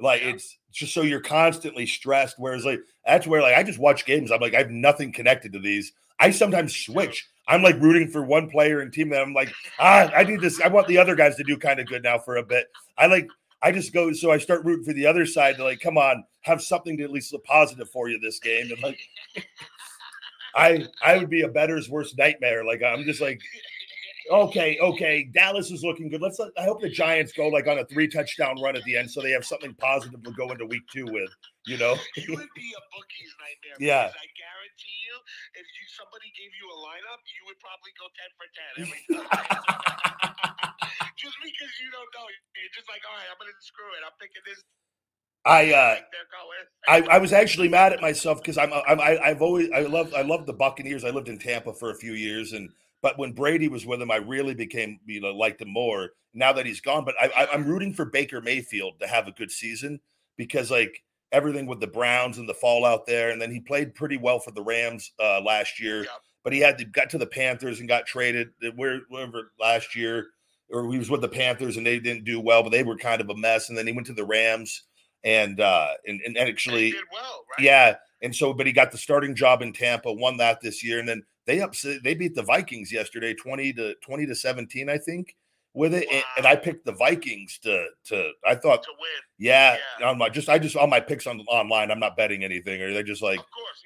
Like 0.00 0.22
yep. 0.22 0.34
it's 0.34 0.58
just 0.72 0.94
so 0.94 1.02
you're 1.02 1.20
constantly 1.20 1.86
stressed. 1.86 2.36
Whereas 2.38 2.64
like 2.64 2.80
that's 3.06 3.26
where 3.26 3.42
like 3.42 3.56
I 3.56 3.62
just 3.62 3.78
watch 3.78 4.06
games. 4.06 4.30
I'm 4.30 4.40
like 4.40 4.54
I 4.54 4.58
have 4.58 4.70
nothing 4.70 5.12
connected 5.12 5.52
to 5.52 5.58
these. 5.58 5.92
I 6.18 6.30
sometimes 6.30 6.74
switch. 6.74 7.28
I'm 7.46 7.62
like 7.62 7.78
rooting 7.80 8.08
for 8.08 8.24
one 8.24 8.48
player 8.48 8.80
and 8.80 8.92
team 8.92 9.10
that 9.10 9.20
I'm 9.20 9.34
like 9.34 9.52
ah 9.78 10.10
I 10.14 10.24
need 10.24 10.40
this. 10.40 10.60
I 10.60 10.68
want 10.68 10.88
the 10.88 10.98
other 10.98 11.14
guys 11.14 11.36
to 11.36 11.44
do 11.44 11.58
kind 11.58 11.80
of 11.80 11.86
good 11.86 12.02
now 12.02 12.18
for 12.18 12.36
a 12.36 12.42
bit. 12.42 12.68
I 12.96 13.06
like 13.06 13.28
I 13.62 13.72
just 13.72 13.92
go 13.92 14.12
so 14.12 14.30
I 14.30 14.38
start 14.38 14.64
rooting 14.64 14.84
for 14.84 14.94
the 14.94 15.06
other 15.06 15.26
side 15.26 15.56
to 15.56 15.64
like 15.64 15.80
come 15.80 15.98
on 15.98 16.24
have 16.42 16.62
something 16.62 16.96
to 16.98 17.04
at 17.04 17.10
least 17.10 17.32
look 17.32 17.44
positive 17.44 17.90
for 17.90 18.08
you 18.08 18.18
this 18.20 18.38
game 18.38 18.70
and 18.70 18.82
like 18.82 18.98
I 20.54 20.86
I 21.02 21.18
would 21.18 21.30
be 21.30 21.42
a 21.42 21.48
bettor's 21.48 21.88
worst 21.88 22.16
nightmare. 22.16 22.64
Like 22.64 22.82
I'm 22.82 23.04
just 23.04 23.20
like, 23.20 23.40
okay, 24.30 24.78
okay, 24.80 25.28
Dallas 25.32 25.70
is 25.70 25.82
looking 25.82 26.08
good. 26.08 26.22
Let's. 26.22 26.40
I 26.40 26.64
hope 26.64 26.80
the 26.80 26.88
Giants 26.88 27.32
go 27.32 27.48
like 27.48 27.66
on 27.66 27.78
a 27.78 27.84
three 27.86 28.08
touchdown 28.08 28.60
run 28.62 28.76
at 28.76 28.84
the 28.84 28.96
end, 28.96 29.10
so 29.10 29.20
they 29.20 29.32
have 29.32 29.44
something 29.44 29.74
positive 29.74 30.22
to 30.22 30.32
go 30.32 30.50
into 30.52 30.66
week 30.66 30.82
two 30.92 31.06
with. 31.06 31.30
You 31.66 31.78
know. 31.78 31.96
You 32.16 32.36
would 32.36 32.54
be 32.54 32.68
a 32.72 32.82
bookie's 32.92 33.32
nightmare. 33.40 33.76
Yeah. 33.80 34.06
I 34.12 34.26
guarantee 34.36 34.98
you, 35.08 35.16
if 35.58 35.66
you 35.66 35.84
somebody 35.96 36.28
gave 36.36 36.52
you 36.56 36.66
a 36.70 36.78
lineup, 36.78 37.20
you 37.26 37.42
would 37.50 37.60
probably 37.60 37.92
go 37.98 38.06
ten 38.14 38.30
for 38.38 38.46
ten 38.54 38.70
every 38.84 39.02
time. 39.18 39.60
just 41.20 41.36
because 41.40 41.72
you 41.80 41.88
don't 41.90 42.10
know, 42.14 42.26
you're 42.56 42.74
just 42.76 42.88
like, 42.88 43.02
all 43.08 43.16
right, 43.16 43.28
I'm 43.28 43.38
gonna 43.40 43.56
screw 43.60 43.90
it. 43.98 44.02
I'm 44.06 44.14
picking 44.20 44.44
this. 44.46 44.60
I 45.44 45.72
uh 45.72 45.88
like 45.90 46.06
they're 46.10 46.30
going. 46.30 47.04
I, 47.10 47.16
I 47.16 47.18
was 47.18 47.32
actually 47.32 47.68
mad 47.68 47.94
at 47.94 48.02
myself 48.02 48.42
because 48.42 48.58
I'm, 48.58 48.72
I'm 48.72 49.00
I, 49.00 49.18
I've 49.18 49.42
always 49.42 49.70
I 49.74 49.80
love 49.80 50.12
I 50.14 50.22
love 50.22 50.46
the 50.46 50.52
Buccaneers. 50.52 51.04
I 51.04 51.10
lived 51.10 51.28
in 51.28 51.38
Tampa 51.38 51.72
for 51.72 51.90
a 51.90 51.94
few 51.94 52.12
years, 52.12 52.52
and 52.52 52.70
but 53.00 53.18
when 53.18 53.32
Brady 53.32 53.68
was 53.68 53.86
with 53.86 54.02
him, 54.02 54.10
I 54.10 54.16
really 54.16 54.54
became 54.54 55.00
you 55.06 55.20
know 55.20 55.32
liked 55.32 55.62
him 55.62 55.72
more. 55.72 56.10
Now 56.34 56.52
that 56.52 56.66
he's 56.66 56.80
gone, 56.80 57.04
but 57.04 57.14
I, 57.20 57.30
I, 57.36 57.52
I'm 57.52 57.64
rooting 57.64 57.94
for 57.94 58.04
Baker 58.04 58.40
Mayfield 58.40 58.98
to 59.00 59.06
have 59.06 59.28
a 59.28 59.32
good 59.32 59.50
season 59.50 60.00
because 60.36 60.70
like 60.70 61.02
everything 61.32 61.66
with 61.66 61.80
the 61.80 61.86
Browns 61.86 62.38
and 62.38 62.48
the 62.48 62.54
fallout 62.54 63.06
there, 63.06 63.30
and 63.30 63.40
then 63.40 63.50
he 63.50 63.60
played 63.60 63.94
pretty 63.94 64.16
well 64.16 64.38
for 64.38 64.50
the 64.50 64.62
Rams 64.62 65.12
uh, 65.20 65.40
last 65.40 65.80
year. 65.80 66.00
Yep. 66.00 66.08
But 66.42 66.52
he 66.52 66.60
had 66.60 66.76
to, 66.78 66.84
got 66.84 67.08
to 67.10 67.18
the 67.18 67.26
Panthers 67.26 67.80
and 67.80 67.88
got 67.88 68.06
traded 68.06 68.48
uh, 68.62 68.70
wherever 68.76 69.52
last 69.58 69.96
year, 69.96 70.26
or 70.70 70.90
he 70.92 70.98
was 70.98 71.08
with 71.08 71.22
the 71.22 71.28
Panthers 71.28 71.78
and 71.78 71.86
they 71.86 71.98
didn't 71.98 72.24
do 72.24 72.38
well, 72.38 72.62
but 72.62 72.70
they 72.70 72.82
were 72.82 72.96
kind 72.96 73.22
of 73.22 73.30
a 73.30 73.36
mess. 73.36 73.68
And 73.70 73.78
then 73.78 73.86
he 73.86 73.94
went 73.94 74.06
to 74.08 74.12
the 74.12 74.26
Rams 74.26 74.82
and 75.24 75.60
uh 75.60 75.88
and, 76.06 76.20
and 76.24 76.36
actually 76.36 76.92
did 76.92 77.00
well, 77.12 77.44
right? 77.56 77.64
yeah, 77.64 77.96
and 78.22 78.34
so 78.34 78.52
but 78.52 78.66
he 78.66 78.72
got 78.72 78.92
the 78.92 78.98
starting 78.98 79.34
job 79.34 79.62
in 79.62 79.72
Tampa, 79.72 80.12
won 80.12 80.36
that 80.36 80.60
this 80.60 80.84
year, 80.84 80.98
and 81.00 81.08
then 81.08 81.22
they 81.46 81.60
upset 81.60 82.02
they 82.04 82.14
beat 82.14 82.34
the 82.34 82.42
Vikings 82.42 82.92
yesterday, 82.92 83.34
twenty 83.34 83.72
to 83.72 83.94
twenty 83.96 84.26
to 84.26 84.34
seventeen, 84.34 84.88
I 84.88 84.98
think, 84.98 85.34
with 85.72 85.94
it. 85.94 86.06
And, 86.12 86.24
and 86.38 86.46
I 86.46 86.56
picked 86.56 86.84
the 86.84 86.92
Vikings 86.92 87.58
to 87.62 87.86
to 88.06 88.30
I 88.46 88.54
thought, 88.54 88.82
To 88.82 88.90
win, 88.98 89.08
yeah, 89.38 89.76
Yeah. 90.00 90.08
on 90.08 90.18
my 90.18 90.28
just 90.28 90.48
I 90.48 90.58
just 90.58 90.76
on 90.76 90.90
my 90.90 91.00
picks 91.00 91.26
on 91.26 91.40
online, 91.40 91.90
I'm 91.90 92.00
not 92.00 92.16
betting 92.16 92.44
anything, 92.44 92.80
or 92.80 92.92
they're 92.92 93.02
just 93.02 93.22
like 93.22 93.40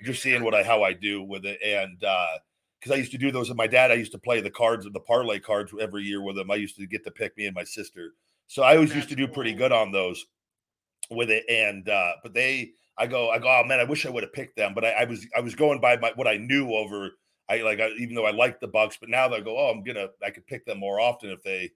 just 0.04 0.24
yeah, 0.24 0.32
seeing 0.32 0.44
what 0.44 0.54
I 0.54 0.62
how 0.62 0.82
I 0.82 0.92
do 0.92 1.22
with 1.22 1.44
it, 1.44 1.58
and 1.64 2.02
uh 2.04 2.38
because 2.80 2.92
I 2.92 2.96
used 2.96 3.10
to 3.10 3.18
do 3.18 3.32
those 3.32 3.48
with 3.48 3.58
my 3.58 3.66
dad, 3.66 3.90
I 3.90 3.94
used 3.94 4.12
to 4.12 4.18
play 4.18 4.40
the 4.40 4.50
cards 4.50 4.86
of 4.86 4.92
the 4.92 5.00
parlay 5.00 5.40
cards 5.40 5.72
every 5.80 6.04
year 6.04 6.22
with 6.22 6.38
him. 6.38 6.48
I 6.48 6.54
used 6.54 6.76
to 6.76 6.86
get 6.86 7.02
to 7.06 7.10
pick 7.10 7.36
me 7.36 7.46
and 7.46 7.54
my 7.54 7.64
sister, 7.64 8.12
so 8.46 8.62
I 8.62 8.76
always 8.76 8.94
used 8.94 9.08
to 9.08 9.16
That's 9.16 9.26
do 9.26 9.34
pretty 9.34 9.50
cool. 9.50 9.58
good 9.58 9.72
on 9.72 9.90
those 9.90 10.24
with 11.10 11.30
it. 11.30 11.44
And 11.48 11.88
uh 11.88 12.12
but 12.22 12.34
they, 12.34 12.72
I 12.96 13.06
go, 13.06 13.30
I 13.30 13.38
go, 13.38 13.48
oh 13.48 13.64
man, 13.64 13.80
I 13.80 13.84
wish 13.84 14.06
I 14.06 14.10
would 14.10 14.22
have 14.24 14.32
picked 14.32 14.56
them, 14.56 14.74
but 14.74 14.84
I, 14.84 14.90
I 14.90 15.04
was 15.04 15.26
I 15.36 15.40
was 15.40 15.54
going 15.54 15.80
by 15.80 15.96
my 15.96 16.12
what 16.16 16.26
I 16.28 16.36
knew 16.36 16.72
over. 16.74 17.10
I 17.48 17.62
like 17.62 17.80
I, 17.80 17.88
even 17.98 18.14
though 18.14 18.26
I 18.26 18.30
like 18.32 18.60
the 18.60 18.68
Bucs, 18.68 18.96
but 19.00 19.08
now 19.08 19.28
they 19.28 19.40
go, 19.40 19.56
oh, 19.58 19.70
I'm 19.70 19.82
gonna 19.82 20.08
I 20.24 20.30
could 20.30 20.46
pick 20.46 20.66
them 20.66 20.78
more 20.80 21.00
often 21.00 21.30
if 21.30 21.42
they 21.42 21.70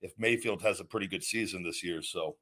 if 0.00 0.12
Mayfield 0.18 0.62
has 0.62 0.80
a 0.80 0.84
pretty 0.84 1.06
good 1.06 1.22
season 1.24 1.62
this 1.62 1.82
year. 1.84 2.00
So 2.02 2.36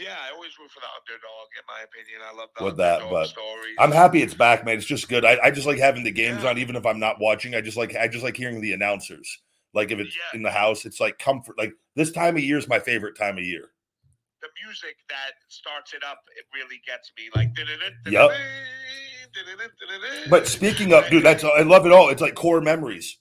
Yeah, 0.00 0.16
I 0.26 0.32
always 0.32 0.58
root 0.58 0.70
for 0.70 0.80
the 0.80 0.86
underdog. 0.86 1.48
In 1.58 1.64
my 1.68 1.82
opinion, 1.84 2.20
I 2.26 2.34
love 2.36 2.48
the 2.56 2.64
With 2.64 2.76
that, 2.78 3.02
but 3.10 3.26
stories. 3.28 3.76
I'm 3.78 3.92
happy 3.92 4.22
it's 4.22 4.32
back, 4.34 4.64
man. 4.64 4.76
It's 4.78 4.86
just 4.86 5.08
good. 5.08 5.24
I, 5.24 5.38
I 5.42 5.50
just 5.50 5.66
like 5.66 5.78
having 5.78 6.04
the 6.04 6.10
games 6.12 6.42
Yeah. 6.44 6.50
on, 6.50 6.58
even 6.58 6.76
if 6.76 6.86
I'm 6.86 7.00
not 7.00 7.20
watching. 7.20 7.54
I 7.54 7.60
just 7.60 7.76
like 7.76 7.94
I 7.96 8.08
just 8.08 8.24
like 8.24 8.36
hearing 8.36 8.60
the 8.60 8.72
announcers. 8.72 9.40
Like 9.74 9.90
if 9.90 9.98
it's 9.98 10.14
Yeah. 10.16 10.36
in 10.38 10.42
the 10.42 10.50
house, 10.50 10.86
it's 10.86 11.00
like 11.00 11.18
comfort. 11.18 11.58
Like 11.58 11.74
this 11.96 12.12
time 12.12 12.36
of 12.36 12.42
year 12.44 12.56
is 12.58 12.68
my 12.68 12.78
favorite 12.78 13.16
time 13.18 13.36
of 13.36 13.44
year. 13.44 13.70
The 14.44 14.52
music 14.64 14.96
that 15.08 15.32
starts 15.48 15.94
it 15.94 16.04
up. 16.04 16.20
It 16.36 16.44
really 16.52 16.80
gets 16.86 17.10
me. 17.16 17.32
Like, 17.34 17.50
Yep. 18.06 18.30
But 20.28 20.46
speaking 20.46 20.92
of, 20.92 21.08
dude, 21.08 21.24
that's 21.24 21.42
I 21.42 21.62
love 21.62 21.86
it 21.86 21.92
all. 21.92 22.10
It's 22.10 22.20
like 22.20 22.34
core 22.34 22.60
memories 22.60 23.18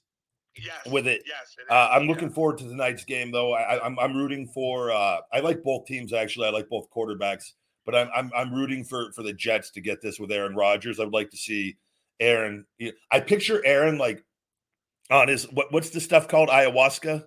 yes, 0.56 0.86
with 0.92 1.08
it. 1.08 1.24
Yes, 1.26 1.56
it 1.58 1.72
Uh, 1.72 1.90
I'm 1.92 2.08
looking 2.08 2.30
forward 2.30 2.58
to 2.60 2.66
tonight's 2.66 3.06
game, 3.06 3.32
though. 3.32 3.54
I, 3.54 3.78
I- 3.78 3.86
I'm 3.86 3.98
I'm 3.98 4.16
rooting 4.16 4.48
for. 4.48 4.92
Uh, 4.92 5.20
I 5.32 5.40
like 5.40 5.64
both 5.64 5.86
teams 5.86 6.14
actually. 6.14 6.48
I 6.48 6.52
like 6.52 6.70
both 6.70 6.88
quarterbacks, 6.96 7.54
but 7.86 7.96
I'm 7.96 8.10
I'm 8.14 8.32
I'm 8.36 8.54
rooting 8.54 8.84
for 8.84 9.12
for 9.14 9.24
the 9.24 9.34
Jets 9.34 9.72
to 9.72 9.82
get 9.82 10.02
this 10.02 10.20
with 10.20 10.32
Aaron 10.32 10.56
Rodgers. 10.56 11.00
I 11.00 11.06
would 11.06 11.14
like 11.14 11.32
to 11.32 11.38
see 11.38 11.78
Aaron. 12.20 12.66
I 13.12 13.20
picture 13.22 13.66
Aaron 13.66 13.98
like 13.98 14.24
on 15.10 15.30
his 15.30 15.46
what 15.52 15.72
what's 15.72 15.90
the 15.90 16.02
stuff 16.02 16.28
called 16.28 16.50
ayahuasca. 16.50 17.26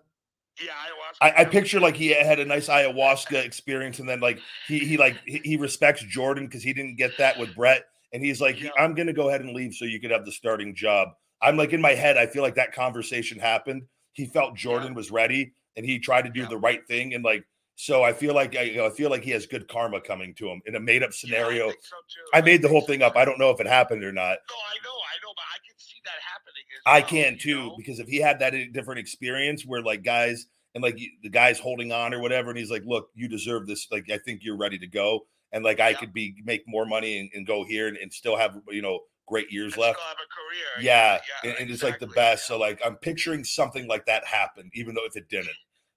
Yeah, 0.60 0.72
ayahuasca. 0.72 1.16
I, 1.20 1.30
I 1.30 1.40
yeah. 1.42 1.48
picture 1.48 1.80
like 1.80 1.96
he 1.96 2.08
had 2.08 2.38
a 2.40 2.44
nice 2.44 2.68
ayahuasca 2.68 3.44
experience, 3.44 3.98
and 3.98 4.08
then 4.08 4.20
like 4.20 4.38
he 4.66 4.78
he 4.78 4.96
like 4.96 5.16
he, 5.26 5.40
he 5.44 5.56
respects 5.56 6.02
Jordan 6.02 6.46
because 6.46 6.62
he 6.62 6.72
didn't 6.72 6.96
get 6.96 7.16
that 7.18 7.38
with 7.38 7.54
Brett, 7.54 7.84
and 8.12 8.24
he's 8.24 8.40
like, 8.40 8.60
Yeah. 8.60 8.70
I'm 8.78 8.94
gonna 8.94 9.12
go 9.12 9.28
ahead 9.28 9.42
and 9.42 9.52
leave 9.52 9.74
so 9.74 9.84
you 9.84 10.00
could 10.00 10.10
have 10.10 10.24
the 10.24 10.32
starting 10.32 10.74
job. 10.74 11.08
I'm 11.42 11.56
like 11.56 11.72
in 11.72 11.80
my 11.80 11.92
head, 11.92 12.16
I 12.16 12.26
feel 12.26 12.42
like 12.42 12.54
that 12.54 12.72
conversation 12.72 13.38
happened. 13.38 13.82
He 14.12 14.24
felt 14.24 14.54
Jordan 14.56 14.94
was 14.94 15.10
ready, 15.10 15.52
and 15.76 15.84
he 15.84 15.98
tried 15.98 16.22
to 16.22 16.30
do 16.30 16.40
Yeah. 16.40 16.48
the 16.48 16.58
right 16.58 16.86
thing, 16.86 17.14
and 17.14 17.22
like 17.24 17.44
so, 17.78 18.02
I 18.02 18.14
feel 18.14 18.32
like 18.34 18.56
I, 18.56 18.62
you 18.62 18.76
know, 18.78 18.86
I 18.86 18.90
feel 18.90 19.10
like 19.10 19.22
he 19.22 19.32
has 19.32 19.44
good 19.44 19.68
karma 19.68 20.00
coming 20.00 20.32
to 20.36 20.48
him 20.48 20.62
in 20.64 20.76
a 20.76 20.80
made 20.80 21.02
up 21.02 21.10
Yeah, 21.10 21.16
scenario. 21.28 21.68
I, 21.68 21.70
think 21.76 21.84
so 21.84 21.96
too. 22.08 22.24
I 22.32 22.40
made 22.40 22.62
the 22.62 22.68
whole 22.68 22.80
so 22.80 22.86
thing 22.86 23.02
up. 23.02 23.16
I 23.16 23.26
don't 23.26 23.38
know 23.38 23.50
if 23.50 23.60
it 23.60 23.66
happened 23.66 24.02
or 24.02 24.12
not. 24.12 24.40
No, 24.48 24.56
I 24.56 24.80
know, 24.80 24.96
I 24.96 25.16
know, 25.20 25.32
but 25.36 25.44
I 25.52 25.60
can 25.60 25.76
see 25.76 26.00
that 26.08 26.16
happening. 26.24 26.64
As 26.64 26.74
I 26.86 27.02
can 27.02 27.32
you 27.34 27.38
too 27.38 27.56
know? 27.66 27.74
because 27.76 27.98
if 27.98 28.06
he 28.08 28.18
had 28.18 28.38
that 28.38 28.54
different 28.72 29.00
experience 29.00 29.64
where 29.66 29.82
like 29.82 30.02
guys 30.02 30.46
and 30.74 30.82
like 30.82 30.98
the 31.22 31.28
guy's 31.28 31.58
holding 31.58 31.90
on 31.92 32.14
or 32.14 32.20
whatever, 32.20 32.50
and 32.50 32.58
he's 32.58 32.70
like, 32.70 32.84
"Look, 32.86 33.10
you 33.14 33.28
deserve 33.28 33.66
this. 33.66 33.88
Like, 33.90 34.10
I 34.10 34.18
think 34.18 34.40
you're 34.44 34.56
ready 34.56 34.78
to 34.78 34.86
go." 34.86 35.26
And 35.52 35.64
like, 35.64 35.80
I 35.80 35.94
could 35.94 36.12
be 36.12 36.36
make 36.44 36.64
more 36.66 36.84
money 36.86 37.18
and, 37.18 37.30
and 37.34 37.46
go 37.46 37.64
here 37.64 37.88
and, 37.88 37.96
and 37.96 38.12
still 38.12 38.36
have 38.36 38.58
you 38.68 38.82
know 38.82 39.00
great 39.26 39.50
years 39.50 39.72
And 39.74 39.82
left. 39.82 39.98
still 39.98 40.08
have 40.08 40.16
a 40.16 40.30
career. 40.30 40.84
Yeah, 40.86 41.18
yeah, 41.44 41.50
and, 41.50 41.60
and 41.60 41.70
it's 41.70 41.82
like 41.82 41.98
the 41.98 42.06
best. 42.06 42.44
yeah. 42.44 42.54
So 42.54 42.58
like, 42.58 42.80
I'm 42.84 42.96
picturing 42.96 43.42
something 43.42 43.88
like 43.88 44.06
that 44.06 44.24
happen, 44.26 44.70
even 44.74 44.94
though 44.94 45.04
if 45.06 45.16
it 45.16 45.28
didn't. 45.28 45.50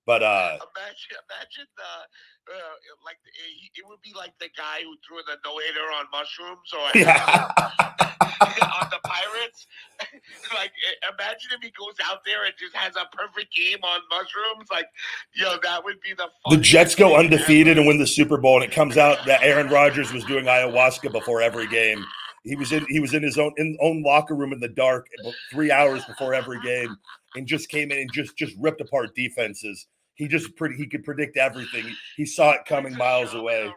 But 0.05 0.23
uh, 0.23 0.57
Imagine, 0.57 1.17
imagine 1.29 1.67
the, 1.77 2.53
uh, 2.53 2.57
like 3.05 3.17
it, 3.25 3.79
it 3.79 3.85
would 3.87 4.01
be 4.01 4.13
like 4.15 4.31
the 4.39 4.49
guy 4.57 4.79
who 4.81 4.95
threw 5.05 5.17
the 5.27 5.37
no 5.45 5.57
hitter 5.59 5.81
on 5.93 6.05
mushrooms 6.11 6.71
or 6.73 6.89
yeah, 6.95 7.51
on 8.41 8.89
the 8.89 8.99
Pirates. 9.03 9.67
like, 10.55 10.71
imagine 11.03 11.49
if 11.51 11.61
he 11.61 11.71
goes 11.71 11.95
out 12.05 12.19
there 12.25 12.45
and 12.45 12.53
just 12.57 12.75
has 12.75 12.95
a 12.95 13.05
perfect 13.15 13.53
game 13.53 13.79
on 13.83 13.99
mushrooms. 14.09 14.69
Like, 14.71 14.87
yo, 15.33 15.57
that 15.63 15.83
would 15.83 15.99
be 16.01 16.13
the 16.13 16.27
the 16.49 16.61
Jets 16.61 16.95
go 16.95 17.17
undefeated 17.17 17.71
ever. 17.71 17.81
and 17.81 17.87
win 17.87 17.97
the 17.97 18.07
Super 18.07 18.37
Bowl, 18.37 18.61
and 18.61 18.63
it 18.63 18.73
comes 18.73 18.97
out 18.97 19.25
that 19.25 19.43
Aaron 19.43 19.67
Rodgers 19.69 20.13
was 20.13 20.23
doing 20.23 20.45
ayahuasca 20.45 21.11
before 21.11 21.41
every 21.41 21.67
game. 21.67 22.05
He 22.43 22.55
was 22.55 22.71
in 22.71 22.85
he 22.89 22.99
was 22.99 23.13
in 23.13 23.23
his 23.23 23.37
own 23.37 23.53
in 23.57 23.77
own 23.81 24.01
locker 24.01 24.35
room 24.35 24.53
in 24.53 24.59
the 24.59 24.69
dark 24.69 25.07
eh, 25.25 25.31
three 25.51 25.71
hours 25.71 26.05
before 26.05 26.33
every 26.33 26.59
game, 26.61 26.95
and 27.35 27.45
just 27.45 27.69
came 27.69 27.91
in 27.91 27.99
and 27.99 28.11
just 28.13 28.37
just 28.37 28.55
ripped 28.57 28.81
apart 28.81 29.13
defenses. 29.15 29.87
He 30.15 30.27
just 30.27 30.55
pretty 30.55 30.75
he 30.75 30.87
could 30.87 31.03
predict 31.03 31.37
everything. 31.37 31.83
He, 31.83 31.95
he 32.17 32.25
saw 32.25 32.51
it 32.51 32.61
coming 32.65 32.95
miles 32.95 33.33
away. 33.33 33.63
Around. 33.63 33.73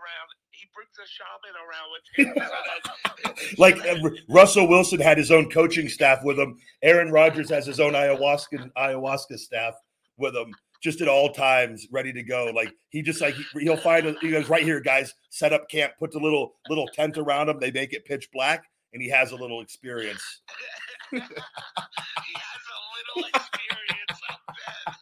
Brings 0.95 1.09
a 1.09 1.13
shaman 1.13 1.55
around 1.65 1.89
with 1.93 3.47
him. 3.47 3.57
Like 3.59 3.79
uh, 3.87 4.11
Russell 4.29 4.69
Wilson 4.69 5.01
had 5.01 5.19
his 5.19 5.31
own 5.31 5.51
coaching 5.51 5.89
staff 5.89 6.21
with 6.25 6.39
him. 6.39 6.59
Aaron 6.83 7.11
Rodgers 7.11 7.51
has 7.51 7.67
his 7.67 7.81
own 7.81 7.93
ayahuasca 7.93 8.71
ayahuasca 8.77 9.39
staff 9.39 9.75
with 10.19 10.35
him, 10.35 10.53
just 10.83 11.01
at 11.01 11.09
all 11.09 11.33
times, 11.33 11.87
ready 11.91 12.13
to 12.13 12.23
go. 12.23 12.53
Like 12.55 12.75
he 12.91 13.03
just 13.03 13.21
like 13.21 13.35
he, 13.35 13.45
he'll 13.61 13.77
find 13.77 14.07
a, 14.07 14.15
he 14.21 14.31
goes 14.31 14.49
right 14.49 14.65
here, 14.65 14.81
guys. 14.81 15.15
Set 15.31 15.53
up 15.53 15.69
camp, 15.69 15.93
put 15.99 16.13
the 16.13 16.19
little 16.19 16.55
little 16.69 16.89
tent 16.89 17.19
around 17.19 17.49
him. 17.49 17.59
They 17.59 17.71
make 17.71 17.93
it 17.93 18.05
pitch 18.05 18.29
black, 18.33 18.65
and 18.93 19.03
he 19.03 19.09
has 19.09 19.33
a 19.33 19.37
little 19.37 19.61
experience. 19.61 20.43
he 21.11 21.19
has 21.19 21.29
a 21.31 21.41
little 23.17 23.29
experience. 23.29 24.21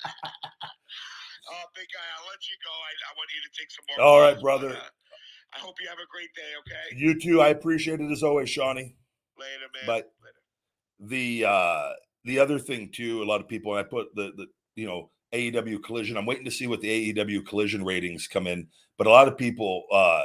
Oh, 1.53 1.67
big 1.75 1.87
guy, 1.93 2.07
I'll 2.17 2.29
let 2.31 2.39
you 2.47 2.55
go. 2.63 2.71
I, 2.71 2.91
I 2.95 3.13
want 3.19 3.29
you 3.35 3.43
to 3.43 3.51
take 3.59 3.71
some 3.73 3.85
more. 3.91 4.07
All 4.07 4.21
right, 4.21 4.41
brother. 4.41 4.79
I 5.55 5.59
hope 5.59 5.77
you 5.81 5.89
have 5.89 5.99
a 5.99 6.09
great 6.11 6.33
day. 6.35 6.53
Okay. 6.61 6.97
You 6.97 7.19
too. 7.21 7.41
I 7.41 7.49
appreciate 7.49 8.01
it 8.01 8.11
as 8.11 8.23
always, 8.23 8.49
Shawnee. 8.51 8.95
Later, 9.39 9.67
man. 9.75 9.87
But- 9.87 10.13
Later. 10.23 11.09
the 11.11 11.45
uh 11.47 11.91
the 12.25 12.39
other 12.39 12.59
thing 12.59 12.91
too 12.93 13.23
a 13.23 13.25
lot 13.25 13.41
of 13.41 13.49
people 13.49 13.73
i 13.75 13.83
put 13.83 14.15
the 14.15 14.33
the 14.37 14.47
you 14.77 14.87
know 14.87 15.11
aew 15.33 15.83
collision 15.83 16.17
i'm 16.19 16.27
waiting 16.27 16.45
to 16.45 16.51
see 16.51 16.67
what 16.67 16.81
the 16.83 17.13
aew 17.15 17.47
collision 17.47 17.83
ratings 17.85 18.29
come 18.29 18.47
in 18.47 18.67
but 18.99 19.07
a 19.07 19.11
lot 19.11 19.27
of 19.27 19.39
people 19.39 19.85
uh 19.93 20.25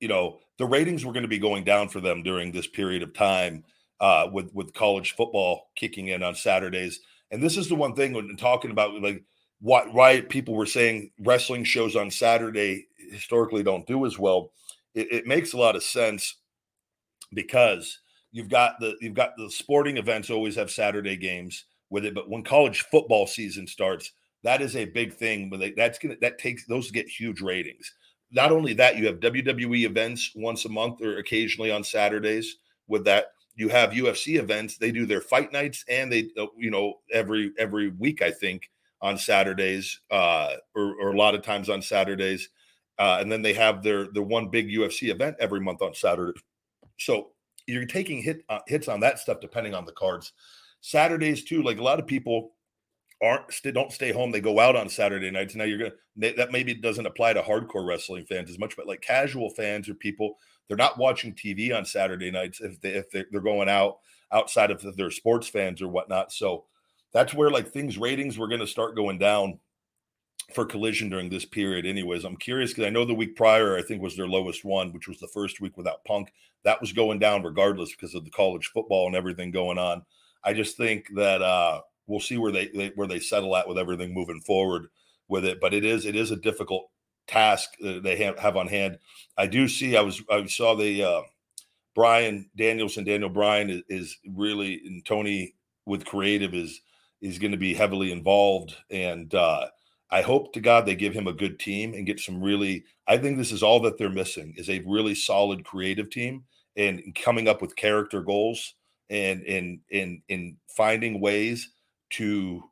you 0.00 0.08
know 0.08 0.38
the 0.58 0.64
ratings 0.64 1.04
were 1.04 1.12
going 1.12 1.22
to 1.22 1.28
be 1.28 1.38
going 1.38 1.64
down 1.64 1.88
for 1.88 2.00
them 2.00 2.22
during 2.22 2.50
this 2.50 2.66
period 2.66 3.02
of 3.02 3.12
time 3.12 3.62
uh 4.00 4.26
with 4.32 4.50
with 4.54 4.72
college 4.72 5.14
football 5.14 5.68
kicking 5.76 6.08
in 6.08 6.22
on 6.22 6.34
saturdays 6.34 7.00
and 7.30 7.42
this 7.42 7.58
is 7.58 7.68
the 7.68 7.74
one 7.74 7.94
thing 7.94 8.14
when 8.14 8.34
talking 8.36 8.70
about 8.70 8.94
like 9.02 9.22
why 9.60 9.82
why 9.92 10.20
people 10.22 10.54
were 10.54 10.64
saying 10.66 11.10
wrestling 11.20 11.64
shows 11.64 11.94
on 11.94 12.10
saturday 12.10 12.86
historically 13.10 13.62
don't 13.62 13.86
do 13.86 14.06
as 14.06 14.18
well 14.18 14.50
it, 14.94 15.12
it 15.12 15.26
makes 15.26 15.52
a 15.52 15.58
lot 15.58 15.76
of 15.76 15.82
sense 15.82 16.36
because 17.34 18.00
you've 18.32 18.48
got 18.48 18.80
the 18.80 18.96
you've 19.00 19.14
got 19.14 19.36
the 19.36 19.50
sporting 19.50 19.98
events 19.98 20.30
always 20.30 20.56
have 20.56 20.70
Saturday 20.70 21.16
games 21.16 21.66
with 21.90 22.04
it, 22.04 22.14
but 22.14 22.28
when 22.28 22.42
college 22.42 22.82
football 22.90 23.26
season 23.26 23.66
starts, 23.66 24.12
that 24.42 24.60
is 24.60 24.74
a 24.74 24.86
big 24.86 25.14
thing. 25.14 25.48
But 25.50 25.60
they, 25.60 25.70
that's 25.72 25.98
gonna 25.98 26.16
that 26.20 26.38
takes 26.38 26.66
those 26.66 26.90
get 26.90 27.08
huge 27.08 27.40
ratings. 27.40 27.92
Not 28.32 28.50
only 28.50 28.72
that, 28.74 28.96
you 28.96 29.06
have 29.06 29.20
WWE 29.20 29.84
events 29.84 30.32
once 30.34 30.64
a 30.64 30.68
month 30.68 31.00
or 31.00 31.18
occasionally 31.18 31.70
on 31.70 31.84
Saturdays 31.84 32.56
with 32.88 33.04
that. 33.04 33.26
you 33.54 33.68
have 33.68 33.90
UFC 33.90 34.38
events. 34.38 34.76
They 34.76 34.90
do 34.90 35.06
their 35.06 35.20
fight 35.20 35.52
nights, 35.52 35.84
and 35.88 36.10
they 36.10 36.30
uh, 36.38 36.46
you 36.56 36.70
know 36.70 36.94
every 37.12 37.52
every 37.58 37.88
week 37.90 38.22
I 38.22 38.30
think 38.30 38.70
on 39.02 39.18
Saturdays, 39.18 40.00
uh, 40.10 40.54
or, 40.74 40.94
or 41.00 41.12
a 41.12 41.18
lot 41.18 41.34
of 41.34 41.42
times 41.42 41.68
on 41.68 41.82
Saturdays, 41.82 42.48
uh, 42.98 43.18
and 43.20 43.30
then 43.30 43.42
they 43.42 43.52
have 43.52 43.82
their 43.82 44.08
their 44.08 44.22
one 44.22 44.48
big 44.48 44.68
UFC 44.68 45.10
event 45.10 45.36
every 45.40 45.60
month 45.60 45.82
on 45.82 45.94
Saturday. 45.94 46.38
So 46.98 47.32
you're 47.66 47.86
taking 47.86 48.22
hit 48.22 48.42
uh, 48.48 48.60
hits 48.66 48.88
on 48.88 49.00
that 49.00 49.18
stuff 49.18 49.40
depending 49.40 49.74
on 49.74 49.84
the 49.84 49.92
cards. 49.92 50.32
Saturdays 50.80 51.44
too, 51.44 51.62
like 51.62 51.78
a 51.78 51.82
lot 51.82 51.98
of 51.98 52.06
people 52.06 52.52
aren't 53.22 53.50
don't 53.74 53.92
stay 53.92 54.12
home. 54.12 54.30
They 54.30 54.40
go 54.40 54.60
out 54.60 54.76
on 54.76 54.88
Saturday 54.88 55.30
nights. 55.30 55.54
Now 55.54 55.64
you're 55.64 55.78
gonna 55.78 56.32
that 56.34 56.52
maybe 56.52 56.74
doesn't 56.74 57.06
apply 57.06 57.34
to 57.34 57.42
hardcore 57.42 57.86
wrestling 57.86 58.24
fans 58.26 58.50
as 58.50 58.58
much, 58.58 58.76
but 58.76 58.86
like 58.86 59.00
casual 59.00 59.50
fans 59.50 59.88
or 59.88 59.94
people 59.94 60.36
they're 60.68 60.76
not 60.76 60.98
watching 60.98 61.34
TV 61.34 61.76
on 61.76 61.84
Saturday 61.84 62.30
nights 62.30 62.60
if 62.60 62.80
they 62.80 62.90
if 62.90 63.10
they're 63.10 63.40
going 63.40 63.68
out 63.68 63.98
outside 64.32 64.70
of 64.70 64.96
their 64.96 65.10
sports 65.10 65.48
fans 65.48 65.80
or 65.80 65.88
whatnot. 65.88 66.32
So 66.32 66.64
that's 67.12 67.34
where 67.34 67.50
like 67.50 67.68
things 67.68 67.98
ratings 67.98 68.38
were 68.38 68.48
going 68.48 68.60
to 68.60 68.66
start 68.66 68.96
going 68.96 69.18
down 69.18 69.58
for 70.54 70.64
collision 70.64 71.08
during 71.08 71.28
this 71.28 71.44
period 71.44 71.86
anyways. 71.86 72.24
I'm 72.24 72.36
curious 72.36 72.70
because 72.70 72.86
i 72.86 72.90
know 72.90 73.04
the 73.04 73.14
week 73.14 73.34
prior 73.36 73.76
i 73.76 73.82
think 73.82 74.00
was 74.00 74.16
their 74.16 74.28
lowest 74.28 74.64
one 74.64 74.92
which 74.92 75.08
was 75.08 75.18
the 75.18 75.28
first 75.28 75.60
week 75.60 75.76
without 75.76 76.04
punk. 76.04 76.32
That 76.64 76.80
was 76.80 76.92
going 76.92 77.18
down 77.18 77.42
regardless 77.42 77.90
because 77.90 78.14
of 78.14 78.24
the 78.24 78.30
college 78.30 78.70
football 78.72 79.06
and 79.06 79.16
everything 79.16 79.50
going 79.50 79.78
on. 79.78 80.02
I 80.44 80.52
just 80.52 80.76
think 80.76 81.08
that 81.16 81.42
uh 81.42 81.80
we'll 82.06 82.20
see 82.20 82.38
where 82.38 82.52
they, 82.52 82.68
they 82.68 82.92
where 82.94 83.08
they 83.08 83.18
settle 83.18 83.56
at 83.56 83.68
with 83.68 83.78
everything 83.78 84.14
moving 84.14 84.40
forward 84.40 84.86
with 85.28 85.44
it 85.44 85.60
but 85.60 85.74
it 85.74 85.84
is 85.84 86.06
it 86.06 86.14
is 86.14 86.30
a 86.30 86.36
difficult 86.36 86.88
task 87.26 87.70
they 87.80 88.16
have, 88.16 88.38
have 88.38 88.56
on 88.56 88.68
hand. 88.68 88.98
I 89.36 89.46
do 89.46 89.66
see 89.68 89.96
i 89.96 90.00
was 90.00 90.22
i 90.30 90.46
saw 90.46 90.74
the 90.76 91.02
uh 91.02 91.22
brian 91.94 92.48
danielson 92.56 93.04
daniel 93.04 93.30
bryan 93.30 93.70
is, 93.70 93.82
is 93.88 94.16
really 94.28 94.80
and 94.84 95.04
tony 95.04 95.54
with 95.86 96.04
creative 96.04 96.54
is 96.54 96.82
is 97.22 97.38
going 97.38 97.50
to 97.50 97.56
be 97.56 97.74
heavily 97.74 98.12
involved 98.12 98.76
and 98.90 99.34
uh 99.34 99.66
I 100.10 100.22
hope 100.22 100.52
to 100.52 100.60
God 100.60 100.86
they 100.86 100.94
give 100.94 101.14
him 101.14 101.26
a 101.26 101.32
good 101.32 101.58
team 101.58 101.94
and 101.94 102.06
get 102.06 102.20
some 102.20 102.42
really. 102.42 102.84
I 103.08 103.18
think 103.18 103.36
this 103.36 103.52
is 103.52 103.62
all 103.62 103.80
that 103.80 103.98
they're 103.98 104.08
missing 104.08 104.54
is 104.56 104.70
a 104.70 104.84
really 104.86 105.14
solid 105.14 105.64
creative 105.64 106.10
team 106.10 106.44
and 106.76 107.14
coming 107.14 107.48
up 107.48 107.62
with 107.62 107.76
character 107.76 108.20
goals 108.20 108.74
and 109.10 109.42
in 109.42 109.80
in 109.90 110.22
in 110.28 110.56
finding 110.68 111.20
ways 111.20 111.70
to 112.10 112.62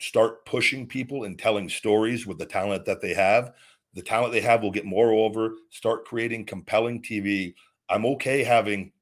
start 0.00 0.46
pushing 0.46 0.86
people 0.86 1.24
and 1.24 1.38
telling 1.38 1.68
stories 1.68 2.26
with 2.26 2.38
the 2.38 2.46
talent 2.46 2.84
that 2.86 3.00
they 3.00 3.14
have. 3.14 3.52
The 3.94 4.02
talent 4.02 4.32
they 4.32 4.40
have 4.40 4.62
will 4.62 4.70
get 4.70 4.84
more 4.84 5.12
over. 5.12 5.54
Start 5.70 6.04
creating 6.04 6.46
compelling 6.46 7.02
TV. 7.02 7.54
I'm 7.90 8.06
okay 8.06 8.44
having. 8.44 8.92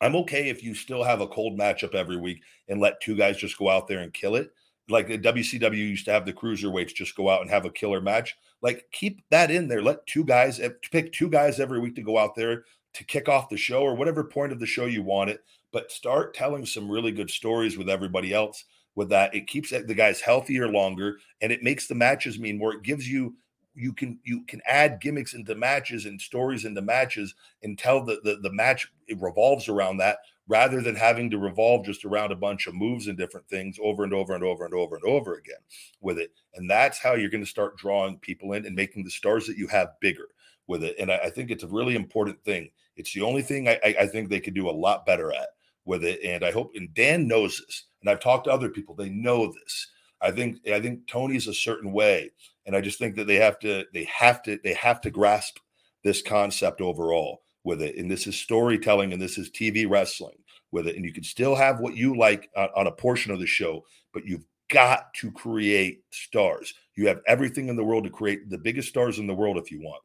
I'm 0.00 0.16
okay 0.16 0.50
if 0.50 0.62
you 0.62 0.74
still 0.74 1.04
have 1.04 1.20
a 1.20 1.28
cold 1.28 1.58
matchup 1.58 1.94
every 1.94 2.16
week 2.16 2.42
and 2.68 2.80
let 2.80 3.00
two 3.00 3.16
guys 3.16 3.38
just 3.38 3.56
go 3.56 3.70
out 3.70 3.86
there 3.86 4.00
and 4.00 4.12
kill 4.12 4.36
it 4.36 4.50
like 4.88 5.08
the 5.08 5.18
WCW 5.18 5.76
used 5.76 6.04
to 6.06 6.12
have 6.12 6.26
the 6.26 6.32
cruiserweights 6.32 6.94
just 6.94 7.16
go 7.16 7.30
out 7.30 7.40
and 7.40 7.50
have 7.50 7.64
a 7.64 7.70
killer 7.70 8.00
match. 8.00 8.36
Like 8.60 8.86
keep 8.92 9.22
that 9.30 9.50
in 9.50 9.68
there. 9.68 9.82
Let 9.82 10.06
two 10.06 10.24
guys 10.24 10.60
eh, 10.60 10.70
pick 10.90 11.12
two 11.12 11.28
guys 11.28 11.60
every 11.60 11.80
week 11.80 11.94
to 11.96 12.02
go 12.02 12.18
out 12.18 12.34
there 12.34 12.64
to 12.94 13.04
kick 13.04 13.28
off 13.28 13.48
the 13.48 13.56
show 13.56 13.82
or 13.82 13.94
whatever 13.94 14.24
point 14.24 14.52
of 14.52 14.60
the 14.60 14.66
show 14.66 14.86
you 14.86 15.02
want 15.02 15.30
it. 15.30 15.44
But 15.72 15.90
start 15.90 16.34
telling 16.34 16.66
some 16.66 16.90
really 16.90 17.12
good 17.12 17.30
stories 17.30 17.76
with 17.76 17.88
everybody 17.88 18.32
else. 18.32 18.64
With 18.96 19.08
that, 19.08 19.34
it 19.34 19.48
keeps 19.48 19.70
the 19.70 19.94
guys 19.94 20.20
healthier 20.20 20.68
longer, 20.68 21.18
and 21.40 21.50
it 21.50 21.64
makes 21.64 21.88
the 21.88 21.96
matches 21.96 22.38
mean 22.38 22.58
more. 22.58 22.74
It 22.74 22.84
gives 22.84 23.08
you 23.08 23.34
you 23.74 23.92
can 23.92 24.18
you 24.24 24.42
can 24.44 24.60
add 24.66 25.00
gimmicks 25.00 25.34
into 25.34 25.54
matches 25.54 26.04
and 26.06 26.20
stories 26.20 26.64
into 26.64 26.82
matches 26.82 27.34
and 27.62 27.78
tell 27.78 28.04
the 28.04 28.20
the, 28.24 28.36
the 28.42 28.52
match 28.52 28.90
it 29.06 29.20
revolves 29.20 29.68
around 29.68 29.98
that 29.98 30.18
rather 30.48 30.80
than 30.80 30.94
having 30.94 31.30
to 31.30 31.38
revolve 31.38 31.86
just 31.86 32.04
around 32.04 32.30
a 32.30 32.36
bunch 32.36 32.66
of 32.66 32.74
moves 32.74 33.06
and 33.06 33.16
different 33.16 33.48
things 33.48 33.78
over 33.82 34.04
and 34.04 34.12
over 34.12 34.34
and 34.34 34.44
over 34.44 34.64
and 34.64 34.74
over 34.74 34.96
and 34.96 35.04
over 35.04 35.34
again 35.34 35.60
with 36.00 36.18
it. 36.18 36.32
And 36.54 36.70
that's 36.70 36.98
how 36.98 37.14
you're 37.14 37.30
going 37.30 37.44
to 37.44 37.50
start 37.50 37.78
drawing 37.78 38.18
people 38.18 38.52
in 38.52 38.66
and 38.66 38.76
making 38.76 39.04
the 39.04 39.10
stars 39.10 39.46
that 39.46 39.56
you 39.56 39.66
have 39.68 39.98
bigger 40.00 40.28
with 40.66 40.84
it. 40.84 40.96
And 40.98 41.10
I, 41.10 41.16
I 41.24 41.30
think 41.30 41.50
it's 41.50 41.64
a 41.64 41.68
really 41.68 41.94
important 41.94 42.42
thing. 42.44 42.70
It's 42.96 43.12
the 43.12 43.22
only 43.22 43.42
thing 43.42 43.68
I, 43.68 43.80
I, 43.84 43.96
I 44.00 44.06
think 44.06 44.28
they 44.28 44.40
could 44.40 44.54
do 44.54 44.68
a 44.68 44.70
lot 44.70 45.06
better 45.06 45.32
at 45.32 45.48
with 45.84 46.04
it. 46.04 46.20
And 46.22 46.44
I 46.44 46.50
hope, 46.50 46.72
and 46.74 46.92
Dan 46.94 47.26
knows 47.26 47.62
this, 47.66 47.84
and 48.00 48.10
I've 48.10 48.20
talked 48.20 48.44
to 48.44 48.52
other 48.52 48.68
people, 48.68 48.94
they 48.94 49.10
know 49.10 49.52
this. 49.52 49.88
I 50.20 50.30
think 50.30 50.58
I 50.72 50.80
think 50.80 51.06
Tony's 51.06 51.48
a 51.48 51.54
certain 51.54 51.92
way, 51.92 52.30
and 52.66 52.74
I 52.74 52.80
just 52.80 52.98
think 52.98 53.16
that 53.16 53.26
they 53.26 53.36
have 53.36 53.58
to 53.60 53.84
they 53.92 54.04
have 54.04 54.42
to 54.44 54.58
they 54.62 54.74
have 54.74 55.00
to 55.02 55.10
grasp 55.10 55.58
this 56.02 56.22
concept 56.22 56.80
overall 56.80 57.42
with 57.64 57.82
it. 57.82 57.96
And 57.96 58.10
this 58.10 58.26
is 58.26 58.36
storytelling 58.36 59.12
and 59.12 59.20
this 59.20 59.38
is 59.38 59.50
TV 59.50 59.88
wrestling 59.88 60.36
with 60.70 60.86
it. 60.86 60.96
And 60.96 61.04
you 61.04 61.12
can 61.12 61.24
still 61.24 61.54
have 61.54 61.80
what 61.80 61.96
you 61.96 62.16
like 62.16 62.50
on, 62.56 62.68
on 62.76 62.86
a 62.86 62.92
portion 62.92 63.32
of 63.32 63.40
the 63.40 63.46
show, 63.46 63.82
but 64.12 64.26
you've 64.26 64.44
got 64.70 65.12
to 65.14 65.32
create 65.32 66.02
stars. 66.10 66.74
You 66.96 67.08
have 67.08 67.20
everything 67.26 67.68
in 67.68 67.76
the 67.76 67.84
world 67.84 68.04
to 68.04 68.10
create 68.10 68.50
the 68.50 68.58
biggest 68.58 68.88
stars 68.88 69.18
in 69.18 69.26
the 69.26 69.34
world 69.34 69.56
if 69.56 69.70
you 69.70 69.80
want. 69.80 70.02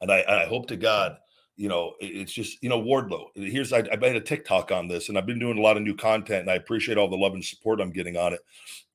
And 0.00 0.10
I, 0.10 0.24
I 0.28 0.46
hope 0.46 0.66
to 0.68 0.76
God, 0.76 1.16
you 1.56 1.68
know, 1.68 1.94
it's 2.00 2.32
just, 2.32 2.62
you 2.62 2.68
know, 2.68 2.80
Wardlow. 2.80 3.26
Here's, 3.34 3.72
I, 3.72 3.84
I 3.92 3.96
made 3.96 4.16
a 4.16 4.20
TikTok 4.20 4.72
on 4.72 4.88
this 4.88 5.08
and 5.08 5.18
I've 5.18 5.26
been 5.26 5.38
doing 5.38 5.58
a 5.58 5.62
lot 5.62 5.76
of 5.76 5.82
new 5.82 5.94
content 5.94 6.42
and 6.42 6.50
I 6.50 6.54
appreciate 6.54 6.96
all 6.96 7.08
the 7.08 7.16
love 7.16 7.34
and 7.34 7.44
support 7.44 7.80
I'm 7.80 7.92
getting 7.92 8.16
on 8.16 8.32
it. 8.32 8.40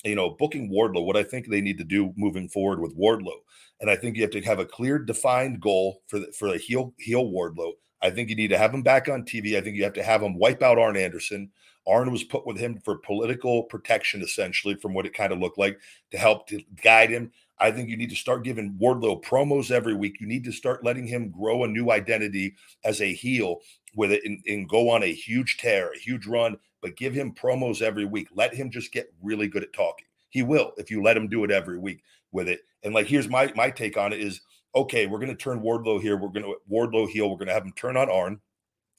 You 0.06 0.16
know, 0.16 0.30
booking 0.30 0.72
Wardlow, 0.72 1.04
what 1.04 1.18
I 1.18 1.24
think 1.24 1.48
they 1.48 1.62
need 1.62 1.80
to 1.80 1.84
do 1.84 2.14
moving 2.16 2.48
forward 2.48 2.80
with 2.80 2.98
Wardlow 2.98 3.40
and 3.82 3.90
I 3.90 3.96
think 3.96 4.16
you 4.16 4.22
have 4.24 4.32
to 4.32 4.42
have 4.42 4.60
a 4.60 4.66
clear, 4.66 5.00
defined 5.00 5.60
goal 5.60 6.02
for 6.08 6.20
the, 6.20 6.32
for 6.32 6.50
a 6.50 6.58
heel 6.58 6.94
heel 6.98 7.26
Wardlow. 7.26 7.74
I 8.02 8.10
think 8.10 8.30
you 8.30 8.36
need 8.36 8.50
to 8.50 8.58
have 8.58 8.74
him 8.74 8.84
back 8.84 9.10
on 9.10 9.24
TV. 9.24 9.58
I 9.58 9.62
think 9.62 9.76
you 9.76 9.84
have 9.84 9.94
to 9.94 10.04
have 10.04 10.22
him 10.22 10.38
wipe 10.38 10.62
out 10.62 10.78
Arn 10.78 10.98
Anderson. 10.98 11.52
Arn 11.88 12.12
was 12.12 12.24
put 12.24 12.46
with 12.46 12.58
him 12.58 12.80
for 12.84 12.98
political 12.98 13.64
protection, 13.64 14.22
essentially, 14.22 14.76
from 14.76 14.94
what 14.94 15.06
it 15.06 15.14
kind 15.14 15.32
of 15.32 15.40
looked 15.40 15.58
like 15.58 15.80
to 16.12 16.18
help 16.18 16.48
to 16.48 16.62
guide 16.82 17.10
him. 17.10 17.32
I 17.60 17.72
think 17.72 17.90
you 17.90 17.98
need 17.98 18.10
to 18.10 18.16
start 18.16 18.44
giving 18.44 18.78
Wardlow 18.82 19.24
promos 19.24 19.72
every 19.72 19.94
week. 19.94 20.20
You 20.20 20.28
need 20.28 20.44
to 20.46 20.52
start 20.52 20.84
letting 20.84 21.08
him 21.08 21.30
grow 21.30 21.64
a 21.64 21.68
new 21.68 21.92
identity 21.92 22.56
as 22.84 23.02
a 23.02 23.14
heel 23.14 23.62
with 23.96 24.12
it 24.12 24.22
and, 24.26 24.42
and 24.48 24.68
go 24.68 24.90
on 24.90 25.04
a 25.04 25.14
huge 25.14 25.58
tear, 25.58 25.92
a 25.92 26.00
huge 26.00 26.26
run, 26.26 26.58
but 26.86 26.96
give 26.98 27.16
him 27.16 27.34
promos 27.34 27.82
every 27.82 28.06
week. 28.06 28.28
Let 28.36 28.54
him 28.54 28.70
just 28.70 28.92
get 28.92 29.12
really 29.20 29.48
good 29.48 29.64
at 29.64 29.74
talking. 29.74 30.06
He 30.30 30.44
will 30.44 30.72
if 30.78 30.92
you 30.92 31.02
let 31.02 31.18
him 31.18 31.28
do 31.28 31.44
it 31.44 31.50
every 31.50 31.80
week 31.80 32.04
with 32.32 32.48
it. 32.48 32.60
And 32.84 32.94
like, 32.94 33.08
here's 33.08 33.28
my 33.28 33.52
my 33.56 33.72
take 33.72 33.98
on 33.98 34.14
it: 34.14 34.20
is 34.20 34.42
okay, 34.76 35.08
we're 35.08 35.18
going 35.18 35.36
to 35.36 35.36
turn 35.36 35.62
Wardlow 35.62 36.00
here. 36.00 36.16
We're 36.16 36.30
going 36.30 36.46
to 36.46 36.58
Wardlow 36.72 37.10
heel. 37.10 37.28
We're 37.28 37.38
going 37.38 37.48
to 37.48 37.56
have 37.56 37.66
him 37.66 37.74
turn 37.76 37.98
on 37.98 38.08
Arn 38.08 38.40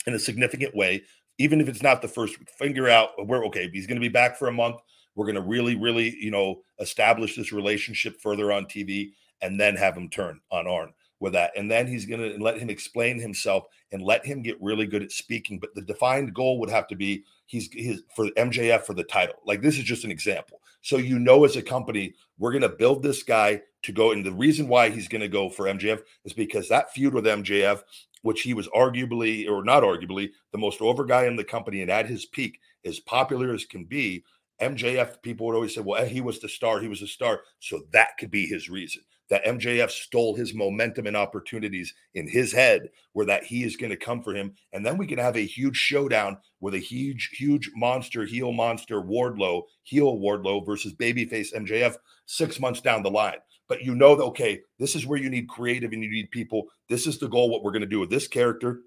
in 0.05 0.15
a 0.15 0.19
significant 0.19 0.75
way, 0.75 1.05
even 1.39 1.61
if 1.61 1.69
it's 1.69 1.81
not 1.81 2.03
the 2.03 2.09
first 2.09 2.41
week. 2.41 2.51
Figure 2.59 2.89
out 2.89 3.11
where 3.25 3.45
okay, 3.45 3.71
he's 3.73 3.87
going 3.87 4.01
to 4.01 4.05
be 4.05 4.09
back 4.09 4.37
for 4.37 4.49
a 4.49 4.53
month. 4.53 4.81
We're 5.15 5.27
going 5.27 5.37
to 5.37 5.43
really, 5.43 5.77
really, 5.77 6.13
you 6.21 6.33
know, 6.33 6.63
establish 6.81 7.37
this 7.37 7.53
relationship 7.53 8.21
further 8.21 8.51
on 8.51 8.65
TV, 8.65 9.13
and 9.43 9.61
then 9.61 9.77
have 9.77 9.97
him 9.97 10.09
turn 10.09 10.41
on 10.51 10.67
Arn 10.67 10.93
with 11.21 11.35
that. 11.35 11.53
And 11.57 11.71
then 11.71 11.87
he's 11.87 12.05
going 12.05 12.21
to 12.21 12.43
let 12.43 12.59
him 12.59 12.69
explain 12.69 13.21
himself 13.21 13.67
and 13.93 14.03
let 14.03 14.27
him 14.27 14.43
get 14.43 14.61
really 14.61 14.87
good 14.87 15.05
at 15.05 15.13
speaking. 15.13 15.61
But 15.61 15.75
the 15.75 15.83
defined 15.83 16.35
goal 16.35 16.59
would 16.59 16.71
have 16.71 16.89
to 16.89 16.97
be 16.97 17.25
he's 17.47 17.69
his 17.73 18.03
for 18.15 18.27
MJF 18.31 18.83
for 18.83 18.95
the 18.95 19.05
title. 19.05 19.37
Like 19.45 19.63
this 19.63 19.79
is 19.79 19.85
just 19.85 20.05
an 20.05 20.11
example. 20.11 20.61
So 20.83 20.99
you 20.99 21.19
know, 21.19 21.45
as 21.45 21.57
a 21.57 21.63
company, 21.63 22.15
we're 22.39 22.53
to 22.63 22.69
build 22.69 23.03
this 23.03 23.23
guy 23.23 23.63
to 23.83 23.93
go. 23.93 24.13
And 24.13 24.25
the 24.25 24.33
reason 24.33 24.69
why 24.69 24.91
he's 24.91 25.09
to 25.21 25.29
go 25.29 25.49
for 25.49 25.67
MJF 25.67 26.03
is 26.25 26.33
because 26.33 26.69
that 26.69 26.93
feud 26.93 27.15
with 27.15 27.25
MJF, 27.25 27.83
which 28.23 28.43
he 28.43 28.55
was 28.55 28.69
arguably 28.69 29.49
or 29.49 29.65
not 29.65 29.83
arguably 29.83 30.31
the 30.53 30.59
most 30.59 30.81
over 30.81 31.05
guy 31.05 31.27
in 31.27 31.37
the 31.37 31.45
company 31.45 31.83
and 31.83 31.91
at 31.91 32.07
his 32.07 32.27
peak, 32.27 32.59
as 32.85 33.01
popular 33.01 33.53
as 33.53 33.65
can 33.65 33.85
be. 33.85 34.25
MJF, 34.61 35.21
people 35.21 35.47
would 35.47 35.55
always 35.55 35.75
say, 35.75 35.83
well, 35.83 36.03
he 36.07 36.23
was 36.23 36.41
the 36.41 36.49
star, 36.49 36.81
he 36.81 36.89
was 36.89 37.03
a 37.03 37.07
star. 37.07 37.43
So 37.61 37.83
that 37.93 38.17
could 38.19 38.31
be 38.31 38.47
his 38.47 38.71
reason 38.71 39.03
that 39.31 39.45
MJF 39.45 39.91
stole 39.91 40.35
his 40.35 40.55
momentum 40.55 41.07
and 41.07 41.17
opportunities 41.17 41.93
in 42.15 42.29
his 42.29 42.53
head, 42.53 42.89
where 43.13 43.27
that 43.27 43.45
he 43.45 43.65
is 43.65 43.77
going 43.77 43.91
to 43.91 43.97
come 43.97 44.23
for 44.23 44.35
him. 44.35 44.55
And 44.73 44.85
then 44.85 44.99
we 44.99 45.07
can 45.07 45.19
have 45.19 45.37
a 45.37 45.45
huge 45.45 45.77
showdown 45.77 46.39
with 46.61 46.75
a 46.75 46.79
huge, 46.79 47.31
huge 47.33 47.71
monster, 47.75 48.25
heel 48.25 48.53
monster 48.53 49.01
Wardlow, 49.01 49.63
heel 49.83 50.19
Wardlow 50.19 50.65
versus 50.65 50.95
babyface 50.95 51.55
MJF 51.55 51.97
six 52.27 52.61
months 52.61 52.81
down 52.81 53.03
the 53.03 53.11
line. 53.11 53.39
But 53.69 53.83
you 53.83 53.95
know, 53.95 54.15
that, 54.15 54.23
okay, 54.25 54.61
this 54.79 54.95
is 54.95 55.07
where 55.07 55.19
you 55.19 55.29
need 55.29 55.49
creative 55.49 55.93
and 55.93 56.03
you 56.03 56.11
need 56.11 56.31
people. 56.31 56.67
This 56.89 57.07
is 57.07 57.19
the 57.19 57.29
goal, 57.29 57.51
what 57.51 57.65
we're 57.65 57.73
going 57.73 57.81
to 57.81 57.87
do 57.87 58.01
with 58.01 58.11
this 58.11 58.29
character. 58.29 58.83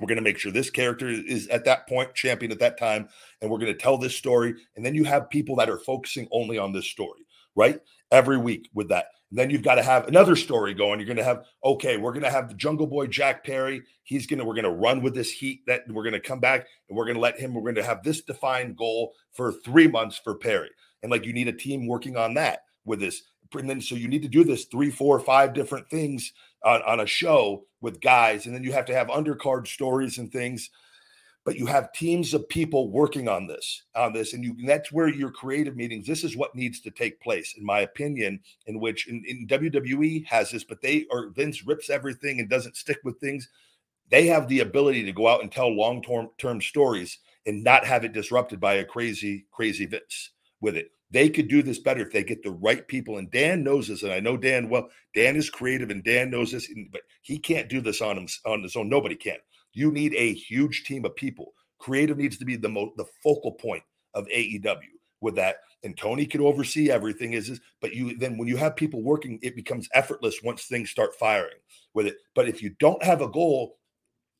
We're 0.00 0.08
going 0.08 0.16
to 0.16 0.22
make 0.22 0.38
sure 0.38 0.50
this 0.50 0.70
character 0.70 1.08
is 1.08 1.46
at 1.48 1.64
that 1.66 1.86
point 1.88 2.14
champion 2.14 2.50
at 2.50 2.58
that 2.58 2.78
time, 2.78 3.08
and 3.40 3.50
we're 3.50 3.58
going 3.58 3.72
to 3.72 3.78
tell 3.78 3.96
this 3.96 4.16
story. 4.16 4.54
And 4.76 4.84
then 4.84 4.94
you 4.94 5.04
have 5.04 5.30
people 5.30 5.54
that 5.56 5.70
are 5.70 5.78
focusing 5.78 6.26
only 6.32 6.58
on 6.58 6.72
this 6.72 6.86
story, 6.86 7.23
right? 7.56 7.80
Every 8.10 8.38
week 8.38 8.68
with 8.74 8.88
that. 8.88 9.06
Then 9.30 9.50
you've 9.50 9.62
got 9.62 9.74
to 9.76 9.82
have 9.82 10.06
another 10.06 10.36
story 10.36 10.74
going. 10.74 11.00
You're 11.00 11.06
going 11.06 11.16
to 11.16 11.24
have, 11.24 11.44
okay, 11.64 11.96
we're 11.96 12.12
going 12.12 12.22
to 12.22 12.30
have 12.30 12.48
the 12.48 12.54
Jungle 12.54 12.86
Boy 12.86 13.08
Jack 13.08 13.44
Perry. 13.44 13.82
He's 14.04 14.26
going 14.28 14.38
to, 14.38 14.44
we're 14.44 14.54
going 14.54 14.64
to 14.64 14.70
run 14.70 15.02
with 15.02 15.14
this 15.14 15.32
heat 15.32 15.62
that 15.66 15.82
we're 15.88 16.04
going 16.04 16.12
to 16.12 16.20
come 16.20 16.38
back 16.38 16.68
and 16.88 16.96
we're 16.96 17.04
going 17.04 17.16
to 17.16 17.20
let 17.20 17.40
him, 17.40 17.52
we're 17.52 17.62
going 17.62 17.74
to 17.74 17.82
have 17.82 18.04
this 18.04 18.22
defined 18.22 18.76
goal 18.76 19.12
for 19.32 19.50
three 19.50 19.88
months 19.88 20.20
for 20.22 20.36
Perry. 20.36 20.70
And 21.02 21.10
like 21.10 21.24
you 21.24 21.32
need 21.32 21.48
a 21.48 21.52
team 21.52 21.88
working 21.88 22.16
on 22.16 22.34
that 22.34 22.60
with 22.84 23.00
this. 23.00 23.22
And 23.52 23.68
then 23.68 23.80
so 23.80 23.96
you 23.96 24.08
need 24.08 24.22
to 24.22 24.28
do 24.28 24.44
this 24.44 24.66
three, 24.66 24.90
four, 24.90 25.18
five 25.18 25.52
different 25.52 25.88
things 25.90 26.32
on, 26.64 26.82
on 26.82 27.00
a 27.00 27.06
show 27.06 27.64
with 27.80 28.00
guys. 28.00 28.46
And 28.46 28.54
then 28.54 28.62
you 28.62 28.72
have 28.72 28.86
to 28.86 28.94
have 28.94 29.08
undercard 29.08 29.66
stories 29.66 30.18
and 30.18 30.30
things 30.30 30.70
but 31.44 31.56
you 31.56 31.66
have 31.66 31.92
teams 31.92 32.32
of 32.32 32.48
people 32.48 32.90
working 32.90 33.28
on 33.28 33.46
this 33.46 33.82
on 33.94 34.12
this 34.12 34.32
and 34.32 34.42
you 34.42 34.54
and 34.58 34.68
that's 34.68 34.90
where 34.90 35.08
your 35.08 35.30
creative 35.30 35.76
meetings 35.76 36.06
this 36.06 36.24
is 36.24 36.36
what 36.36 36.54
needs 36.54 36.80
to 36.80 36.90
take 36.90 37.20
place 37.20 37.54
in 37.56 37.64
my 37.64 37.80
opinion 37.80 38.40
in 38.66 38.80
which 38.80 39.08
in, 39.08 39.22
in 39.26 39.46
wwe 39.46 40.24
has 40.26 40.50
this 40.50 40.64
but 40.64 40.80
they 40.80 41.06
or 41.10 41.30
vince 41.30 41.66
rips 41.66 41.90
everything 41.90 42.40
and 42.40 42.48
doesn't 42.48 42.76
stick 42.76 42.98
with 43.04 43.18
things. 43.20 43.48
They 44.10 44.26
have 44.26 44.48
the 44.48 44.60
ability 44.60 45.04
to 45.04 45.12
go 45.12 45.28
out 45.28 45.42
and 45.42 45.50
tell 45.50 45.74
long-term 45.74 46.30
term 46.38 46.60
stories 46.60 47.18
and 47.46 47.64
not 47.64 47.84
have 47.84 48.04
it 48.04 48.12
disrupted 48.12 48.60
by 48.60 48.74
a 48.74 48.84
crazy 48.84 49.46
crazy 49.50 49.86
vince 49.86 50.30
with 50.60 50.76
it. 50.76 50.90
They 51.10 51.28
could 51.28 51.48
do 51.48 51.62
this 51.62 51.78
better 51.78 52.02
if 52.02 52.12
they 52.12 52.24
get 52.24 52.42
the 52.42 52.50
right 52.50 52.86
people 52.86 53.18
and 53.18 53.30
dan 53.30 53.62
knows 53.62 53.88
this 53.88 54.02
and 54.02 54.12
i 54.12 54.20
know 54.20 54.36
dan 54.36 54.68
well. 54.68 54.88
Dan 55.14 55.36
is 55.36 55.50
creative 55.50 55.90
and 55.90 56.02
dan 56.04 56.30
knows 56.30 56.52
this 56.52 56.72
but 56.92 57.02
he 57.22 57.38
can't 57.38 57.68
do 57.68 57.80
this 57.80 58.00
on 58.00 58.18
him 58.18 58.28
on 58.46 58.62
his 58.62 58.76
own. 58.76 58.88
Nobody 58.88 59.14
can 59.14 59.36
you 59.74 59.90
need 59.90 60.14
a 60.14 60.32
huge 60.32 60.84
team 60.84 61.04
of 61.04 61.14
people. 61.16 61.52
Creative 61.78 62.16
needs 62.16 62.38
to 62.38 62.44
be 62.44 62.56
the 62.56 62.68
the 62.96 63.04
focal 63.22 63.52
point 63.52 63.82
of 64.14 64.26
AEW 64.28 64.78
with 65.20 65.34
that. 65.34 65.56
And 65.82 65.96
Tony 65.96 66.24
could 66.24 66.40
oversee 66.40 66.90
everything 66.90 67.34
is, 67.34 67.50
is 67.50 67.60
but 67.80 67.92
you 67.92 68.16
then 68.16 68.38
when 68.38 68.48
you 68.48 68.56
have 68.56 68.76
people 68.76 69.02
working, 69.02 69.38
it 69.42 69.56
becomes 69.56 69.88
effortless 69.92 70.42
once 70.42 70.64
things 70.64 70.90
start 70.90 71.14
firing 71.16 71.58
with 71.92 72.06
it. 72.06 72.16
But 72.34 72.48
if 72.48 72.62
you 72.62 72.70
don't 72.78 73.02
have 73.02 73.20
a 73.20 73.28
goal, 73.28 73.78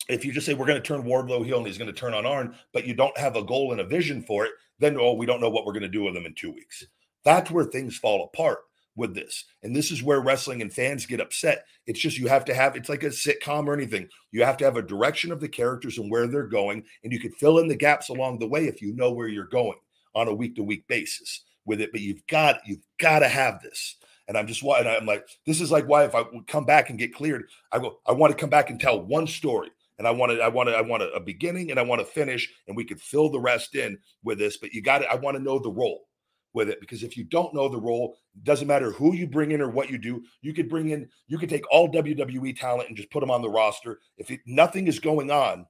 if 0.09 0.25
you 0.25 0.33
just 0.33 0.47
say 0.47 0.55
we're 0.55 0.67
going 0.67 0.81
to 0.81 0.87
turn 0.87 1.03
Wardlow 1.03 1.45
heel 1.45 1.59
and 1.59 1.67
he's 1.67 1.79
going 1.79 1.93
to 1.93 1.99
turn 1.99 2.15
on 2.15 2.25
Arn, 2.25 2.55
but 2.73 2.87
you 2.87 2.95
don't 2.95 3.17
have 3.19 3.37
a 3.37 3.45
goal 3.45 3.73
and 3.73 3.81
a 3.81 3.85
vision 3.85 4.23
for 4.23 4.47
it, 4.47 4.53
then 4.79 4.97
oh, 4.99 5.15
we 5.15 5.27
don't 5.27 5.41
know 5.41 5.51
what 5.51 5.67
we're 5.67 5.73
going 5.73 5.83
to 5.83 5.89
do 5.89 6.05
with 6.05 6.15
them 6.15 6.27
in 6.27 6.35
two 6.35 6.53
weeks. 6.53 6.85
That's 7.25 7.51
where 7.51 7.65
things 7.65 7.97
fall 7.97 8.25
apart 8.25 8.59
with 8.97 9.15
this. 9.15 9.45
And 9.63 9.75
this 9.75 9.91
is 9.91 10.03
where 10.03 10.21
wrestling 10.21 10.63
and 10.63 10.73
fans 10.73 11.07
get 11.07 11.21
upset. 11.21 11.65
It's 11.87 12.01
just 12.01 12.19
you 12.19 12.29
have 12.29 12.45
to 12.47 12.55
have 12.55 12.77
it's 12.77 12.89
like 12.89 13.03
a 13.03 13.09
sitcom 13.09 13.67
or 13.67 13.75
anything. 13.75 14.09
You 14.31 14.45
have 14.45 14.57
to 14.59 14.65
have 14.65 14.77
a 14.77 14.83
direction 14.83 15.33
of 15.33 15.41
the 15.41 15.49
characters 15.49 15.99
and 15.99 16.11
where 16.11 16.27
they're 16.27 16.47
going 16.47 16.85
and 17.03 17.13
you 17.13 17.21
can 17.21 17.33
fill 17.33 17.59
in 17.59 17.69
the 17.69 17.77
gaps 17.77 18.09
along 18.09 18.39
the 18.39 18.49
way 18.49 18.67
if 18.67 18.81
you 18.81 18.95
know 18.95 19.13
where 19.13 19.29
you're 19.29 19.45
going 19.45 19.79
on 20.15 20.29
a 20.29 20.35
week 20.35 20.57
to 20.57 20.63
week 20.63 20.87
basis 20.87 21.43
with 21.67 21.81
it, 21.81 21.91
but 21.93 22.01
you've 22.01 22.27
got 22.27 22.61
you've 22.67 22.87
got 22.99 23.21
to 23.21 23.29
have 23.29 23.61
this. 23.63 23.97
And 24.27 24.39
I'm 24.39 24.47
just 24.47 24.63
why 24.63 24.81
and 24.81 24.89
I'm 24.89 25.07
like 25.07 25.27
this 25.47 25.61
is 25.61 25.71
like 25.71 25.87
why 25.87 26.05
if 26.05 26.15
I 26.15 26.23
would 26.23 26.47
come 26.47 26.65
back 26.65 26.91
and 26.91 26.99
get 26.99 27.15
cleared, 27.15 27.47
I 27.73 27.79
go 27.79 27.99
I 28.07 28.13
want 28.13 28.33
to 28.33 28.41
come 28.41 28.51
back 28.51 28.71
and 28.71 28.81
tell 28.81 29.01
one 29.01 29.27
story 29.27 29.71
and 29.99 30.09
I 30.09 30.11
wanted, 30.11 30.41
I 30.41 30.49
wanted, 30.49 30.75
I 30.75 30.81
want 30.81 31.03
a 31.03 31.21
beginning 31.21 31.71
and 31.71 31.79
I 31.79 31.83
want 31.83 32.01
to 32.01 32.05
finish, 32.05 32.53
and 32.67 32.77
we 32.77 32.85
could 32.85 33.01
fill 33.01 33.31
the 33.31 33.41
rest 33.41 33.77
in 33.77 33.99
with 34.25 34.39
this. 34.39 34.57
But 34.57 34.73
you 34.73 34.83
got 34.83 34.99
to, 34.99 35.07
I 35.07 35.15
want 35.15 35.37
to 35.37 35.43
know 35.43 35.59
the 35.59 35.71
role 35.71 36.07
with 36.55 36.69
it 36.69 36.81
because 36.81 37.03
if 37.03 37.17
you 37.17 37.25
don't 37.25 37.53
know 37.53 37.69
the 37.69 37.81
role, 37.81 38.17
doesn't 38.45 38.69
matter 38.69 38.91
who 38.93 39.15
you 39.15 39.27
bring 39.27 39.51
in 39.51 39.61
or 39.61 39.69
what 39.69 39.91
you 39.91 39.99
do. 39.99 40.23
You 40.41 40.55
could 40.55 40.69
bring 40.69 40.91
in, 40.91 41.09
you 41.27 41.37
could 41.37 41.51
take 41.51 41.71
all 41.71 41.91
WWE 41.91 42.59
talent 42.59 42.89
and 42.89 42.97
just 42.97 43.11
put 43.11 43.21
them 43.21 43.31
on 43.31 43.43
the 43.43 43.51
roster. 43.51 43.99
If 44.17 44.31
it, 44.31 44.41
nothing 44.47 44.87
is 44.87 44.99
going 44.99 45.31
on, 45.31 45.67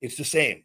it's 0.00 0.16
the 0.16 0.24
same. 0.24 0.64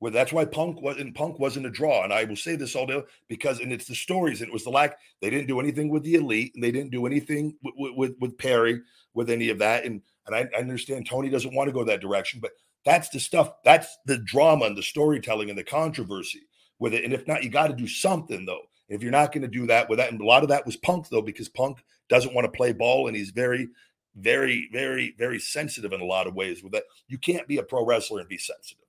Well, 0.00 0.12
that's 0.12 0.32
why 0.32 0.44
Punk 0.44 0.82
wasn't 0.82 1.14
Punk 1.14 1.38
wasn't 1.38 1.66
a 1.66 1.70
draw, 1.70 2.04
and 2.04 2.12
I 2.12 2.24
will 2.24 2.36
say 2.36 2.54
this 2.54 2.76
all 2.76 2.84
day 2.84 3.02
because, 3.28 3.60
and 3.60 3.72
it's 3.72 3.86
the 3.86 3.94
stories, 3.94 4.40
and 4.40 4.48
it 4.48 4.52
was 4.52 4.64
the 4.64 4.70
lack. 4.70 4.98
They 5.22 5.30
didn't 5.30 5.46
do 5.46 5.58
anything 5.58 5.88
with 5.88 6.02
the 6.02 6.16
elite, 6.16 6.52
and 6.54 6.62
they 6.62 6.70
didn't 6.70 6.90
do 6.90 7.06
anything 7.06 7.56
with 7.62 7.94
with, 7.96 8.14
with 8.20 8.36
Perry 8.36 8.82
with 9.14 9.30
any 9.30 9.48
of 9.48 9.58
that. 9.60 9.86
And 9.86 10.02
and 10.26 10.36
I, 10.36 10.48
I 10.54 10.60
understand 10.60 11.06
Tony 11.06 11.30
doesn't 11.30 11.54
want 11.54 11.68
to 11.68 11.72
go 11.72 11.82
that 11.84 12.02
direction, 12.02 12.40
but 12.40 12.50
that's 12.84 13.08
the 13.08 13.18
stuff. 13.18 13.54
That's 13.64 13.96
the 14.04 14.18
drama 14.18 14.66
and 14.66 14.76
the 14.76 14.82
storytelling 14.82 15.48
and 15.48 15.58
the 15.58 15.64
controversy 15.64 16.42
with 16.78 16.94
it. 16.94 17.04
And 17.04 17.12
if 17.12 17.26
not, 17.26 17.42
you 17.42 17.50
got 17.50 17.68
to 17.68 17.74
do 17.74 17.86
something 17.86 18.44
though. 18.44 18.62
If 18.88 19.02
you're 19.02 19.10
not 19.10 19.32
going 19.32 19.42
to 19.42 19.48
do 19.48 19.66
that 19.66 19.88
with 19.88 19.98
that, 19.98 20.12
and 20.12 20.20
a 20.20 20.24
lot 20.24 20.42
of 20.42 20.48
that 20.50 20.64
was 20.64 20.76
Punk 20.76 21.08
though, 21.08 21.22
because 21.22 21.48
Punk 21.48 21.82
doesn't 22.08 22.34
want 22.34 22.44
to 22.44 22.56
play 22.56 22.72
ball 22.72 23.08
and 23.08 23.16
he's 23.16 23.30
very, 23.30 23.68
very, 24.14 24.68
very, 24.72 25.14
very 25.18 25.38
sensitive 25.38 25.92
in 25.92 26.00
a 26.00 26.04
lot 26.04 26.26
of 26.26 26.34
ways 26.34 26.62
with 26.62 26.72
that. 26.72 26.84
You 27.08 27.18
can't 27.18 27.48
be 27.48 27.58
a 27.58 27.62
pro 27.62 27.84
wrestler 27.84 28.20
and 28.20 28.28
be 28.28 28.38
sensitive 28.38 28.84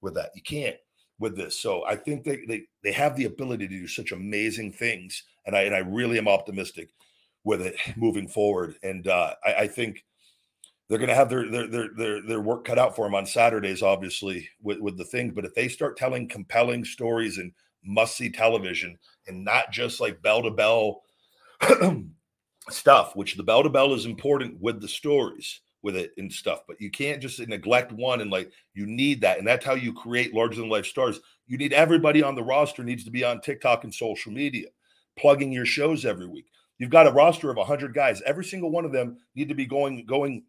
with 0.00 0.14
that. 0.14 0.30
You 0.34 0.42
can't 0.42 0.76
with 1.18 1.36
this. 1.36 1.58
So 1.60 1.84
I 1.86 1.96
think 1.96 2.24
they 2.24 2.44
they 2.46 2.64
they 2.82 2.92
have 2.92 3.16
the 3.16 3.24
ability 3.24 3.68
to 3.68 3.74
do 3.74 3.86
such 3.86 4.12
amazing 4.12 4.72
things, 4.72 5.22
and 5.46 5.56
I 5.56 5.62
and 5.62 5.74
I 5.74 5.78
really 5.78 6.18
am 6.18 6.28
optimistic 6.28 6.90
with 7.44 7.62
it 7.62 7.76
moving 7.96 8.28
forward. 8.28 8.76
And 8.82 9.06
uh, 9.06 9.34
I, 9.44 9.54
I 9.54 9.66
think 9.68 10.04
they're 10.88 10.98
going 10.98 11.08
to 11.08 11.14
have 11.14 11.28
their, 11.28 11.48
their 11.48 11.66
their 11.66 11.88
their 11.96 12.22
their 12.22 12.40
work 12.40 12.64
cut 12.64 12.78
out 12.78 12.94
for 12.94 13.06
them 13.06 13.14
on 13.14 13.26
Saturdays, 13.26 13.82
obviously 13.82 14.48
with 14.62 14.78
with 14.78 14.96
the 14.96 15.04
things. 15.04 15.32
But 15.34 15.44
if 15.44 15.54
they 15.54 15.68
start 15.68 15.96
telling 15.96 16.28
compelling 16.28 16.84
stories 16.84 17.38
and 17.38 17.52
must 17.84 18.16
see 18.16 18.30
television, 18.30 18.98
and 19.26 19.44
not 19.44 19.72
just 19.72 20.00
like 20.00 20.22
bell 20.22 20.42
to 20.42 20.50
bell 20.50 21.02
stuff, 22.70 23.16
which 23.16 23.34
the 23.36 23.42
bell 23.42 23.62
to 23.62 23.70
bell 23.70 23.94
is 23.94 24.06
important 24.06 24.60
with 24.60 24.80
the 24.80 24.88
stories 24.88 25.60
with 25.82 25.96
it 25.96 26.12
and 26.18 26.32
stuff, 26.32 26.60
but 26.66 26.80
you 26.80 26.90
can't 26.90 27.22
just 27.22 27.38
neglect 27.46 27.92
one 27.92 28.20
and 28.20 28.30
like 28.30 28.50
you 28.74 28.86
need 28.86 29.20
that, 29.20 29.38
and 29.38 29.46
that's 29.46 29.64
how 29.64 29.74
you 29.74 29.92
create 29.92 30.34
larger 30.34 30.60
than 30.60 30.68
life 30.68 30.86
stars. 30.86 31.20
You 31.48 31.58
need 31.58 31.72
everybody 31.72 32.22
on 32.22 32.34
the 32.34 32.42
roster 32.44 32.84
needs 32.84 33.04
to 33.04 33.10
be 33.10 33.24
on 33.24 33.40
TikTok 33.40 33.84
and 33.84 33.94
social 33.94 34.32
media, 34.32 34.68
plugging 35.16 35.52
your 35.52 35.66
shows 35.66 36.04
every 36.04 36.26
week. 36.26 36.46
You've 36.78 36.90
got 36.90 37.06
a 37.06 37.12
roster 37.12 37.50
of 37.50 37.56
100 37.56 37.94
guys. 37.94 38.20
Every 38.22 38.44
single 38.44 38.70
one 38.70 38.84
of 38.84 38.92
them 38.92 39.16
need 39.34 39.48
to 39.48 39.54
be 39.54 39.66
going 39.66 40.04
going 40.06 40.44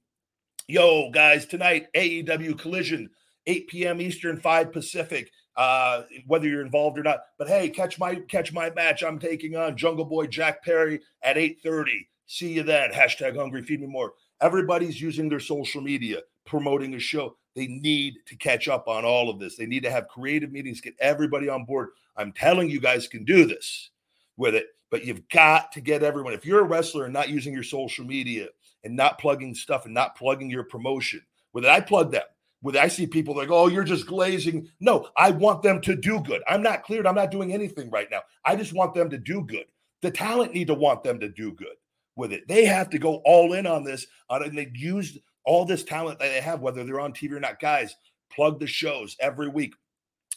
Yo, 0.70 1.10
guys, 1.12 1.46
tonight, 1.46 1.88
AEW 1.96 2.60
Collision, 2.60 3.10
8 3.46 3.68
p.m. 3.70 4.02
Eastern, 4.02 4.38
5 4.38 4.74
Pacific. 4.74 5.32
Uh, 5.56 6.04
whether 6.28 6.46
you're 6.46 6.62
involved 6.62 7.00
or 7.00 7.04
not. 7.04 7.22
But 7.40 7.48
hey, 7.48 7.70
catch 7.70 7.98
my 7.98 8.16
catch 8.28 8.54
my 8.54 8.70
match. 8.72 9.02
I'm 9.02 9.18
taking 9.18 9.56
on 9.56 9.76
Jungle 9.76 10.06
Boy 10.06 10.28
Jack 10.28 10.64
Perry 10.64 11.00
at 11.24 11.36
8:30. 11.36 12.06
See 12.28 12.54
you 12.54 12.62
then. 12.62 12.92
Hashtag 12.92 13.36
hungry, 13.36 13.64
feed 13.64 13.82
me 13.82 13.88
more. 13.88 14.14
Everybody's 14.40 15.02
using 15.02 15.30
their 15.30 15.40
social 15.40 15.82
media, 15.82 16.20
promoting 16.46 16.94
a 16.94 17.00
show. 17.00 17.38
They 17.56 17.66
need 17.66 18.18
to 18.28 18.36
catch 18.36 18.68
up 18.68 18.88
on 18.88 19.04
all 19.04 19.32
of 19.32 19.40
this. 19.40 19.56
They 19.56 19.66
need 19.66 19.82
to 19.82 19.90
have 19.90 20.10
creative 20.10 20.52
meetings, 20.52 20.80
get 20.80 20.94
everybody 21.00 21.50
on 21.50 21.66
board. 21.66 21.90
I'm 22.18 22.34
telling 22.34 22.70
you 22.70 22.80
guys 22.80 23.08
can 23.08 23.24
do 23.26 23.46
this 23.46 23.90
with 24.36 24.54
it, 24.54 24.68
but 24.92 25.06
you've 25.06 25.28
got 25.30 25.72
to 25.72 25.82
get 25.82 26.04
everyone. 26.04 26.34
If 26.34 26.46
you're 26.46 26.62
a 26.62 26.68
wrestler 26.68 27.06
and 27.06 27.14
not 27.14 27.30
using 27.30 27.52
your 27.52 27.64
social 27.64 28.06
media, 28.06 28.50
and 28.88 28.96
not 28.96 29.20
plugging 29.20 29.54
stuff 29.54 29.84
and 29.84 29.94
not 29.94 30.16
plugging 30.16 30.50
your 30.50 30.64
promotion. 30.64 31.22
Whether 31.52 31.70
I 31.70 31.82
plug 31.82 32.10
them, 32.10 32.24
whether 32.62 32.80
I 32.80 32.88
see 32.88 33.06
people 33.06 33.36
like, 33.36 33.52
oh, 33.52 33.68
you're 33.68 33.84
just 33.84 34.08
glazing. 34.08 34.70
No, 34.80 35.10
I 35.18 35.32
want 35.32 35.62
them 35.62 35.82
to 35.82 35.96
do 35.96 36.22
good. 36.22 36.42
I'm 36.48 36.64
not 36.64 36.84
cleared. 36.84 37.06
I'm 37.06 37.16
not 37.16 37.30
doing 37.30 37.54
anything 37.54 37.90
right 37.90 38.08
now. 38.10 38.22
I 38.46 38.56
just 38.56 38.74
want 38.74 38.94
them 38.94 39.10
to 39.10 39.18
do 39.18 39.42
good. 39.42 39.66
The 40.02 40.10
talent 40.10 40.54
need 40.54 40.68
to 40.68 40.74
want 40.74 41.04
them 41.04 41.20
to 41.20 41.28
do 41.28 41.52
good 41.52 41.76
with 42.16 42.32
it. 42.32 42.48
They 42.48 42.64
have 42.64 42.90
to 42.92 42.98
go 42.98 43.16
all 43.26 43.54
in 43.54 43.68
on 43.68 43.84
this. 43.84 44.08
and 44.30 44.58
they 44.58 44.72
use 44.74 45.18
all 45.44 45.66
this 45.66 45.84
talent 45.84 46.20
that 46.20 46.30
they 46.30 46.40
have, 46.40 46.62
whether 46.62 46.86
they're 46.86 47.02
on 47.02 47.12
TV 47.12 47.34
or 47.34 47.42
not. 47.42 47.60
Guys, 47.60 47.94
plug 48.34 48.58
the 48.58 48.68
shows 48.68 49.18
every 49.20 49.50
week. 49.50 49.74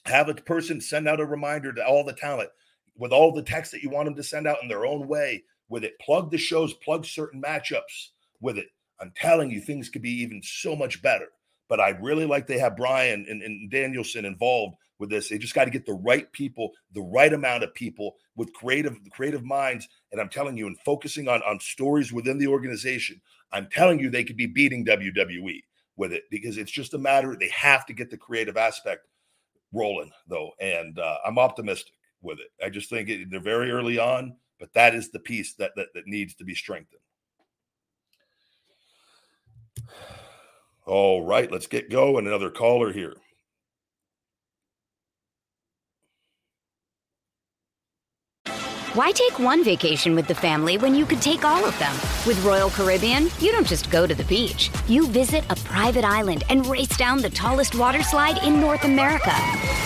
Have 0.06 0.28
a 0.28 0.34
person 0.34 0.80
send 0.80 1.06
out 1.06 1.20
a 1.20 1.24
reminder 1.24 1.72
to 1.72 1.86
all 1.86 2.04
the 2.04 2.12
talent 2.14 2.50
with 2.98 3.12
all 3.12 3.32
the 3.32 3.42
text 3.44 3.70
that 3.70 3.82
you 3.84 3.90
want 3.90 4.06
them 4.06 4.16
to 4.16 4.24
send 4.24 4.48
out 4.48 4.60
in 4.60 4.68
their 4.68 4.86
own 4.86 5.06
way 5.06 5.44
with 5.68 5.84
it. 5.84 5.96
Plug 6.00 6.32
the 6.32 6.38
shows, 6.38 6.74
plug 6.74 7.04
certain 7.04 7.40
matchups 7.40 8.08
with 8.40 8.58
it. 8.58 8.68
I'm 9.00 9.12
telling 9.16 9.50
you, 9.50 9.60
things 9.60 9.88
could 9.88 10.02
be 10.02 10.22
even 10.22 10.42
so 10.42 10.76
much 10.76 11.02
better. 11.02 11.28
But 11.68 11.80
I 11.80 11.90
really 11.90 12.26
like 12.26 12.46
they 12.46 12.58
have 12.58 12.76
Brian 12.76 13.24
and, 13.28 13.42
and 13.42 13.70
Danielson 13.70 14.24
involved 14.24 14.76
with 14.98 15.08
this. 15.08 15.28
They 15.28 15.38
just 15.38 15.54
got 15.54 15.64
to 15.64 15.70
get 15.70 15.86
the 15.86 15.94
right 15.94 16.30
people, 16.32 16.72
the 16.92 17.02
right 17.02 17.32
amount 17.32 17.64
of 17.64 17.74
people 17.74 18.16
with 18.36 18.52
creative 18.52 18.96
creative 19.10 19.44
minds. 19.44 19.88
And 20.12 20.20
I'm 20.20 20.28
telling 20.28 20.56
you, 20.56 20.66
and 20.66 20.78
focusing 20.80 21.28
on 21.28 21.42
on 21.42 21.58
stories 21.60 22.12
within 22.12 22.38
the 22.38 22.48
organization, 22.48 23.20
I'm 23.52 23.68
telling 23.70 23.98
you, 23.98 24.10
they 24.10 24.24
could 24.24 24.36
be 24.36 24.46
beating 24.46 24.84
WWE 24.84 25.62
with 25.96 26.12
it 26.12 26.24
because 26.30 26.56
it's 26.56 26.70
just 26.70 26.94
a 26.94 26.98
matter. 26.98 27.36
They 27.38 27.48
have 27.48 27.86
to 27.86 27.92
get 27.92 28.10
the 28.10 28.16
creative 28.16 28.56
aspect 28.56 29.06
rolling 29.72 30.10
though, 30.28 30.50
and 30.60 30.98
uh, 30.98 31.18
I'm 31.24 31.38
optimistic 31.38 31.94
with 32.20 32.38
it. 32.38 32.48
I 32.64 32.68
just 32.68 32.90
think 32.90 33.08
it, 33.08 33.30
they're 33.30 33.40
very 33.40 33.70
early 33.70 33.98
on, 33.98 34.36
but 34.58 34.72
that 34.74 34.94
is 34.94 35.10
the 35.10 35.20
piece 35.20 35.54
that 35.54 35.72
that, 35.76 35.88
that 35.94 36.06
needs 36.06 36.34
to 36.34 36.44
be 36.44 36.54
strengthened. 36.54 37.00
All 40.86 41.24
right, 41.24 41.50
let's 41.50 41.66
get 41.66 41.90
going. 41.90 42.26
Another 42.26 42.50
caller 42.50 42.92
here. 42.92 43.14
Why 48.94 49.12
take 49.12 49.38
one 49.38 49.62
vacation 49.62 50.16
with 50.16 50.26
the 50.26 50.34
family 50.34 50.76
when 50.76 50.96
you 50.96 51.06
could 51.06 51.22
take 51.22 51.44
all 51.44 51.64
of 51.64 51.78
them? 51.78 51.94
With 52.26 52.44
Royal 52.44 52.70
Caribbean, 52.70 53.28
you 53.38 53.52
don't 53.52 53.66
just 53.66 53.88
go 53.88 54.04
to 54.04 54.16
the 54.16 54.24
beach. 54.24 54.68
You 54.88 55.06
visit 55.06 55.44
a 55.48 55.54
private 55.54 56.04
island 56.04 56.42
and 56.48 56.66
race 56.66 56.96
down 56.96 57.22
the 57.22 57.30
tallest 57.30 57.76
water 57.76 58.02
slide 58.02 58.42
in 58.42 58.60
North 58.60 58.82
America. 58.82 59.32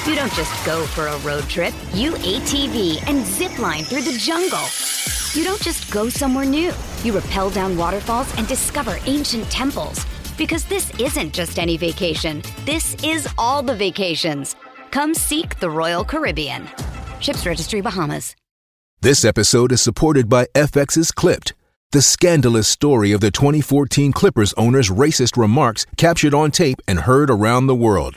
You 0.07 0.15
don't 0.15 0.33
just 0.33 0.65
go 0.65 0.87
for 0.87 1.09
a 1.09 1.19
road 1.19 1.45
trip. 1.51 1.75
You 1.93 2.13
ATV 2.13 3.07
and 3.07 3.27
zip 3.27 3.59
line 3.59 3.85
through 3.85 4.03
the 4.03 4.17
jungle. 4.17 4.65
You 5.35 5.43
don't 5.43 5.61
just 5.61 5.91
go 5.91 6.09
somewhere 6.09 6.45
new. 6.45 6.73
You 7.03 7.19
rappel 7.19 7.51
down 7.51 7.77
waterfalls 7.77 8.33
and 8.39 8.47
discover 8.47 8.99
ancient 9.07 9.51
temples. 9.51 10.07
Because 10.39 10.65
this 10.65 10.97
isn't 11.01 11.35
just 11.35 11.59
any 11.59 11.77
vacation, 11.77 12.41
this 12.65 12.95
is 13.03 13.29
all 13.37 13.61
the 13.61 13.75
vacations. 13.75 14.55
Come 14.93 15.13
seek 15.13 15.59
the 15.59 15.69
Royal 15.69 16.05
Caribbean. 16.05 16.69
Ships 17.19 17.45
Registry 17.45 17.81
Bahamas. 17.81 18.37
This 19.01 19.25
episode 19.25 19.73
is 19.73 19.81
supported 19.81 20.29
by 20.29 20.47
FX's 20.55 21.11
Clipped, 21.11 21.53
the 21.91 22.01
scandalous 22.01 22.69
story 22.69 23.11
of 23.11 23.21
the 23.21 23.33
2014 23.33 24.13
Clippers 24.13 24.53
owner's 24.55 24.89
racist 24.89 25.37
remarks 25.37 25.85
captured 25.97 26.33
on 26.33 26.53
tape 26.53 26.81
and 26.87 27.01
heard 27.01 27.29
around 27.29 27.67
the 27.67 27.75
world. 27.75 28.17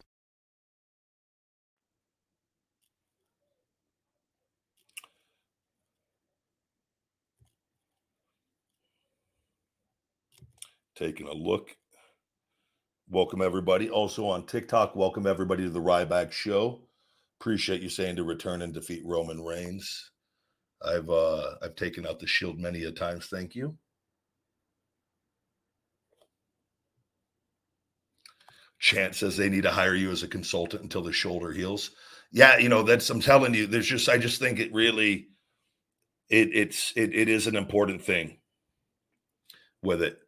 Taking 11.01 11.25
a 11.25 11.33
look. 11.33 11.75
Welcome 13.09 13.41
everybody. 13.41 13.89
Also 13.89 14.27
on 14.27 14.45
TikTok, 14.45 14.95
welcome 14.95 15.25
everybody 15.25 15.63
to 15.63 15.71
the 15.71 15.79
Ryback 15.79 16.31
Show. 16.31 16.81
Appreciate 17.39 17.81
you 17.81 17.89
saying 17.89 18.17
to 18.17 18.23
return 18.23 18.61
and 18.61 18.71
defeat 18.71 19.01
Roman 19.03 19.43
Reigns. 19.43 20.11
I've 20.85 21.09
uh 21.09 21.55
I've 21.63 21.75
taken 21.75 22.05
out 22.05 22.19
the 22.19 22.27
shield 22.27 22.59
many 22.59 22.83
a 22.83 22.91
times. 22.91 23.25
Thank 23.25 23.55
you. 23.55 23.75
Chance 28.77 29.17
says 29.17 29.35
they 29.35 29.49
need 29.49 29.63
to 29.63 29.71
hire 29.71 29.95
you 29.95 30.11
as 30.11 30.21
a 30.21 30.27
consultant 30.27 30.83
until 30.83 31.01
the 31.01 31.11
shoulder 31.11 31.51
heals. 31.51 31.89
Yeah, 32.31 32.59
you 32.59 32.69
know, 32.69 32.83
that's 32.83 33.09
I'm 33.09 33.21
telling 33.21 33.55
you, 33.55 33.65
there's 33.65 33.87
just 33.87 34.07
I 34.07 34.19
just 34.19 34.39
think 34.39 34.59
it 34.59 34.71
really 34.71 35.29
it 36.29 36.49
it's 36.53 36.93
it, 36.95 37.15
it 37.15 37.27
is 37.27 37.47
an 37.47 37.55
important 37.55 38.03
thing 38.03 38.37
with 39.81 40.03
it. 40.03 40.19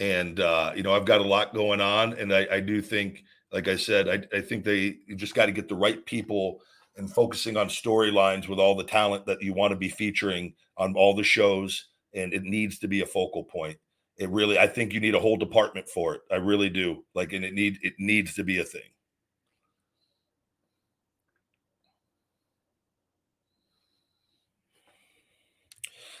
And 0.00 0.40
uh, 0.40 0.72
you 0.74 0.82
know, 0.82 0.94
I've 0.94 1.04
got 1.04 1.20
a 1.20 1.24
lot 1.28 1.54
going 1.54 1.80
on, 1.80 2.14
and 2.14 2.34
I, 2.34 2.46
I 2.50 2.60
do 2.60 2.80
think, 2.82 3.24
like 3.52 3.68
I 3.68 3.76
said, 3.76 4.08
I, 4.08 4.36
I 4.36 4.40
think 4.40 4.64
they 4.64 4.96
you 5.06 5.14
just 5.16 5.34
got 5.34 5.46
to 5.46 5.52
get 5.52 5.68
the 5.68 5.74
right 5.76 6.04
people 6.06 6.60
and 6.96 7.12
focusing 7.12 7.56
on 7.56 7.68
storylines 7.68 8.48
with 8.48 8.58
all 8.58 8.74
the 8.74 8.84
talent 8.84 9.26
that 9.26 9.42
you 9.42 9.52
want 9.54 9.72
to 9.72 9.76
be 9.76 9.88
featuring 9.90 10.54
on 10.78 10.94
all 10.96 11.14
the 11.14 11.22
shows, 11.22 11.88
and 12.14 12.32
it 12.32 12.44
needs 12.44 12.78
to 12.80 12.88
be 12.88 13.02
a 13.02 13.06
focal 13.06 13.44
point. 13.44 13.78
It 14.16 14.30
really 14.30 14.58
i 14.58 14.66
think 14.66 14.92
you 14.92 15.00
need 15.00 15.14
a 15.14 15.20
whole 15.20 15.36
department 15.36 15.88
for 15.88 16.14
it. 16.14 16.22
I 16.30 16.36
really 16.36 16.70
do. 16.70 17.04
Like 17.14 17.32
and 17.34 17.44
it 17.44 17.52
need 17.54 17.78
it 17.82 17.94
needs 17.98 18.34
to 18.34 18.44
be 18.44 18.58
a 18.58 18.64
thing. 18.64 18.82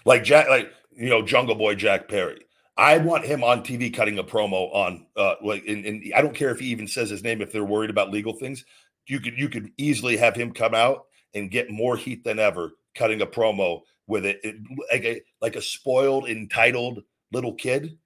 Like 0.04 0.24
jack 0.24 0.48
like 0.48 0.70
you 0.96 1.08
know 1.08 1.22
jungle 1.22 1.54
boy 1.54 1.74
jack 1.74 2.08
perry 2.08 2.40
i 2.80 2.98
want 2.98 3.24
him 3.24 3.44
on 3.44 3.62
tv 3.62 3.92
cutting 3.94 4.18
a 4.18 4.24
promo 4.24 4.74
on 4.74 5.06
uh 5.16 5.34
like 5.42 5.64
and, 5.66 5.84
and 5.84 6.12
i 6.14 6.20
don't 6.20 6.34
care 6.34 6.50
if 6.50 6.58
he 6.58 6.66
even 6.66 6.88
says 6.88 7.10
his 7.10 7.22
name 7.22 7.40
if 7.40 7.52
they're 7.52 7.64
worried 7.64 7.90
about 7.90 8.10
legal 8.10 8.32
things 8.32 8.64
you 9.06 9.20
could 9.20 9.38
you 9.38 9.48
could 9.48 9.70
easily 9.76 10.16
have 10.16 10.34
him 10.34 10.52
come 10.52 10.74
out 10.74 11.06
and 11.34 11.50
get 11.50 11.70
more 11.70 11.96
heat 11.96 12.24
than 12.24 12.38
ever 12.38 12.72
cutting 12.94 13.20
a 13.22 13.26
promo 13.26 13.80
with 14.06 14.26
it, 14.26 14.40
it 14.42 14.56
like 14.90 15.04
a 15.04 15.22
like 15.40 15.56
a 15.56 15.62
spoiled 15.62 16.28
entitled 16.28 17.02
little 17.32 17.54
kid. 17.54 17.96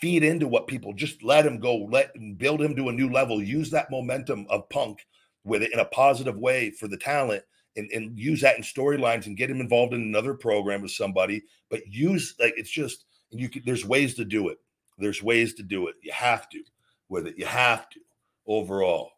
Feed 0.00 0.24
into 0.24 0.48
what 0.48 0.66
people 0.66 0.92
just 0.92 1.22
let 1.22 1.46
him 1.46 1.60
go 1.60 1.76
let 1.90 2.12
build 2.36 2.60
him 2.60 2.76
to 2.76 2.88
a 2.88 2.92
new 2.92 3.10
level. 3.10 3.42
Use 3.42 3.70
that 3.70 3.90
momentum 3.90 4.46
of 4.50 4.68
punk 4.68 5.06
with 5.44 5.62
it 5.62 5.72
in 5.72 5.78
a 5.78 5.84
positive 5.86 6.36
way 6.36 6.70
for 6.70 6.88
the 6.88 6.96
talent 6.96 7.42
and, 7.76 7.90
and 7.92 8.18
use 8.18 8.40
that 8.40 8.56
in 8.56 8.62
storylines 8.62 9.26
and 9.26 9.36
get 9.36 9.50
him 9.50 9.60
involved 9.60 9.94
in 9.94 10.02
another 10.02 10.34
program 10.34 10.80
with 10.80 10.90
somebody 10.90 11.42
but 11.70 11.86
use 11.86 12.34
like 12.38 12.54
it's 12.56 12.70
just 12.70 13.04
you 13.40 13.48
can 13.48 13.62
there's 13.64 13.84
ways 13.84 14.14
to 14.14 14.24
do 14.24 14.48
it 14.48 14.58
there's 14.98 15.22
ways 15.22 15.54
to 15.54 15.62
do 15.62 15.88
it 15.88 15.94
you 16.02 16.12
have 16.12 16.48
to 16.48 16.62
with 17.08 17.26
it 17.26 17.38
you 17.38 17.46
have 17.46 17.88
to 17.88 18.00
overall 18.46 19.10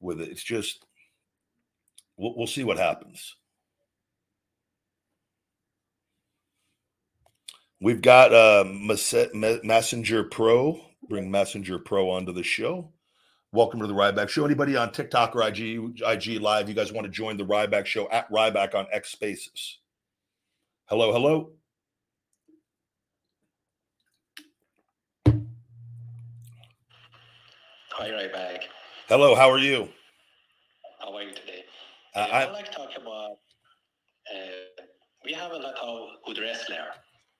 with 0.00 0.20
it 0.20 0.28
it's 0.28 0.42
just 0.44 0.84
we'll, 2.16 2.36
we'll 2.36 2.46
see 2.46 2.64
what 2.64 2.78
happens 2.78 3.36
We've 7.78 8.00
got 8.00 8.32
uh, 8.32 8.64
Messenger 8.64 10.24
Pro. 10.24 10.80
Bring 11.10 11.30
Messenger 11.30 11.78
Pro 11.78 12.08
onto 12.08 12.32
the 12.32 12.42
show. 12.42 12.90
Welcome 13.52 13.80
to 13.80 13.86
the 13.86 13.92
Ryback 13.92 14.30
Show. 14.30 14.46
Anybody 14.46 14.76
on 14.76 14.92
TikTok 14.92 15.36
or 15.36 15.46
IG, 15.46 16.00
IG 16.00 16.40
Live, 16.40 16.70
you 16.70 16.74
guys 16.74 16.90
want 16.90 17.04
to 17.04 17.10
join 17.10 17.36
the 17.36 17.44
Ryback 17.44 17.84
Show 17.84 18.08
at 18.10 18.30
Ryback 18.30 18.74
on 18.74 18.86
X 18.90 19.10
Spaces? 19.10 19.78
Hello, 20.86 21.12
hello. 21.12 21.50
Hi, 27.98 28.10
Ryback. 28.10 28.64
Hello, 29.08 29.34
how 29.34 29.50
are 29.50 29.58
you? 29.58 29.88
How 31.00 31.16
are 31.16 31.22
you 31.22 31.32
today? 31.32 31.64
Uh, 32.14 32.28
I, 32.30 32.44
like 32.52 32.66
to 32.66 32.72
talk 32.72 32.90
about. 33.00 33.38
Uh, 34.30 34.82
we 35.24 35.32
have 35.32 35.52
a 35.52 35.56
lot 35.56 35.74
of 35.82 36.08
good 36.26 36.38
wrestler 36.38 36.88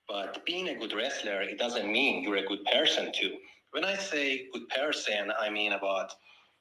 but 0.07 0.45
being 0.45 0.69
a 0.69 0.75
good 0.75 0.93
wrestler, 0.93 1.41
it 1.41 1.59
doesn't 1.59 1.91
mean 1.91 2.23
you're 2.23 2.37
a 2.37 2.45
good 2.45 2.63
person 2.65 3.11
too. 3.13 3.35
When 3.71 3.83
I 3.83 3.95
say 3.97 4.47
good 4.53 4.67
person, 4.69 5.31
I 5.37 5.49
mean 5.49 5.73
about 5.73 6.13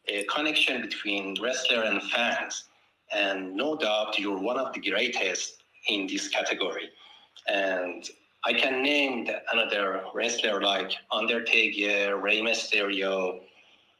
a 0.08 0.24
connection 0.24 0.82
between 0.82 1.40
wrestler 1.40 1.84
and 1.84 2.02
fans. 2.02 2.64
And 3.14 3.54
no 3.54 3.76
doubt 3.76 4.18
you're 4.18 4.38
one 4.38 4.58
of 4.58 4.72
the 4.72 4.80
greatest 4.80 5.62
in 5.88 6.08
this 6.08 6.28
category. 6.28 6.90
And 7.48 8.04
I 8.44 8.52
can 8.52 8.82
name 8.82 9.28
another 9.52 10.02
wrestler 10.12 10.60
like 10.60 10.92
Undertaker, 11.12 12.16
Rey 12.16 12.40
Mysterio, 12.40 13.40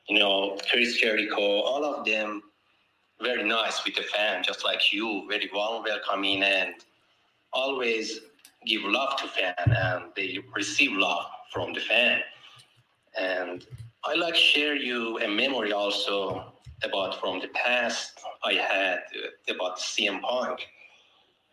you 0.09 0.19
know, 0.19 0.57
Chris 0.71 1.01
Jericho, 1.01 1.41
all 1.41 1.85
of 1.85 2.05
them 2.05 2.43
very 3.21 3.43
nice 3.43 3.85
with 3.85 3.97
the 3.97 4.03
fan, 4.03 4.43
just 4.43 4.65
like 4.65 4.93
you, 4.93 5.27
very 5.29 5.51
warm 5.53 5.83
welcoming 5.85 6.43
and 6.43 6.75
always 7.53 8.21
give 8.67 8.83
love 8.85 9.17
to 9.17 9.29
fan 9.29 9.55
and 9.59 10.05
they 10.15 10.39
receive 10.55 10.93
love 10.93 11.27
from 11.53 11.73
the 11.73 11.81
fan. 11.81 12.21
And 13.19 13.67
I 14.05 14.15
like 14.15 14.35
share 14.35 14.77
you 14.77 15.19
a 15.21 15.29
memory 15.29 15.73
also 15.73 16.53
about 16.85 17.19
from 17.21 17.41
the 17.41 17.49
past 17.49 18.21
I 18.45 18.55
had 18.55 18.99
about 19.49 19.79
CM 19.79 20.21
Punk. 20.21 20.61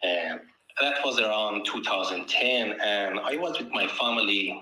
And 0.04 0.42
that 0.82 0.98
was 1.06 1.20
around 1.20 1.66
2010 1.66 2.80
and 2.82 3.20
I 3.20 3.38
was 3.38 3.58
with 3.58 3.70
my 3.72 3.88
family 3.88 4.62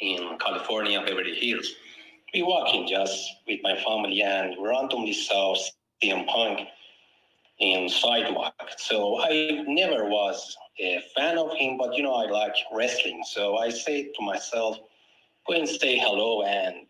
in 0.00 0.36
California, 0.38 1.02
Beverly 1.06 1.34
Hills. 1.34 1.72
We 2.34 2.42
walking 2.42 2.88
just 2.88 3.32
with 3.46 3.60
my 3.62 3.76
family 3.76 4.20
and 4.20 4.56
randomly 4.60 5.12
saw 5.12 5.54
CM 6.02 6.26
Punk 6.26 6.66
in 7.60 7.88
sidewalk. 7.88 8.54
So 8.76 9.20
I 9.20 9.62
never 9.68 10.06
was 10.06 10.56
a 10.80 11.00
fan 11.14 11.38
of 11.38 11.52
him, 11.54 11.78
but 11.78 11.94
you 11.94 12.02
know, 12.02 12.14
I 12.14 12.28
like 12.28 12.54
wrestling. 12.72 13.22
So 13.24 13.58
I 13.58 13.70
say 13.70 14.10
to 14.12 14.22
myself, 14.22 14.78
go 15.46 15.54
and 15.54 15.68
say 15.68 15.96
hello 15.96 16.42
and 16.42 16.86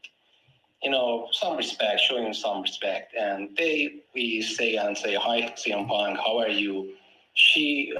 you 0.82 0.90
know, 0.90 1.28
some 1.32 1.56
respect, 1.56 2.00
show 2.00 2.16
him 2.16 2.32
some 2.34 2.62
respect. 2.62 3.14
And 3.14 3.54
they 3.56 4.02
we 4.14 4.40
say 4.40 4.76
and 4.76 4.96
say, 4.96 5.14
Hi 5.14 5.52
CM 5.56 5.86
Punk, 5.88 6.18
how 6.18 6.38
are 6.38 6.48
you? 6.48 6.92
She 7.34 7.92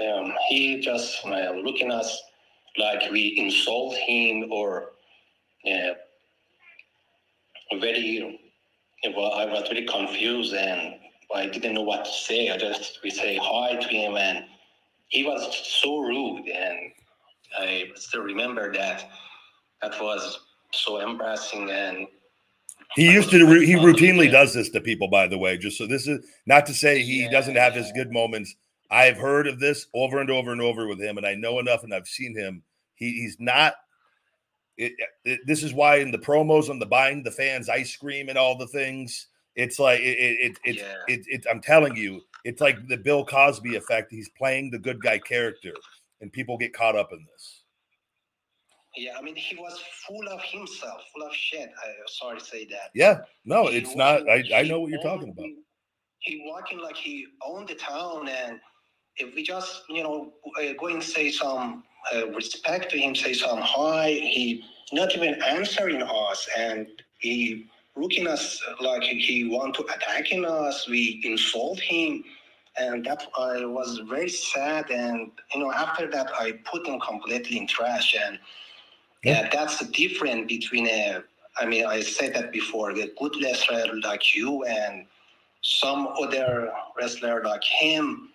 um, 0.00 0.32
he 0.48 0.80
just 0.80 1.24
uh, 1.24 1.52
looking 1.52 1.92
us 1.92 2.20
like 2.78 3.10
we 3.12 3.34
insult 3.36 3.94
him 3.94 4.50
or 4.50 4.90
uh, 5.66 5.94
very 7.78 8.40
well, 9.16 9.32
I 9.32 9.46
was 9.46 9.68
very 9.68 9.86
confused 9.86 10.54
and 10.54 10.94
I 11.34 11.46
didn't 11.46 11.74
know 11.74 11.82
what 11.82 12.04
to 12.04 12.10
say. 12.10 12.50
I 12.50 12.56
just 12.56 12.98
we 13.02 13.10
say 13.10 13.38
hi 13.40 13.76
to 13.76 13.88
him, 13.88 14.16
and 14.16 14.44
he 15.08 15.24
was 15.24 15.56
so 15.80 15.98
rude, 16.00 16.48
and 16.48 16.78
I 17.58 17.84
still 17.94 18.22
remember 18.22 18.72
that. 18.72 19.08
That 19.82 20.00
was 20.00 20.40
so 20.72 20.98
embarrassing, 20.98 21.70
and 21.70 22.06
he 22.96 23.12
used 23.12 23.30
to. 23.30 23.38
He 23.60 23.74
routinely 23.74 24.30
does 24.30 24.52
this 24.52 24.70
to 24.70 24.80
people, 24.80 25.08
by 25.08 25.26
the 25.28 25.38
way. 25.38 25.56
Just 25.56 25.78
so 25.78 25.86
this 25.86 26.06
is 26.06 26.24
not 26.46 26.66
to 26.66 26.74
say 26.74 27.02
he 27.02 27.22
yeah, 27.22 27.30
doesn't 27.30 27.56
have 27.56 27.74
his 27.74 27.90
good 27.92 28.12
moments. 28.12 28.54
I've 28.90 29.16
heard 29.16 29.46
of 29.46 29.60
this 29.60 29.86
over 29.94 30.20
and 30.20 30.30
over 30.30 30.50
and 30.50 30.60
over 30.60 30.88
with 30.88 31.00
him, 31.00 31.16
and 31.16 31.26
I 31.26 31.34
know 31.34 31.60
enough, 31.60 31.84
and 31.84 31.94
I've 31.94 32.08
seen 32.08 32.36
him. 32.36 32.62
He, 32.96 33.12
he's 33.12 33.36
not. 33.38 33.74
It, 34.80 34.92
it, 35.24 35.40
this 35.46 35.62
is 35.62 35.74
why 35.74 35.96
in 35.96 36.10
the 36.10 36.18
promos 36.18 36.70
on 36.70 36.78
the 36.78 36.86
buying 36.86 37.22
the 37.22 37.30
fans 37.30 37.68
ice 37.68 37.94
cream 37.96 38.28
and 38.28 38.38
all 38.38 38.56
the 38.56 38.66
things 38.66 39.26
it's 39.56 39.78
like 39.78 40.00
it, 40.00 40.04
it, 40.04 40.58
it, 40.64 40.76
yeah. 40.76 40.94
it, 41.08 41.20
it, 41.26 41.46
I'm 41.50 41.60
telling 41.60 41.96
you, 41.96 42.22
it's 42.44 42.60
like 42.60 42.86
the 42.88 42.96
Bill 42.96 43.24
Cosby 43.24 43.76
effect. 43.76 44.10
He's 44.10 44.30
playing 44.30 44.70
the 44.70 44.78
good 44.78 45.02
guy 45.02 45.18
character, 45.18 45.74
and 46.20 46.32
people 46.32 46.56
get 46.56 46.72
caught 46.72 46.96
up 46.96 47.12
in 47.12 47.26
this. 47.30 47.64
Yeah, 48.96 49.12
I 49.18 49.22
mean, 49.22 49.36
he 49.36 49.56
was 49.56 49.78
full 50.06 50.28
of 50.28 50.40
himself, 50.42 51.02
full 51.14 51.26
of 51.26 51.34
shit. 51.34 51.68
I 51.78 51.92
sorry 52.06 52.38
to 52.38 52.44
say 52.44 52.64
that. 52.66 52.90
Yeah, 52.94 53.20
no, 53.44 53.66
he 53.66 53.78
it's 53.78 53.94
not. 53.94 54.28
I, 54.28 54.44
I 54.54 54.62
know 54.62 54.80
what 54.80 54.90
you're 54.90 55.02
talking 55.02 55.30
about. 55.30 55.46
He 56.20 56.42
walking 56.46 56.80
like 56.80 56.96
he 56.96 57.26
owned 57.44 57.68
the 57.68 57.74
town, 57.74 58.28
and 58.28 58.60
if 59.16 59.34
we 59.34 59.42
just 59.42 59.82
you 59.88 60.02
know 60.02 60.32
uh, 60.60 60.72
go 60.78 60.86
and 60.86 61.02
say 61.02 61.30
some 61.30 61.84
uh, 62.14 62.28
respect 62.30 62.90
to 62.90 62.98
him, 62.98 63.14
say 63.14 63.32
some 63.32 63.60
hi, 63.60 64.10
he 64.10 64.64
not 64.92 65.14
even 65.14 65.40
answering 65.42 66.02
us, 66.02 66.48
and 66.56 66.86
he 67.18 67.66
looking 67.96 68.26
us 68.26 68.60
like 68.80 69.02
he 69.02 69.44
want 69.44 69.74
to 69.74 69.84
attacking 69.84 70.44
us. 70.44 70.88
We 70.88 71.20
insult 71.24 71.80
him, 71.80 72.24
and 72.78 73.04
that 73.04 73.26
I 73.38 73.64
was 73.64 74.00
very 74.08 74.28
sad. 74.28 74.90
And 74.90 75.30
you 75.54 75.60
know, 75.60 75.72
after 75.72 76.10
that, 76.10 76.30
I 76.38 76.52
put 76.70 76.86
him 76.86 76.98
completely 77.00 77.58
in 77.58 77.66
trash. 77.66 78.16
And 78.18 78.38
yeah, 79.22 79.48
that's 79.52 79.78
the 79.78 79.86
difference 79.86 80.46
between 80.48 80.86
a. 80.88 81.22
I 81.58 81.66
mean, 81.66 81.84
I 81.84 82.00
said 82.00 82.34
that 82.34 82.52
before. 82.52 82.94
The 82.94 83.12
good 83.18 83.34
wrestler 83.42 83.92
like 84.02 84.34
you 84.34 84.64
and 84.64 85.06
some 85.62 86.08
other 86.20 86.72
wrestler 86.96 87.42
like 87.44 87.64
him, 87.64 88.30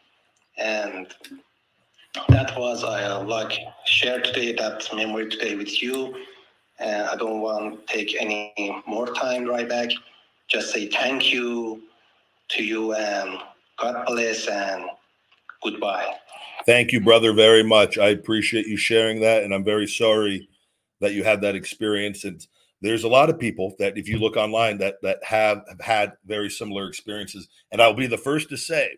and 0.57 1.07
that 2.29 2.57
was 2.57 2.83
I 2.83 3.03
uh, 3.03 3.23
like 3.23 3.59
share 3.85 4.21
today 4.21 4.53
that 4.53 4.87
memory 4.93 5.29
today 5.29 5.55
with 5.55 5.81
you. 5.81 6.15
And 6.79 7.03
I 7.07 7.15
don't 7.15 7.41
want 7.41 7.87
to 7.87 7.93
take 7.93 8.15
any 8.19 8.53
more 8.85 9.07
time 9.13 9.45
Ryback. 9.45 9.93
Just 10.47 10.71
say 10.71 10.87
thank 10.87 11.33
you 11.33 11.83
to 12.49 12.63
you 12.63 12.93
and 12.93 13.39
God 13.77 14.05
bless 14.05 14.47
and 14.47 14.85
goodbye. 15.63 16.13
Thank 16.65 16.91
you, 16.91 16.99
brother, 16.99 17.33
very 17.33 17.63
much. 17.63 17.97
I 17.97 18.09
appreciate 18.09 18.65
you 18.65 18.77
sharing 18.77 19.21
that, 19.21 19.43
and 19.43 19.53
I'm 19.53 19.63
very 19.63 19.87
sorry 19.87 20.49
that 20.99 21.13
you 21.13 21.23
had 21.23 21.41
that 21.41 21.55
experience. 21.55 22.23
And 22.23 22.45
there's 22.81 23.03
a 23.03 23.09
lot 23.09 23.29
of 23.29 23.39
people 23.39 23.75
that, 23.77 23.97
if 23.97 24.07
you 24.07 24.17
look 24.17 24.35
online, 24.35 24.79
that 24.79 24.95
that 25.03 25.23
have, 25.23 25.61
have 25.67 25.81
had 25.81 26.13
very 26.25 26.49
similar 26.49 26.87
experiences. 26.87 27.47
And 27.71 27.81
I'll 27.81 27.93
be 27.93 28.07
the 28.07 28.17
first 28.17 28.49
to 28.49 28.57
say, 28.57 28.97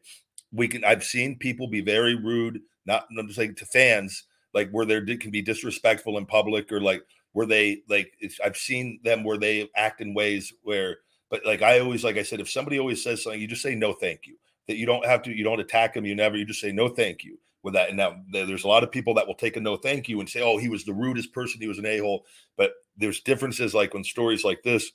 we 0.52 0.68
can. 0.68 0.84
I've 0.86 1.04
seen 1.04 1.38
people 1.38 1.68
be 1.68 1.82
very 1.82 2.16
rude, 2.16 2.62
not 2.88 3.06
I'm 3.18 3.32
saying 3.32 3.56
to 3.56 3.66
fans, 3.66 4.24
like 4.54 4.72
where 4.72 4.86
they 4.86 5.18
can 5.18 5.32
be 5.32 5.42
disrespectful 5.42 6.18
in 6.18 6.26
public, 6.26 6.72
or 6.72 6.82
like 6.82 7.04
where 7.34 7.46
they 7.46 7.82
like. 7.90 8.14
I've 8.44 8.58
seen 8.58 9.00
them 9.04 9.24
where 9.24 9.38
they 9.38 9.70
act 9.76 10.02
in 10.02 10.14
ways 10.14 10.54
where, 10.64 10.98
but 11.30 11.46
like 11.46 11.62
I 11.62 11.80
always, 11.80 12.04
like 12.04 12.18
I 12.18 12.24
said, 12.24 12.40
if 12.40 12.50
somebody 12.50 12.80
always 12.80 13.04
says 13.04 13.24
something, 13.24 13.40
you 13.40 13.48
just 13.48 13.62
say 13.62 13.76
no, 13.76 13.94
thank 13.94 14.26
you 14.26 14.38
that 14.68 14.78
you 14.78 14.86
don't 14.86 15.06
have 15.06 15.22
to, 15.24 15.36
you 15.36 15.44
don't 15.44 15.60
attack 15.60 15.94
them. 15.94 16.06
You 16.06 16.16
never, 16.16 16.38
you 16.38 16.46
just 16.46 16.62
say 16.62 16.72
no, 16.72 16.90
thank 16.90 17.24
you 17.24 17.40
with 17.64 17.74
that. 17.74 17.90
And 17.90 17.98
now 17.98 18.16
there's 18.32 18.66
a 18.66 18.68
lot 18.68 18.84
of 18.84 18.92
people 18.92 19.14
that 19.16 19.26
will 19.26 19.36
take 19.36 19.58
a 19.58 19.60
no, 19.60 19.78
thank 19.78 20.08
you 20.08 20.20
and 20.20 20.30
say, 20.30 20.42
oh, 20.42 20.58
he 20.58 20.70
was 20.70 20.84
the 20.84 20.94
rudest 20.94 21.34
person. 21.34 21.62
He 21.62 21.68
was 21.68 21.80
an 21.80 21.86
a 21.86 21.98
hole. 22.00 22.26
But 22.58 22.74
there's 22.98 23.22
differences 23.22 23.74
like 23.74 23.94
when 23.94 24.04
stories 24.04 24.44
like 24.44 24.62
this 24.64 24.92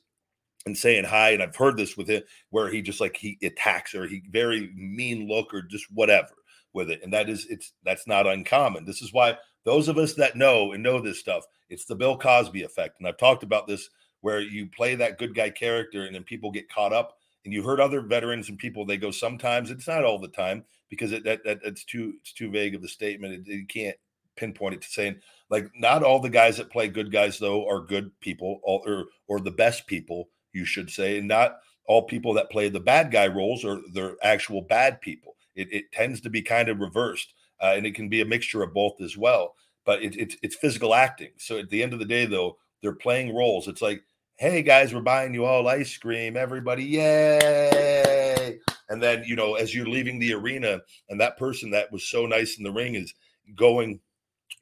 and 0.66 0.76
saying 0.76 1.04
hi. 1.04 1.30
And 1.30 1.42
I've 1.42 1.56
heard 1.56 1.76
this 1.76 1.96
with 1.96 2.08
him 2.08 2.22
where 2.50 2.68
he 2.70 2.82
just 2.82 3.00
like 3.00 3.16
he 3.16 3.38
attacks 3.42 3.94
or 3.94 4.06
he 4.06 4.22
very 4.30 4.70
mean 4.74 5.26
look 5.26 5.52
or 5.54 5.62
just 5.62 5.86
whatever 5.92 6.28
with 6.74 6.90
it. 6.90 7.00
And 7.02 7.12
that 7.12 7.28
is, 7.28 7.46
it's, 7.48 7.72
that's 7.84 8.06
not 8.06 8.26
uncommon. 8.26 8.84
This 8.84 9.02
is 9.02 9.12
why 9.12 9.36
those 9.64 9.88
of 9.88 9.98
us 9.98 10.14
that 10.14 10.36
know 10.36 10.72
and 10.72 10.82
know 10.82 11.00
this 11.00 11.20
stuff, 11.20 11.44
it's 11.68 11.84
the 11.84 11.94
Bill 11.94 12.16
Cosby 12.18 12.62
effect. 12.62 12.96
And 12.98 13.08
I've 13.08 13.18
talked 13.18 13.42
about 13.42 13.66
this 13.66 13.88
where 14.22 14.40
you 14.40 14.66
play 14.66 14.94
that 14.94 15.18
good 15.18 15.34
guy 15.34 15.50
character 15.50 16.04
and 16.04 16.14
then 16.14 16.24
people 16.24 16.50
get 16.50 16.70
caught 16.70 16.92
up 16.92 17.18
and 17.44 17.52
you 17.52 17.62
heard 17.62 17.80
other 17.80 18.00
veterans 18.00 18.48
and 18.48 18.58
people 18.58 18.86
they 18.86 18.96
go 18.96 19.10
sometimes 19.10 19.70
it's 19.70 19.86
not 19.86 20.04
all 20.04 20.18
the 20.18 20.28
time 20.28 20.64
because 20.88 21.12
it 21.12 21.24
that, 21.24 21.44
that 21.44 21.58
it's 21.64 21.84
too 21.84 22.14
it's 22.20 22.32
too 22.32 22.50
vague 22.50 22.74
of 22.74 22.82
a 22.82 22.88
statement 22.88 23.34
it, 23.34 23.52
you 23.52 23.66
can't 23.66 23.96
pinpoint 24.36 24.74
it 24.74 24.82
to 24.82 24.88
saying 24.88 25.16
like 25.50 25.70
not 25.76 26.02
all 26.02 26.20
the 26.20 26.30
guys 26.30 26.56
that 26.56 26.70
play 26.70 26.88
good 26.88 27.12
guys 27.12 27.38
though 27.38 27.68
are 27.68 27.80
good 27.80 28.10
people 28.20 28.60
or 28.62 29.06
or 29.28 29.40
the 29.40 29.50
best 29.50 29.86
people 29.86 30.28
you 30.52 30.64
should 30.64 30.88
say 30.90 31.18
and 31.18 31.28
not 31.28 31.58
all 31.86 32.02
people 32.02 32.32
that 32.32 32.50
play 32.50 32.68
the 32.68 32.80
bad 32.80 33.10
guy 33.10 33.26
roles 33.26 33.64
are 33.64 33.80
they're 33.92 34.16
actual 34.22 34.62
bad 34.62 35.00
people 35.00 35.34
it, 35.54 35.72
it 35.72 35.92
tends 35.92 36.20
to 36.20 36.30
be 36.30 36.42
kind 36.42 36.68
of 36.68 36.80
reversed 36.80 37.34
uh, 37.60 37.74
and 37.76 37.86
it 37.86 37.94
can 37.94 38.08
be 38.08 38.20
a 38.20 38.26
mixture 38.26 38.62
of 38.62 38.74
both 38.74 39.00
as 39.00 39.16
well 39.16 39.54
but 39.84 40.02
it, 40.02 40.16
it, 40.16 40.34
it's 40.42 40.56
physical 40.56 40.94
acting 40.94 41.30
so 41.38 41.58
at 41.58 41.70
the 41.70 41.82
end 41.82 41.92
of 41.92 41.98
the 41.98 42.04
day 42.04 42.24
though 42.24 42.56
they're 42.82 42.92
playing 42.92 43.34
roles 43.34 43.68
it's 43.68 43.82
like 43.82 44.02
hey 44.42 44.60
guys, 44.60 44.92
we're 44.92 45.00
buying 45.00 45.32
you 45.32 45.44
all 45.44 45.68
ice 45.68 45.96
cream, 45.96 46.36
everybody, 46.36 46.82
yay! 46.82 48.58
And 48.88 49.00
then, 49.00 49.22
you 49.24 49.36
know, 49.36 49.54
as 49.54 49.72
you're 49.72 49.86
leaving 49.86 50.18
the 50.18 50.34
arena, 50.34 50.80
and 51.08 51.20
that 51.20 51.38
person 51.38 51.70
that 51.70 51.92
was 51.92 52.08
so 52.08 52.26
nice 52.26 52.58
in 52.58 52.64
the 52.64 52.72
ring 52.72 52.96
is 52.96 53.14
going 53.54 54.00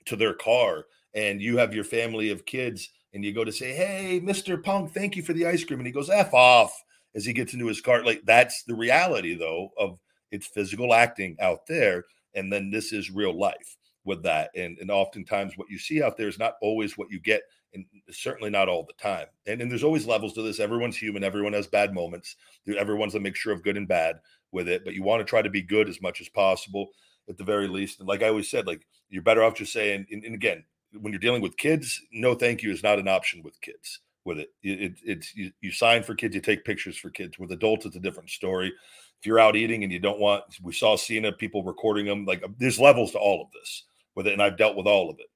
to 0.04 0.16
their 0.16 0.34
car, 0.34 0.84
and 1.14 1.40
you 1.40 1.56
have 1.56 1.74
your 1.74 1.84
family 1.84 2.30
of 2.30 2.44
kids, 2.44 2.90
and 3.14 3.24
you 3.24 3.32
go 3.32 3.42
to 3.42 3.50
say, 3.50 3.72
hey, 3.72 4.20
Mr. 4.22 4.62
Punk, 4.62 4.92
thank 4.92 5.16
you 5.16 5.22
for 5.22 5.32
the 5.32 5.46
ice 5.46 5.64
cream. 5.64 5.80
And 5.80 5.86
he 5.86 5.92
goes, 5.92 6.10
F 6.10 6.34
off 6.34 6.78
as 7.14 7.24
he 7.24 7.32
gets 7.32 7.54
into 7.54 7.66
his 7.66 7.80
car. 7.80 8.04
Like, 8.04 8.20
that's 8.26 8.64
the 8.64 8.74
reality, 8.74 9.34
though, 9.34 9.72
of 9.78 9.98
it's 10.30 10.46
physical 10.46 10.94
acting 10.94 11.36
out 11.40 11.66
there. 11.66 12.04
And 12.34 12.52
then 12.52 12.70
this 12.70 12.92
is 12.92 13.10
real 13.10 13.38
life 13.38 13.76
with 14.04 14.22
that. 14.22 14.50
And, 14.54 14.78
and 14.78 14.90
oftentimes, 14.90 15.56
what 15.56 15.70
you 15.70 15.78
see 15.78 16.02
out 16.02 16.16
there 16.16 16.28
is 16.28 16.38
not 16.38 16.54
always 16.62 16.96
what 16.96 17.10
you 17.10 17.20
get 17.20 17.42
and 17.74 17.84
certainly 18.10 18.50
not 18.50 18.68
all 18.68 18.84
the 18.84 18.92
time. 18.94 19.26
And, 19.46 19.60
and 19.60 19.70
there's 19.70 19.84
always 19.84 20.06
levels 20.06 20.32
to 20.34 20.42
this. 20.42 20.60
Everyone's 20.60 20.96
human. 20.96 21.24
Everyone 21.24 21.52
has 21.52 21.66
bad 21.66 21.94
moments. 21.94 22.36
Everyone's 22.66 23.14
a 23.14 23.20
mixture 23.20 23.52
of 23.52 23.62
good 23.62 23.76
and 23.76 23.86
bad 23.86 24.20
with 24.52 24.68
it. 24.68 24.84
But 24.84 24.94
you 24.94 25.02
want 25.02 25.20
to 25.20 25.24
try 25.24 25.42
to 25.42 25.50
be 25.50 25.62
good 25.62 25.88
as 25.88 26.02
much 26.02 26.20
as 26.20 26.28
possible 26.28 26.88
at 27.28 27.38
the 27.38 27.44
very 27.44 27.68
least. 27.68 28.00
And 28.00 28.08
like 28.08 28.22
I 28.22 28.28
always 28.28 28.50
said, 28.50 28.66
like 28.66 28.86
you're 29.08 29.22
better 29.22 29.44
off 29.44 29.54
just 29.54 29.72
saying. 29.72 30.06
And, 30.10 30.24
and 30.24 30.34
again, 30.34 30.64
when 31.00 31.12
you're 31.12 31.20
dealing 31.20 31.42
with 31.42 31.56
kids, 31.56 32.00
no 32.12 32.34
thank 32.34 32.62
you 32.62 32.72
is 32.72 32.82
not 32.82 32.98
an 32.98 33.08
option 33.08 33.42
with 33.42 33.60
kids. 33.60 34.00
With 34.24 34.38
it, 34.38 34.50
it, 34.62 34.80
it 34.80 34.92
it's 35.04 35.34
you, 35.34 35.50
you 35.60 35.70
sign 35.70 36.02
for 36.02 36.14
kids, 36.14 36.34
you 36.34 36.40
take 36.40 36.64
pictures 36.64 36.96
for 36.96 37.08
kids. 37.08 37.38
With 37.38 37.52
adults, 37.52 37.86
it's 37.86 37.96
a 37.96 38.00
different 38.00 38.30
story. 38.30 38.72
If 39.20 39.26
you're 39.26 39.38
out 39.38 39.56
eating 39.56 39.84
and 39.84 39.92
you 39.92 39.98
don't 39.98 40.20
want, 40.20 40.44
we 40.62 40.72
saw 40.72 40.96
Cena 40.96 41.32
people 41.32 41.62
recording 41.62 42.06
them. 42.06 42.24
Like 42.24 42.42
there's 42.58 42.80
levels 42.80 43.12
to 43.12 43.18
all 43.18 43.42
of 43.42 43.52
this 43.52 43.84
with 44.14 44.26
it, 44.26 44.32
and 44.32 44.42
I've 44.42 44.56
dealt 44.56 44.76
with 44.76 44.86
all 44.86 45.10
of 45.10 45.18
it. 45.18 45.26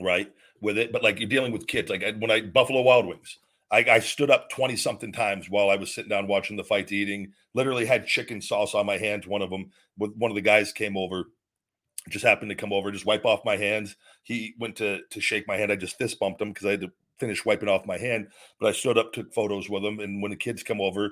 Right 0.00 0.30
with 0.60 0.78
it, 0.78 0.92
but 0.92 1.02
like 1.02 1.18
you're 1.20 1.28
dealing 1.28 1.52
with 1.52 1.66
kids. 1.66 1.90
Like 1.90 2.02
when 2.18 2.30
I 2.30 2.40
Buffalo 2.40 2.82
Wild 2.82 3.06
Wings, 3.06 3.38
I, 3.70 3.84
I 3.88 3.98
stood 4.00 4.30
up 4.30 4.50
20 4.50 4.76
something 4.76 5.12
times 5.12 5.50
while 5.50 5.70
I 5.70 5.76
was 5.76 5.94
sitting 5.94 6.08
down 6.08 6.26
watching 6.26 6.56
the 6.56 6.64
fight, 6.64 6.90
eating, 6.90 7.32
literally 7.54 7.86
had 7.86 8.06
chicken 8.06 8.40
sauce 8.40 8.74
on 8.74 8.86
my 8.86 8.96
hands. 8.96 9.26
One 9.26 9.42
of 9.42 9.50
them, 9.50 9.70
with 9.98 10.14
one 10.16 10.30
of 10.30 10.34
the 10.34 10.40
guys 10.40 10.72
came 10.72 10.96
over, 10.96 11.24
just 12.08 12.24
happened 12.24 12.50
to 12.50 12.54
come 12.54 12.72
over, 12.72 12.90
just 12.90 13.06
wipe 13.06 13.26
off 13.26 13.44
my 13.44 13.56
hands. 13.56 13.96
He 14.22 14.54
went 14.58 14.76
to 14.76 15.00
to 15.10 15.20
shake 15.20 15.46
my 15.46 15.56
hand. 15.56 15.70
I 15.70 15.76
just 15.76 15.98
fist 15.98 16.18
bumped 16.18 16.40
him 16.40 16.50
because 16.50 16.66
I 16.66 16.72
had 16.72 16.80
to 16.82 16.92
finish 17.18 17.44
wiping 17.44 17.68
off 17.68 17.86
my 17.86 17.98
hand. 17.98 18.28
But 18.60 18.68
I 18.68 18.72
stood 18.72 18.98
up, 18.98 19.12
took 19.12 19.32
photos 19.34 19.68
with 19.68 19.84
him. 19.84 20.00
And 20.00 20.22
when 20.22 20.30
the 20.30 20.36
kids 20.36 20.62
come 20.62 20.80
over, 20.80 21.10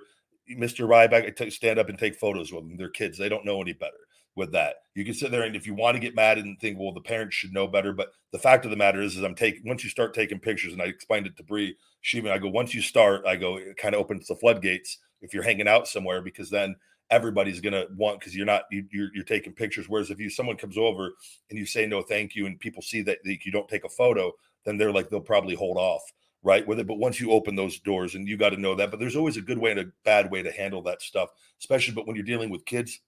Mr. 0.50 0.86
Ryback, 0.86 1.26
I 1.26 1.30
t- 1.30 1.50
stand 1.50 1.78
up 1.78 1.88
and 1.88 1.98
take 1.98 2.16
photos 2.16 2.52
with 2.52 2.62
them. 2.62 2.76
They're 2.76 2.88
kids. 2.88 3.18
They 3.18 3.28
don't 3.28 3.44
know 3.44 3.60
any 3.60 3.72
better 3.72 3.96
with 4.36 4.52
that. 4.52 4.76
You 4.94 5.04
can 5.04 5.14
sit 5.14 5.30
there 5.30 5.42
and 5.42 5.56
if 5.56 5.66
you 5.66 5.74
want 5.74 5.94
to 5.96 6.00
get 6.00 6.14
mad 6.14 6.38
and 6.38 6.58
think, 6.60 6.78
well, 6.78 6.92
the 6.92 7.00
parents 7.00 7.34
should 7.34 7.52
know 7.52 7.66
better. 7.66 7.92
But 7.92 8.08
the 8.32 8.38
fact 8.38 8.64
of 8.64 8.70
the 8.70 8.76
matter 8.76 9.00
is, 9.00 9.16
is 9.16 9.24
I'm 9.24 9.34
taking 9.34 9.62
once 9.64 9.82
you 9.82 9.90
start 9.90 10.14
taking 10.14 10.38
pictures, 10.38 10.72
and 10.72 10.82
I 10.82 10.86
explained 10.86 11.26
it 11.26 11.36
to 11.38 11.42
Bree, 11.42 11.76
Sheeman, 12.04 12.30
I 12.30 12.38
go, 12.38 12.48
once 12.48 12.74
you 12.74 12.82
start, 12.82 13.26
I 13.26 13.36
go, 13.36 13.56
it 13.56 13.76
kind 13.76 13.94
of 13.94 14.00
opens 14.00 14.28
the 14.28 14.36
floodgates 14.36 14.98
if 15.22 15.32
you're 15.32 15.42
hanging 15.42 15.66
out 15.66 15.88
somewhere, 15.88 16.20
because 16.20 16.50
then 16.50 16.76
everybody's 17.10 17.60
gonna 17.60 17.84
want 17.96 18.18
because 18.20 18.34
you're 18.34 18.46
not 18.46 18.64
you, 18.70 18.80
are 18.80 18.86
you're, 18.90 19.08
you're 19.14 19.24
taking 19.24 19.52
pictures. 19.54 19.88
Whereas 19.88 20.10
if 20.10 20.20
you 20.20 20.28
someone 20.28 20.56
comes 20.56 20.76
over 20.76 21.12
and 21.50 21.58
you 21.58 21.66
say 21.66 21.86
no, 21.86 22.02
thank 22.02 22.34
you, 22.34 22.46
and 22.46 22.60
people 22.60 22.82
see 22.82 23.02
that 23.02 23.18
you 23.24 23.52
don't 23.52 23.68
take 23.68 23.84
a 23.84 23.88
photo, 23.88 24.32
then 24.64 24.76
they're 24.76 24.92
like 24.92 25.08
they'll 25.08 25.20
probably 25.20 25.54
hold 25.54 25.78
off 25.78 26.02
right 26.42 26.66
with 26.66 26.78
it. 26.78 26.86
But 26.86 26.98
once 26.98 27.20
you 27.20 27.32
open 27.32 27.56
those 27.56 27.78
doors, 27.80 28.14
and 28.14 28.28
you 28.28 28.36
got 28.36 28.50
to 28.50 28.60
know 28.60 28.74
that. 28.74 28.90
But 28.90 29.00
there's 29.00 29.16
always 29.16 29.36
a 29.36 29.42
good 29.42 29.58
way 29.58 29.72
and 29.72 29.80
a 29.80 29.86
bad 30.04 30.30
way 30.30 30.42
to 30.42 30.52
handle 30.52 30.82
that 30.82 31.02
stuff, 31.02 31.30
especially 31.60 31.94
but 31.94 32.06
when 32.06 32.16
you're 32.16 32.24
dealing 32.24 32.50
with 32.50 32.64
kids 32.64 33.00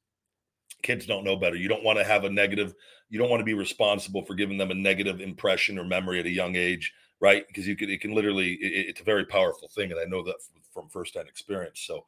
kids 0.82 1.06
don't 1.06 1.24
know 1.24 1.36
better. 1.36 1.56
You 1.56 1.68
don't 1.68 1.84
want 1.84 1.98
to 1.98 2.04
have 2.04 2.24
a 2.24 2.30
negative, 2.30 2.74
you 3.10 3.18
don't 3.18 3.30
want 3.30 3.40
to 3.40 3.44
be 3.44 3.54
responsible 3.54 4.24
for 4.24 4.34
giving 4.34 4.58
them 4.58 4.70
a 4.70 4.74
negative 4.74 5.20
impression 5.20 5.78
or 5.78 5.84
memory 5.84 6.20
at 6.20 6.26
a 6.26 6.30
young 6.30 6.56
age, 6.56 6.92
right? 7.20 7.46
Because 7.46 7.66
you 7.66 7.76
could, 7.76 7.90
it 7.90 8.00
can 8.00 8.14
literally, 8.14 8.52
it, 8.54 8.88
it's 8.88 9.00
a 9.00 9.04
very 9.04 9.24
powerful 9.24 9.68
thing. 9.68 9.90
And 9.90 10.00
I 10.00 10.04
know 10.04 10.22
that 10.24 10.36
from 10.72 10.88
firsthand 10.88 11.28
experience. 11.28 11.80
So, 11.80 12.04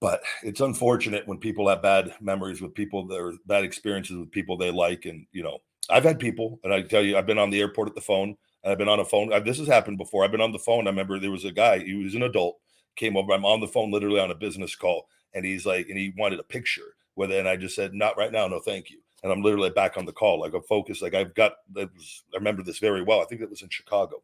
but 0.00 0.22
it's 0.42 0.60
unfortunate 0.60 1.26
when 1.26 1.38
people 1.38 1.68
have 1.68 1.82
bad 1.82 2.14
memories 2.20 2.60
with 2.60 2.74
people 2.74 3.12
are 3.14 3.32
bad 3.46 3.64
experiences 3.64 4.16
with 4.16 4.30
people 4.30 4.56
they 4.56 4.70
like. 4.70 5.06
And, 5.06 5.26
you 5.32 5.42
know, 5.42 5.58
I've 5.90 6.04
had 6.04 6.18
people, 6.18 6.60
and 6.64 6.72
I 6.72 6.82
tell 6.82 7.02
you, 7.02 7.16
I've 7.16 7.26
been 7.26 7.38
on 7.38 7.50
the 7.50 7.60
airport 7.60 7.88
at 7.88 7.94
the 7.94 8.00
phone, 8.00 8.36
I've 8.64 8.78
been 8.78 8.88
on 8.88 9.00
a 9.00 9.04
phone. 9.04 9.32
I, 9.32 9.40
this 9.40 9.58
has 9.58 9.68
happened 9.68 9.98
before. 9.98 10.24
I've 10.24 10.30
been 10.30 10.40
on 10.40 10.52
the 10.52 10.58
phone. 10.58 10.86
I 10.86 10.90
remember 10.90 11.18
there 11.18 11.30
was 11.30 11.44
a 11.44 11.52
guy, 11.52 11.80
he 11.80 11.94
was 11.94 12.14
an 12.14 12.22
adult, 12.22 12.58
came 12.96 13.16
over. 13.16 13.32
I'm 13.32 13.44
on 13.44 13.60
the 13.60 13.68
phone 13.68 13.90
literally 13.90 14.20
on 14.20 14.30
a 14.30 14.34
business 14.34 14.74
call, 14.74 15.08
and 15.34 15.44
he's 15.44 15.66
like, 15.66 15.88
and 15.88 15.98
he 15.98 16.14
wanted 16.16 16.40
a 16.40 16.44
picture 16.44 16.94
with 17.16 17.30
it. 17.30 17.38
And 17.38 17.48
I 17.48 17.56
just 17.56 17.74
said, 17.74 17.94
not 17.94 18.16
right 18.16 18.32
now. 18.32 18.48
No, 18.48 18.60
thank 18.60 18.90
you. 18.90 19.00
And 19.22 19.32
I'm 19.32 19.42
literally 19.42 19.70
back 19.70 19.96
on 19.96 20.06
the 20.06 20.12
call. 20.12 20.40
Like 20.40 20.54
I'm 20.54 20.62
focused. 20.62 21.02
Like 21.02 21.14
I've 21.14 21.34
got, 21.34 21.52
that 21.72 21.92
was, 21.94 22.24
I 22.32 22.36
remember 22.36 22.62
this 22.62 22.78
very 22.78 23.02
well. 23.02 23.20
I 23.20 23.24
think 23.24 23.40
that 23.40 23.50
was 23.50 23.62
in 23.62 23.68
Chicago, 23.68 24.22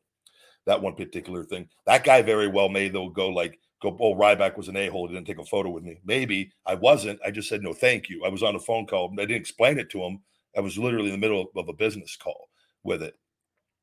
that 0.67 0.81
one 0.81 0.95
particular 0.95 1.45
thing. 1.45 1.69
That 1.87 2.05
guy 2.05 2.23
very 2.23 2.49
well 2.49 2.69
may 2.69 2.89
though 2.89 3.09
go 3.09 3.29
like, 3.29 3.59
go, 3.83 3.97
oh, 3.99 4.15
Ryback 4.15 4.59
was 4.59 4.69
an 4.69 4.77
a-hole. 4.77 5.09
He 5.09 5.15
didn't 5.15 5.27
take 5.27 5.39
a 5.39 5.45
photo 5.45 5.71
with 5.71 5.85
me. 5.85 6.01
Maybe 6.05 6.53
I 6.67 6.75
wasn't. 6.75 7.19
I 7.25 7.31
just 7.31 7.49
said, 7.49 7.63
no, 7.63 7.73
thank 7.73 8.11
you. 8.11 8.25
I 8.25 8.29
was 8.29 8.43
on 8.43 8.55
a 8.57 8.61
phone 8.61 8.87
call. 8.87 9.11
I 9.13 9.23
didn't 9.23 9.41
explain 9.41 9.79
it 9.79 9.89
to 9.91 10.03
him. 10.03 10.21
I 10.55 10.61
was 10.61 10.77
literally 10.77 11.07
in 11.07 11.13
the 11.13 11.19
middle 11.19 11.47
of 11.57 11.69
a 11.69 11.73
business 11.73 12.15
call 12.17 12.51
with 12.85 13.03
it 13.03 13.15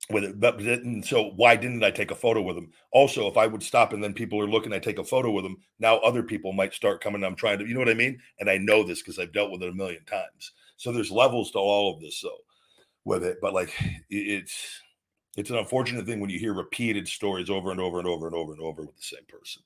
with 0.09 0.23
it. 0.23 0.39
But 0.39 0.59
and 0.59 1.05
so 1.05 1.31
why 1.35 1.55
didn't 1.55 1.83
I 1.83 1.91
take 1.91 2.11
a 2.11 2.15
photo 2.15 2.41
with 2.41 2.57
him? 2.57 2.71
Also, 2.91 3.27
if 3.27 3.37
I 3.37 3.47
would 3.47 3.63
stop 3.63 3.93
and 3.93 4.03
then 4.03 4.13
people 4.13 4.39
are 4.41 4.47
looking, 4.47 4.73
I 4.73 4.79
take 4.79 4.99
a 4.99 5.03
photo 5.03 5.31
with 5.31 5.43
them. 5.43 5.57
Now 5.79 5.97
other 5.97 6.23
people 6.23 6.53
might 6.53 6.73
start 6.73 7.01
coming. 7.01 7.23
I'm 7.23 7.35
trying 7.35 7.59
to, 7.59 7.67
you 7.67 7.73
know 7.73 7.79
what 7.81 7.89
I 7.89 7.93
mean? 7.93 8.19
And 8.39 8.49
I 8.49 8.57
know 8.57 8.83
this 8.83 9.01
because 9.01 9.19
I've 9.19 9.33
dealt 9.33 9.51
with 9.51 9.63
it 9.63 9.69
a 9.69 9.73
million 9.73 10.05
times. 10.05 10.51
So 10.77 10.91
there's 10.91 11.11
levels 11.11 11.51
to 11.51 11.57
all 11.59 11.93
of 11.93 12.01
this. 12.01 12.17
So 12.17 12.31
with 13.05 13.23
it, 13.23 13.37
but 13.41 13.53
like 13.53 13.73
it's 14.09 14.81
It's 15.37 15.51
an 15.51 15.57
unfortunate 15.57 16.05
thing 16.07 16.19
when 16.19 16.31
you 16.31 16.39
hear 16.39 16.53
repeated 16.53 17.07
stories 17.07 17.49
over 17.49 17.69
and 17.69 17.79
over 17.79 17.99
and 17.99 18.07
over 18.07 18.25
and 18.25 18.35
over 18.35 18.53
and 18.53 18.61
over 18.61 18.81
with 18.81 18.95
the 18.97 19.03
same 19.03 19.25
person. 19.27 19.61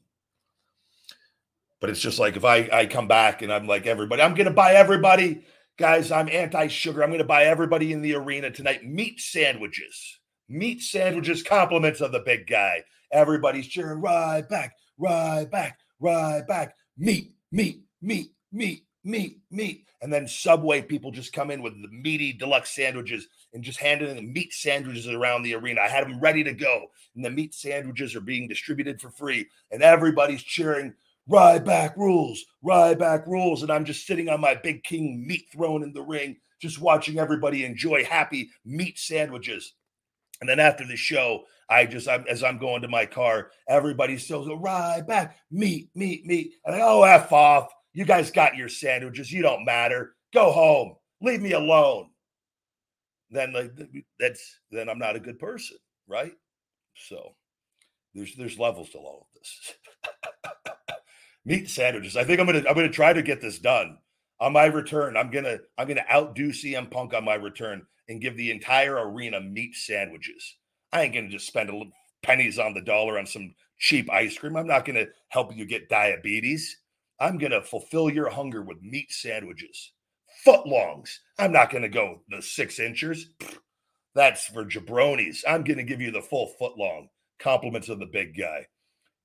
But 1.79 1.89
it's 1.89 2.01
just 2.01 2.19
like 2.19 2.35
if 2.35 2.43
I, 2.43 2.69
I 2.71 2.85
come 2.85 3.07
back 3.07 3.41
and 3.41 3.51
I'm 3.51 3.67
like, 3.67 3.87
everybody, 3.87 4.21
I'm 4.21 4.35
to 4.35 4.51
buy 4.51 4.73
everybody. 4.73 5.45
Guys, 5.77 6.11
I'm 6.11 6.29
anti 6.29 6.67
sugar. 6.67 7.03
I'm 7.03 7.17
to 7.17 7.23
buy 7.23 7.45
everybody 7.45 7.93
in 7.93 8.01
the 8.01 8.15
arena 8.15 8.51
tonight 8.51 8.85
meat 8.85 9.19
sandwiches. 9.21 10.19
Meat 10.51 10.81
sandwiches, 10.81 11.43
compliments 11.43 12.01
of 12.01 12.11
the 12.11 12.19
big 12.19 12.45
guy. 12.45 12.83
Everybody's 13.13 13.67
cheering 13.67 14.01
right 14.01 14.47
back, 14.47 14.75
right 14.97 15.49
back, 15.49 15.79
right 16.01 16.45
back. 16.45 16.75
Meat, 16.97 17.33
meat, 17.53 17.83
meat, 18.01 18.31
meat, 18.51 18.83
meat, 19.05 19.39
meat. 19.49 19.85
And 20.01 20.11
then 20.11 20.27
Subway 20.27 20.81
people 20.81 21.11
just 21.11 21.31
come 21.31 21.51
in 21.51 21.61
with 21.61 21.81
the 21.81 21.87
meaty 21.87 22.33
deluxe 22.33 22.75
sandwiches 22.75 23.27
and 23.53 23.63
just 23.63 23.79
handing 23.79 24.13
the 24.13 24.21
meat 24.21 24.51
sandwiches 24.51 25.07
around 25.07 25.43
the 25.43 25.55
arena. 25.55 25.79
I 25.79 25.87
had 25.87 26.03
them 26.03 26.19
ready 26.19 26.43
to 26.43 26.53
go, 26.53 26.87
and 27.15 27.23
the 27.23 27.29
meat 27.29 27.53
sandwiches 27.53 28.13
are 28.13 28.21
being 28.21 28.49
distributed 28.49 28.99
for 28.99 29.09
free, 29.09 29.47
and 29.71 29.81
everybody's 29.81 30.43
cheering. 30.43 30.93
Ryback 31.29 31.95
rules, 31.95 32.43
Ryback 32.61 33.25
rules. 33.25 33.61
And 33.61 33.71
I'm 33.71 33.85
just 33.85 34.05
sitting 34.05 34.27
on 34.27 34.41
my 34.41 34.55
big 34.55 34.83
king 34.83 35.25
meat 35.25 35.45
throne 35.53 35.81
in 35.81 35.93
the 35.93 36.01
ring, 36.01 36.35
just 36.59 36.81
watching 36.81 37.19
everybody 37.19 37.63
enjoy 37.63 38.03
happy 38.03 38.49
meat 38.65 38.99
sandwiches. 38.99 39.73
And 40.41 40.49
then 40.49 40.59
after 40.59 40.85
the 40.85 40.97
show, 40.97 41.43
I 41.69 41.85
just, 41.85 42.09
I'm, 42.09 42.25
as 42.27 42.43
I'm 42.43 42.57
going 42.57 42.81
to 42.81 42.87
my 42.87 43.05
car, 43.05 43.51
everybody 43.69 44.17
still 44.17 44.43
go, 44.43 44.57
Ryback, 44.57 45.33
meat, 45.51 45.89
meet, 45.95 46.25
meet. 46.25 46.55
And 46.65 46.75
I 46.75 46.81
oh, 46.81 47.03
F 47.03 47.31
off. 47.31 47.71
You 47.93 48.05
guys 48.05 48.31
got 48.31 48.55
your 48.55 48.67
sandwiches. 48.67 49.31
You 49.31 49.43
don't 49.43 49.65
matter. 49.65 50.15
Go 50.33 50.51
home. 50.51 50.95
Leave 51.21 51.41
me 51.41 51.51
alone. 51.51 52.09
Then 53.29 53.53
like 53.53 53.71
that's 54.19 54.59
then 54.71 54.89
I'm 54.89 54.99
not 54.99 55.15
a 55.15 55.19
good 55.19 55.39
person, 55.39 55.77
right? 56.07 56.33
So 56.95 57.35
there's 58.13 58.35
there's 58.35 58.59
levels 58.59 58.89
to 58.89 58.97
all 58.97 59.27
of 59.27 59.39
this. 59.39 59.73
Meat 61.45 61.69
sandwiches. 61.69 62.17
I 62.17 62.25
think 62.25 62.39
I'm 62.39 62.45
gonna 62.45 62.63
I'm 62.67 62.75
gonna 62.75 62.89
try 62.89 63.13
to 63.13 63.21
get 63.21 63.39
this 63.39 63.59
done 63.59 63.97
on 64.39 64.51
my 64.51 64.65
return. 64.65 65.15
I'm 65.15 65.31
gonna 65.31 65.59
I'm 65.77 65.87
gonna 65.87 66.05
outdo 66.11 66.49
CM 66.49 66.91
Punk 66.91 67.13
on 67.13 67.23
my 67.23 67.35
return 67.35 67.85
and 68.11 68.21
give 68.21 68.37
the 68.37 68.51
entire 68.51 69.09
arena 69.09 69.41
meat 69.41 69.75
sandwiches. 69.75 70.57
I 70.93 71.01
ain't 71.01 71.15
gonna 71.15 71.29
just 71.29 71.47
spend 71.47 71.69
a 71.69 71.73
little 71.73 71.91
pennies 72.21 72.59
on 72.59 72.75
the 72.75 72.81
dollar 72.81 73.17
on 73.17 73.25
some 73.25 73.55
cheap 73.79 74.11
ice 74.11 74.37
cream. 74.37 74.55
I'm 74.55 74.67
not 74.67 74.85
gonna 74.85 75.07
help 75.29 75.55
you 75.55 75.65
get 75.65 75.89
diabetes. 75.89 76.77
I'm 77.21 77.37
going 77.37 77.51
to 77.51 77.61
fulfill 77.61 78.09
your 78.09 78.29
hunger 78.29 78.63
with 78.63 78.81
meat 78.81 79.11
sandwiches, 79.11 79.91
footlongs. 80.43 81.19
I'm 81.37 81.51
not 81.51 81.69
going 81.69 81.83
to 81.83 81.89
go 81.89 82.21
the 82.29 82.41
six 82.41 82.79
inchers. 82.79 83.27
That's 84.15 84.47
for 84.47 84.65
jabronis. 84.65 85.43
I'm 85.47 85.63
going 85.63 85.77
to 85.77 85.83
give 85.83 86.01
you 86.01 86.09
the 86.09 86.21
full 86.21 86.51
footlong. 86.59 87.09
Compliments 87.39 87.89
of 87.89 87.99
the 87.99 88.07
big 88.07 88.35
guy. 88.35 88.65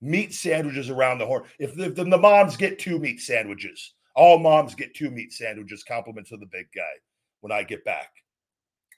Meat 0.02 0.34
sandwiches 0.34 0.90
around 0.90 1.18
the 1.18 1.26
horn. 1.26 1.44
If 1.58 1.74
the, 1.74 1.88
the, 1.88 2.04
the 2.04 2.18
moms 2.18 2.58
get 2.58 2.78
two 2.78 2.98
meat 2.98 3.20
sandwiches, 3.20 3.94
all 4.14 4.38
moms 4.38 4.74
get 4.74 4.94
two 4.94 5.10
meat 5.10 5.32
sandwiches. 5.32 5.82
Compliments 5.82 6.32
of 6.32 6.40
the 6.40 6.46
big 6.52 6.66
guy 6.74 6.82
when 7.40 7.50
I 7.50 7.62
get 7.62 7.82
back. 7.86 8.10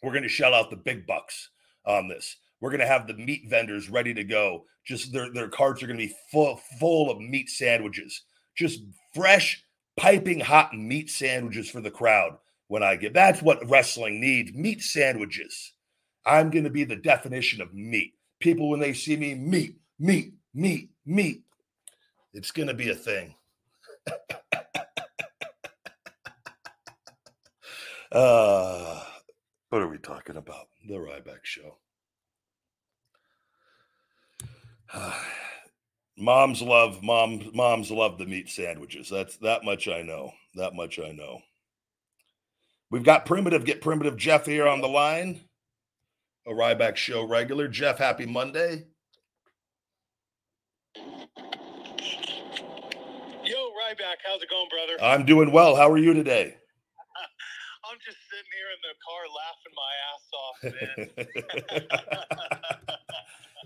We're 0.02 0.12
going 0.12 0.22
to 0.22 0.28
shell 0.28 0.54
out 0.54 0.70
the 0.70 0.76
big 0.76 1.06
bucks 1.06 1.50
on 1.86 2.08
this. 2.08 2.36
We're 2.60 2.70
going 2.70 2.80
to 2.80 2.86
have 2.86 3.06
the 3.06 3.14
meat 3.14 3.44
vendors 3.48 3.88
ready 3.88 4.14
to 4.14 4.24
go. 4.24 4.64
Just 4.84 5.12
their, 5.12 5.32
their 5.32 5.48
carts 5.48 5.82
are 5.82 5.86
going 5.86 5.98
to 5.98 6.06
be 6.06 6.14
full, 6.32 6.60
full 6.78 7.10
of 7.10 7.20
meat 7.20 7.48
sandwiches 7.48 8.22
just 8.58 8.82
fresh, 9.14 9.64
piping 9.96 10.40
hot 10.40 10.74
meat 10.74 11.08
sandwiches 11.08 11.70
for 11.70 11.80
the 11.80 11.90
crowd 11.90 12.36
when 12.66 12.82
I 12.82 12.96
get. 12.96 13.14
That's 13.14 13.40
what 13.40 13.66
wrestling 13.70 14.20
needs 14.20 14.52
meat 14.52 14.82
sandwiches. 14.82 15.72
I'm 16.26 16.50
going 16.50 16.64
to 16.64 16.70
be 16.70 16.84
the 16.84 16.96
definition 16.96 17.62
of 17.62 17.72
meat. 17.72 18.14
People, 18.40 18.68
when 18.68 18.80
they 18.80 18.92
see 18.92 19.16
me, 19.16 19.34
meat, 19.34 19.76
meat, 19.98 20.34
meat, 20.52 20.90
meat. 21.06 21.44
It's 22.34 22.50
going 22.50 22.68
to 22.68 22.74
be 22.74 22.90
a 22.90 22.94
thing. 22.94 23.34
uh, 28.12 29.04
what 29.70 29.82
are 29.82 29.88
we 29.88 29.98
talking 29.98 30.36
about? 30.36 30.68
The 30.88 30.94
Ryback 30.94 31.42
Show. 31.42 31.76
Moms 36.16 36.60
love 36.60 37.00
moms. 37.02 37.46
Moms 37.54 37.90
love 37.92 38.18
the 38.18 38.26
meat 38.26 38.48
sandwiches. 38.48 39.08
That's 39.08 39.36
that 39.36 39.64
much 39.64 39.86
I 39.86 40.02
know. 40.02 40.32
That 40.56 40.74
much 40.74 40.98
I 40.98 41.12
know. 41.12 41.42
We've 42.90 43.04
got 43.04 43.24
primitive. 43.24 43.64
Get 43.64 43.80
primitive. 43.80 44.16
Jeff 44.16 44.46
here 44.46 44.66
on 44.66 44.80
the 44.80 44.88
line. 44.88 45.42
A 46.46 46.50
Ryback 46.50 46.96
show 46.96 47.24
regular. 47.24 47.68
Jeff, 47.68 47.98
happy 47.98 48.26
Monday. 48.26 48.86
Yo, 50.96 51.04
Ryback, 53.44 54.18
how's 54.26 54.42
it 54.42 54.50
going, 54.50 54.68
brother? 54.70 54.96
I'm 55.00 55.24
doing 55.24 55.52
well. 55.52 55.76
How 55.76 55.88
are 55.90 55.98
you 55.98 56.14
today? 56.14 56.56
I'm 58.58 58.66
just 58.66 58.66
sitting 58.66 58.66
here 58.66 58.72
in 58.74 58.80
the 58.82 58.94
car 59.06 59.22
laughing 59.38 59.74
my 59.76 59.92
ass 60.08 60.26
off, 60.42 60.58
man. 60.74 61.98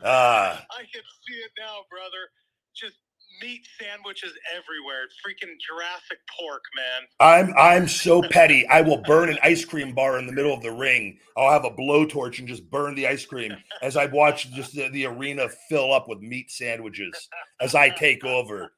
Ah. 0.05 0.67
I 0.73 0.83
can 0.91 1.05
see 1.23 1.37
it 1.37 1.53
now, 1.57 1.87
brother 1.89 2.27
just 2.75 2.97
meat 3.41 3.67
sandwiches 3.81 4.33
everywhere. 4.55 5.09
Freaking 5.25 5.55
Jurassic 5.67 6.19
pork, 6.39 6.63
man. 6.77 7.09
I'm 7.21 7.55
I'm 7.57 7.89
so 7.89 8.23
petty. 8.23 8.67
I 8.69 8.81
will 8.83 9.03
burn 9.03 9.31
an 9.31 9.39
ice 9.43 9.65
cream 9.65 9.95
bar 9.95 10.19
in 10.19 10.27
the 10.27 10.33
middle 10.33 10.53
of 10.55 10.63
the 10.63 10.73
ring. 10.73 11.19
I'll 11.37 11.51
have 11.51 11.65
a 11.65 11.71
blowtorch 11.71 12.39
and 12.39 12.49
just 12.49 12.71
burn 12.71 12.95
the 12.95 13.07
ice 13.09 13.25
cream 13.25 13.53
as 13.83 13.97
I 13.97 14.07
watch 14.07 14.51
just 14.53 14.75
the, 14.75 14.89
the 14.91 15.07
arena 15.07 15.49
fill 15.69 15.93
up 15.93 16.09
with 16.09 16.21
meat 16.21 16.51
sandwiches 16.51 17.29
as 17.61 17.75
I 17.75 17.89
take 17.91 18.25
over. 18.25 18.73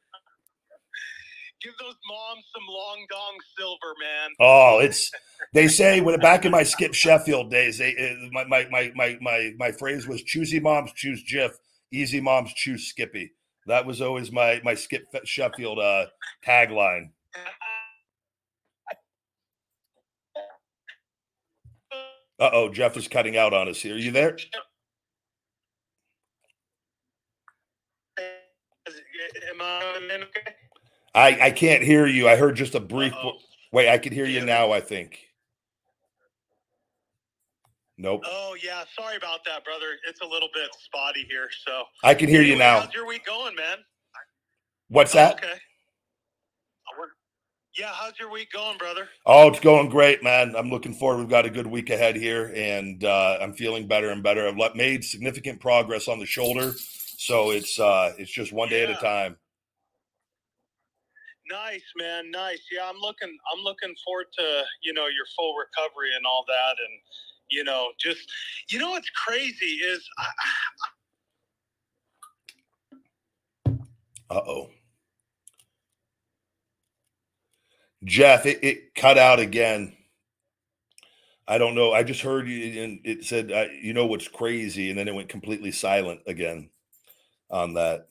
Give 1.64 1.72
those 1.80 1.94
moms 2.06 2.44
some 2.52 2.64
long 2.68 3.06
dong 3.10 3.38
silver, 3.56 3.94
man. 3.98 4.30
Oh, 4.38 4.80
it's 4.80 5.10
they 5.54 5.66
say 5.66 6.02
when 6.02 6.20
back 6.20 6.44
in 6.44 6.50
my 6.52 6.62
Skip 6.62 6.92
Sheffield 6.92 7.50
days, 7.50 7.78
they, 7.78 7.96
uh, 7.96 8.28
my, 8.32 8.44
my 8.44 8.68
my 8.70 8.92
my 8.94 9.16
my 9.22 9.52
my 9.56 9.72
phrase 9.72 10.06
was 10.06 10.22
choosy 10.22 10.60
moms 10.60 10.92
choose 10.92 11.24
Jif, 11.24 11.52
easy 11.90 12.20
moms 12.20 12.52
choose 12.52 12.86
Skippy. 12.86 13.32
That 13.66 13.86
was 13.86 14.02
always 14.02 14.30
my 14.30 14.60
my 14.62 14.74
Skip 14.74 15.06
Sheffield 15.24 15.78
uh, 15.78 16.06
tagline. 16.46 17.12
Uh 22.38 22.50
oh, 22.52 22.68
Jeff 22.68 22.94
is 22.98 23.08
cutting 23.08 23.38
out 23.38 23.54
on 23.54 23.68
us 23.68 23.78
here. 23.78 23.94
Are 23.94 23.98
you 23.98 24.10
there? 24.10 24.36
Am 29.48 29.60
I 29.62 30.26
I 31.14 31.38
I 31.40 31.50
can't 31.50 31.82
hear 31.82 32.06
you. 32.06 32.28
I 32.28 32.36
heard 32.36 32.56
just 32.56 32.74
a 32.74 32.80
brief. 32.80 33.12
Uh-oh. 33.12 33.32
Wait, 33.72 33.88
I 33.88 33.98
can 33.98 34.12
hear 34.12 34.26
you 34.26 34.44
now. 34.44 34.72
I 34.72 34.80
think. 34.80 35.20
Nope. 37.96 38.22
Oh 38.26 38.56
yeah, 38.62 38.84
sorry 38.98 39.16
about 39.16 39.40
that, 39.46 39.64
brother. 39.64 39.86
It's 40.08 40.20
a 40.20 40.26
little 40.26 40.48
bit 40.52 40.68
spotty 40.84 41.26
here, 41.28 41.48
so 41.66 41.84
I 42.02 42.14
can 42.14 42.28
hear 42.28 42.40
anyway, 42.40 42.52
you 42.54 42.58
now. 42.58 42.80
How's 42.80 42.94
your 42.94 43.06
week 43.06 43.24
going, 43.24 43.54
man? 43.54 43.78
What's 44.88 45.12
that? 45.12 45.34
Oh, 45.34 45.46
okay. 45.46 45.60
Yeah, 47.76 47.90
how's 47.92 48.12
your 48.20 48.30
week 48.30 48.52
going, 48.52 48.78
brother? 48.78 49.08
Oh, 49.26 49.48
it's 49.48 49.58
going 49.58 49.88
great, 49.88 50.22
man. 50.22 50.54
I'm 50.56 50.70
looking 50.70 50.94
forward. 50.94 51.18
We've 51.18 51.28
got 51.28 51.44
a 51.44 51.50
good 51.50 51.66
week 51.66 51.90
ahead 51.90 52.14
here, 52.14 52.52
and 52.54 53.02
uh, 53.02 53.38
I'm 53.40 53.52
feeling 53.52 53.88
better 53.88 54.10
and 54.10 54.22
better. 54.22 54.46
I've 54.46 54.76
made 54.76 55.02
significant 55.02 55.60
progress 55.60 56.06
on 56.06 56.20
the 56.20 56.26
shoulder, 56.26 56.72
so 57.16 57.50
it's 57.50 57.80
uh, 57.80 58.12
it's 58.16 58.30
just 58.30 58.52
one 58.52 58.68
day 58.68 58.82
yeah. 58.82 58.90
at 58.90 58.98
a 58.98 59.00
time. 59.00 59.36
Nice, 61.50 61.82
man. 61.96 62.30
Nice. 62.30 62.60
Yeah, 62.72 62.88
I'm 62.88 62.98
looking. 63.00 63.36
I'm 63.52 63.62
looking 63.62 63.94
forward 64.04 64.26
to 64.38 64.62
you 64.82 64.92
know 64.94 65.06
your 65.06 65.26
full 65.36 65.54
recovery 65.56 66.10
and 66.16 66.24
all 66.24 66.44
that, 66.48 66.76
and 66.78 67.00
you 67.50 67.64
know, 67.64 67.88
just 67.98 68.30
you 68.70 68.78
know 68.78 68.90
what's 68.90 69.10
crazy 69.10 69.66
is. 69.66 70.08
Uh 74.30 74.40
oh. 74.46 74.70
Jeff, 78.04 78.46
it, 78.46 78.58
it, 78.62 78.94
cut 78.94 79.18
out 79.18 79.38
again. 79.38 79.94
I 81.46 81.58
don't 81.58 81.74
know. 81.74 81.92
I 81.92 82.02
just 82.02 82.22
heard 82.22 82.48
you, 82.48 82.82
and 82.82 83.00
it 83.04 83.24
said, 83.24 83.52
uh, 83.52 83.66
"You 83.82 83.92
know 83.92 84.06
what's 84.06 84.28
crazy," 84.28 84.88
and 84.90 84.98
then 84.98 85.08
it 85.08 85.14
went 85.14 85.28
completely 85.28 85.70
silent 85.70 86.20
again 86.26 86.70
on 87.50 87.74
that. 87.74 88.08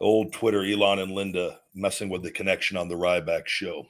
Old 0.00 0.32
Twitter, 0.32 0.64
Elon 0.64 0.98
and 0.98 1.12
Linda 1.12 1.60
messing 1.78 2.08
with 2.08 2.22
the 2.22 2.30
connection 2.30 2.76
on 2.76 2.88
the 2.88 2.96
Ryback 2.96 3.46
show. 3.46 3.86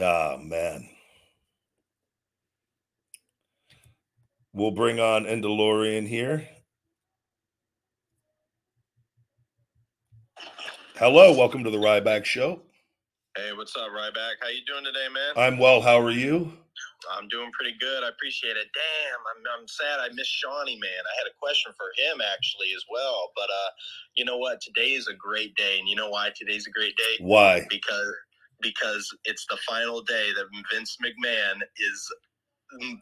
Ah, 0.00 0.36
man. 0.40 0.88
We'll 4.52 4.70
bring 4.70 5.00
on 5.00 5.24
Endalorian 5.24 6.06
here. 6.06 6.48
Hello, 10.96 11.36
welcome 11.36 11.64
to 11.64 11.70
the 11.70 11.76
Ryback 11.76 12.24
Show. 12.24 12.62
Hey, 13.36 13.50
what's 13.56 13.74
up, 13.74 13.88
Ryback? 13.88 14.34
How 14.40 14.48
you 14.48 14.64
doing 14.64 14.84
today, 14.84 15.08
man? 15.12 15.32
I'm 15.36 15.58
well. 15.58 15.80
How 15.80 15.98
are 15.98 16.12
you? 16.12 16.52
I'm 17.12 17.28
doing 17.28 17.50
pretty 17.52 17.76
good. 17.80 18.02
I 18.02 18.08
appreciate 18.08 18.56
it. 18.56 18.68
Damn, 18.74 19.20
I'm, 19.30 19.60
I'm 19.60 19.68
sad 19.68 20.00
I 20.00 20.08
missed 20.14 20.32
Shawnee, 20.32 20.78
man. 20.80 20.90
I 21.04 21.14
had 21.18 21.30
a 21.30 21.36
question 21.40 21.72
for 21.76 21.86
him 21.96 22.20
actually 22.20 22.72
as 22.76 22.84
well. 22.90 23.32
But 23.36 23.50
uh, 23.50 23.70
you 24.14 24.24
know 24.24 24.38
what? 24.38 24.60
Today 24.60 24.92
is 24.92 25.08
a 25.08 25.14
great 25.14 25.54
day, 25.56 25.78
and 25.78 25.88
you 25.88 25.96
know 25.96 26.08
why 26.08 26.30
today's 26.36 26.66
a 26.66 26.70
great 26.70 26.96
day? 26.96 27.24
Why? 27.24 27.66
Because 27.68 28.14
because 28.60 29.08
it's 29.24 29.44
the 29.50 29.58
final 29.66 30.00
day 30.02 30.30
that 30.36 30.46
Vince 30.72 30.96
McMahon 31.04 31.60
is 31.78 32.14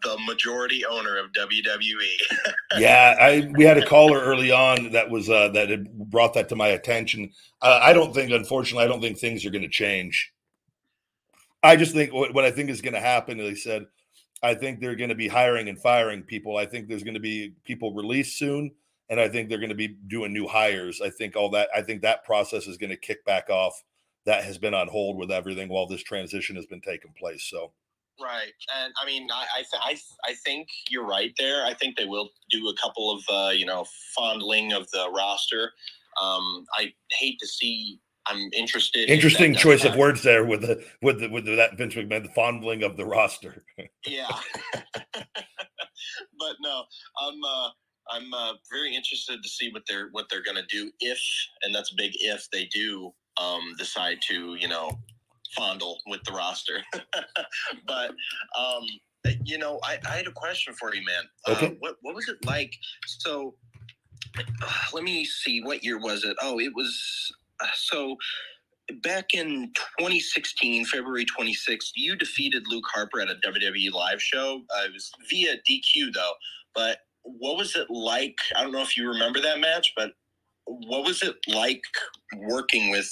the 0.02 0.18
majority 0.26 0.84
owner 0.84 1.16
of 1.16 1.32
WWE. 1.32 1.94
yeah, 2.78 3.14
I 3.20 3.50
we 3.54 3.64
had 3.64 3.78
a 3.78 3.86
caller 3.86 4.20
early 4.20 4.50
on 4.50 4.92
that 4.92 5.10
was 5.10 5.30
uh, 5.30 5.48
that 5.48 5.70
had 5.70 5.92
brought 6.10 6.34
that 6.34 6.48
to 6.50 6.56
my 6.56 6.68
attention. 6.68 7.30
Uh, 7.60 7.80
I 7.82 7.92
don't 7.92 8.14
think, 8.14 8.30
unfortunately, 8.30 8.84
I 8.84 8.88
don't 8.88 9.00
think 9.00 9.18
things 9.18 9.44
are 9.46 9.50
going 9.50 9.62
to 9.62 9.68
change. 9.68 10.31
I 11.62 11.76
just 11.76 11.94
think 11.94 12.12
what, 12.12 12.44
I 12.44 12.50
think 12.50 12.70
is 12.70 12.80
going 12.80 12.94
to 12.94 13.00
happen. 13.00 13.38
They 13.38 13.54
said, 13.54 13.86
I 14.42 14.54
think 14.54 14.80
they're 14.80 14.96
going 14.96 15.10
to 15.10 15.14
be 15.14 15.28
hiring 15.28 15.68
and 15.68 15.78
firing 15.78 16.22
people. 16.22 16.56
I 16.56 16.66
think 16.66 16.88
there's 16.88 17.04
going 17.04 17.14
to 17.14 17.20
be 17.20 17.54
people 17.64 17.94
released 17.94 18.38
soon, 18.38 18.72
and 19.08 19.20
I 19.20 19.28
think 19.28 19.48
they're 19.48 19.58
going 19.58 19.68
to 19.68 19.76
be 19.76 19.96
doing 20.08 20.32
new 20.32 20.48
hires. 20.48 21.00
I 21.00 21.10
think 21.10 21.36
all 21.36 21.50
that. 21.50 21.68
I 21.74 21.82
think 21.82 22.02
that 22.02 22.24
process 22.24 22.66
is 22.66 22.76
going 22.76 22.90
to 22.90 22.96
kick 22.96 23.24
back 23.24 23.48
off. 23.48 23.80
That 24.24 24.44
has 24.44 24.58
been 24.58 24.74
on 24.74 24.88
hold 24.88 25.16
with 25.16 25.30
everything 25.30 25.68
while 25.68 25.86
this 25.86 26.02
transition 26.02 26.56
has 26.56 26.66
been 26.66 26.80
taking 26.80 27.12
place. 27.18 27.44
So. 27.44 27.72
Right, 28.20 28.52
and 28.76 28.92
I 29.02 29.06
mean, 29.06 29.28
I 29.32 29.46
I, 29.54 29.58
th- 29.58 30.02
I, 30.26 30.30
I 30.30 30.34
think 30.34 30.68
you're 30.90 31.06
right 31.06 31.32
there. 31.38 31.64
I 31.64 31.74
think 31.74 31.96
they 31.96 32.04
will 32.04 32.30
do 32.50 32.68
a 32.68 32.74
couple 32.80 33.10
of 33.10 33.22
uh, 33.28 33.50
you 33.50 33.66
know 33.66 33.86
fondling 34.14 34.72
of 34.72 34.88
the 34.90 35.10
roster. 35.10 35.72
Um, 36.20 36.66
I 36.76 36.92
hate 37.10 37.38
to 37.40 37.46
see 37.46 37.98
I'm 38.26 38.50
interested. 38.52 39.10
Interesting 39.10 39.54
choice 39.54 39.84
of 39.84 39.96
words 39.96 40.22
there 40.22 40.44
with 40.44 40.62
the 40.62 40.84
with 41.00 41.20
the 41.20 41.28
with 41.28 41.44
the, 41.44 41.56
that 41.56 41.76
Vince 41.76 41.94
McMahon, 41.94 42.22
the 42.22 42.30
fondling 42.30 42.82
of 42.82 42.96
the 42.96 43.04
roster. 43.04 43.64
yeah, 44.06 44.28
but 45.14 46.56
no, 46.60 46.84
I'm 47.20 47.44
uh, 47.44 47.68
I'm 48.10 48.32
uh, 48.32 48.52
very 48.70 48.94
interested 48.94 49.42
to 49.42 49.48
see 49.48 49.70
what 49.72 49.82
they're 49.88 50.08
what 50.12 50.26
they're 50.30 50.42
gonna 50.42 50.66
do 50.68 50.90
if, 51.00 51.20
and 51.62 51.74
that's 51.74 51.92
a 51.92 51.96
big 51.96 52.12
if 52.14 52.46
they 52.52 52.66
do 52.66 53.12
um, 53.40 53.74
decide 53.76 54.18
to 54.28 54.54
you 54.54 54.68
know 54.68 54.98
fondle 55.56 55.98
with 56.06 56.22
the 56.24 56.32
roster. 56.32 56.80
but 57.86 58.10
um, 58.58 58.84
you 59.44 59.58
know, 59.58 59.80
I, 59.82 59.98
I 60.08 60.16
had 60.16 60.26
a 60.26 60.32
question 60.32 60.74
for 60.74 60.94
you, 60.94 61.02
man. 61.04 61.24
Uh, 61.46 61.52
okay. 61.52 61.66
Uh, 61.66 61.74
what 61.80 61.96
what 62.02 62.14
was 62.14 62.28
it 62.28 62.44
like? 62.44 62.72
So. 63.06 63.54
Let 64.94 65.04
me 65.04 65.26
see. 65.26 65.62
What 65.62 65.84
year 65.84 65.98
was 65.98 66.24
it? 66.24 66.36
Oh, 66.40 66.58
it 66.58 66.72
was 66.74 67.30
so 67.74 68.16
back 69.02 69.34
in 69.34 69.72
2016, 69.98 70.84
February 70.86 71.24
26th, 71.24 71.90
you 71.94 72.16
defeated 72.16 72.64
Luke 72.68 72.84
Harper 72.92 73.20
at 73.20 73.30
a 73.30 73.36
WWE 73.46 73.92
live 73.92 74.22
show. 74.22 74.62
Uh, 74.76 74.84
it 74.84 74.92
was 74.92 75.10
via 75.30 75.56
DQ 75.68 76.12
though. 76.14 76.32
But 76.74 76.98
what 77.22 77.56
was 77.56 77.76
it 77.76 77.88
like? 77.90 78.36
I 78.56 78.62
don't 78.62 78.72
know 78.72 78.82
if 78.82 78.96
you 78.96 79.08
remember 79.08 79.40
that 79.40 79.60
match, 79.60 79.92
but 79.96 80.12
what 80.64 81.04
was 81.04 81.22
it 81.22 81.36
like 81.48 81.82
working 82.36 82.90
with 82.90 83.10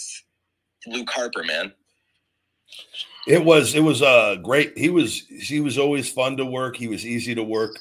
Luke 0.86 1.10
Harper, 1.10 1.44
man? 1.44 1.72
It 3.27 3.44
was 3.44 3.74
it 3.74 3.81
was 3.81 4.01
uh 4.01 4.36
great. 4.43 4.78
He 4.78 4.89
was 4.89 5.27
he 5.28 5.60
was 5.60 5.77
always 5.77 6.10
fun 6.10 6.36
to 6.36 6.44
work. 6.44 6.77
He 6.77 6.89
was 6.89 7.05
easy 7.05 7.35
to 7.35 7.43
work. 7.43 7.78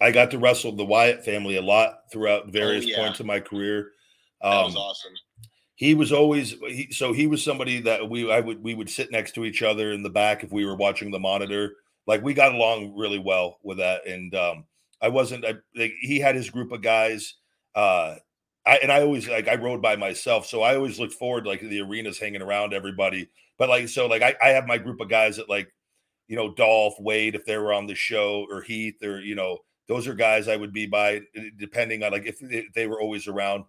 I 0.00 0.12
got 0.12 0.30
to 0.30 0.38
wrestle 0.38 0.72
the 0.72 0.84
Wyatt 0.84 1.24
family 1.24 1.56
a 1.56 1.62
lot 1.62 2.02
throughout 2.12 2.48
various 2.48 2.84
oh, 2.84 2.88
yeah. 2.88 2.96
points 2.98 3.20
of 3.20 3.26
my 3.26 3.40
career. 3.40 3.90
Um, 4.42 4.52
that 4.52 4.64
was 4.64 4.76
um, 4.76 4.82
awesome 4.82 5.12
he 5.78 5.94
was 5.94 6.10
always 6.10 6.56
he, 6.66 6.88
so 6.90 7.12
he 7.12 7.28
was 7.28 7.40
somebody 7.42 7.80
that 7.82 8.10
we 8.10 8.30
I 8.30 8.40
would 8.40 8.60
we 8.64 8.74
would 8.74 8.90
sit 8.90 9.12
next 9.12 9.32
to 9.36 9.44
each 9.44 9.62
other 9.62 9.92
in 9.92 10.02
the 10.02 10.10
back 10.10 10.42
if 10.42 10.50
we 10.50 10.66
were 10.66 10.74
watching 10.74 11.12
the 11.12 11.20
monitor. 11.20 11.76
Like 12.04 12.20
we 12.20 12.34
got 12.34 12.52
along 12.52 12.96
really 12.96 13.20
well 13.20 13.60
with 13.62 13.78
that, 13.78 14.04
and 14.04 14.34
um, 14.34 14.64
I 15.00 15.08
wasn't. 15.08 15.44
I, 15.44 15.54
like, 15.76 15.92
he 16.00 16.18
had 16.18 16.34
his 16.34 16.50
group 16.50 16.72
of 16.72 16.82
guys. 16.82 17.34
Uh, 17.76 18.16
I 18.66 18.78
and 18.78 18.90
I 18.90 19.02
always 19.02 19.28
like 19.28 19.46
I 19.46 19.54
rode 19.54 19.80
by 19.80 19.94
myself, 19.94 20.46
so 20.46 20.62
I 20.62 20.74
always 20.74 20.98
looked 20.98 21.14
forward 21.14 21.46
like 21.46 21.60
the 21.60 21.80
arenas 21.80 22.18
hanging 22.18 22.42
around 22.42 22.74
everybody. 22.74 23.28
But 23.56 23.68
like 23.68 23.88
so, 23.88 24.06
like 24.08 24.22
I, 24.22 24.34
I 24.42 24.48
have 24.48 24.66
my 24.66 24.78
group 24.78 25.00
of 25.00 25.08
guys 25.08 25.36
that 25.36 25.48
like, 25.48 25.72
you 26.26 26.34
know, 26.34 26.52
Dolph 26.54 26.94
Wade 26.98 27.36
if 27.36 27.44
they 27.44 27.56
were 27.56 27.72
on 27.72 27.86
the 27.86 27.94
show 27.94 28.48
or 28.50 28.62
Heath 28.62 29.00
or 29.04 29.20
you 29.20 29.36
know 29.36 29.58
those 29.86 30.08
are 30.08 30.14
guys 30.14 30.48
I 30.48 30.56
would 30.56 30.72
be 30.72 30.86
by 30.86 31.20
depending 31.56 32.02
on 32.02 32.10
like 32.10 32.26
if, 32.26 32.42
if 32.42 32.72
they 32.72 32.88
were 32.88 33.00
always 33.00 33.28
around. 33.28 33.62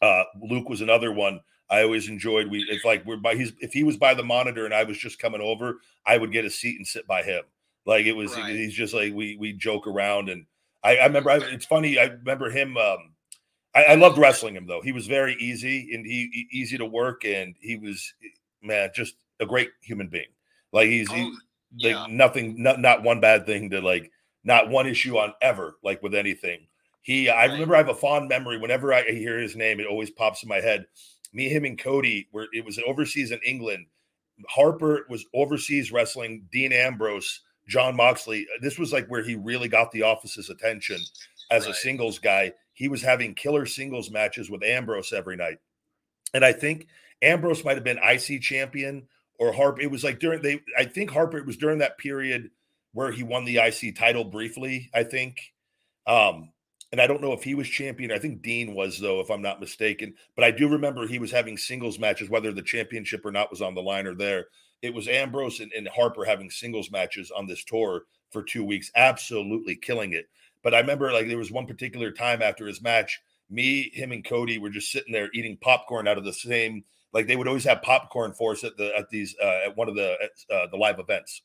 Uh, 0.00 0.24
Luke 0.40 0.68
was 0.68 0.80
another 0.80 1.12
one 1.12 1.40
I 1.70 1.82
always 1.82 2.08
enjoyed. 2.08 2.48
We 2.48 2.66
if 2.70 2.84
like 2.84 3.04
we're 3.04 3.16
by 3.16 3.34
he's 3.34 3.52
if 3.60 3.72
he 3.72 3.82
was 3.82 3.96
by 3.96 4.14
the 4.14 4.22
monitor 4.22 4.64
and 4.64 4.74
I 4.74 4.84
was 4.84 4.98
just 4.98 5.18
coming 5.18 5.40
over, 5.40 5.80
I 6.06 6.16
would 6.16 6.32
get 6.32 6.44
a 6.44 6.50
seat 6.50 6.76
and 6.76 6.86
sit 6.86 7.06
by 7.06 7.22
him. 7.22 7.42
Like 7.84 8.06
it 8.06 8.12
was 8.12 8.34
right. 8.34 8.54
he's 8.54 8.74
just 8.74 8.94
like 8.94 9.12
we 9.12 9.36
we 9.36 9.52
joke 9.52 9.86
around 9.86 10.28
and 10.28 10.46
I, 10.82 10.96
I 10.96 11.06
remember 11.06 11.30
I, 11.30 11.36
it's 11.38 11.66
funny. 11.66 11.98
I 11.98 12.04
remember 12.04 12.50
him. 12.50 12.76
Um, 12.76 13.12
I, 13.74 13.84
I, 13.84 13.94
loved 13.96 14.16
wrestling 14.16 14.54
him 14.54 14.66
though. 14.66 14.80
He 14.80 14.92
was 14.92 15.06
very 15.06 15.34
easy 15.34 15.90
and 15.92 16.06
he, 16.06 16.48
easy 16.50 16.78
to 16.78 16.86
work 16.86 17.24
and 17.24 17.54
he 17.60 17.76
was 17.76 18.14
man 18.62 18.90
just 18.94 19.14
a 19.40 19.46
great 19.46 19.70
human 19.82 20.08
being. 20.08 20.28
Like 20.72 20.88
he's 20.88 21.10
he, 21.10 21.22
oh, 21.22 21.36
yeah. 21.76 22.02
like 22.02 22.10
nothing, 22.10 22.62
not 22.62 22.80
not 22.80 23.02
one 23.02 23.20
bad 23.20 23.44
thing 23.44 23.70
to 23.70 23.80
like, 23.80 24.10
not 24.44 24.70
one 24.70 24.86
issue 24.86 25.18
on 25.18 25.34
ever 25.42 25.76
like 25.82 26.02
with 26.02 26.14
anything. 26.14 26.66
He, 27.02 27.28
I 27.28 27.46
remember 27.46 27.74
I 27.74 27.78
have 27.78 27.88
a 27.88 27.94
fond 27.94 28.28
memory. 28.28 28.58
Whenever 28.58 28.92
I 28.92 29.02
hear 29.02 29.38
his 29.38 29.56
name, 29.56 29.80
it 29.80 29.86
always 29.86 30.10
pops 30.10 30.42
in 30.42 30.48
my 30.48 30.60
head. 30.60 30.86
Me, 31.32 31.48
him, 31.48 31.64
and 31.64 31.78
Cody 31.78 32.28
were. 32.32 32.48
It 32.52 32.64
was 32.64 32.78
overseas 32.86 33.30
in 33.30 33.40
England. 33.44 33.86
Harper 34.48 35.06
was 35.08 35.24
overseas 35.34 35.92
wrestling. 35.92 36.46
Dean 36.52 36.72
Ambrose, 36.72 37.40
Jon 37.66 37.96
Moxley. 37.96 38.46
This 38.60 38.78
was 38.78 38.92
like 38.92 39.06
where 39.08 39.22
he 39.22 39.34
really 39.34 39.68
got 39.68 39.90
the 39.92 40.02
office's 40.02 40.50
attention 40.50 40.98
as 41.50 41.64
right. 41.64 41.72
a 41.72 41.74
singles 41.74 42.18
guy. 42.18 42.52
He 42.72 42.88
was 42.88 43.02
having 43.02 43.34
killer 43.34 43.66
singles 43.66 44.10
matches 44.10 44.50
with 44.50 44.62
Ambrose 44.62 45.12
every 45.12 45.36
night, 45.36 45.58
and 46.34 46.44
I 46.44 46.52
think 46.52 46.86
Ambrose 47.22 47.64
might 47.64 47.76
have 47.76 47.84
been 47.84 47.98
IC 47.98 48.42
champion 48.42 49.08
or 49.38 49.52
Harper. 49.52 49.80
It 49.80 49.90
was 49.90 50.04
like 50.04 50.18
during 50.18 50.42
they. 50.42 50.60
I 50.76 50.84
think 50.84 51.10
Harper. 51.10 51.38
It 51.38 51.46
was 51.46 51.56
during 51.56 51.78
that 51.78 51.98
period 51.98 52.50
where 52.92 53.12
he 53.12 53.22
won 53.22 53.44
the 53.44 53.58
IC 53.58 53.96
title 53.96 54.24
briefly. 54.24 54.90
I 54.94 55.04
think. 55.04 55.52
Um, 56.06 56.52
and 56.90 57.00
I 57.00 57.06
don't 57.06 57.20
know 57.20 57.32
if 57.32 57.42
he 57.42 57.54
was 57.54 57.68
champion. 57.68 58.10
I 58.10 58.18
think 58.18 58.42
Dean 58.42 58.74
was, 58.74 58.98
though, 58.98 59.20
if 59.20 59.30
I'm 59.30 59.42
not 59.42 59.60
mistaken. 59.60 60.14
But 60.34 60.44
I 60.44 60.50
do 60.50 60.68
remember 60.68 61.06
he 61.06 61.18
was 61.18 61.30
having 61.30 61.58
singles 61.58 61.98
matches, 61.98 62.30
whether 62.30 62.52
the 62.52 62.62
championship 62.62 63.26
or 63.26 63.30
not 63.30 63.50
was 63.50 63.60
on 63.60 63.74
the 63.74 63.82
line 63.82 64.06
or 64.06 64.14
there. 64.14 64.46
It 64.80 64.94
was 64.94 65.08
Ambrose 65.08 65.60
and, 65.60 65.72
and 65.72 65.88
Harper 65.88 66.24
having 66.24 66.50
singles 66.50 66.90
matches 66.90 67.30
on 67.30 67.46
this 67.46 67.64
tour 67.64 68.04
for 68.30 68.42
two 68.42 68.64
weeks, 68.64 68.90
absolutely 68.94 69.76
killing 69.76 70.12
it. 70.12 70.28
But 70.62 70.74
I 70.74 70.80
remember 70.80 71.12
like 71.12 71.28
there 71.28 71.38
was 71.38 71.50
one 71.50 71.66
particular 71.66 72.10
time 72.10 72.42
after 72.42 72.66
his 72.66 72.80
match, 72.80 73.20
me, 73.50 73.90
him, 73.92 74.12
and 74.12 74.24
Cody 74.24 74.58
were 74.58 74.70
just 74.70 74.90
sitting 74.90 75.12
there 75.12 75.30
eating 75.34 75.58
popcorn 75.60 76.08
out 76.08 76.18
of 76.18 76.24
the 76.24 76.32
same. 76.32 76.84
Like 77.12 77.26
they 77.26 77.36
would 77.36 77.48
always 77.48 77.64
have 77.64 77.82
popcorn 77.82 78.32
for 78.32 78.52
us 78.52 78.64
at 78.64 78.76
the 78.76 78.96
at 78.96 79.08
these 79.10 79.34
uh, 79.42 79.60
at 79.66 79.76
one 79.76 79.88
of 79.88 79.94
the 79.94 80.16
uh, 80.52 80.66
the 80.70 80.76
live 80.76 80.98
events. 80.98 81.42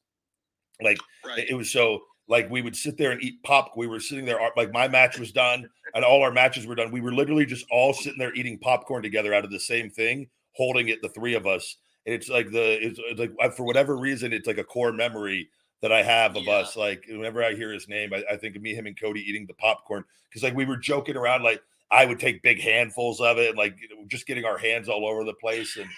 Like 0.82 1.00
right. 1.26 1.48
it 1.48 1.54
was 1.54 1.72
so 1.72 2.02
like 2.28 2.50
we 2.50 2.62
would 2.62 2.76
sit 2.76 2.98
there 2.98 3.12
and 3.12 3.22
eat 3.22 3.44
pop. 3.44 3.74
We 3.76 3.88
were 3.88 4.00
sitting 4.00 4.26
there, 4.26 4.40
like 4.56 4.72
my 4.72 4.88
match 4.88 5.20
was 5.20 5.32
done 5.32 5.70
and 5.94 6.06
all 6.06 6.24
our 6.24 6.32
matches 6.32 6.66
were 6.66 6.76
done. 6.76 6.92
We 6.92 7.02
were 7.02 7.14
literally 7.14 7.46
just 7.46 7.66
all 7.70 7.94
sitting 7.94 8.20
there 8.20 8.34
eating 8.34 8.58
popcorn 8.60 9.04
together 9.04 9.34
out 9.34 9.44
of 9.44 9.52
the 9.52 9.60
same 9.60 9.90
thing, 9.90 10.28
holding 10.54 10.90
it, 10.90 11.02
the 11.02 11.10
three 11.10 11.36
of 11.36 11.46
us. 11.46 11.78
And 12.06 12.16
it's 12.16 12.30
like 12.30 12.52
the, 12.52 12.86
it's, 12.86 13.00
it's 13.04 13.20
like 13.20 13.56
for 13.56 13.64
whatever 13.64 13.98
reason, 13.98 14.34
it's 14.34 14.48
like 14.48 14.58
a 14.58 14.64
core 14.64 14.94
memory 14.94 15.50
that 15.82 15.92
I 15.92 16.02
have 16.02 16.36
of 16.36 16.44
yeah. 16.44 16.54
us. 16.54 16.76
Like 16.76 17.06
whenever 17.08 17.44
I 17.44 17.54
hear 17.54 17.72
his 17.72 17.88
name, 17.88 18.14
I, 18.14 18.24
I, 18.32 18.38
think 18.38 18.56
of 18.56 18.62
me, 18.62 18.74
him, 18.74 18.88
and 18.88 19.00
Cody 19.00 19.22
eating 19.22 19.46
the 19.46 19.54
popcorn 19.54 20.04
because 20.30 20.44
like 20.44 20.56
we 20.56 20.66
were 20.66 20.78
joking 20.78 21.18
around, 21.18 21.44
like 21.44 21.62
I 21.92 22.06
would 22.06 22.20
take 22.20 22.42
big 22.42 22.60
handfuls 22.60 23.20
of 23.20 23.38
it, 23.38 23.50
and 23.50 23.58
like 23.58 23.76
you 23.80 23.96
know, 23.96 24.04
just 24.08 24.26
getting 24.26 24.46
our 24.46 24.58
hands 24.58 24.90
all 24.90 25.06
over 25.06 25.24
the 25.24 25.34
place. 25.34 25.78
And 25.78 25.90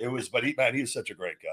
it 0.00 0.08
was, 0.08 0.28
but 0.28 0.44
he, 0.44 0.54
man, 0.56 0.74
he 0.74 0.80
was 0.80 0.92
such 0.92 1.10
a 1.10 1.14
great 1.14 1.36
guy. 1.42 1.48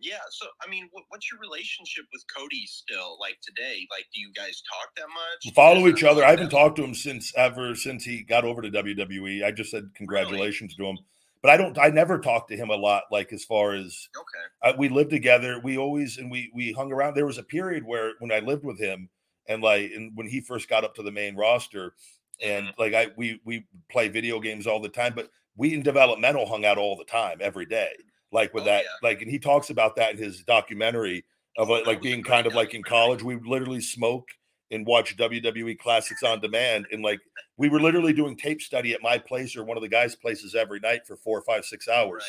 Yeah. 0.00 0.16
So, 0.30 0.46
I 0.64 0.70
mean, 0.70 0.88
what, 0.92 1.04
what's 1.08 1.30
your 1.30 1.40
relationship 1.40 2.06
with 2.12 2.24
Cody 2.34 2.64
still 2.66 3.18
like 3.20 3.38
today? 3.42 3.86
Like, 3.90 4.06
do 4.14 4.20
you 4.20 4.32
guys 4.34 4.62
talk 4.62 4.94
that 4.96 5.08
much? 5.08 5.54
Follow 5.54 5.86
each 5.88 6.02
other. 6.02 6.24
I 6.24 6.30
haven't 6.30 6.50
talked 6.50 6.76
to 6.76 6.84
him 6.84 6.94
since 6.94 7.32
ever 7.36 7.74
since 7.74 8.04
he 8.04 8.22
got 8.22 8.44
over 8.44 8.62
to 8.62 8.70
WWE. 8.70 9.44
I 9.44 9.50
just 9.52 9.70
said 9.70 9.90
congratulations 9.94 10.76
really? 10.78 10.92
to 10.92 10.98
him, 10.98 11.06
but 11.42 11.50
I 11.50 11.56
don't. 11.58 11.78
I 11.78 11.88
never 11.88 12.18
talked 12.18 12.48
to 12.50 12.56
him 12.56 12.70
a 12.70 12.76
lot. 12.76 13.04
Like 13.10 13.32
as 13.32 13.44
far 13.44 13.74
as 13.74 14.08
okay, 14.16 14.72
uh, 14.72 14.76
we 14.78 14.88
lived 14.88 15.10
together. 15.10 15.60
We 15.62 15.76
always 15.76 16.16
and 16.16 16.30
we 16.30 16.50
we 16.54 16.72
hung 16.72 16.92
around. 16.92 17.14
There 17.14 17.26
was 17.26 17.38
a 17.38 17.42
period 17.42 17.84
where 17.84 18.12
when 18.20 18.32
I 18.32 18.38
lived 18.38 18.64
with 18.64 18.78
him 18.78 19.10
and 19.48 19.62
like 19.62 19.90
and 19.94 20.12
when 20.14 20.28
he 20.28 20.40
first 20.40 20.68
got 20.68 20.84
up 20.84 20.94
to 20.94 21.02
the 21.02 21.12
main 21.12 21.36
roster, 21.36 21.94
and 22.42 22.66
mm-hmm. 22.66 22.80
like 22.80 22.94
I 22.94 23.08
we 23.16 23.40
we 23.44 23.66
play 23.90 24.08
video 24.08 24.40
games 24.40 24.66
all 24.66 24.80
the 24.80 24.88
time, 24.88 25.12
but 25.14 25.28
we 25.56 25.74
in 25.74 25.82
developmental 25.82 26.46
hung 26.46 26.64
out 26.64 26.78
all 26.78 26.96
the 26.96 27.04
time 27.04 27.38
every 27.42 27.66
day 27.66 27.92
like 28.32 28.52
with 28.54 28.62
oh, 28.62 28.66
that 28.66 28.84
yeah. 28.84 29.08
like 29.08 29.22
and 29.22 29.30
he 29.30 29.38
talks 29.38 29.70
about 29.70 29.96
that 29.96 30.12
in 30.12 30.18
his 30.18 30.42
documentary 30.42 31.24
of 31.58 31.68
like 31.68 32.00
being 32.00 32.22
kind 32.22 32.46
of 32.46 32.54
like 32.54 32.74
in 32.74 32.82
college 32.82 33.22
we 33.22 33.36
literally 33.44 33.80
smoke 33.80 34.28
and 34.70 34.86
watch 34.86 35.16
WWE 35.16 35.78
classics 35.78 36.22
on 36.22 36.40
demand 36.40 36.86
and 36.92 37.02
like 37.02 37.20
we 37.56 37.68
were 37.68 37.80
literally 37.80 38.12
doing 38.12 38.36
tape 38.36 38.62
study 38.62 38.92
at 38.94 39.02
my 39.02 39.18
place 39.18 39.56
or 39.56 39.64
one 39.64 39.76
of 39.76 39.82
the 39.82 39.88
guys 39.88 40.14
places 40.14 40.54
every 40.54 40.80
night 40.80 41.06
for 41.06 41.16
four 41.16 41.42
five 41.42 41.64
six 41.64 41.88
hours 41.88 42.24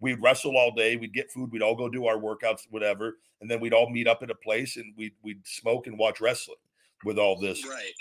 we'd 0.00 0.20
wrestle 0.22 0.56
all 0.56 0.72
day, 0.72 0.96
we'd 0.96 1.12
get 1.12 1.30
food, 1.30 1.50
we'd 1.52 1.62
all 1.62 1.74
go 1.74 1.88
do 1.88 2.06
our 2.06 2.18
workouts, 2.18 2.62
whatever, 2.70 3.16
and 3.40 3.50
then 3.50 3.60
we'd 3.60 3.72
all 3.72 3.90
meet 3.90 4.06
up 4.06 4.22
at 4.22 4.30
a 4.30 4.34
place 4.34 4.76
and 4.76 4.92
we'd 4.96 5.14
we'd 5.22 5.46
smoke 5.46 5.86
and 5.86 5.98
watch 5.98 6.20
wrestling 6.20 6.56
with 7.04 7.18
all 7.18 7.38
this. 7.38 7.66
Right. 7.66 7.92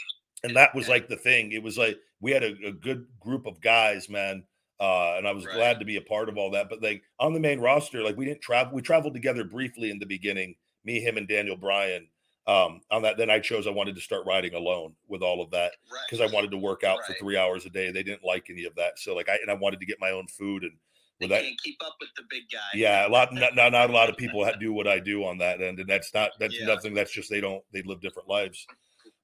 And 0.44 0.56
that 0.56 0.76
was 0.76 0.88
like 0.88 1.07
the 1.07 1.15
thing. 1.15 1.52
It 1.52 1.64
was 1.64 1.77
like 1.77 1.98
we 2.19 2.32
had 2.32 2.44
a, 2.44 2.53
a 2.68 2.72
good 2.72 3.07
group 3.19 3.45
of 3.45 3.61
guys, 3.61 4.10
man. 4.10 4.44
Uh, 4.80 5.15
and 5.18 5.27
I 5.27 5.31
was 5.31 5.45
Right. 5.45 5.56
glad 5.56 5.80
to 5.80 5.85
be 5.85 5.95
a 5.95 6.02
part 6.02 6.27
of 6.30 6.38
all 6.38 6.52
that. 6.52 6.69
But 6.69 6.81
like 6.81 7.03
on 7.19 7.34
the 7.34 7.39
main 7.39 7.60
roster, 7.60 8.03
like 8.03 8.18
we 8.18 8.26
didn't 8.26 8.41
travel. 8.41 8.73
We 8.73 8.81
traveled 8.81 9.14
together 9.14 9.43
briefly 9.43 9.89
in 9.89 9.99
the 9.99 10.06
beginning. 10.06 10.56
Me, 10.84 10.99
him, 10.99 11.18
and 11.18 11.27
Daniel 11.27 11.56
Bryan. 11.56 12.07
Um, 12.47 12.81
on 12.91 13.02
that, 13.02 13.18
then 13.18 13.31
I 13.31 13.39
chose 13.39 13.65
I 13.65 13.72
wanted 13.72 13.95
to 13.95 14.02
start 14.02 14.23
riding 14.27 14.53
alone 14.53 14.95
with 15.07 15.23
all 15.23 15.41
of 15.41 15.49
that 15.52 15.72
Right. 15.91 16.02
because 16.07 16.22
I 16.22 16.31
wanted 16.31 16.52
to 16.52 16.57
work 16.57 16.84
out 16.84 16.99
for 17.07 17.14
three 17.15 17.38
hours 17.38 17.65
a 17.65 17.72
day. 17.72 17.89
They 17.89 18.03
didn't 18.03 18.23
like 18.23 18.49
any 18.52 18.65
of 18.65 18.76
that, 18.76 18.99
so 18.99 19.15
like 19.15 19.30
I 19.30 19.38
and 19.41 19.49
I 19.49 19.56
wanted 19.56 19.80
to 19.80 19.85
get 19.88 19.99
my 19.99 20.11
own 20.11 20.27
food 20.27 20.64
and 20.64 20.73
They 21.19 21.26
with 21.26 21.30
that. 21.31 21.43
can't 21.43 21.60
keep 21.64 21.77
up 21.84 21.95
with 21.99 22.10
the 22.18 22.23
big 22.30 22.43
guy. 22.52 22.60
Yeah, 22.76 23.07
a 23.07 23.10
lot. 23.10 23.34
Not, 23.34 23.56
not 23.56 23.72
not 23.72 23.89
a 23.89 23.93
lot 23.93 24.10
of 24.10 24.18
people 24.18 24.45
do 24.60 24.73
what 24.73 24.88
I 24.88 24.99
do 24.99 25.23
on 25.26 25.38
that 25.39 25.60
end, 25.61 25.80
and 25.80 25.89
that's 25.89 26.14
not 26.14 26.31
that's 26.39 26.60
Yeah. 26.60 26.65
nothing. 26.65 26.93
That's 26.93 27.11
just 27.11 27.30
they 27.31 27.41
don't 27.41 27.64
they 27.72 27.81
live 27.81 28.02
different 28.02 28.27
lives. 28.30 28.68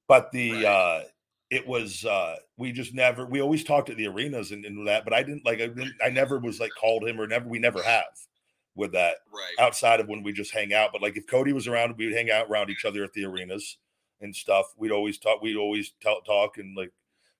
But 0.08 0.32
the 0.32 0.52
Right. 0.54 0.64
uh 0.64 1.04
it 1.52 1.66
was 1.66 2.04
uh 2.06 2.36
we 2.56 2.72
just 2.72 2.94
never 2.94 3.26
we 3.26 3.40
always 3.42 3.62
talked 3.62 3.90
at 3.90 3.96
the 3.98 4.06
arenas 4.06 4.50
and, 4.52 4.64
and 4.64 4.86
that, 4.88 5.04
but 5.04 5.12
I 5.12 5.22
didn't 5.22 5.44
like 5.44 5.60
I 5.60 5.66
didn't 5.66 5.94
I 6.04 6.08
never 6.08 6.38
was 6.38 6.58
like 6.58 6.70
called 6.80 7.04
him 7.06 7.20
or 7.20 7.26
never 7.26 7.46
we 7.48 7.58
never 7.58 7.82
have 7.82 8.04
with 8.74 8.92
that 8.92 9.16
Right. 9.30 9.54
outside 9.64 10.00
of 10.00 10.08
when 10.08 10.22
we 10.22 10.32
just 10.32 10.50
hang 10.52 10.72
out. 10.72 10.90
But 10.92 11.02
like 11.02 11.16
if 11.18 11.26
Cody 11.26 11.52
was 11.52 11.68
around, 11.68 11.94
we 11.98 12.06
would 12.06 12.16
hang 12.16 12.30
out 12.30 12.48
around 12.48 12.70
each 12.70 12.86
other 12.86 13.04
at 13.04 13.12
the 13.12 13.26
arenas 13.26 13.76
and 14.22 14.34
stuff. 14.34 14.66
We'd 14.78 14.92
always 14.92 15.18
talk. 15.18 15.42
We'd 15.42 15.56
always 15.58 15.92
talk, 16.02 16.24
talk 16.24 16.56
and 16.56 16.74
like 16.76 16.90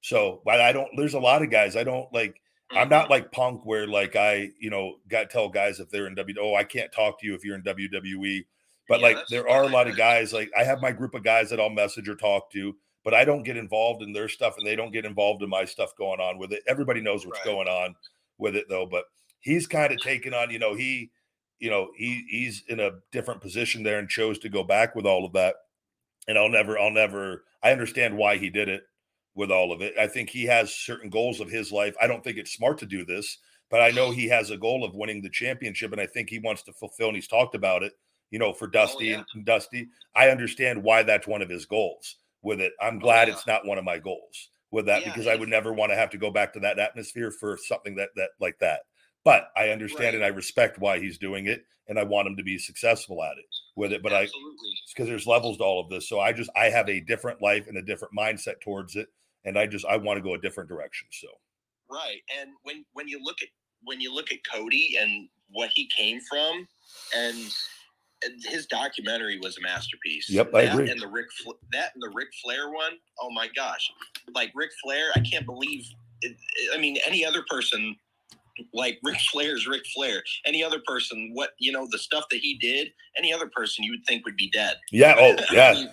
so. 0.03 0.43
But 0.45 0.61
I 0.61 0.73
don't. 0.73 0.89
There's 0.97 1.15
a 1.15 1.19
lot 1.21 1.43
of 1.43 1.51
guys 1.51 1.75
I 1.75 1.85
don't 1.85 2.13
like. 2.13 2.39
I'm 2.71 2.89
not 2.91 3.05
Mm-hmm. 3.05 3.13
like 3.13 3.33
Punk 3.33 3.65
where 3.65 3.87
like 3.87 4.15
I 4.17 4.51
you 4.61 4.69
know 4.71 4.97
got 5.09 5.31
tell 5.31 5.49
guys 5.49 5.81
if 5.81 5.89
they're 5.91 6.07
in 6.07 6.15
W. 6.17 6.37
Oh, 6.41 6.55
I 6.55 6.65
can't 6.65 6.93
talk 6.93 7.19
to 7.21 7.27
you 7.27 7.35
if 7.35 7.45
you're 7.45 7.57
in 7.57 7.63
WWE. 7.63 8.45
But 8.89 9.01
Yeah, 9.01 9.07
like 9.07 9.19
there 9.29 9.49
are 9.49 9.63
a 9.63 9.69
lot 9.69 9.89
of 9.89 9.97
guys 9.97 10.33
like 10.35 10.51
I 10.59 10.65
have 10.65 10.83
my 10.83 10.93
group 10.93 11.15
of 11.15 11.23
guys 11.25 11.49
that 11.51 11.61
I'll 11.61 11.71
message 11.71 12.09
or 12.11 12.15
talk 12.17 12.51
to. 12.53 12.75
But 13.05 13.15
I 13.15 13.25
don't 13.25 13.43
get 13.43 13.57
involved 13.57 14.03
in 14.03 14.13
their 14.13 14.29
stuff, 14.29 14.55
and 14.59 14.67
they 14.67 14.77
don't 14.77 14.93
get 14.93 15.05
involved 15.05 15.43
in 15.43 15.49
my 15.49 15.65
stuff 15.65 15.97
going 15.97 16.21
on 16.21 16.39
with 16.39 16.53
it. 16.53 16.63
Everybody 16.69 17.01
knows 17.01 17.27
what's 17.27 17.39
Right. 17.41 17.47
going 17.53 17.69
on 17.69 17.97
with 18.39 18.55
it, 18.57 18.67
though. 18.69 18.87
But 18.87 19.05
he's 19.41 19.67
kind 19.67 19.93
of 19.93 20.01
taken 20.01 20.33
on, 20.35 20.51
you 20.51 20.59
know, 20.59 20.75
he 20.75 21.11
you 21.59 21.71
know 21.71 21.91
he 21.97 22.25
he's 22.29 22.65
in 22.69 22.81
a 22.81 22.91
different 23.13 23.41
position 23.41 23.83
there 23.85 23.99
and 24.01 24.09
chose 24.09 24.37
to 24.41 24.49
go 24.49 24.65
back 24.65 24.97
with 24.97 25.07
all 25.07 25.25
of 25.25 25.33
that 25.33 25.55
and 26.27 26.37
i'll 26.37 26.49
never 26.49 26.77
i'll 26.77 26.91
never 26.91 27.45
i 27.63 27.71
understand 27.71 28.17
why 28.17 28.37
he 28.37 28.51
did 28.51 28.69
it 28.69 28.83
with 29.37 29.53
all 29.53 29.71
of 29.71 29.81
it 29.81 29.95
i 29.97 30.07
think 30.09 30.29
he 30.29 30.43
has 30.45 30.75
certain 30.75 31.09
goals 31.09 31.39
of 31.39 31.49
his 31.49 31.71
life 31.71 31.95
i 32.03 32.07
don't 32.09 32.25
think 32.25 32.37
it's 32.37 32.53
smart 32.53 32.79
to 32.79 32.87
do 32.87 33.05
this 33.05 33.39
but 33.71 33.81
i 33.81 33.91
know 33.91 34.11
he 34.11 34.27
has 34.29 34.51
a 34.51 34.57
goal 34.57 34.83
of 34.85 34.97
winning 34.97 35.23
the 35.23 35.31
championship 35.31 35.93
and 35.93 36.01
i 36.01 36.07
think 36.07 36.29
he 36.29 36.41
wants 36.41 36.63
to 36.65 36.73
fulfill 36.73 37.07
and 37.09 37.17
he's 37.17 37.29
talked 37.29 37.55
about 37.55 37.85
it 37.85 37.93
you 38.33 38.41
know 38.41 38.53
for 38.53 38.67
oh, 38.67 38.71
dusty 38.71 39.15
Oh, 39.15 39.19
yeah. 39.19 39.25
and 39.35 39.45
dusty 39.45 39.87
i 40.17 40.31
understand 40.31 40.83
why 40.83 41.05
that's 41.05 41.29
one 41.29 41.43
of 41.43 41.49
his 41.49 41.65
goals 41.65 42.17
with 42.43 42.61
it 42.61 42.73
i'm 42.81 42.97
oh, 42.97 43.01
glad 43.01 43.29
Oh, 43.29 43.31
yeah. 43.31 43.37
it's 43.37 43.47
not 43.47 43.67
one 43.67 43.79
of 43.79 43.85
my 43.85 43.99
goals 43.99 44.51
with 44.71 44.87
that 44.87 45.03
Yeah, 45.03 45.13
because 45.13 45.27
i 45.27 45.37
would 45.37 45.49
never 45.49 45.73
want 45.73 45.91
to 45.93 45.97
have 45.97 46.11
to 46.11 46.19
go 46.19 46.31
back 46.31 46.53
to 46.55 46.61
that 46.61 46.79
atmosphere 46.79 47.31
for 47.31 47.57
something 47.57 47.95
that 47.97 48.11
that 48.17 48.31
like 48.41 48.59
that 48.61 48.81
but 49.25 49.51
I 49.57 49.69
understand 49.69 50.17
and 50.17 50.25
I 50.25 50.29
respect 50.29 50.79
why 50.79 50.99
he's 50.99 51.19
doing 51.19 51.47
it, 51.47 51.65
and 51.89 51.99
I 51.99 52.03
want 52.03 52.27
him 52.27 52.37
to 52.37 52.43
be 52.43 52.59
successful 52.59 53.23
at 53.23 53.39
it 53.39 53.45
with 53.77 53.93
it. 53.93 54.03
But 54.03 54.13
I, 54.13 54.29
because 54.89 55.09
there's 55.09 55.27
levels 55.27 55.59
to 55.59 55.65
all 55.65 55.81
of 55.81 55.89
this, 55.89 56.09
so 56.09 56.19
I 56.19 56.33
just 56.33 56.51
I 56.57 56.67
have 56.67 56.89
a 56.89 57.01
different 57.01 57.41
life 57.41 57.69
and 57.69 57.79
a 57.79 57.83
different 57.83 58.15
mindset 58.17 58.61
towards 58.61 58.97
it, 58.97 59.09
and 59.45 59.59
I 59.59 59.67
just 59.67 59.87
I 59.87 59.97
want 59.97 60.17
to 60.17 60.23
go 60.23 60.35
a 60.35 60.39
different 60.39 60.69
direction. 60.69 61.09
So 61.13 61.29
Right. 61.91 62.21
And 62.41 62.51
when 62.63 62.85
when 62.95 63.07
you 63.07 63.23
look 63.23 63.43
at 63.43 63.49
when 63.85 64.01
you 64.01 64.13
look 64.13 64.33
at 64.33 64.39
Cody 64.51 64.97
and 65.01 65.29
what 65.51 65.71
he 65.75 65.89
came 65.97 66.21
from, 66.29 66.67
and 67.17 67.37
his 68.45 68.67
documentary 68.67 69.39
was 69.43 69.59
a 69.59 69.63
masterpiece. 69.63 70.29
Yep, 70.31 70.55
I 70.55 70.63
agree. 70.63 70.91
And 70.91 71.01
the 71.01 71.09
Ric 71.09 71.27
that 71.73 71.91
and 71.95 72.03
the 72.03 72.11
Ric 72.15 72.29
Flair 72.43 72.71
one, 72.71 72.93
oh 73.21 73.31
my 73.31 73.49
gosh, 73.57 73.91
like 74.35 74.53
Ric 74.55 74.71
Flair, 74.83 75.07
I 75.17 75.21
can't 75.21 75.47
believe. 75.47 75.85
It, 76.23 76.37
I 76.75 76.79
mean, 76.79 76.99
any 77.07 77.25
other 77.25 77.43
person. 77.49 77.97
Like 78.75 78.99
Ric 79.03 79.19
Flair's 79.33 79.67
Ric 79.67 79.83
Flair. 79.95 80.23
Any 80.45 80.63
other 80.63 80.81
person, 80.87 81.31
what 81.33 81.51
you 81.59 81.73
know, 81.73 81.89
the 81.91 81.99
stuff 81.99 82.25
that 82.31 82.41
he 82.41 82.59
did, 82.59 82.89
any 83.17 83.33
other 83.33 83.51
person 83.57 83.83
you 83.83 83.93
would 83.93 84.05
think 84.07 84.27
would 84.27 84.37
be 84.37 84.51
dead. 84.51 84.77
yeah, 84.93 85.15
oh 85.19 85.37
I 85.51 85.55
yeah, 85.55 85.73
mean, 85.73 85.91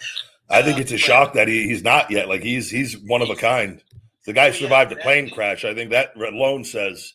I 0.50 0.62
think 0.62 0.78
uh, 0.78 0.82
it's 0.82 0.92
a 0.92 0.96
but- 0.96 1.00
shock 1.00 1.34
that 1.34 1.48
he, 1.48 1.64
he's 1.70 1.84
not 1.84 2.12
yet. 2.12 2.28
Like 2.28 2.44
he's 2.44 2.70
he's 2.70 2.98
one 2.98 3.22
of 3.22 3.30
a 3.30 3.36
kind. 3.36 3.82
The 4.26 4.34
guy 4.34 4.44
Oh, 4.44 4.48
yeah, 4.48 4.54
survived 4.54 4.92
a 4.92 4.98
plane 4.98 5.30
crash. 5.30 5.64
I 5.66 5.74
think 5.74 5.92
that 5.92 6.12
alone 6.18 6.66
says, 6.66 7.14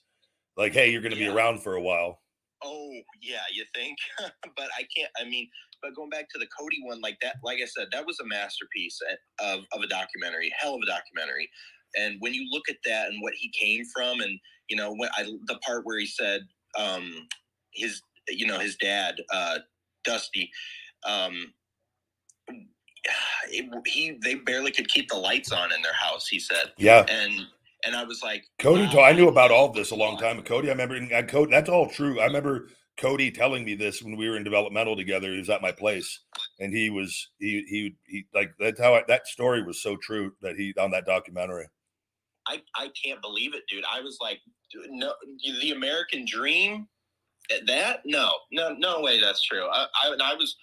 like, 0.57 0.73
hey, 0.73 0.91
you're 0.91 1.03
going 1.03 1.12
to 1.15 1.20
Yeah. 1.20 1.31
be 1.31 1.36
around 1.36 1.62
for 1.62 1.74
a 1.74 1.81
while. 1.82 2.20
Oh 2.65 2.93
yeah, 3.23 3.43
you 3.53 3.65
think? 3.74 3.97
but 4.57 4.69
I 4.78 4.86
can't. 4.97 5.11
I 5.20 5.28
mean, 5.28 5.49
but 5.82 5.95
going 5.95 6.11
back 6.11 6.28
to 6.31 6.39
the 6.39 6.47
Cody 6.59 6.78
one, 6.82 7.01
like 7.01 7.19
that, 7.23 7.36
like 7.43 7.59
I 7.62 7.66
said, 7.66 7.89
that 7.93 8.07
was 8.07 8.19
a 8.20 8.27
masterpiece 8.27 8.99
of 9.41 9.61
of 9.73 9.82
a 9.82 9.86
documentary, 9.86 10.53
hell 10.59 10.74
of 10.74 10.81
a 10.82 10.86
documentary. 10.86 11.49
And 11.97 12.16
when 12.20 12.35
you 12.35 12.47
look 12.51 12.69
at 12.69 12.77
that 12.86 13.09
and 13.09 13.23
what 13.23 13.35
he 13.35 13.53
came 13.59 13.85
from, 13.95 14.20
and 14.20 14.39
you 14.69 14.77
know, 14.77 14.95
when 14.95 15.11
I 15.16 15.24
the 15.47 15.59
part 15.66 15.85
where 15.85 15.99
he 15.99 16.07
said, 16.07 16.43
um, 16.78 17.28
his, 17.73 18.01
you 18.28 18.47
know, 18.47 18.59
his 18.59 18.77
dad, 18.77 19.16
uh, 19.32 19.59
Dusty, 20.05 20.51
um, 21.07 21.53
it, 23.51 23.70
he 23.86 24.19
they 24.23 24.36
barely 24.36 24.70
could 24.70 24.89
keep 24.89 25.09
the 25.09 25.16
lights 25.16 25.53
on 25.53 25.73
in 25.73 25.82
their 25.82 25.95
house. 25.95 26.28
He 26.28 26.39
said, 26.39 26.73
Yeah, 26.78 27.05
and 27.09 27.32
and 27.86 27.94
I 27.94 28.05
was 28.05 28.23
like, 28.23 28.44
Cody, 28.59 28.85
wow, 28.85 28.90
told, 28.90 29.05
I 29.05 29.12
knew 29.12 29.28
about 29.28 29.51
all 29.51 29.69
of 29.69 29.74
this 29.74 29.90
a 29.90 29.97
long 29.97 30.19
time. 30.19 30.43
Cody, 30.43 30.69
I 30.69 30.73
remember, 30.73 30.97
and 30.97 31.28
Cody, 31.28 31.51
that's 31.51 31.69
all 31.69 31.89
true. 31.89 32.20
I 32.20 32.27
remember 32.27 32.69
Cody 32.97 33.31
telling 33.31 33.65
me 33.65 33.74
this 33.74 34.02
when 34.02 34.16
we 34.16 34.28
were 34.28 34.36
in 34.36 34.44
developmental 34.44 34.97
together. 34.97 35.32
He 35.32 35.39
was 35.39 35.51
at 35.51 35.62
my 35.62 35.73
place, 35.73 36.20
and 36.61 36.73
he 36.73 36.90
was 36.90 37.31
he 37.39 37.65
he 37.69 37.97
he 38.06 38.27
like 38.35 38.52
that's 38.59 38.81
how 38.81 38.94
I, 38.94 39.02
that 39.09 39.27
story 39.27 39.62
was 39.62 39.82
so 39.82 39.97
true 39.97 40.32
that 40.43 40.56
he 40.56 40.73
on 40.78 40.90
that 40.93 41.06
documentary. 41.06 41.66
I, 42.47 42.61
I 42.77 42.90
can't 43.02 43.23
believe 43.23 43.55
it, 43.55 43.62
dude. 43.69 43.85
I 43.90 44.01
was 44.01 44.19
like, 44.20 44.39
dude, 44.70 44.90
no, 44.90 45.15
the 45.61 45.73
American 45.73 46.27
dream. 46.27 46.86
That 47.66 48.01
no, 48.07 48.31
no, 48.53 48.75
no 48.79 49.01
way. 49.01 49.21
That's 49.21 49.43
true. 49.43 49.66
I, 49.66 49.87
I, 50.05 50.16
I 50.23 50.35
was, 50.35 50.57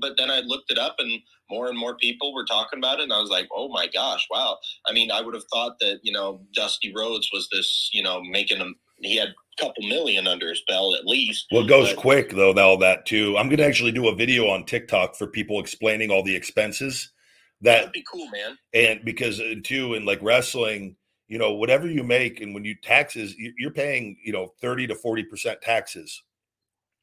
but 0.00 0.14
then 0.18 0.30
I 0.30 0.40
looked 0.40 0.70
it 0.70 0.78
up, 0.78 0.96
and 0.98 1.20
more 1.50 1.68
and 1.68 1.78
more 1.78 1.96
people 1.96 2.34
were 2.34 2.44
talking 2.44 2.78
about 2.78 2.98
it, 3.00 3.04
and 3.04 3.12
I 3.12 3.20
was 3.20 3.30
like, 3.30 3.48
oh 3.54 3.68
my 3.68 3.86
gosh, 3.86 4.26
wow. 4.30 4.58
I 4.86 4.92
mean, 4.92 5.10
I 5.12 5.20
would 5.20 5.34
have 5.34 5.44
thought 5.52 5.78
that 5.80 6.00
you 6.02 6.12
know 6.12 6.40
Dusty 6.54 6.92
Rhodes 6.94 7.30
was 7.32 7.48
this, 7.52 7.90
you 7.92 8.02
know, 8.02 8.20
making 8.22 8.58
him. 8.58 8.74
He 8.98 9.16
had 9.16 9.28
a 9.28 9.62
couple 9.64 9.86
million 9.86 10.26
under 10.26 10.48
his 10.48 10.62
belt 10.66 10.96
at 10.96 11.06
least. 11.06 11.46
Well, 11.52 11.62
it 11.64 11.68
goes 11.68 11.90
But- 11.90 11.98
quick 12.00 12.30
though. 12.30 12.52
All 12.54 12.78
that 12.78 13.06
too. 13.06 13.36
I'm 13.38 13.48
gonna 13.48 13.62
actually 13.64 13.92
do 13.92 14.08
a 14.08 14.14
video 14.14 14.48
on 14.48 14.64
TikTok 14.64 15.14
for 15.16 15.26
people 15.28 15.60
explaining 15.60 16.10
all 16.10 16.22
the 16.24 16.34
expenses 16.34 17.12
that 17.60 17.76
That'd 17.78 17.92
be 17.92 18.04
cool, 18.10 18.26
man. 18.30 18.58
and 18.72 19.04
because 19.04 19.40
uh, 19.40 19.54
too 19.62 19.94
in 19.94 20.04
like 20.04 20.18
wrestling 20.22 20.96
you 21.28 21.38
know 21.38 21.54
whatever 21.54 21.88
you 21.88 22.02
make 22.04 22.40
and 22.40 22.54
when 22.54 22.64
you 22.64 22.74
taxes 22.74 23.36
you- 23.36 23.54
you're 23.58 23.70
paying 23.72 24.16
you 24.24 24.32
know 24.32 24.48
30 24.60 24.86
to 24.86 24.94
40 24.94 25.24
percent 25.24 25.60
taxes 25.62 26.22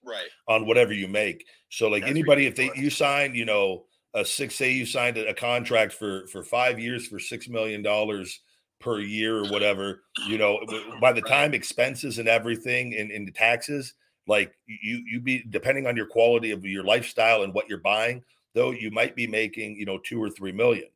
Right. 0.03 0.31
on 0.47 0.65
whatever 0.65 0.93
you 0.93 1.07
make 1.07 1.45
so 1.69 1.87
like 1.87 2.03
That's 2.03 2.07
anybody 2.07 2.45
if 2.45 2.55
they 2.55 2.71
you 2.73 2.89
sign 2.89 3.35
you 3.35 3.45
know 3.45 3.85
a 4.13 4.25
six 4.25 4.55
say 4.55 4.71
you 4.71 4.85
signed 4.85 5.17
a, 5.17 5.29
a 5.29 5.33
contract 5.33 5.93
for 5.93 6.27
for 6.27 6.43
five 6.43 6.79
years 6.79 7.07
for 7.07 7.19
six 7.19 7.47
million 7.47 7.81
dollars 7.81 8.41
per 8.79 8.99
year 8.99 9.37
or 9.37 9.45
whatever 9.45 10.03
you 10.23 10.37
know 10.37 10.59
by 10.99 11.13
the 11.13 11.21
Right. 11.21 11.21
time 11.21 11.53
expenses 11.53 12.17
and 12.19 12.27
everything 12.27 12.95
and, 12.95 13.11
and 13.11 13.27
the 13.27 13.31
taxes 13.31 13.93
like 14.27 14.57
you 14.65 15.03
you 15.05 15.21
be 15.21 15.43
depending 15.49 15.85
on 15.87 15.95
your 15.95 16.07
quality 16.07 16.51
of 16.51 16.65
your 16.65 16.83
lifestyle 16.83 17.43
and 17.43 17.53
what 17.53 17.69
you're 17.69 17.77
buying 17.79 18.23
though 18.53 18.71
you 18.71 18.89
might 18.91 19.15
be 19.15 19.27
making 19.27 19.75
you 19.75 19.85
know 19.85 19.99
two 19.99 20.21
or 20.21 20.29
three 20.29 20.51
million 20.51 20.89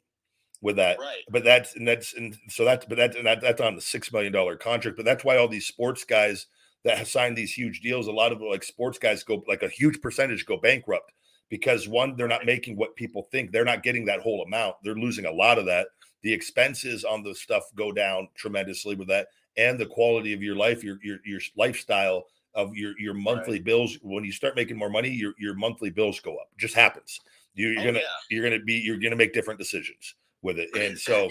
with 0.65 0.75
that 0.75 0.99
Right. 0.99 1.23
but 1.29 1.43
that's 1.45 1.75
and 1.77 1.87
that's 1.87 2.13
and 2.15 2.35
so 2.49 2.65
that's 2.65 2.85
but 2.85 2.97
that's 2.97 3.15
and 3.15 3.25
that, 3.25 3.39
that's 3.41 3.61
on 3.61 3.75
the 3.75 3.81
six 3.81 4.11
million 4.11 4.33
dollar 4.33 4.57
contract 4.57 4.97
but 4.97 5.05
that's 5.05 5.23
why 5.23 5.37
all 5.37 5.47
these 5.47 5.67
sports 5.67 6.03
guys 6.03 6.47
that 6.83 6.97
have 6.97 7.07
signed 7.07 7.37
these 7.37 7.53
huge 7.53 7.79
deals 7.81 8.07
a 8.07 8.11
lot 8.11 8.31
of 8.33 8.41
like 8.41 8.63
sports 8.63 8.97
guys 8.97 9.23
go 9.23 9.43
like 9.47 9.63
a 9.63 9.69
huge 9.69 10.01
percentage 10.01 10.45
go 10.45 10.57
bankrupt 10.57 11.11
because 11.49 11.87
one 11.87 12.15
they're 12.17 12.27
not 12.27 12.45
making 12.45 12.75
what 12.75 12.95
people 12.95 13.23
think 13.31 13.51
they're 13.51 13.63
not 13.63 13.83
getting 13.83 14.05
that 14.05 14.19
whole 14.21 14.41
amount 14.43 14.75
they're 14.83 14.95
losing 14.95 15.25
a 15.25 15.31
lot 15.31 15.57
of 15.59 15.65
that 15.65 15.87
the 16.23 16.33
expenses 16.33 17.03
on 17.05 17.21
the 17.23 17.33
stuff 17.35 17.63
go 17.75 17.91
down 17.91 18.27
tremendously 18.35 18.95
with 18.95 19.07
that 19.07 19.27
and 19.57 19.79
the 19.79 19.85
quality 19.85 20.33
of 20.33 20.41
your 20.43 20.55
life 20.55 20.83
your 20.83 20.97
your, 21.03 21.17
your 21.25 21.39
lifestyle 21.55 22.25
of 22.55 22.75
your 22.75 22.93
your 22.99 23.13
monthly 23.13 23.59
bills 23.59 23.97
when 24.01 24.23
you 24.23 24.31
start 24.31 24.55
making 24.55 24.77
more 24.77 24.89
money 24.89 25.09
your 25.09 25.33
your 25.37 25.53
monthly 25.53 25.89
bills 25.89 26.19
go 26.19 26.35
up 26.37 26.47
it 26.55 26.59
just 26.59 26.73
happens 26.73 27.19
you, 27.53 27.69
you're 27.69 27.81
Oh, 27.81 27.85
gonna 27.85 27.99
yeah. 27.99 28.05
you're 28.29 28.43
gonna 28.43 28.63
be 28.63 28.73
you're 28.75 28.97
gonna 28.99 29.15
make 29.15 29.33
different 29.33 29.59
decisions 29.59 30.15
with 30.41 30.59
it 30.59 30.69
and 30.75 30.97
so 30.99 31.29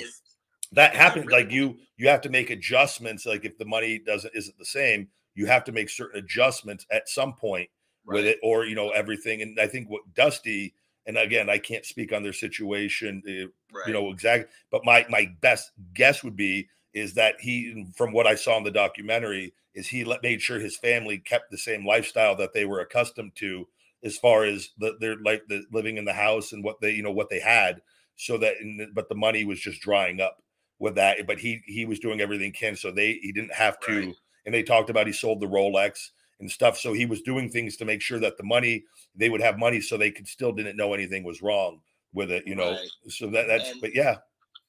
that 0.73 0.95
happens 0.95 1.27
like 1.31 1.51
you 1.51 1.77
you 1.97 2.09
have 2.09 2.21
to 2.21 2.29
make 2.29 2.51
adjustments 2.51 3.27
like 3.27 3.45
if 3.45 3.57
the 3.59 3.65
money 3.65 3.99
doesn't 3.99 4.35
isn't 4.35 4.59
the 4.59 4.65
same 4.65 5.09
you 5.35 5.47
have 5.47 5.65
to 5.65 5.73
make 5.73 5.89
certain 5.89 6.19
adjustments 6.19 6.87
at 6.91 7.09
some 7.09 7.35
point 7.35 7.69
with 8.07 8.27
it 8.27 8.39
or 8.43 8.65
you 8.65 8.75
know 8.75 8.91
everything 8.91 9.43
and 9.43 9.59
i 9.61 9.67
think 9.67 9.89
what 9.89 10.03
dusty 10.15 10.75
and 11.07 11.17
again 11.17 11.49
i 11.49 11.59
can't 11.59 11.85
speak 11.85 12.13
on 12.13 12.23
their 12.23 12.33
situation 12.33 13.23
uh, 13.27 13.47
right. 13.73 13.87
you 13.87 13.93
know 13.93 14.11
exactly 14.11 14.51
but 14.71 14.85
my 14.85 15.07
my 15.09 15.31
best 15.41 15.73
guess 15.95 16.23
would 16.23 16.37
be 16.37 16.69
is 16.95 17.15
that 17.15 17.41
he, 17.41 17.87
from 17.97 18.13
what 18.13 18.27
I 18.27 18.37
saw 18.37 18.57
in 18.57 18.65
the 18.65 18.71
documentary, 18.71 19.53
is 19.75 19.89
he 19.89 20.05
let, 20.05 20.23
made 20.23 20.41
sure 20.41 20.61
his 20.61 20.77
family 20.77 21.19
kept 21.19 21.51
the 21.51 21.59
same 21.59 21.85
lifestyle 21.85 22.37
that 22.37 22.53
they 22.53 22.65
were 22.65 22.81
accustomed 22.81 23.35
to 23.35 23.67
as 24.05 24.17
far 24.17 24.45
as 24.45 24.71
the, 24.79 24.97
they're 25.01 25.17
like 25.17 25.43
the 25.49 25.65
living 25.73 25.99
in 25.99 26.05
the 26.05 26.13
house 26.13 26.53
and 26.53 26.63
what 26.63 26.81
they 26.81 26.93
you 26.93 27.03
know 27.03 27.11
what 27.11 27.29
they 27.29 27.41
had 27.41 27.81
so 28.16 28.39
that 28.39 28.55
the, 28.61 28.86
but 28.95 29.09
the 29.09 29.15
money 29.15 29.45
was 29.45 29.61
just 29.61 29.81
drying 29.81 30.20
up 30.20 30.39
with 30.78 30.95
that 30.97 31.27
but 31.27 31.39
he 31.39 31.61
he 31.66 31.86
was 31.86 31.99
doing 31.99 32.20
everything 32.20 32.47
he 32.47 32.51
can 32.53 32.77
so 32.77 32.91
they 32.91 33.15
he 33.23 33.32
didn't 33.32 33.53
have 33.55 33.78
to 33.81 34.07
Right. 34.07 34.15
and 34.47 34.55
they 34.55 34.62
talked 34.62 34.91
about 34.91 35.07
he 35.07 35.12
sold 35.12 35.41
the 35.41 35.47
rolex 35.47 36.11
and 36.41 36.51
stuff 36.51 36.77
so 36.78 36.93
he 36.93 37.07
was 37.07 37.23
doing 37.23 37.49
things 37.51 37.77
to 37.77 37.85
make 37.85 38.03
sure 38.03 38.19
that 38.20 38.36
the 38.36 38.43
money 38.43 38.85
they 39.15 39.28
would 39.31 39.41
have 39.41 39.59
money 39.59 39.81
so 39.81 39.97
they 39.97 40.11
could 40.11 40.27
still 40.27 40.53
didn't 40.53 40.77
know 40.77 40.93
anything 40.93 41.23
was 41.23 41.43
wrong 41.43 41.81
with 42.12 42.31
it 42.31 42.47
you 42.47 42.55
know 42.57 42.73
Right. 42.73 42.89
so 43.09 43.28
that 43.31 43.47
that's 43.47 43.70
And- 43.70 43.81
but 43.81 43.95
yeah 43.95 44.16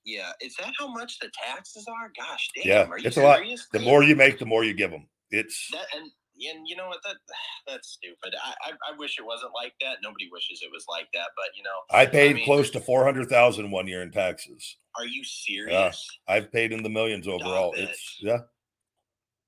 Yeah, 0.06 0.32
is 0.42 0.56
that 0.58 0.72
how 0.78 0.88
much 0.88 1.18
the 1.20 1.32
taxes 1.34 1.88
are? 1.88 2.12
Gosh, 2.18 2.50
damn. 2.56 2.68
yeah 2.68 2.84
are 2.86 3.00
you 3.00 3.08
it's 3.08 3.18
a 3.18 3.24
lot 3.24 3.40
the 3.74 3.80
more 3.80 4.04
you 4.04 4.16
make 4.16 4.38
the 4.38 4.46
more 4.46 4.64
you 4.64 4.74
give 4.76 4.92
them 4.92 5.08
it's 5.32 5.70
that 5.72 5.88
and 5.96 6.12
and 6.38 6.68
you 6.68 6.76
know 6.76 6.88
what 6.88 7.00
that 7.04 7.16
that's 7.68 7.90
stupid. 7.90 8.34
I, 8.44 8.54
I 8.70 8.72
I 8.94 8.98
wish 8.98 9.18
it 9.20 9.26
wasn't 9.26 9.52
like 9.56 9.74
that. 9.82 9.98
Nobody 10.04 10.28
wishes 10.32 10.62
it 10.64 10.70
was 10.74 10.86
like 10.90 11.08
that, 11.14 11.30
but 11.36 11.56
you 11.58 11.64
know, 11.64 11.70
i 11.92 12.06
paid 12.06 12.36
mean, 12.36 12.46
close 12.46 12.70
to 12.72 12.80
400000 12.80 13.72
one 13.72 13.88
year 13.88 14.02
in 14.02 14.12
taxes 14.12 14.78
Are 14.98 15.06
you 15.06 15.24
serious? 15.24 16.08
Yeah, 16.28 16.36
i've 16.36 16.52
paid 16.52 16.72
in 16.72 16.84
the 16.84 16.90
millions 16.90 17.28
overall 17.28 17.74
it. 17.74 17.90
it's 17.90 18.18
yeah 18.22 18.40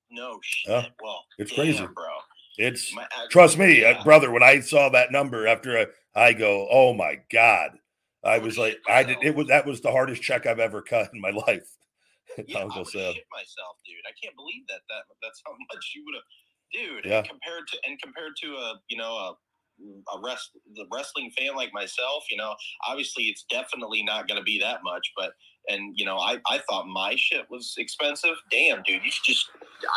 No 0.10 0.40
shit. 0.44 0.72
Yeah, 0.72 0.86
well, 1.02 1.24
it's 1.38 1.52
damn, 1.52 1.66
crazy. 1.66 1.88
bro. 1.94 2.06
it's 2.58 2.94
My- 2.96 3.08
I- 3.12 3.28
Trust 3.30 3.58
me, 3.58 3.84
uh, 3.84 3.90
yeah. 3.92 4.04
brother. 4.04 4.32
When 4.32 4.44
I 4.44 4.60
saw 4.62 4.90
that 4.90 5.12
number 5.12 5.48
after 5.48 5.78
I, 5.78 5.86
I 6.16 6.34
go, 6.34 6.68
oh 6.72 6.94
my 6.94 7.20
god, 7.32 7.72
I 8.24 8.38
was 8.40 8.56
shit 8.56 8.64
like, 8.64 8.78
I 8.88 9.04
did. 9.04 9.18
It 9.22 9.36
was 9.36 9.48
that 9.48 9.66
was 9.66 9.82
the 9.82 9.92
hardest 9.92 10.22
check 10.22 10.46
I've 10.46 10.60
ever 10.60 10.82
cut 10.82 11.10
in 11.14 11.20
my 11.22 11.30
life. 11.48 11.68
Yeah, 12.48 12.60
I 12.60 12.62
Uncle 12.64 12.82
would 12.84 12.88
Sam. 12.92 13.14
shit 13.14 13.26
myself, 13.32 13.78
dude. 13.86 14.04
I 14.08 14.14
can't 14.22 14.36
believe 14.36 14.64
that. 14.70 14.82
That 14.90 15.04
that's 15.22 15.42
how 15.46 15.52
much 15.74 15.92
you 15.96 16.04
would 16.06 16.16
have, 16.16 16.24
dude. 16.74 17.06
Yeah. 17.06 17.20
And 17.20 17.28
compared 17.28 17.68
to 17.70 17.78
and 17.88 18.02
compared 18.02 18.34
to 18.44 18.48
a 18.54 18.74
you 18.90 18.98
know 18.98 19.12
a 19.12 19.34
a 20.16 20.22
rest 20.24 20.52
the 20.76 20.86
wrestling 20.92 21.32
fan 21.38 21.56
like 21.56 21.72
myself, 21.74 22.24
you 22.32 22.38
know, 22.38 22.56
obviously 22.88 23.26
it's 23.26 23.46
definitely 23.50 24.04
not 24.04 24.28
going 24.28 24.40
to 24.40 24.44
be 24.44 24.60
that 24.60 24.80
much. 24.84 25.12
But 25.16 25.34
and 25.68 25.94
you 25.96 26.06
know, 26.06 26.18
I 26.18 26.40
I 26.50 26.62
thought 26.70 26.88
my 26.88 27.16
shit 27.18 27.46
was 27.50 27.76
expensive. 27.78 28.36
Damn, 28.52 28.84
dude, 28.84 29.04
you 29.04 29.12
just. 29.24 29.50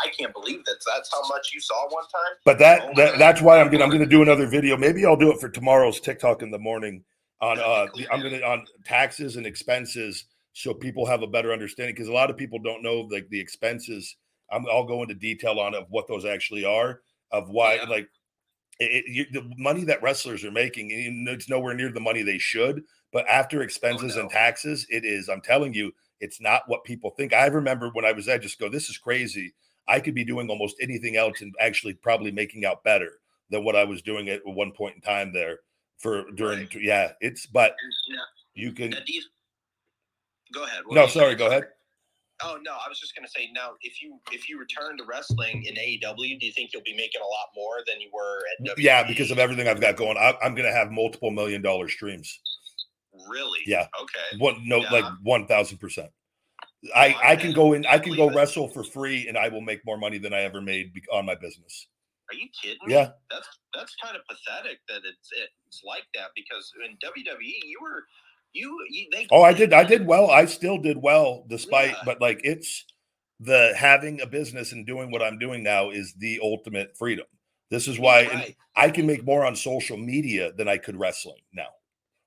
I 0.05 0.09
can't 0.09 0.31
believe 0.31 0.63
that. 0.65 0.75
That's 0.93 1.09
how 1.11 1.27
much 1.27 1.49
you 1.55 1.59
saw 1.59 1.89
one 1.89 2.03
time. 2.03 2.37
But 2.45 2.59
that, 2.59 2.81
Oh, 2.83 2.91
that 2.97 3.17
that's 3.17 3.41
why 3.41 3.59
I'm 3.59 3.71
gonna 3.71 3.83
I'm 3.83 3.89
gonna 3.89 4.05
do 4.05 4.21
another 4.21 4.45
video. 4.45 4.77
Maybe 4.77 5.05
I'll 5.05 5.17
do 5.17 5.31
it 5.31 5.39
for 5.39 5.49
tomorrow's 5.49 5.99
TikTok 5.99 6.43
in 6.43 6.51
the 6.51 6.59
morning 6.59 7.03
on 7.41 7.57
uh 7.57 7.87
cool, 7.87 8.05
I'm 8.11 8.21
gonna 8.21 8.41
on 8.41 8.65
taxes 8.85 9.37
and 9.37 9.45
expenses 9.47 10.25
so 10.53 10.73
people 10.73 11.05
have 11.05 11.23
a 11.23 11.27
better 11.27 11.51
understanding 11.51 11.95
because 11.95 12.09
a 12.09 12.13
lot 12.13 12.29
of 12.29 12.37
people 12.37 12.59
don't 12.59 12.83
know 12.83 13.07
like 13.11 13.27
the 13.29 13.39
expenses. 13.39 14.15
I'm 14.51 14.65
I'll 14.71 14.85
go 14.85 15.01
into 15.01 15.15
detail 15.15 15.59
on 15.59 15.73
of 15.75 15.85
what 15.89 16.07
those 16.07 16.25
actually 16.25 16.65
are 16.65 17.01
of 17.31 17.49
why 17.49 17.75
Yeah. 17.75 17.83
like 17.83 18.07
it, 18.79 19.05
you, 19.07 19.25
the 19.31 19.49
money 19.57 19.83
that 19.85 20.01
wrestlers 20.01 20.43
are 20.43 20.51
making 20.51 20.89
it's 21.27 21.49
nowhere 21.49 21.73
near 21.75 21.91
the 21.91 21.99
money 21.99 22.23
they 22.23 22.39
should. 22.39 22.83
But 23.13 23.27
after 23.27 23.59
oh, 23.59 23.63
expenses 23.63 24.15
and 24.15 24.23
no. 24.25 24.29
taxes, 24.29 24.85
it 24.89 25.03
is. 25.05 25.29
I'm 25.29 25.41
telling 25.41 25.73
you, 25.73 25.91
it's 26.19 26.41
not 26.41 26.63
what 26.67 26.83
people 26.83 27.11
think. 27.11 27.33
I 27.33 27.47
remember 27.47 27.89
when 27.89 28.05
I 28.05 28.11
was 28.13 28.25
there, 28.25 28.39
just 28.39 28.59
go, 28.59 28.69
this 28.69 28.89
is 28.89 28.97
crazy. 28.97 29.53
I 29.87 29.99
could 29.99 30.15
be 30.15 30.23
doing 30.23 30.49
almost 30.49 30.77
anything 30.81 31.15
else 31.17 31.41
and 31.41 31.53
actually 31.59 31.93
probably 31.95 32.31
making 32.31 32.65
out 32.65 32.83
better 32.83 33.09
than 33.49 33.63
what 33.63 33.75
I 33.75 33.83
was 33.83 34.01
doing 34.01 34.29
at 34.29 34.39
one 34.45 34.71
point 34.71 34.95
in 34.95 35.01
time 35.01 35.33
there 35.33 35.59
for 35.99 36.23
during 36.31 36.59
Right. 36.59 36.75
yeah, 36.75 37.11
it's 37.19 37.45
but 37.45 37.75
Yeah. 38.07 38.17
you 38.53 38.71
can 38.71 38.95
Go 40.53 40.63
ahead. 40.63 40.81
What 40.85 40.95
no 40.95 41.07
sorry, 41.07 41.35
go 41.35 41.47
ahead. 41.47 41.63
Oh 42.43 42.57
no, 42.63 42.73
I 42.73 42.89
was 42.89 42.99
just 42.99 43.15
gonna 43.15 43.27
say 43.27 43.49
now 43.53 43.71
if 43.81 44.01
you 44.01 44.19
if 44.31 44.49
you 44.49 44.59
return 44.59 44.97
to 44.97 45.03
wrestling 45.03 45.63
in 45.65 45.75
AEW, 45.75 46.39
do 46.39 46.45
you 46.45 46.51
think 46.51 46.71
you'll 46.73 46.83
be 46.83 46.95
making 46.95 47.21
a 47.21 47.25
lot 47.25 47.49
more 47.55 47.77
than 47.87 48.01
you 48.01 48.09
were 48.13 48.43
at 48.51 48.65
WWE? 48.77 48.83
Yeah, 48.83 49.07
because 49.07 49.31
of 49.31 49.39
everything 49.39 49.67
I've 49.67 49.81
got 49.81 49.95
going. 49.95 50.17
I, 50.17 50.33
I'm 50.41 50.55
gonna 50.55 50.71
have 50.71 50.91
multiple 50.91 51.31
million 51.31 51.61
dollar 51.61 51.89
streams. 51.89 52.39
really. 53.29 53.59
Yeah. 53.65 53.87
Okay. 54.01 54.37
One 54.39 54.67
no 54.67 54.79
like 54.79 55.05
one 55.23 55.47
thousand 55.47 55.77
percent. 55.79 56.09
I, 56.95 57.15
I 57.23 57.35
can 57.35 57.53
go 57.53 57.73
in 57.73 57.85
I 57.85 57.99
can 57.99 58.15
go 58.15 58.33
wrestle 58.33 58.67
for 58.67 58.83
free 58.83 59.27
and 59.27 59.37
I 59.37 59.49
will 59.49 59.61
make 59.61 59.85
more 59.85 59.97
money 59.97 60.17
than 60.17 60.33
I 60.33 60.41
ever 60.41 60.61
made 60.61 60.91
on 61.13 61.25
my 61.25 61.35
business. 61.35 61.87
Are 62.31 62.35
you 62.35 62.47
kidding? 62.59 62.79
me? 62.85 62.93
Yeah. 62.93 63.11
That's 63.29 63.47
that's 63.73 63.95
kind 64.01 64.15
of 64.15 64.23
pathetic 64.27 64.79
that 64.87 65.01
it's 65.05 65.29
it's 65.35 65.81
like 65.85 66.05
that 66.15 66.29
because 66.35 66.71
in 66.85 66.97
WWE 66.97 67.65
you 67.65 67.77
were 67.81 68.05
you, 68.53 68.77
you 68.89 69.07
they 69.11 69.27
Oh, 69.31 69.43
I 69.43 69.53
did. 69.53 69.73
I 69.73 69.83
did 69.83 70.05
well. 70.05 70.29
I 70.29 70.45
still 70.45 70.77
did 70.77 70.97
well, 70.97 71.45
despite. 71.49 71.91
Yeah. 71.91 72.01
But 72.05 72.21
like, 72.21 72.41
it's 72.43 72.85
the 73.39 73.73
having 73.77 74.21
a 74.21 74.27
business 74.27 74.71
and 74.71 74.85
doing 74.85 75.11
what 75.11 75.21
I'm 75.21 75.39
doing 75.39 75.63
now 75.63 75.89
is 75.89 76.13
the 76.17 76.39
ultimate 76.43 76.95
freedom. 76.97 77.25
This 77.69 77.87
is 77.87 77.97
why 77.99 78.21
and 78.21 78.39
Right. 78.41 78.55
I 78.75 78.89
can 78.89 79.05
make 79.07 79.25
more 79.25 79.45
on 79.45 79.55
social 79.55 79.97
media 79.97 80.51
than 80.53 80.67
I 80.67 80.77
could 80.77 80.97
wrestling 80.99 81.41
now, 81.53 81.69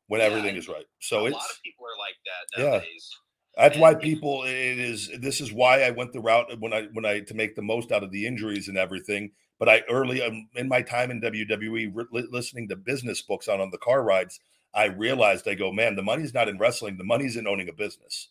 when 0.09 0.21
Yeah, 0.21 0.27
everything 0.29 0.51
and 0.51 0.59
is 0.59 0.69
right. 0.69 0.87
So 1.01 1.21
a 1.21 1.25
it's 1.27 1.35
lot 1.35 1.51
of 1.51 1.63
people 1.63 1.87
are 1.87 1.99
like 1.99 2.17
that 2.27 2.63
Yeah. 2.63 2.71
nowadays. 2.71 3.11
that's 3.57 3.79
why 3.79 3.95
people. 3.95 4.45
It 4.45 4.79
is. 4.79 5.11
This 5.21 5.41
is 5.41 5.53
why 5.53 5.83
I 5.83 5.91
went 5.91 6.13
the 6.13 6.21
route 6.21 6.59
when 6.61 6.73
I 6.73 6.85
when 6.93 7.05
I 7.05 7.21
to 7.21 7.35
make 7.35 7.55
the 7.55 7.63
most 7.63 7.93
out 7.93 8.03
of 8.03 8.11
the 8.11 8.27
injuries 8.27 8.69
and 8.69 8.77
everything. 8.79 9.33
But 9.59 9.69
I 9.69 9.83
early 9.89 10.21
um, 10.23 10.49
in 10.57 10.69
my 10.69 10.83
time 10.83 11.11
in 11.13 11.21
WWE, 11.21 11.91
re- 11.95 12.27
listening 12.31 12.69
to 12.69 12.77
business 12.77 13.23
books 13.23 13.47
on 13.49 13.61
on 13.61 13.71
the 13.71 13.79
car 13.79 14.03
rides, 14.03 14.41
I 14.75 14.87
realized 14.87 15.47
I 15.49 15.55
go, 15.55 15.73
man, 15.73 15.97
the 15.97 16.03
money's 16.03 16.35
not 16.35 16.49
in 16.49 16.59
wrestling. 16.59 16.97
The 16.97 17.05
money's 17.05 17.37
in 17.37 17.47
owning 17.47 17.69
a 17.69 17.73
business. 17.73 18.29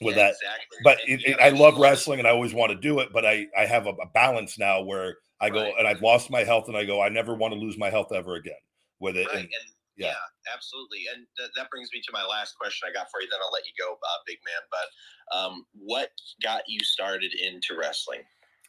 With 0.00 0.16
Yeah, 0.16 0.24
that, 0.24 0.30
exactly. 0.32 0.78
but 0.82 0.98
it, 1.06 1.24
it, 1.24 1.40
I 1.40 1.50
love 1.50 1.78
wrestling 1.78 2.18
and 2.18 2.26
I 2.26 2.32
always 2.32 2.52
want 2.52 2.72
to 2.72 2.76
do 2.78 2.98
it, 2.98 3.12
but 3.12 3.24
I 3.24 3.46
I 3.56 3.64
have 3.64 3.86
a, 3.86 3.90
a 3.90 4.06
balance 4.12 4.58
now 4.58 4.82
where 4.82 5.18
I 5.40 5.50
go 5.50 5.62
Right. 5.62 5.74
and 5.78 5.86
I've 5.86 6.02
lost 6.02 6.30
my 6.30 6.42
health 6.42 6.66
and 6.66 6.76
I 6.76 6.84
go 6.84 7.00
I 7.00 7.08
never 7.08 7.34
want 7.34 7.54
to 7.54 7.60
lose 7.60 7.78
my 7.78 7.90
health 7.90 8.10
ever 8.12 8.34
again 8.34 8.54
with 8.98 9.16
it. 9.16 9.28
Right, 9.28 9.36
And 9.36 9.44
and 9.44 9.70
yeah. 9.96 10.08
yeah, 10.08 10.52
absolutely. 10.52 11.04
And 11.14 11.26
th- 11.38 11.50
that 11.56 11.70
brings 11.70 11.90
me 11.92 12.00
to 12.00 12.12
my 12.12 12.24
last 12.24 12.58
question 12.58 12.88
I 12.90 12.92
got 12.92 13.08
for 13.08 13.20
you. 13.20 13.28
Then 13.30 13.38
I'll 13.44 13.52
let 13.52 13.62
you 13.66 13.72
go, 13.78 13.92
uh, 13.92 14.18
big 14.26 14.38
man. 14.44 14.62
But 14.68 15.38
um, 15.38 15.64
what 15.72 16.10
got 16.42 16.62
you 16.66 16.80
started 16.80 17.32
into 17.32 17.78
wrestling? 17.78 18.22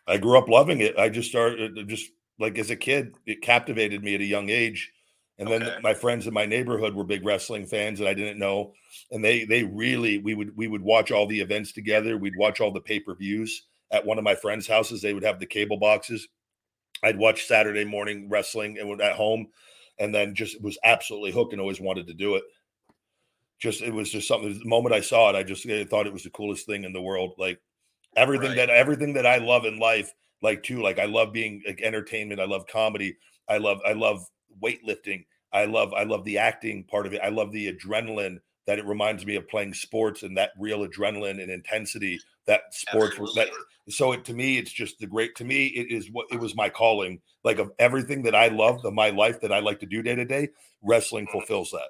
I 0.07 0.17
grew 0.17 0.37
up 0.37 0.47
loving 0.47 0.81
it. 0.81 0.95
I 0.99 1.09
just 1.09 1.29
started 1.29 1.75
uh, 1.75 1.83
just 1.83 2.11
like 2.37 2.59
as 2.59 2.69
a 2.69 2.75
kid, 2.75 3.15
it 3.25 3.41
captivated 3.41 4.03
me 4.03 4.13
at 4.13 4.21
a 4.21 4.25
young 4.25 4.49
age. 4.49 4.91
And 5.37 5.49
then 5.49 5.69
my 5.81 5.93
friends 5.93 6.27
in 6.27 6.33
my 6.33 6.45
neighborhood 6.45 6.95
were 6.95 7.03
big 7.03 7.25
wrestling 7.25 7.65
fans 7.65 7.99
and 7.99 8.07
I 8.07 8.13
didn't 8.13 8.39
know. 8.39 8.73
And 9.11 9.23
they 9.23 9.43
they 9.43 9.63
really 9.63 10.17
we 10.17 10.33
would 10.33 10.55
we 10.55 10.67
would 10.67 10.81
watch 10.81 11.11
all 11.11 11.27
the 11.27 11.41
events 11.41 11.73
together. 11.73 12.17
We'd 12.17 12.37
watch 12.37 12.61
all 12.61 12.71
the 12.71 12.79
pay-per-views 12.79 13.63
at 13.91 14.05
one 14.05 14.17
of 14.17 14.23
my 14.23 14.35
friends' 14.35 14.67
houses. 14.67 15.01
They 15.01 15.13
would 15.13 15.23
have 15.23 15.39
the 15.39 15.45
cable 15.45 15.77
boxes. 15.77 16.27
I'd 17.03 17.17
watch 17.17 17.45
Saturday 17.45 17.83
morning 17.83 18.29
wrestling 18.29 18.79
and 18.79 19.01
at 19.01 19.15
home 19.15 19.47
and 19.99 20.15
then 20.15 20.35
just 20.35 20.61
was 20.61 20.77
absolutely 20.83 21.31
hooked 21.31 21.51
and 21.51 21.61
always 21.61 21.81
wanted 21.81 22.07
to 22.07 22.13
do 22.13 22.35
it. 22.35 22.43
Just 23.59 23.81
it 23.81 23.93
was 23.93 24.11
just 24.11 24.27
something 24.27 24.57
the 24.57 24.65
moment 24.65 24.95
I 24.95 25.01
saw 25.01 25.29
it, 25.29 25.35
I 25.35 25.43
just 25.43 25.67
uh, 25.69 25.85
thought 25.85 26.07
it 26.07 26.13
was 26.13 26.23
the 26.23 26.29
coolest 26.29 26.65
thing 26.65 26.83
in 26.83 26.93
the 26.93 27.01
world. 27.01 27.33
Like 27.37 27.59
everything 28.15 28.49
Right. 28.49 28.57
that 28.57 28.69
everything 28.69 29.13
that 29.13 29.25
I 29.25 29.37
love 29.37 29.65
in 29.65 29.79
life, 29.79 30.13
like 30.41 30.63
too, 30.63 30.81
like 30.81 30.99
I 30.99 31.05
love 31.05 31.33
being 31.33 31.61
like 31.65 31.81
entertainment, 31.81 32.41
I 32.41 32.45
love 32.45 32.67
comedy, 32.67 33.17
I 33.49 33.57
love 33.57 33.79
I 33.85 33.93
love 33.93 34.25
weightlifting, 34.63 35.25
I 35.53 35.65
love 35.65 35.93
I 35.93 36.03
love 36.03 36.23
the 36.25 36.37
acting 36.37 36.83
part 36.83 37.05
of 37.05 37.13
it, 37.13 37.21
I 37.23 37.29
love 37.29 37.51
the 37.51 37.71
adrenaline 37.71 38.39
that 38.67 38.79
it 38.79 38.85
reminds 38.85 39.25
me 39.25 39.35
of 39.35 39.47
playing 39.47 39.73
sports 39.73 40.23
and 40.23 40.37
that 40.37 40.51
real 40.59 40.87
adrenaline 40.87 41.41
and 41.41 41.51
intensity 41.51 42.19
that 42.47 42.61
sports 42.71 43.17
that 43.35 43.49
so 43.89 44.11
it 44.11 44.25
to 44.25 44.33
me 44.33 44.57
it's 44.57 44.71
just 44.71 44.99
the 44.99 45.07
great 45.07 45.35
to 45.35 45.45
me 45.45 45.67
it 45.67 45.91
is 45.91 46.09
what 46.11 46.27
it 46.31 46.39
was 46.39 46.55
my 46.55 46.69
calling 46.69 47.19
like 47.43 47.59
of 47.59 47.71
everything 47.79 48.23
that 48.23 48.35
i 48.35 48.47
love 48.47 48.83
of 48.85 48.93
my 48.93 49.09
life 49.09 49.39
that 49.41 49.51
i 49.51 49.59
like 49.59 49.79
to 49.79 49.85
do 49.85 50.01
day 50.01 50.15
to 50.15 50.25
day 50.25 50.47
wrestling 50.83 51.25
Mm-hmm. 51.25 51.39
fulfills 51.39 51.71
that 51.71 51.89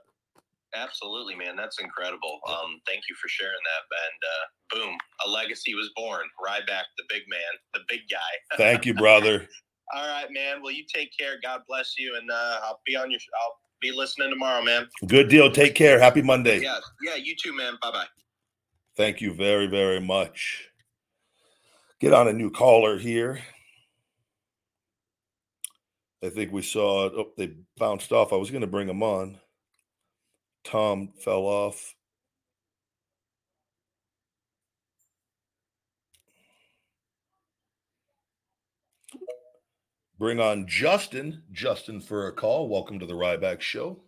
Absolutely, 0.77 1.35
man. 1.35 1.55
That's 1.55 1.79
incredible. 1.79 2.41
Um, 2.49 2.81
thank 2.85 3.03
you 3.09 3.15
for 3.21 3.29
sharing 3.29 3.53
that. 3.53 4.81
And 4.81 4.83
uh, 4.83 4.85
boom, 4.85 4.97
a 5.25 5.29
legacy 5.29 5.73
was 5.73 5.89
born. 5.95 6.23
Ryback, 6.45 6.83
the 6.97 7.05
big 7.07 7.21
man, 7.29 7.39
the 7.73 7.79
big 7.87 8.01
guy. 8.11 8.57
thank 8.57 8.85
you 8.85 8.93
brother 8.93 9.47
All 9.93 10.07
right, 10.07 10.27
man. 10.31 10.61
Well, 10.63 10.71
you 10.71 10.83
take 10.93 11.11
care. 11.17 11.35
God 11.43 11.61
bless 11.67 11.95
you, 11.97 12.17
and 12.19 12.29
uh, 12.29 12.59
I'll 12.63 12.81
be 12.85 12.95
on 12.95 13.11
your. 13.11 13.19
I'll 13.43 13.57
be 13.81 13.91
listening 13.91 14.29
tomorrow, 14.29 14.63
man. 14.63 14.87
good 15.05 15.27
deal 15.27 15.51
take 15.51 15.75
care 15.75 15.99
happy 15.99 16.21
monday 16.21 16.59
Yeah, 16.59 16.77
yeah. 17.03 17.15
You 17.15 17.35
too, 17.35 17.55
man. 17.55 17.73
Bye 17.81 17.91
bye. 17.91 18.05
thank 18.95 19.19
you 19.21 19.33
very 19.33 19.67
very 19.67 19.99
much 19.99 20.63
get 21.99 22.13
on 22.13 22.27
a 22.29 22.33
new 22.33 22.49
caller 22.49 22.97
here 22.97 23.39
i 26.23 26.29
think 26.29 26.51
we 26.51 26.61
saw 26.61 27.05
it 27.05 27.13
oh 27.17 27.31
they 27.37 27.53
bounced 27.77 28.11
off 28.13 28.31
i 28.33 28.35
was 28.37 28.49
going 28.49 28.61
to 28.61 28.67
bring 28.67 28.87
them 28.87 29.03
on 29.03 29.37
tom 30.63 31.09
fell 31.19 31.41
off 31.45 31.93
Bring 40.17 40.39
on 40.39 40.67
Justin. 40.67 41.43
Justin 41.51 41.99
for 41.99 42.27
a 42.27 42.31
call. 42.31 42.69
Welcome 42.69 42.99
to 42.99 43.05
the 43.05 43.13
Ryback 43.13 43.59
Show. 43.59 43.99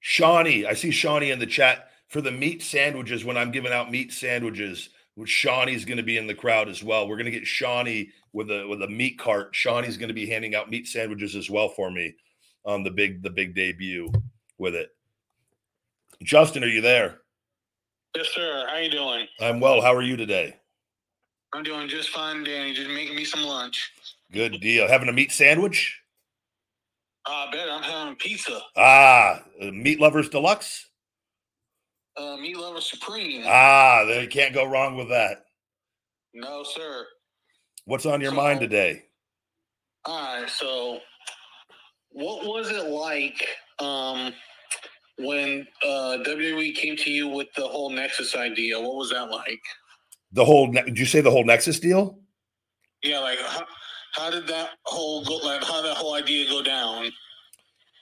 Shawnee, 0.00 0.64
I 0.64 0.72
see 0.72 0.90
Shawnee 0.90 1.30
in 1.30 1.38
the 1.38 1.46
chat. 1.46 1.90
for 2.08 2.22
the 2.22 2.30
meat 2.30 2.62
sandwiches 2.62 3.24
when 3.24 3.36
I'm 3.36 3.52
giving 3.52 3.72
out 3.72 3.90
meat 3.90 4.12
sandwiches. 4.12 4.88
Shawnee's 5.24 5.84
going 5.84 5.98
to 5.98 6.02
be 6.02 6.16
in 6.16 6.26
the 6.26 6.34
crowd 6.34 6.68
as 6.68 6.82
well. 6.82 7.06
We're 7.06 7.16
going 7.16 7.26
to 7.26 7.30
get 7.30 7.46
Shawnee 7.46 8.10
with 8.32 8.50
a 8.50 8.66
with 8.66 8.82
a 8.82 8.88
meat 8.88 9.18
cart. 9.18 9.54
Shawnee's 9.54 9.96
going 9.98 10.08
to 10.08 10.14
be 10.14 10.26
handing 10.26 10.54
out 10.54 10.70
meat 10.70 10.86
sandwiches 10.86 11.36
as 11.36 11.50
well 11.50 11.68
for 11.68 11.90
me 11.90 12.14
on 12.64 12.82
the 12.84 12.90
big 12.90 13.22
the 13.22 13.30
big 13.30 13.54
debut 13.54 14.10
with 14.56 14.74
it. 14.74 14.90
Justin, 16.22 16.64
are 16.64 16.68
you 16.68 16.80
there? 16.80 17.18
Yes, 18.16 18.28
sir. 18.28 18.66
How 18.68 18.78
you 18.78 18.90
doing? 18.90 19.26
I'm 19.40 19.60
well. 19.60 19.82
How 19.82 19.94
are 19.94 20.02
you 20.02 20.16
today? 20.16 20.56
I'm 21.54 21.62
doing 21.62 21.88
just 21.88 22.10
fine, 22.10 22.44
Danny. 22.44 22.74
Just 22.74 22.90
making 22.90 23.16
me 23.16 23.24
some 23.24 23.42
lunch. 23.42 23.90
Good 24.32 24.60
deal. 24.60 24.86
Having 24.88 25.08
a 25.08 25.12
meat 25.12 25.32
sandwich? 25.32 25.98
I 27.26 27.48
bet 27.52 27.68
I'm 27.70 27.82
having 27.82 28.16
pizza. 28.16 28.60
Ah, 28.76 29.42
uh, 29.60 29.70
meat 29.70 30.00
lovers 30.00 30.28
deluxe. 30.28 30.86
Uh, 32.16 32.36
meat 32.36 32.56
lover 32.56 32.80
supreme. 32.80 33.44
Ah, 33.46 34.04
they 34.06 34.26
can't 34.26 34.52
go 34.54 34.64
wrong 34.64 34.96
with 34.96 35.08
that. 35.10 35.44
No, 36.34 36.62
sir. 36.64 37.06
What's 37.84 38.06
on 38.06 38.20
your 38.20 38.30
So- 38.32 38.36
mind 38.36 38.60
today? 38.60 39.04
All 40.04 40.40
right. 40.40 40.48
So, 40.50 41.00
what 42.10 42.44
was 42.46 42.70
it 42.70 42.84
like 42.88 43.46
um, 43.78 44.32
when 45.18 45.66
uh, 45.84 46.18
WWE 46.26 46.74
came 46.74 46.96
to 46.96 47.10
you 47.10 47.28
with 47.28 47.48
the 47.56 47.66
whole 47.66 47.90
Nexus 47.90 48.34
idea? 48.36 48.80
What 48.80 48.96
was 48.96 49.10
that 49.10 49.30
like? 49.30 49.60
The 50.32 50.44
whole 50.44 50.70
did 50.72 50.98
you 50.98 51.06
say 51.06 51.20
the 51.20 51.30
whole 51.30 51.44
Nexus 51.44 51.80
deal? 51.80 52.18
Yeah, 53.02 53.20
like 53.20 53.38
how, 53.40 53.64
how 54.12 54.30
did 54.30 54.46
that 54.48 54.70
whole 54.84 55.24
go? 55.24 55.36
Like 55.36 55.64
how 55.64 55.82
that 55.82 55.96
whole 55.96 56.14
idea 56.14 56.48
go 56.48 56.62
down? 56.62 57.10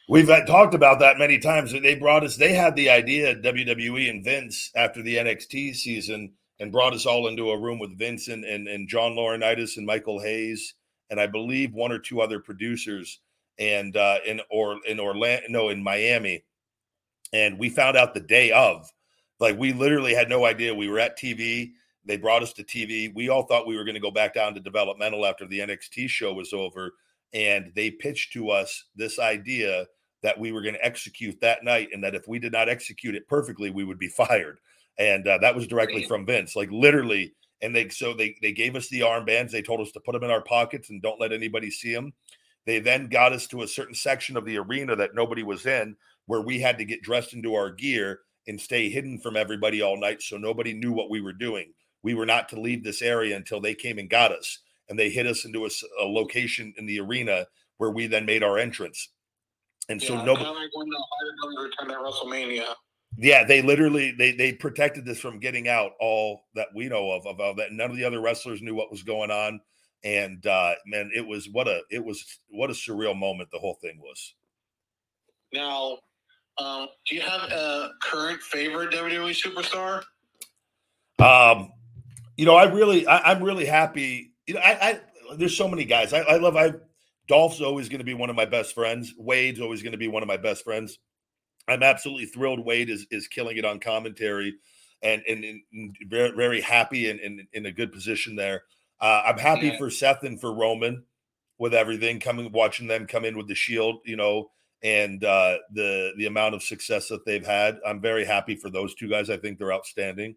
We've 0.09 0.29
talked 0.47 0.75
about 0.75 1.01
that 1.01 1.19
many 1.19 1.39
times. 1.39 1.73
They 1.73 1.97
brought 1.97 2.23
us, 2.23 2.37
they 2.37 2.53
had 2.53 2.77
the 2.77 2.91
idea, 2.91 3.35
WWE 3.35 4.09
and 4.09 4.25
Vince, 4.25 4.71
after 4.77 5.03
the 5.03 5.17
NXT 5.17 5.75
season, 5.75 6.33
and 6.61 6.71
brought 6.71 6.95
us 6.95 7.07
all 7.07 7.27
into 7.27 7.51
a 7.51 7.59
room 7.59 7.81
with 7.81 7.99
Vince 7.99 8.29
and, 8.29 8.45
and, 8.45 8.69
and 8.69 8.89
John 8.89 9.13
Laurinaitis 9.13 9.77
and 9.77 9.85
Michael 9.85 10.21
Hayes, 10.21 10.75
and 11.11 11.21
I 11.21 11.27
believe 11.27 11.75
one 11.75 11.91
or 11.91 11.99
two 11.99 12.21
other 12.21 12.39
producers, 12.39 13.19
and 13.59 13.97
uh, 13.97 14.19
in 14.25 14.41
or 14.49 14.79
in 14.87 15.01
Orlando, 15.01 15.47
no, 15.49 15.69
in 15.71 15.83
Miami, 15.83 16.45
and 17.33 17.59
we 17.59 17.69
found 17.69 17.97
out 17.97 18.15
the 18.15 18.21
day 18.21 18.53
of, 18.53 18.89
like 19.41 19.59
we 19.59 19.73
literally 19.73 20.15
had 20.15 20.29
no 20.29 20.45
idea. 20.45 20.75
We 20.75 20.89
were 20.89 21.01
at 21.01 21.19
TV. 21.19 21.73
They 22.07 22.17
brought 22.17 22.43
us 22.43 22.53
to 22.55 22.65
TV. 22.65 23.13
We 23.15 23.29
all 23.29 23.43
thought 23.43 23.67
we 23.67 23.77
were 23.77 23.85
going 23.85 23.95
to 23.95 24.01
go 24.01 24.11
back 24.11 24.35
down 24.35 24.55
to 24.55 24.61
developmental 24.61 25.27
after 25.27 25.47
the 25.47 25.59
NXT 25.59 26.09
show 26.09 26.33
was 26.33 26.53
over, 26.53 26.95
and 27.33 27.73
they 27.75 27.91
pitched 27.91 28.33
to 28.35 28.51
us 28.51 28.85
this 28.95 29.19
idea 29.19 29.87
that 30.23 30.39
we 30.39 30.53
were 30.53 30.63
going 30.63 30.75
to 30.75 30.85
execute 30.85 31.41
that 31.41 31.65
night, 31.65 31.89
and 31.93 32.03
that 32.03 32.15
if 32.15 32.29
we 32.29 32.39
did 32.39 32.53
not 32.53 32.69
execute 32.69 33.15
it 33.15 33.29
perfectly, 33.29 33.71
we 33.71 33.85
would 33.85 33.99
be 33.99 34.09
fired. 34.17 34.59
And 34.99 35.27
uh, 35.29 35.39
that 35.39 35.55
was 35.55 35.67
directly 35.67 36.05
from 36.05 36.25
Vince, 36.25 36.57
like 36.57 36.71
literally. 36.71 37.35
And 37.63 37.75
they 37.75 37.89
so 37.89 38.15
they 38.15 38.37
they 38.41 38.53
gave 38.53 38.77
us 38.77 38.89
the 38.89 39.01
armbands. 39.01 39.51
They 39.51 39.63
told 39.63 39.81
us 39.81 39.93
to 39.93 40.01
put 40.01 40.13
them 40.13 40.25
in 40.25 40.31
our 40.31 40.43
pockets 40.43 40.91
and 40.91 41.03
don't 41.03 41.21
let 41.21 41.33
anybody 41.33 41.71
see 41.71 41.93
them. 41.93 42.13
They 42.67 42.81
then 42.81 43.09
got 43.09 43.33
us 43.33 43.47
to 43.49 43.63
a 43.63 43.69
certain 43.69 43.95
section 43.95 44.37
of 44.37 44.45
the 44.45 44.59
arena 44.59 44.97
that 44.97 45.15
nobody 45.15 45.43
was 45.43 45.67
in, 45.67 45.97
where 46.27 46.41
we 46.41 46.61
had 46.61 46.79
to 46.79 46.85
get 46.85 47.03
dressed 47.03 47.33
into 47.33 47.55
our 47.55 47.71
gear 47.71 48.21
and 48.47 48.61
stay 48.61 48.89
hidden 48.89 49.19
from 49.19 49.37
everybody 49.37 49.83
all 49.83 49.99
night, 49.99 50.23
so 50.23 50.37
nobody 50.37 50.73
knew 50.73 50.93
what 50.93 51.11
we 51.11 51.21
were 51.21 51.33
doing. 51.33 51.73
We 52.07 52.15
were 52.15 52.25
not 52.25 52.49
to 52.51 52.61
leave 52.61 52.85
this 52.85 53.03
area 53.03 53.35
until 53.35 53.61
they 53.61 53.75
came 53.75 53.99
and 53.99 54.09
got 54.09 54.31
us, 54.31 54.61
and 54.89 54.97
they 54.97 55.11
hid 55.11 55.27
us 55.27 55.45
into 55.45 55.67
a 55.67 56.05
location 56.05 56.73
in 56.79 56.87
the 56.87 57.01
arena 57.01 57.49
where 57.79 57.91
we 57.91 58.07
then 58.07 58.25
made 58.25 58.45
our 58.45 58.59
entrance. 58.59 59.09
And 59.89 60.01
so 60.01 60.15
nobody. 60.15 60.45
kind 60.45 60.57
of 60.57 60.63
like 60.63 60.71
when 60.73 60.89
the 60.89 61.61
returned 61.61 61.91
at 61.91 61.99
WrestleMania. 61.99 62.75
Yeah, 63.19 63.43
they 63.43 63.61
literally 63.61 64.15
they 64.17 64.31
they 64.31 64.53
protected 64.53 65.05
this 65.05 65.19
from 65.19 65.41
getting 65.41 65.67
out 65.67 65.95
all 65.99 66.45
that 66.55 66.69
we 66.77 66.89
know 66.89 67.11
of 67.11 67.27
all 67.27 67.55
that. 67.57 67.73
None 67.73 67.91
of 67.91 67.97
the 67.97 68.05
other 68.05 68.21
wrestlers 68.21 68.63
knew 68.63 68.77
what 68.77 68.89
was 68.89 69.03
going 69.03 69.33
on, 69.33 69.61
and 70.05 70.47
uh 70.47 70.77
man, 70.87 71.11
it 71.13 71.27
was 71.27 71.49
what 71.51 71.67
a 71.67 71.81
it 71.91 72.05
was 72.05 72.25
what 72.51 72.71
a 72.71 72.73
surreal 72.73 73.19
moment 73.19 73.51
the 73.51 73.59
whole 73.59 73.79
thing 73.83 73.99
was. 73.99 74.35
Now, 75.53 75.99
um, 76.59 76.87
do 77.09 77.17
you 77.17 77.23
have 77.23 77.51
a 77.51 77.91
current 78.01 78.41
favorite 78.43 78.93
WWE 78.93 79.35
superstar? 79.35 80.05
Um, 81.19 81.73
you 82.37 82.45
know, 82.47 82.55
I 82.57 82.65
really 82.65 83.07
I, 83.07 83.33
I'm 83.33 83.43
really 83.43 83.67
happy. 83.67 84.33
You 84.47 84.55
know, 84.55 84.61
I, 84.61 84.73
I 84.91 85.01
there's 85.37 85.57
so 85.57 85.69
many 85.69 85.85
guys. 85.85 86.13
I, 86.13 86.21
I 86.21 86.37
love 86.37 86.57
I 86.57 86.73
Dolph's 87.29 87.61
always 87.61 87.89
going 87.89 87.99
to 87.99 88.05
be 88.05 88.15
one 88.15 88.31
of 88.31 88.37
my 88.37 88.45
best 88.45 88.75
friends. 88.75 89.15
Wade's 89.19 89.61
always 89.61 89.83
going 89.83 89.93
to 89.93 89.99
be 89.99 90.09
one 90.09 90.23
of 90.23 90.29
my 90.29 90.37
best 90.37 90.63
friends. 90.65 90.99
I'm 91.69 91.83
absolutely 91.83 92.27
thrilled 92.27 92.65
Wade 92.65 92.91
is 92.91 93.07
is 93.11 93.27
killing 93.27 93.57
it 93.57 93.65
on 93.65 93.81
commentary 93.81 94.55
and 95.03 95.23
and, 95.29 95.45
and 95.45 95.97
very 96.09 96.31
very 96.31 96.61
happy 96.61 97.11
and 97.11 97.19
in, 97.21 97.47
in 97.53 97.67
a 97.67 97.73
good 97.73 97.93
position 97.93 98.37
there. 98.37 98.63
Uh, 99.01 99.23
I'm 99.27 99.39
happy 99.39 99.67
Yeah. 99.69 99.79
for 99.79 99.91
Seth 99.91 100.23
and 100.23 100.41
for 100.41 100.55
Roman 100.55 101.03
with 101.59 101.75
everything 101.75 102.21
coming 102.21 102.53
watching 102.53 102.87
them 102.87 103.07
come 103.07 103.25
in 103.25 103.37
with 103.37 103.49
the 103.49 103.55
shield, 103.55 103.97
you 104.05 104.17
know, 104.17 104.51
and 104.83 105.25
uh 105.25 105.57
the 105.73 106.13
the 106.19 106.27
amount 106.27 106.55
of 106.55 106.63
success 106.63 107.09
that 107.09 107.25
they've 107.27 107.45
had. 107.47 107.79
I'm 107.85 108.01
very 108.01 108.25
happy 108.25 108.55
for 108.57 108.71
those 108.71 108.95
two 108.95 109.09
guys. 109.09 109.29
I 109.31 109.37
think 109.39 109.59
they're 109.59 109.73
outstanding. 109.73 110.37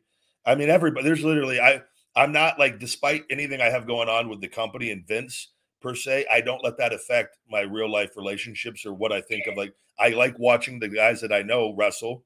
I 0.50 0.56
mean 0.56 0.70
everybody 0.70 1.06
there's 1.06 1.24
literally 1.24 1.60
I 1.60 1.82
I'm 2.16 2.32
not 2.32 2.58
like 2.58 2.80
despite 2.80 3.24
anything 3.30 3.62
I 3.62 3.70
have 3.70 3.86
going 3.86 4.10
on 4.10 4.30
with 4.30 4.42
the 4.42 4.48
company 4.48 4.90
and 4.90 5.08
Vince 5.08 5.50
per 5.80 5.94
se, 5.94 6.26
I 6.30 6.42
don't 6.42 6.64
let 6.64 6.78
that 6.80 6.92
affect 6.92 7.38
my 7.50 7.62
real 7.62 7.90
life 7.90 8.18
relationships 8.18 8.86
or 8.86 8.94
what 8.94 9.12
I 9.12 9.22
think 9.22 9.46
of 9.46 9.56
like 9.56 9.74
I 10.00 10.10
like 10.10 10.38
watching 10.40 10.80
the 10.80 10.90
guys 10.90 11.22
that 11.22 11.32
I 11.32 11.44
know 11.44 11.76
wrestle. 11.76 12.24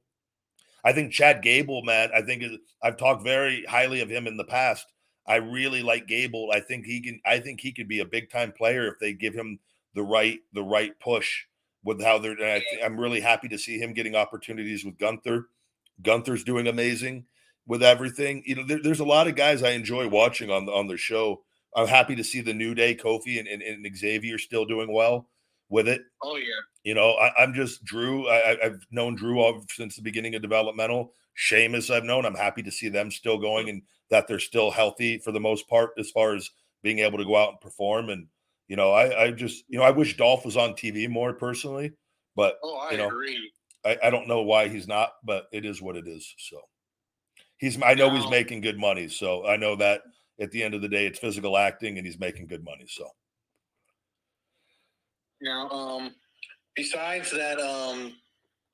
I 0.85 0.93
think 0.93 1.11
Chad 1.11 1.41
Gable, 1.41 1.83
man, 1.83 2.11
I 2.15 2.21
think 2.21 2.43
is- 2.43 2.57
I've 2.81 2.97
talked 2.97 3.23
very 3.23 3.65
highly 3.65 3.99
of 4.01 4.09
him 4.09 4.25
in 4.27 4.37
the 4.37 4.43
past. 4.45 4.87
I 5.27 5.35
really 5.35 5.81
like 5.81 6.07
Gable. 6.07 6.49
I 6.53 6.61
think 6.61 6.85
he 6.85 7.01
can 7.01 7.19
I 7.25 7.39
think 7.39 7.59
he 7.59 7.73
could 7.73 7.89
be 7.89 7.99
a 7.99 8.05
big 8.05 8.29
time 8.29 8.53
player 8.53 8.87
if 8.87 8.99
they 8.99 9.11
give 9.11 9.33
him 9.33 9.59
the 9.95 10.03
right 10.03 10.39
the 10.53 10.63
right 10.63 10.97
push 11.01 11.43
with 11.83 12.01
how 12.01 12.19
they're 12.19 12.37
I 12.41 12.63
I'm 12.81 12.97
really 12.97 13.19
happy 13.19 13.49
to 13.49 13.57
see 13.57 13.77
him 13.77 13.93
getting 13.93 14.15
opportunities 14.15 14.85
with 14.85 14.97
Gunther. 14.97 15.49
Gunther's 16.01 16.45
doing 16.45 16.67
amazing 16.67 17.25
with 17.65 17.83
everything. 17.83 18.43
You 18.45 18.55
know, 18.55 18.65
there, 18.65 18.81
there's 18.81 18.99
a 18.99 19.05
lot 19.05 19.27
of 19.27 19.35
guys 19.35 19.63
I 19.63 19.71
enjoy 19.71 20.07
watching 20.07 20.49
on 20.49 20.67
on 20.69 20.87
their 20.87 20.97
show. 20.97 21.43
I'm 21.75 21.87
happy 21.87 22.15
to 22.15 22.23
see 22.23 22.41
the 22.41 22.53
New 22.53 22.75
Day, 22.75 22.95
Kofi, 22.95 23.39
and, 23.39 23.47
and, 23.47 23.61
and 23.63 23.97
Xavier 23.97 24.37
still 24.37 24.65
doing 24.65 24.93
well 24.93 25.29
with 25.69 25.87
it. 25.87 26.03
Oh 26.21 26.35
yeah. 26.35 26.61
You 26.83 26.93
know, 26.93 27.13
I, 27.13 27.31
I'm 27.41 27.53
just 27.53 27.83
Drew. 27.83 28.27
I, 28.27 28.57
I've 28.63 28.85
known 28.91 29.15
Drew 29.15 29.39
all, 29.39 29.63
since 29.69 29.95
the 29.95 30.01
beginning 30.01 30.35
of 30.35 30.41
developmental. 30.41 31.13
Sheamus, 31.35 31.89
I've 31.89 32.03
known. 32.03 32.25
I'm 32.25 32.35
happy 32.35 32.61
to 32.63 32.71
see 32.71 32.89
them 32.89 33.09
still 33.09 33.39
going 33.39 33.69
and 33.69 33.81
that 34.11 34.27
they're 34.27 34.39
still 34.39 34.69
healthy 34.69 35.17
for 35.17 35.31
the 35.31 35.39
most 35.39 35.67
part, 35.67 35.91
as 35.97 36.11
far 36.11 36.35
as 36.35 36.51
being 36.83 36.99
able 36.99 37.17
to 37.17 37.25
go 37.25 37.35
out 37.35 37.49
and 37.49 37.61
perform. 37.61 38.09
And 38.09 38.27
you 38.67 38.75
know, 38.75 38.91
I, 38.91 39.23
I 39.23 39.31
just, 39.31 39.63
you 39.67 39.79
know, 39.79 39.85
I 39.85 39.91
wish 39.91 40.15
Dolph 40.15 40.45
was 40.45 40.57
on 40.57 40.73
TV 40.73 41.09
more 41.09 41.33
personally, 41.33 41.93
but 42.35 42.59
Oh, 42.63 42.77
I 42.77 42.91
you 42.91 42.97
know, 42.97 43.07
agree. 43.07 43.51
I, 43.85 43.97
I 44.03 44.09
don't 44.09 44.27
know 44.27 44.43
why 44.43 44.67
he's 44.67 44.87
not, 44.87 45.13
but 45.23 45.47
it 45.51 45.65
is 45.65 45.81
what 45.81 45.95
it 45.95 46.07
is. 46.07 46.33
So 46.37 46.61
he's, 47.57 47.81
I 47.81 47.93
know 47.93 48.09
he's 48.09 48.29
making 48.29 48.61
good 48.61 48.77
money. 48.77 49.07
So 49.07 49.45
I 49.45 49.57
know 49.57 49.75
that 49.77 50.01
at 50.39 50.51
the 50.51 50.63
end 50.63 50.73
of 50.73 50.81
the 50.81 50.87
day, 50.87 51.05
it's 51.05 51.19
physical 51.19 51.57
acting, 51.57 51.97
and 51.97 52.05
he's 52.05 52.19
making 52.19 52.47
good 52.47 52.63
money. 52.63 52.85
So. 52.87 53.07
Now, 55.41 55.69
um, 55.69 56.15
besides 56.75 57.31
that 57.31 57.59
um 57.59 58.13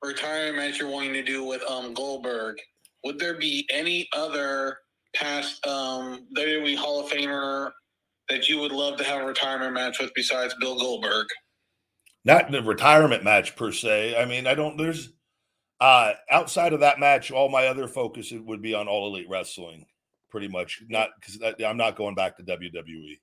retirement 0.02 0.56
match 0.56 0.78
you're 0.78 0.88
wanting 0.88 1.12
to 1.12 1.22
do 1.22 1.44
with 1.44 1.62
um 1.68 1.94
Goldberg, 1.94 2.56
would 3.04 3.18
there 3.18 3.38
be 3.38 3.66
any 3.70 4.08
other 4.14 4.78
past 5.14 5.66
um 5.66 6.26
WWE 6.36 6.76
Hall 6.76 7.00
of 7.00 7.10
Famer 7.10 7.72
that 8.28 8.48
you 8.48 8.58
would 8.60 8.72
love 8.72 8.96
to 8.98 9.04
have 9.04 9.22
a 9.22 9.26
retirement 9.26 9.74
match 9.74 9.98
with 9.98 10.12
besides 10.14 10.54
Bill 10.60 10.78
Goldberg? 10.78 11.26
not 12.24 12.50
the 12.50 12.62
retirement 12.62 13.24
match 13.24 13.56
per 13.56 13.72
se. 13.72 14.16
I 14.16 14.24
mean, 14.24 14.46
I 14.46 14.54
don't. 14.54 14.76
There's 14.76 15.12
uh 15.80 16.12
outside 16.30 16.72
of 16.72 16.80
that 16.80 16.98
match, 17.00 17.30
all 17.30 17.48
my 17.48 17.66
other 17.66 17.88
focus 17.88 18.32
would 18.32 18.62
be 18.62 18.74
on 18.74 18.88
all 18.88 19.06
elite 19.06 19.28
wrestling, 19.28 19.86
pretty 20.30 20.48
much. 20.48 20.82
Not 20.88 21.10
because 21.20 21.38
I'm 21.64 21.76
not 21.76 21.96
going 21.96 22.14
back 22.14 22.36
to 22.36 22.42
WWE. 22.42 23.18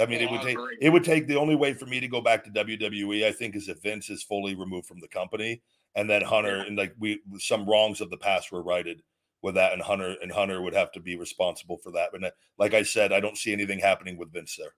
I 0.00 0.06
mean, 0.06 0.20
it 0.20 0.28
Oh, 0.28 0.32
would 0.32 0.42
take 0.42 0.58
it 0.80 0.90
would 0.90 1.04
take 1.04 1.26
the 1.28 1.36
only 1.38 1.54
way 1.54 1.72
for 1.72 1.86
me 1.86 2.00
to 2.00 2.08
go 2.08 2.20
back 2.20 2.44
to 2.44 2.50
WWE. 2.50 3.24
I 3.24 3.32
think 3.32 3.54
is 3.56 3.68
if 3.68 3.80
Vince 3.82 4.10
is 4.10 4.22
fully 4.22 4.54
removed 4.54 4.86
from 4.86 5.00
the 5.00 5.08
company, 5.08 5.62
and 5.94 6.10
then 6.10 6.22
Hunter 6.22 6.60
and 6.66 6.76
like 6.76 6.94
we 6.98 7.20
some 7.38 7.64
wrongs 7.68 8.00
of 8.00 8.10
the 8.10 8.16
past 8.16 8.50
were 8.52 8.62
righted 8.62 9.02
with 9.42 9.54
that, 9.54 9.72
and 9.72 9.80
Hunter 9.80 10.16
and 10.20 10.32
Hunter 10.32 10.62
would 10.62 10.74
have 10.74 10.90
to 10.92 11.00
be 11.00 11.16
responsible 11.16 11.78
for 11.78 11.92
that. 11.92 12.10
And 12.12 12.24
uh, 12.24 12.30
like 12.58 12.74
I 12.74 12.82
said, 12.82 13.12
I 13.12 13.20
don't 13.20 13.38
see 13.38 13.52
anything 13.52 13.78
happening 13.78 14.16
with 14.16 14.32
Vince 14.32 14.56
there. 14.56 14.74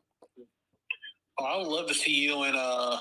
Oh, 1.39 1.45
I 1.45 1.57
would 1.57 1.67
love 1.67 1.87
to 1.89 1.95
see 1.95 2.13
you 2.13 2.45
in 2.45 2.55
uh 2.57 2.99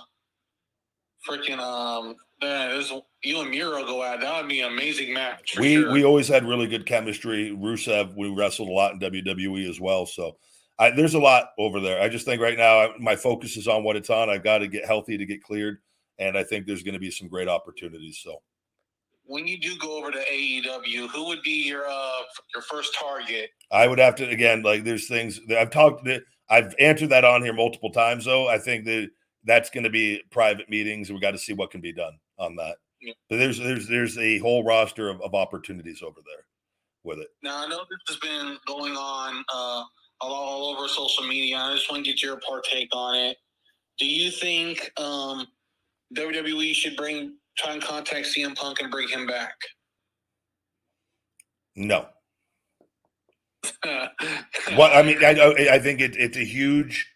freaking 1.27 1.60
um 1.60 2.15
man, 2.41 2.78
this 2.78 2.91
you 3.24 3.41
and 3.41 3.49
Miro 3.49 3.86
go 3.86 4.03
at 4.03 4.22
that 4.22 4.41
would 4.41 4.49
be 4.49 4.62
an 4.62 4.72
amazing 4.72 5.14
match. 5.14 5.57
we 5.57 5.76
sure. 5.76 5.91
we 5.91 6.03
always 6.03 6.28
had 6.28 6.45
really 6.45 6.68
good 6.68 6.86
chemistry. 6.86 7.56
Rusev, 7.57 8.16
we 8.16 8.30
wrestled 8.30 8.70
a 8.70 8.72
lot 8.72 8.94
in 8.94 8.99
WWE 8.99 9.70
as 9.70 9.80
well. 9.80 10.06
So 10.06 10.38
I, 10.78 10.91
there's 10.91 11.16
a 11.16 11.20
lot 11.20 11.49
over 11.57 11.80
there. 11.80 12.02
I 12.02 12.10
just 12.10 12.26
think 12.26 12.41
right 12.41 12.57
now 12.57 12.80
I, 12.80 12.90
my 12.99 13.16
focus 13.16 13.57
is 13.57 13.68
on 13.68 13.84
what 13.84 13.95
it's 13.95 14.10
on. 14.10 14.30
I've 14.30 14.44
got 14.44 14.60
to 14.60 14.68
get 14.68 14.86
healthy 14.86 15.18
to 15.18 15.26
get 15.26 15.44
cleared, 15.44 15.78
and 16.20 16.38
I 16.38 16.44
think 16.44 16.66
there's 16.66 16.84
going 16.84 16.94
to 16.94 16.99
be 16.99 17.12
some 17.12 17.28
great 17.28 17.48
opportunities. 17.48 18.20
So 18.24 18.41
when 19.24 19.48
you 19.48 19.60
do 19.60 19.76
go 19.78 19.98
over 19.98 20.12
to 20.12 20.20
AEW, 20.32 21.10
who 21.10 21.28
would 21.28 21.41
be 21.41 21.68
your 21.68 21.88
uh 21.88 22.22
your 22.53 22.62
first 22.62 22.95
target? 22.99 23.49
I 23.72 23.88
would 23.88 23.99
have 23.99 24.16
to 24.16 24.30
again 24.30 24.62
like 24.62 24.84
there's 24.84 25.07
things 25.07 25.40
that 25.48 25.57
I've 25.57 25.72
talked 25.72 26.06
that 26.06 26.24
I've 26.49 26.76
answered 26.80 27.10
that 27.10 27.26
on 27.26 27.41
here 27.41 27.53
multiple 27.53 27.91
times 27.91 28.26
though. 28.26 28.48
I 28.48 28.60
think 28.60 28.86
that 28.86 29.10
that's 29.45 29.70
going 29.70 29.84
to 29.84 29.90
be 29.90 30.22
private 30.32 30.70
meetings. 30.70 31.12
We 31.12 31.20
got 31.20 31.32
to 31.32 31.38
see 31.38 31.53
what 31.53 31.72
can 31.72 31.82
be 31.82 31.94
done 31.94 32.18
on 32.38 32.56
that. 32.57 32.78
Yeah. 33.02 33.14
But 33.30 33.38
there's 33.38 33.60
there's 33.60 33.88
there's 33.88 34.18
a 34.18 34.40
whole 34.40 34.64
roster 34.64 35.10
of, 35.10 35.22
of 35.22 35.36
opportunities 35.36 36.02
over 36.02 36.22
there 36.26 36.45
with 37.03 37.20
it. 37.20 37.28
Now 37.44 37.66
I 37.66 37.68
know 37.68 37.80
this 37.90 37.99
has 38.07 38.18
been 38.18 38.57
going 38.66 38.94
on 38.94 39.44
uh 39.53 39.84
all, 40.22 40.34
all 40.34 40.76
over 40.76 40.88
social 40.88 41.28
media. 41.28 41.57
I 41.57 41.74
just 41.74 41.90
want 41.91 42.06
to 42.06 42.12
get 42.12 42.22
your 42.22 42.40
partake 42.48 42.90
on 42.94 43.16
it. 43.16 43.38
Do 43.99 44.06
you 44.06 44.32
think 44.32 44.91
um 44.99 45.45
WWE 46.16 46.74
should 46.74 46.95
bring 46.95 47.36
try 47.57 47.74
and 47.74 47.82
contact 47.82 48.28
CM 48.28 48.56
Punk 48.56 48.82
and 48.82 48.91
bring 48.91 49.07
him 49.07 49.28
back? 49.28 49.56
No. 51.76 52.07
What 54.76 54.95
I 54.95 55.03
mean, 55.03 55.24
I 55.24 55.68
I 55.72 55.80
think 55.80 56.02
it, 56.02 56.16
it's 56.16 56.38
a 56.38 56.44
huge 56.44 57.07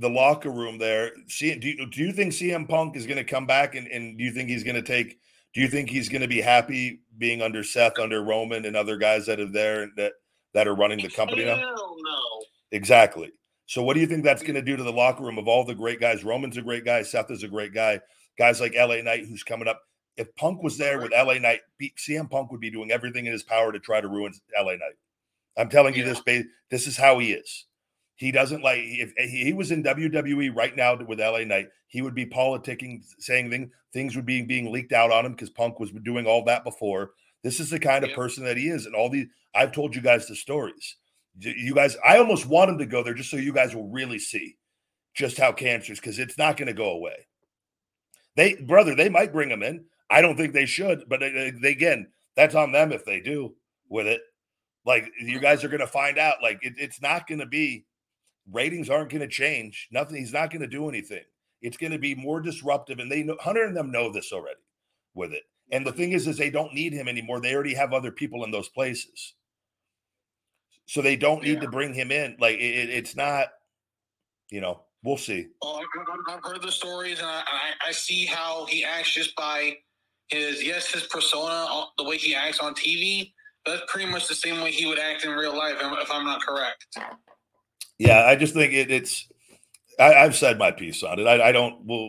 the 0.00 0.08
locker 0.08 0.50
room 0.50 0.78
there. 0.78 1.12
See, 1.28 1.54
do 1.54 1.68
you, 1.68 1.86
do 1.86 2.00
you 2.00 2.12
think 2.12 2.32
CM 2.32 2.66
Punk 2.68 2.96
is 2.96 3.06
going 3.06 3.18
to 3.18 3.24
come 3.24 3.46
back 3.46 3.74
and, 3.74 3.86
and 3.86 4.16
do 4.16 4.24
you 4.24 4.32
think 4.32 4.48
he's 4.48 4.64
going 4.64 4.76
to 4.76 4.82
take? 4.82 5.18
Do 5.52 5.60
you 5.60 5.68
think 5.68 5.90
he's 5.90 6.08
going 6.08 6.22
to 6.22 6.28
be 6.28 6.40
happy 6.40 7.00
being 7.18 7.42
under 7.42 7.62
Seth, 7.62 7.98
under 7.98 8.22
Roman, 8.22 8.64
and 8.64 8.76
other 8.76 8.96
guys 8.96 9.26
that 9.26 9.38
are 9.38 9.50
there 9.50 9.88
that 9.96 10.12
that 10.54 10.66
are 10.66 10.74
running 10.74 11.00
the 11.00 11.10
company 11.10 11.44
now? 11.44 11.56
No. 11.56 12.42
Exactly. 12.72 13.32
So, 13.66 13.82
what 13.82 13.94
do 13.94 14.00
you 14.00 14.06
think 14.06 14.24
that's 14.24 14.42
going 14.42 14.54
to 14.54 14.62
do 14.62 14.76
to 14.76 14.82
the 14.82 14.92
locker 14.92 15.22
room 15.22 15.38
of 15.38 15.48
all 15.48 15.64
the 15.64 15.74
great 15.74 16.00
guys? 16.00 16.24
Roman's 16.24 16.56
a 16.56 16.62
great 16.62 16.84
guy. 16.84 17.02
Seth 17.02 17.30
is 17.30 17.42
a 17.42 17.48
great 17.48 17.74
guy. 17.74 18.00
Guys 18.38 18.60
like 18.60 18.74
LA 18.74 19.02
Knight, 19.02 19.26
who's 19.26 19.42
coming 19.42 19.68
up. 19.68 19.82
If 20.16 20.34
Punk 20.36 20.62
was 20.62 20.78
there 20.78 20.98
with 20.98 21.12
LA 21.12 21.34
Knight, 21.34 21.60
CM 21.98 22.30
Punk 22.30 22.50
would 22.50 22.60
be 22.60 22.70
doing 22.70 22.90
everything 22.90 23.26
in 23.26 23.32
his 23.32 23.42
power 23.42 23.70
to 23.70 23.78
try 23.78 24.00
to 24.00 24.08
ruin 24.08 24.32
LA 24.58 24.72
Knight. 24.72 24.96
I'm 25.56 25.68
telling 25.68 25.94
you 25.94 26.04
this, 26.04 26.20
ba- 26.20 26.44
this 26.70 26.86
is 26.86 26.96
how 26.96 27.18
he 27.18 27.32
is. 27.32 27.66
He 28.20 28.30
doesn't 28.30 28.62
like 28.62 28.80
if 28.82 29.14
he 29.30 29.54
was 29.54 29.70
in 29.70 29.82
WWE 29.82 30.54
right 30.54 30.76
now 30.76 30.94
with 30.94 31.18
LA 31.18 31.44
Knight, 31.44 31.68
he 31.86 32.02
would 32.02 32.14
be 32.14 32.26
politicking, 32.26 33.00
saying 33.18 33.48
things 33.48 33.70
things 33.94 34.14
would 34.14 34.26
be 34.26 34.42
being 34.42 34.70
leaked 34.70 34.92
out 34.92 35.10
on 35.10 35.24
him 35.24 35.32
because 35.32 35.48
Punk 35.48 35.80
was 35.80 35.90
doing 36.04 36.26
all 36.26 36.44
that 36.44 36.62
before. 36.62 37.12
This 37.42 37.60
is 37.60 37.70
the 37.70 37.78
kind 37.78 38.04
of 38.04 38.12
person 38.12 38.44
that 38.44 38.58
he 38.58 38.68
is, 38.68 38.84
and 38.84 38.94
all 38.94 39.08
these 39.08 39.28
I've 39.54 39.72
told 39.72 39.96
you 39.96 40.02
guys 40.02 40.28
the 40.28 40.36
stories. 40.36 40.96
You 41.38 41.74
guys, 41.74 41.96
I 42.04 42.18
almost 42.18 42.44
want 42.44 42.68
him 42.68 42.76
to 42.76 42.84
go 42.84 43.02
there 43.02 43.14
just 43.14 43.30
so 43.30 43.38
you 43.38 43.54
guys 43.54 43.74
will 43.74 43.88
really 43.88 44.18
see 44.18 44.58
just 45.14 45.38
how 45.38 45.52
cancerous 45.52 45.98
because 45.98 46.18
it's 46.18 46.36
not 46.36 46.58
going 46.58 46.66
to 46.66 46.74
go 46.74 46.90
away. 46.90 47.26
They, 48.36 48.56
brother, 48.56 48.94
they 48.94 49.08
might 49.08 49.32
bring 49.32 49.48
him 49.48 49.62
in. 49.62 49.86
I 50.10 50.20
don't 50.20 50.36
think 50.36 50.52
they 50.52 50.66
should, 50.66 51.04
but 51.08 51.22
uh, 51.22 51.52
they, 51.62 51.70
again, 51.70 52.08
that's 52.36 52.54
on 52.54 52.72
them 52.72 52.92
if 52.92 53.06
they 53.06 53.20
do 53.20 53.54
with 53.88 54.06
it. 54.06 54.20
Like 54.84 55.10
you 55.18 55.40
guys 55.40 55.64
are 55.64 55.68
going 55.68 55.80
to 55.80 55.86
find 55.86 56.18
out. 56.18 56.42
Like 56.42 56.58
it, 56.60 56.74
it's 56.76 57.00
not 57.00 57.26
going 57.26 57.40
to 57.40 57.46
be 57.46 57.86
ratings 58.52 58.90
aren't 58.90 59.10
going 59.10 59.20
to 59.20 59.28
change. 59.28 59.88
Nothing. 59.90 60.16
He's 60.16 60.32
not 60.32 60.50
going 60.50 60.62
to 60.62 60.66
do 60.68 60.88
anything. 60.88 61.22
It's 61.62 61.76
going 61.76 61.92
to 61.92 61.98
be 61.98 62.14
more 62.14 62.40
disruptive, 62.40 62.98
and 62.98 63.10
they 63.10 63.22
know. 63.22 63.36
Hunter 63.40 63.64
and 63.64 63.76
them 63.76 63.90
know 63.92 64.12
this 64.12 64.32
already 64.32 64.60
with 65.14 65.32
it. 65.32 65.42
And 65.72 65.86
the 65.86 65.92
thing 65.92 66.12
is, 66.12 66.26
is 66.26 66.36
they 66.36 66.50
don't 66.50 66.74
need 66.74 66.92
him 66.92 67.06
anymore. 67.08 67.40
They 67.40 67.54
already 67.54 67.74
have 67.74 67.92
other 67.92 68.10
people 68.10 68.44
in 68.44 68.50
those 68.50 68.68
places, 68.68 69.34
so 70.86 71.02
they 71.02 71.16
don't 71.16 71.42
need 71.42 71.60
to 71.60 71.68
bring 71.70 71.94
him 71.94 72.10
in. 72.10 72.36
Like 72.40 72.56
it, 72.56 72.60
it- 72.88 72.90
it's 72.90 73.14
not. 73.16 73.48
You 74.50 74.60
know, 74.60 74.82
we'll 75.04 75.16
see. 75.16 75.46
Well, 75.62 75.80
I've, 76.28 76.42
heard 76.42 76.60
the 76.60 76.72
stories, 76.72 77.18
and 77.20 77.28
I, 77.28 77.42
I, 77.46 77.88
I 77.88 77.92
see 77.92 78.26
how 78.26 78.66
he 78.66 78.84
acts 78.84 79.14
just 79.14 79.36
by 79.36 79.76
his 80.28 80.64
yes, 80.64 80.90
his 80.90 81.04
persona, 81.04 81.66
uh, 81.70 81.84
the 81.98 82.04
way 82.04 82.16
he 82.16 82.34
acts 82.34 82.58
on 82.58 82.74
TV. 82.74 83.32
That's 83.66 83.82
pretty 83.88 84.10
much 84.10 84.26
the 84.26 84.34
same 84.34 84.60
way 84.62 84.72
he 84.72 84.86
would 84.86 84.98
act 84.98 85.24
in 85.24 85.30
real 85.32 85.56
life, 85.56 85.76
if 85.80 86.02
if 86.02 86.10
I'm 86.10 86.24
not 86.24 86.40
correct. 86.42 86.86
Yeah, 88.00 88.24
I 88.24 88.34
just 88.34 88.54
think 88.54 88.72
it, 88.72 88.90
it's. 88.90 89.28
I, 89.98 90.14
I've 90.14 90.34
said 90.34 90.58
my 90.58 90.70
piece 90.70 91.02
on 91.02 91.18
it. 91.18 91.26
I, 91.26 91.50
I 91.50 91.52
don't. 91.52 91.84
Well, 91.84 92.08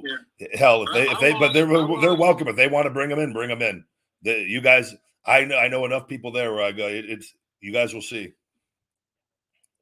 hell, 0.54 0.84
if 0.84 0.94
they, 0.94 1.10
if 1.10 1.20
they, 1.20 1.34
but 1.34 1.52
they're 1.52 1.68
they're 1.68 2.16
welcome. 2.16 2.48
If 2.48 2.56
they 2.56 2.70
want 2.70 2.86
to 2.86 2.90
bring 2.90 3.10
them 3.10 3.20
in, 3.20 3.34
bring 3.34 3.50
them 3.50 3.62
in. 3.62 3.84
The, 4.22 4.40
you 4.40 4.62
guys, 4.62 4.96
I 5.26 5.44
know, 5.44 5.58
I 5.58 5.68
know 5.68 5.84
enough 5.84 6.08
people 6.08 6.32
there 6.32 6.54
where 6.54 6.64
I 6.64 6.72
go. 6.72 6.88
It, 6.88 7.10
it's 7.10 7.34
you 7.60 7.74
guys 7.74 7.94
will 7.94 8.02
see. 8.02 8.32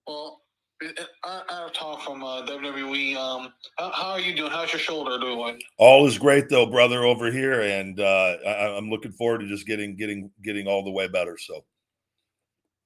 Well, 0.08 0.42
I, 1.24 1.44
I 1.48 1.70
talk 1.76 2.02
from 2.02 2.24
uh, 2.24 2.42
WWE. 2.42 3.16
Um, 3.16 3.54
how, 3.78 3.92
how 3.92 4.10
are 4.14 4.20
you 4.20 4.36
doing? 4.36 4.50
How's 4.50 4.74
your 4.74 4.80
shoulder 4.80 5.20
doing? 5.20 5.60
All 5.78 6.08
is 6.08 6.18
great 6.18 6.50
though, 6.50 6.66
brother, 6.66 7.04
over 7.04 7.32
here, 7.32 7.62
and 7.62 8.00
uh, 8.00 8.38
I, 8.48 8.76
I'm 8.76 8.90
looking 8.90 9.12
forward 9.12 9.42
to 9.42 9.48
just 9.48 9.68
getting 9.68 9.96
getting 9.96 10.32
getting 10.44 10.66
all 10.66 10.84
the 10.84 10.90
way 10.90 11.08
better. 11.08 11.38
So 11.38 11.64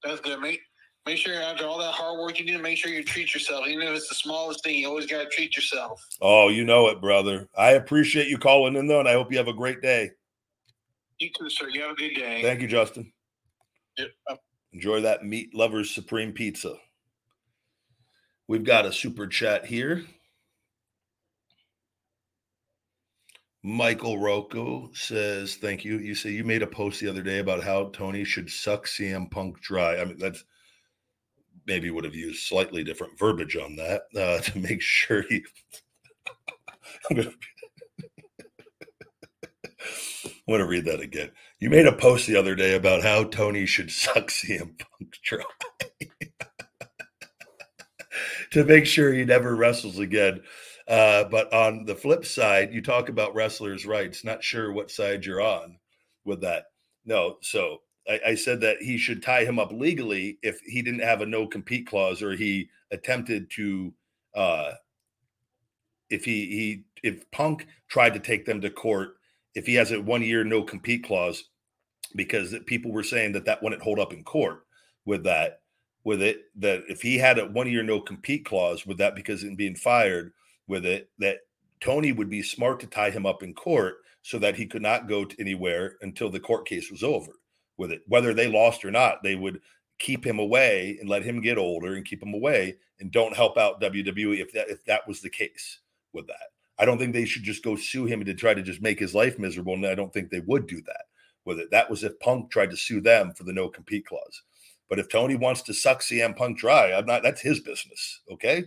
That's 0.02 0.20
good. 0.20 0.40
Make 0.40 0.60
make 1.06 1.18
sure 1.18 1.40
after 1.40 1.66
all 1.66 1.78
that 1.78 1.92
hard 1.92 2.18
work 2.18 2.38
you 2.38 2.46
do, 2.46 2.58
make 2.58 2.78
sure 2.78 2.90
you 2.90 3.04
treat 3.04 3.34
yourself. 3.34 3.66
Even 3.66 3.86
if 3.86 3.94
it's 3.94 4.08
the 4.08 4.14
smallest 4.14 4.64
thing, 4.64 4.76
you 4.76 4.88
always 4.88 5.06
got 5.06 5.22
to 5.22 5.28
treat 5.28 5.56
yourself. 5.56 6.04
Oh, 6.20 6.48
you 6.48 6.64
know 6.64 6.88
it, 6.88 7.00
brother. 7.00 7.48
I 7.56 7.72
appreciate 7.72 8.28
you 8.28 8.38
calling 8.38 8.76
in 8.76 8.86
though, 8.86 9.00
and 9.00 9.08
I 9.08 9.12
hope 9.12 9.30
you 9.30 9.38
have 9.38 9.48
a 9.48 9.54
great 9.54 9.82
day. 9.82 10.10
You 11.18 11.30
too, 11.38 11.48
sir. 11.48 11.68
You 11.68 11.82
have 11.82 11.92
a 11.92 11.94
good 11.94 12.14
day. 12.14 12.42
Thank 12.42 12.60
you, 12.60 12.68
Justin. 12.68 13.12
Yep. 13.96 14.08
Enjoy 14.72 15.00
that 15.02 15.24
Meat 15.24 15.54
Lovers 15.54 15.90
Supreme 15.94 16.32
Pizza. 16.32 16.74
We've 18.48 18.64
got 18.64 18.86
a 18.86 18.92
super 18.92 19.26
chat 19.26 19.64
here. 19.64 20.04
Michael 23.62 24.18
Rocco 24.18 24.90
says, 24.92 25.56
Thank 25.56 25.84
you. 25.84 25.98
You 25.98 26.14
say 26.14 26.30
you 26.30 26.44
made 26.44 26.62
a 26.62 26.66
post 26.66 27.00
the 27.00 27.08
other 27.08 27.22
day 27.22 27.38
about 27.38 27.62
how 27.62 27.88
Tony 27.90 28.24
should 28.24 28.50
suck 28.50 28.86
CM 28.86 29.30
Punk 29.30 29.60
dry. 29.62 29.96
I 29.96 30.04
mean, 30.04 30.18
that's 30.18 30.44
maybe 31.66 31.90
would 31.90 32.04
have 32.04 32.14
used 32.14 32.46
slightly 32.46 32.84
different 32.84 33.18
verbiage 33.18 33.56
on 33.56 33.76
that 33.76 34.02
uh, 34.16 34.38
to 34.42 34.58
make 34.58 34.80
sure 34.80 35.24
he. 35.28 35.44
I'm 37.10 37.16
want 40.46 40.60
to 40.60 40.66
read 40.66 40.84
that 40.84 41.00
again. 41.00 41.30
You 41.58 41.70
made 41.70 41.86
a 41.86 41.92
post 41.92 42.26
the 42.26 42.36
other 42.36 42.54
day 42.54 42.74
about 42.74 43.02
how 43.02 43.24
Tony 43.24 43.66
should 43.66 43.90
suck 43.90 44.28
CM 44.28 44.78
Punk 44.78 45.16
dry 45.22 45.42
to 48.52 48.64
make 48.64 48.86
sure 48.86 49.12
he 49.12 49.24
never 49.24 49.54
wrestles 49.54 49.98
again. 49.98 50.40
Uh, 50.86 51.24
but 51.24 51.52
on 51.52 51.84
the 51.86 51.94
flip 51.94 52.24
side, 52.24 52.72
you 52.72 52.82
talk 52.82 53.08
about 53.08 53.34
wrestlers' 53.34 53.86
rights. 53.86 54.24
Not 54.24 54.44
sure 54.44 54.72
what 54.72 54.90
side 54.90 55.24
you're 55.24 55.40
on 55.40 55.78
with 56.24 56.42
that. 56.42 56.66
No, 57.04 57.38
so 57.42 57.78
I, 58.08 58.20
I 58.28 58.34
said 58.34 58.60
that 58.60 58.82
he 58.82 58.98
should 58.98 59.22
tie 59.22 59.44
him 59.44 59.58
up 59.58 59.72
legally 59.72 60.38
if 60.42 60.60
he 60.60 60.82
didn't 60.82 61.02
have 61.02 61.20
a 61.20 61.26
no 61.26 61.46
compete 61.46 61.86
clause 61.86 62.22
or 62.22 62.32
he 62.32 62.68
attempted 62.90 63.50
to 63.52 63.92
uh, 64.34 64.72
if 66.10 66.24
he 66.24 66.46
he 66.46 66.84
if 67.02 67.30
Punk 67.30 67.66
tried 67.88 68.14
to 68.14 68.20
take 68.20 68.44
them 68.44 68.60
to 68.60 68.70
court, 68.70 69.16
if 69.54 69.66
he 69.66 69.74
has 69.74 69.92
a 69.92 70.00
one 70.00 70.22
year 70.22 70.44
no 70.44 70.62
compete 70.62 71.04
clause, 71.04 71.44
because 72.14 72.54
people 72.66 72.92
were 72.92 73.02
saying 73.02 73.32
that 73.32 73.44
that 73.46 73.62
wouldn't 73.62 73.82
hold 73.82 73.98
up 73.98 74.12
in 74.12 74.22
court 74.24 74.66
with 75.04 75.24
that, 75.24 75.60
with 76.04 76.22
it 76.22 76.42
that 76.56 76.82
if 76.88 77.00
he 77.02 77.18
had 77.18 77.38
a 77.38 77.46
one 77.46 77.70
year 77.70 77.82
no 77.82 78.00
compete 78.00 78.44
clause 78.44 78.86
with 78.86 78.98
that 78.98 79.14
because 79.14 79.44
in 79.44 79.56
being 79.56 79.76
fired 79.76 80.32
with 80.66 80.84
it, 80.84 81.10
that 81.18 81.38
Tony 81.80 82.12
would 82.12 82.30
be 82.30 82.42
smart 82.42 82.80
to 82.80 82.86
tie 82.86 83.10
him 83.10 83.26
up 83.26 83.42
in 83.42 83.54
court 83.54 83.96
so 84.22 84.38
that 84.38 84.56
he 84.56 84.66
could 84.66 84.82
not 84.82 85.08
go 85.08 85.24
to 85.24 85.40
anywhere 85.40 85.96
until 86.00 86.30
the 86.30 86.40
court 86.40 86.66
case 86.66 86.90
was 86.90 87.02
over 87.02 87.32
with 87.76 87.90
it, 87.90 88.02
whether 88.06 88.34
they 88.34 88.48
lost 88.48 88.84
or 88.84 88.90
not. 88.90 89.22
They 89.22 89.34
would 89.34 89.60
keep 89.98 90.26
him 90.26 90.38
away 90.38 90.96
and 91.00 91.08
let 91.08 91.22
him 91.22 91.40
get 91.40 91.58
older 91.58 91.94
and 91.94 92.04
keep 92.04 92.22
him 92.22 92.34
away 92.34 92.76
and 93.00 93.10
don't 93.10 93.36
help 93.36 93.56
out 93.58 93.80
WWE 93.80 94.40
if 94.40 94.52
that 94.52 94.68
if 94.68 94.84
that 94.84 95.06
was 95.06 95.20
the 95.20 95.30
case 95.30 95.80
with 96.12 96.26
that. 96.26 96.50
I 96.78 96.84
don't 96.84 96.98
think 96.98 97.12
they 97.12 97.24
should 97.24 97.44
just 97.44 97.62
go 97.62 97.76
sue 97.76 98.04
him 98.04 98.24
to 98.24 98.34
try 98.34 98.54
to 98.54 98.62
just 98.62 98.82
make 98.82 98.98
his 98.98 99.14
life 99.14 99.38
miserable. 99.38 99.74
And 99.74 99.86
I 99.86 99.94
don't 99.94 100.12
think 100.12 100.30
they 100.30 100.40
would 100.40 100.66
do 100.66 100.82
that 100.82 101.04
with 101.44 101.60
it. 101.60 101.70
That 101.70 101.88
was 101.88 102.02
if 102.02 102.18
Punk 102.18 102.50
tried 102.50 102.70
to 102.70 102.76
sue 102.76 103.00
them 103.00 103.32
for 103.32 103.44
the 103.44 103.52
no 103.52 103.68
compete 103.68 104.06
clause. 104.06 104.42
But 104.88 104.98
if 104.98 105.08
Tony 105.08 105.36
wants 105.36 105.62
to 105.62 105.74
suck 105.74 106.00
CM 106.00 106.36
Punk 106.36 106.58
dry, 106.58 106.92
I'm 106.92 107.06
not. 107.06 107.22
That's 107.22 107.40
his 107.40 107.60
business. 107.60 108.20
Okay, 108.30 108.64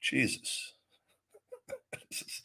Jesus. 0.00 0.74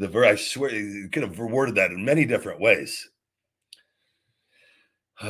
The 0.00 0.06
ver. 0.06 0.24
I 0.24 0.36
swear 0.36 0.72
you 0.72 1.08
could 1.08 1.24
have 1.24 1.36
worded 1.40 1.74
that 1.74 1.90
in 1.90 2.04
many 2.04 2.24
different 2.24 2.60
ways. 2.60 3.10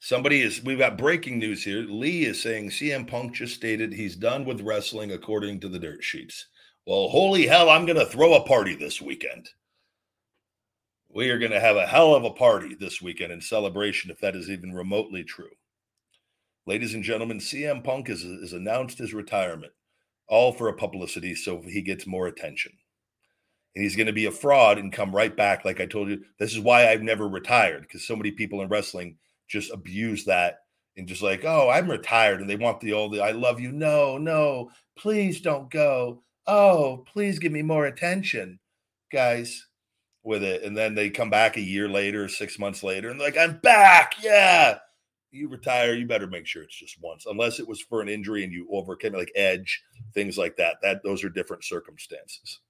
Somebody 0.00 0.40
is, 0.40 0.64
we've 0.64 0.78
got 0.78 0.98
breaking 0.98 1.38
news 1.38 1.62
here. 1.62 1.82
Lee 1.82 2.24
is 2.24 2.42
saying 2.42 2.70
CM 2.70 3.06
Punk 3.06 3.34
just 3.34 3.54
stated 3.54 3.92
he's 3.92 4.16
done 4.16 4.44
with 4.44 4.62
wrestling 4.62 5.12
according 5.12 5.60
to 5.60 5.68
the 5.68 5.78
dirt 5.78 6.02
sheets. 6.02 6.46
Well, 6.84 7.08
holy 7.08 7.46
hell, 7.46 7.70
I'm 7.70 7.86
going 7.86 7.98
to 7.98 8.06
throw 8.06 8.34
a 8.34 8.44
party 8.44 8.74
this 8.74 9.00
weekend. 9.00 9.50
We 11.10 11.30
are 11.30 11.38
going 11.38 11.52
to 11.52 11.60
have 11.60 11.76
a 11.76 11.86
hell 11.86 12.14
of 12.14 12.24
a 12.24 12.30
party 12.30 12.74
this 12.74 13.00
weekend 13.00 13.32
in 13.32 13.40
celebration, 13.40 14.10
if 14.10 14.18
that 14.18 14.34
is 14.34 14.50
even 14.50 14.72
remotely 14.72 15.22
true. 15.22 15.50
Ladies 16.68 16.92
and 16.92 17.02
gentlemen, 17.02 17.38
CM 17.38 17.82
Punk 17.82 18.08
has, 18.08 18.22
has 18.22 18.52
announced 18.52 18.98
his 18.98 19.14
retirement, 19.14 19.72
all 20.28 20.52
for 20.52 20.68
a 20.68 20.76
publicity 20.76 21.34
so 21.34 21.62
he 21.62 21.80
gets 21.80 22.06
more 22.06 22.26
attention. 22.26 22.72
And 23.74 23.82
he's 23.82 23.96
going 23.96 24.06
to 24.06 24.12
be 24.12 24.26
a 24.26 24.30
fraud 24.30 24.76
and 24.76 24.92
come 24.92 25.16
right 25.16 25.34
back. 25.34 25.64
Like 25.64 25.80
I 25.80 25.86
told 25.86 26.10
you, 26.10 26.22
this 26.38 26.52
is 26.52 26.60
why 26.60 26.88
I've 26.88 27.02
never 27.02 27.26
retired 27.26 27.82
because 27.82 28.06
so 28.06 28.14
many 28.14 28.32
people 28.32 28.60
in 28.60 28.68
wrestling 28.68 29.16
just 29.48 29.72
abuse 29.72 30.26
that 30.26 30.58
and 30.96 31.08
just 31.08 31.22
like, 31.22 31.42
oh, 31.44 31.70
I'm 31.70 31.90
retired. 31.90 32.40
And 32.40 32.50
they 32.50 32.56
want 32.56 32.80
the 32.80 32.92
old, 32.92 33.18
I 33.18 33.30
love 33.30 33.60
you. 33.60 33.72
No, 33.72 34.18
no, 34.18 34.70
please 34.98 35.40
don't 35.40 35.70
go. 35.70 36.22
Oh, 36.46 37.04
please 37.10 37.38
give 37.38 37.52
me 37.52 37.62
more 37.62 37.86
attention, 37.86 38.58
guys, 39.10 39.66
with 40.22 40.42
it. 40.42 40.64
And 40.64 40.76
then 40.76 40.94
they 40.94 41.08
come 41.08 41.30
back 41.30 41.56
a 41.56 41.62
year 41.62 41.88
later, 41.88 42.28
six 42.28 42.58
months 42.58 42.82
later, 42.82 43.08
and 43.08 43.18
like, 43.18 43.38
I'm 43.38 43.58
back. 43.58 44.16
Yeah 44.22 44.80
you 45.30 45.48
retire, 45.48 45.94
you 45.94 46.06
better 46.06 46.26
make 46.26 46.46
sure 46.46 46.62
it's 46.62 46.78
just 46.78 47.00
once, 47.00 47.26
unless 47.26 47.60
it 47.60 47.68
was 47.68 47.80
for 47.80 48.00
an 48.00 48.08
injury 48.08 48.44
and 48.44 48.52
you 48.52 48.66
overcame 48.72 49.12
like 49.12 49.32
Edge, 49.34 49.82
things 50.14 50.38
like 50.38 50.56
that. 50.56 50.76
That 50.82 51.02
those 51.02 51.24
are 51.24 51.28
different 51.28 51.64
circumstances. 51.64 52.60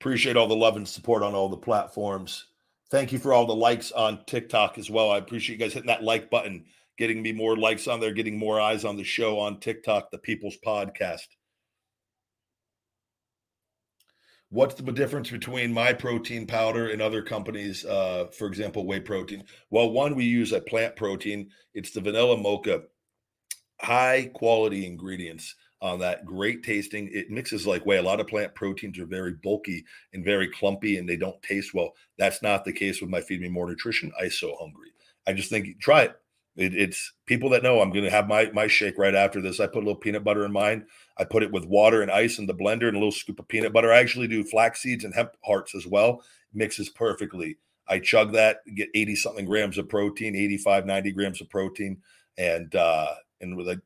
Appreciate 0.00 0.36
all 0.36 0.46
the 0.46 0.56
love 0.56 0.76
and 0.76 0.88
support 0.88 1.22
on 1.22 1.34
all 1.34 1.48
the 1.48 1.56
platforms. 1.56 2.46
Thank 2.90 3.12
you 3.12 3.18
for 3.18 3.32
all 3.32 3.46
the 3.46 3.54
likes 3.54 3.92
on 3.92 4.24
TikTok 4.24 4.78
as 4.78 4.90
well. 4.90 5.10
I 5.10 5.18
appreciate 5.18 5.58
you 5.58 5.64
guys 5.64 5.74
hitting 5.74 5.88
that 5.88 6.02
like 6.02 6.30
button, 6.30 6.64
getting 6.96 7.22
me 7.22 7.32
more 7.32 7.56
likes 7.56 7.86
on 7.86 8.00
there, 8.00 8.12
getting 8.12 8.38
more 8.38 8.60
eyes 8.60 8.84
on 8.84 8.96
the 8.96 9.04
show 9.04 9.38
on 9.38 9.60
TikTok, 9.60 10.10
the 10.10 10.18
People's 10.18 10.56
Podcast. 10.64 11.26
What's 14.52 14.74
the 14.74 14.90
difference 14.90 15.30
between 15.30 15.72
my 15.72 15.92
protein 15.92 16.44
powder 16.44 16.88
and 16.88 17.00
other 17.00 17.22
companies, 17.22 17.84
uh, 17.84 18.26
for 18.36 18.48
example, 18.48 18.84
whey 18.84 18.98
protein? 18.98 19.44
Well, 19.70 19.90
one, 19.90 20.16
we 20.16 20.24
use 20.24 20.50
a 20.50 20.60
plant 20.60 20.96
protein. 20.96 21.50
It's 21.72 21.92
the 21.92 22.00
vanilla 22.00 22.36
mocha, 22.36 22.82
high 23.80 24.28
quality 24.34 24.86
ingredients 24.86 25.54
on 25.80 26.00
that, 26.00 26.26
great 26.26 26.64
tasting. 26.64 27.08
It 27.12 27.30
mixes 27.30 27.64
like 27.64 27.86
whey. 27.86 27.98
A 27.98 28.02
lot 28.02 28.18
of 28.18 28.26
plant 28.26 28.54
proteins 28.56 28.98
are 28.98 29.06
very 29.06 29.34
bulky 29.34 29.84
and 30.12 30.24
very 30.24 30.48
clumpy 30.48 30.98
and 30.98 31.08
they 31.08 31.16
don't 31.16 31.40
taste 31.42 31.72
well. 31.72 31.92
That's 32.18 32.42
not 32.42 32.64
the 32.64 32.72
case 32.72 33.00
with 33.00 33.08
my 33.08 33.20
Feed 33.20 33.40
Me 33.40 33.48
More 33.48 33.68
Nutrition. 33.68 34.12
I 34.20 34.28
so 34.28 34.56
hungry. 34.58 34.90
I 35.26 35.32
just 35.32 35.48
think 35.48 35.80
try 35.80 36.02
it. 36.02 36.16
it 36.56 36.74
it's 36.74 37.12
people 37.24 37.48
that 37.50 37.62
know 37.62 37.80
I'm 37.80 37.92
going 37.92 38.04
to 38.04 38.10
have 38.10 38.28
my 38.28 38.50
my 38.52 38.66
shake 38.66 38.98
right 38.98 39.14
after 39.14 39.40
this. 39.40 39.60
I 39.60 39.66
put 39.66 39.76
a 39.76 39.86
little 39.86 39.94
peanut 39.94 40.24
butter 40.24 40.44
in 40.44 40.52
mine. 40.52 40.86
I 41.20 41.24
put 41.24 41.42
it 41.42 41.52
with 41.52 41.66
water 41.66 42.00
and 42.00 42.10
ice 42.10 42.38
in 42.38 42.46
the 42.46 42.54
blender 42.54 42.88
and 42.88 42.96
a 42.96 42.98
little 42.98 43.12
scoop 43.12 43.38
of 43.38 43.46
peanut 43.46 43.74
butter. 43.74 43.92
I 43.92 43.98
actually 43.98 44.26
do 44.26 44.42
flax 44.42 44.80
seeds 44.80 45.04
and 45.04 45.14
hemp 45.14 45.32
hearts 45.44 45.74
as 45.74 45.86
well. 45.86 46.22
Mixes 46.54 46.88
perfectly. 46.88 47.58
I 47.86 47.98
chug 47.98 48.32
that, 48.32 48.60
get 48.74 48.88
80 48.94 49.16
something 49.16 49.44
grams 49.44 49.76
of 49.76 49.86
protein, 49.86 50.34
85, 50.34 50.86
90 50.86 51.12
grams 51.12 51.40
of 51.42 51.50
protein. 51.50 51.98
And 52.38 52.74
uh 52.74 53.08
and 53.42 53.54
with 53.54 53.68
a 53.68 53.82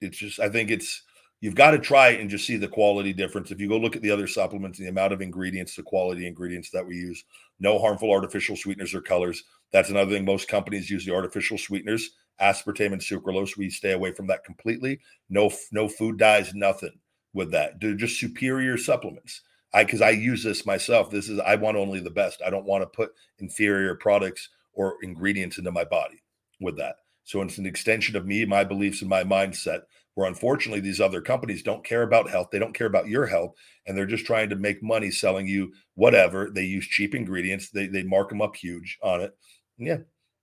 it's 0.00 0.16
just 0.16 0.40
I 0.40 0.48
think 0.48 0.70
it's 0.70 1.02
you've 1.42 1.54
got 1.54 1.72
to 1.72 1.78
try 1.78 2.08
it 2.08 2.20
and 2.20 2.30
just 2.30 2.46
see 2.46 2.56
the 2.56 2.68
quality 2.68 3.12
difference. 3.12 3.50
If 3.50 3.60
you 3.60 3.68
go 3.68 3.76
look 3.76 3.94
at 3.94 4.00
the 4.00 4.10
other 4.10 4.26
supplements, 4.26 4.78
the 4.78 4.88
amount 4.88 5.12
of 5.12 5.20
ingredients, 5.20 5.76
the 5.76 5.82
quality 5.82 6.26
ingredients 6.26 6.70
that 6.70 6.86
we 6.86 6.96
use, 6.96 7.22
no 7.60 7.78
harmful 7.78 8.10
artificial 8.10 8.56
sweeteners 8.56 8.94
or 8.94 9.02
colors. 9.02 9.44
That's 9.72 9.90
another 9.90 10.12
thing. 10.12 10.24
Most 10.24 10.48
companies 10.48 10.88
use 10.88 11.04
the 11.04 11.14
artificial 11.14 11.58
sweeteners 11.58 12.12
aspartame 12.42 12.92
and 12.92 13.00
sucralose. 13.00 13.56
We 13.56 13.70
stay 13.70 13.92
away 13.92 14.12
from 14.12 14.26
that 14.26 14.44
completely. 14.44 15.00
No, 15.30 15.50
no 15.70 15.88
food 15.88 16.18
dyes, 16.18 16.54
nothing 16.54 16.98
with 17.32 17.50
that. 17.52 17.80
They're 17.80 17.94
just 17.94 18.18
superior 18.20 18.76
supplements. 18.76 19.42
I 19.74 19.84
because 19.84 20.02
I 20.02 20.10
use 20.10 20.42
this 20.42 20.66
myself. 20.66 21.10
This 21.10 21.28
is 21.28 21.38
I 21.40 21.54
want 21.54 21.76
only 21.76 22.00
the 22.00 22.10
best. 22.10 22.42
I 22.44 22.50
don't 22.50 22.66
want 22.66 22.82
to 22.82 22.86
put 22.86 23.12
inferior 23.38 23.94
products 23.94 24.50
or 24.74 24.96
ingredients 25.02 25.58
into 25.58 25.72
my 25.72 25.84
body 25.84 26.22
with 26.60 26.76
that. 26.78 26.96
So 27.24 27.40
it's 27.40 27.58
an 27.58 27.66
extension 27.66 28.16
of 28.16 28.26
me, 28.26 28.44
my 28.44 28.64
beliefs, 28.64 29.00
and 29.00 29.08
my 29.08 29.24
mindset. 29.24 29.82
Where 30.14 30.28
unfortunately 30.28 30.80
these 30.80 31.00
other 31.00 31.22
companies 31.22 31.62
don't 31.62 31.84
care 31.84 32.02
about 32.02 32.28
health, 32.28 32.48
they 32.52 32.58
don't 32.58 32.74
care 32.74 32.86
about 32.86 33.08
your 33.08 33.24
health, 33.24 33.54
and 33.86 33.96
they're 33.96 34.04
just 34.04 34.26
trying 34.26 34.50
to 34.50 34.56
make 34.56 34.82
money 34.82 35.10
selling 35.10 35.46
you 35.46 35.72
whatever. 35.94 36.50
They 36.50 36.64
use 36.64 36.86
cheap 36.86 37.14
ingredients. 37.14 37.70
They 37.70 37.86
they 37.86 38.02
mark 38.02 38.28
them 38.28 38.42
up 38.42 38.54
huge 38.54 38.98
on 39.02 39.22
it. 39.22 39.34
And 39.78 39.86
yeah, 39.86 39.98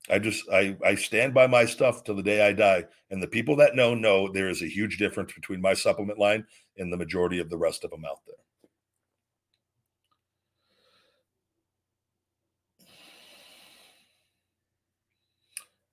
I 0.10 0.20
just 0.20 0.50
I 0.52 0.76
I 0.84 0.96
stand 0.96 1.34
by 1.34 1.48
my 1.48 1.66
stuff 1.66 2.04
till 2.04 2.16
the 2.16 2.24
day 2.24 2.46
I 2.46 2.54
die. 2.54 2.86
And 3.12 3.22
the 3.22 3.28
people 3.28 3.56
that 3.58 3.76
know 3.76 3.94
know 3.94 4.32
there 4.32 4.50
is 4.50 4.62
a 4.62 4.68
huge 4.68 4.98
difference 4.98 5.34
between 5.34 5.62
my 5.62 5.74
supplement 5.74 6.20
line 6.20 6.46
and 6.78 6.92
the 6.92 6.98
majority 6.98 7.40
of 7.40 7.50
the 7.50 7.58
rest 7.58 7.84
of 7.84 7.92
them 7.92 8.06
out 8.06 8.20
there. 8.26 8.36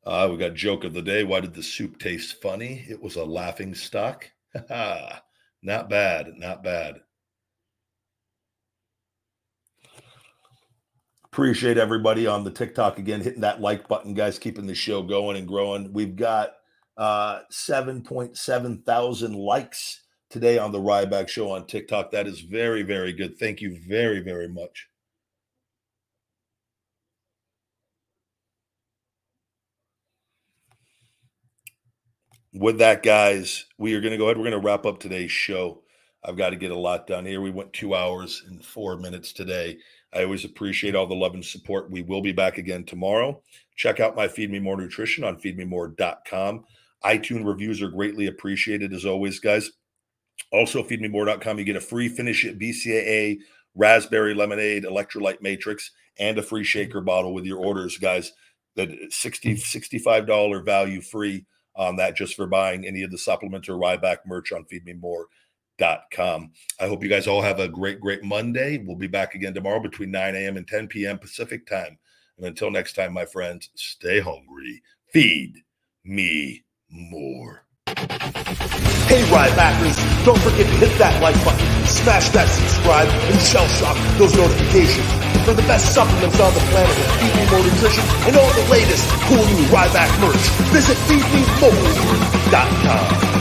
Uh, 0.04 0.28
we 0.30 0.36
got 0.36 0.54
joke 0.54 0.84
of 0.84 0.94
the 0.94 1.02
day. 1.02 1.24
Why 1.24 1.40
did 1.40 1.52
the 1.52 1.62
soup 1.62 1.98
taste 1.98 2.40
funny? 2.40 2.84
It 2.88 3.02
was 3.02 3.16
a 3.16 3.24
laughing 3.24 3.74
stock. 3.74 4.30
not 4.70 5.90
bad, 5.90 6.34
not 6.36 6.62
bad. 6.62 7.00
Appreciate 11.36 11.76
everybody 11.76 12.26
on 12.26 12.44
the 12.44 12.50
TikTok 12.50 12.98
again, 12.98 13.20
hitting 13.20 13.42
that 13.42 13.60
like 13.60 13.86
button, 13.88 14.14
guys, 14.14 14.38
keeping 14.38 14.66
the 14.66 14.74
show 14.74 15.02
going 15.02 15.36
and 15.36 15.46
growing. 15.46 15.92
We've 15.92 16.16
got 16.16 16.52
uh 16.96 17.40
7.7 17.52 18.86
thousand 18.86 19.34
likes 19.34 20.00
today 20.30 20.56
on 20.56 20.72
the 20.72 20.80
Ryback 20.80 21.28
Show 21.28 21.50
on 21.50 21.66
TikTok. 21.66 22.10
That 22.10 22.26
is 22.26 22.40
very, 22.40 22.82
very 22.84 23.12
good. 23.12 23.38
Thank 23.38 23.60
you 23.60 23.78
very, 23.86 24.20
very 24.20 24.48
much. 24.48 24.88
With 32.54 32.78
that, 32.78 33.02
guys, 33.02 33.66
we 33.76 33.92
are 33.92 34.00
going 34.00 34.12
to 34.12 34.16
go 34.16 34.24
ahead. 34.24 34.38
We're 34.38 34.50
going 34.50 34.58
to 34.58 34.66
wrap 34.66 34.86
up 34.86 35.00
today's 35.00 35.32
show. 35.32 35.82
I've 36.24 36.38
got 36.38 36.50
to 36.50 36.56
get 36.56 36.70
a 36.70 36.78
lot 36.78 37.06
done 37.06 37.26
here. 37.26 37.42
We 37.42 37.50
went 37.50 37.74
two 37.74 37.94
hours 37.94 38.42
and 38.48 38.64
four 38.64 38.96
minutes 38.96 39.34
today. 39.34 39.76
I 40.16 40.24
always 40.24 40.46
appreciate 40.46 40.94
all 40.94 41.06
the 41.06 41.14
love 41.14 41.34
and 41.34 41.44
support. 41.44 41.90
We 41.90 42.02
will 42.02 42.22
be 42.22 42.32
back 42.32 42.56
again 42.56 42.84
tomorrow. 42.84 43.42
Check 43.76 44.00
out 44.00 44.16
my 44.16 44.26
Feed 44.26 44.50
Me 44.50 44.58
More 44.58 44.76
Nutrition 44.76 45.24
on 45.24 45.36
feedmemore.com. 45.36 46.64
iTunes 47.04 47.44
reviews 47.44 47.82
are 47.82 47.90
greatly 47.90 48.26
appreciated 48.26 48.94
as 48.94 49.04
always, 49.04 49.38
guys. 49.38 49.70
Also, 50.52 50.82
feedmemore.com, 50.82 51.58
you 51.58 51.64
get 51.64 51.76
a 51.76 51.80
free 51.80 52.08
Finish 52.08 52.46
It 52.46 52.58
BCAA 52.58 53.40
raspberry 53.74 54.32
lemonade 54.32 54.84
electrolyte 54.84 55.42
matrix 55.42 55.90
and 56.18 56.38
a 56.38 56.42
free 56.42 56.64
shaker 56.64 57.02
bottle 57.02 57.34
with 57.34 57.44
your 57.44 57.58
orders, 57.58 57.98
guys. 57.98 58.32
The 58.74 59.08
60 59.10 59.56
$65 59.56 60.64
value 60.64 61.02
free 61.02 61.44
on 61.74 61.96
that 61.96 62.16
just 62.16 62.36
for 62.36 62.46
buying 62.46 62.86
any 62.86 63.02
of 63.02 63.10
the 63.10 63.18
supplements 63.18 63.68
or 63.68 63.74
Ryback 63.74 64.18
merch 64.26 64.50
on 64.52 64.64
Feed 64.64 64.86
Me 64.86 64.94
More 64.94 65.26
com. 65.78 66.52
I 66.80 66.86
hope 66.86 67.02
you 67.02 67.08
guys 67.08 67.26
all 67.26 67.42
have 67.42 67.60
a 67.60 67.68
great, 67.68 68.00
great 68.00 68.22
Monday. 68.22 68.78
We'll 68.78 68.96
be 68.96 69.06
back 69.06 69.34
again 69.34 69.54
tomorrow 69.54 69.80
between 69.80 70.10
9 70.10 70.34
a.m. 70.34 70.56
and 70.56 70.66
10 70.66 70.88
p.m. 70.88 71.18
Pacific 71.18 71.66
time. 71.66 71.98
And 72.36 72.46
until 72.46 72.70
next 72.70 72.94
time, 72.94 73.12
my 73.12 73.26
friends, 73.26 73.70
stay 73.74 74.20
hungry. 74.20 74.82
Feed 75.12 75.62
me 76.04 76.64
more. 76.90 77.64
Hey, 79.06 79.22
Rybackers, 79.30 79.96
don't 80.24 80.40
forget 80.40 80.66
to 80.66 80.76
hit 80.82 80.98
that 80.98 81.22
like 81.22 81.36
button, 81.44 81.86
smash 81.86 82.28
that 82.30 82.48
subscribe, 82.50 83.08
and 83.08 83.40
shell 83.40 83.68
shock 83.78 83.96
those 84.18 84.34
notifications 84.34 85.06
for 85.46 85.54
the 85.54 85.62
best 85.62 85.94
supplements 85.94 86.40
on 86.40 86.52
the 86.52 86.58
planet 86.74 86.90
with 86.90 87.06
Feed 87.22 87.36
Me 87.38 87.46
More 87.46 87.62
Nutrition 87.62 88.02
and 88.26 88.34
all 88.36 88.50
the 88.52 88.66
latest 88.68 89.06
cool 89.30 89.46
new 89.46 89.62
Ryback 89.70 90.10
merch. 90.20 90.42
Visit 90.74 90.98
feedmemore.com. 91.06 93.35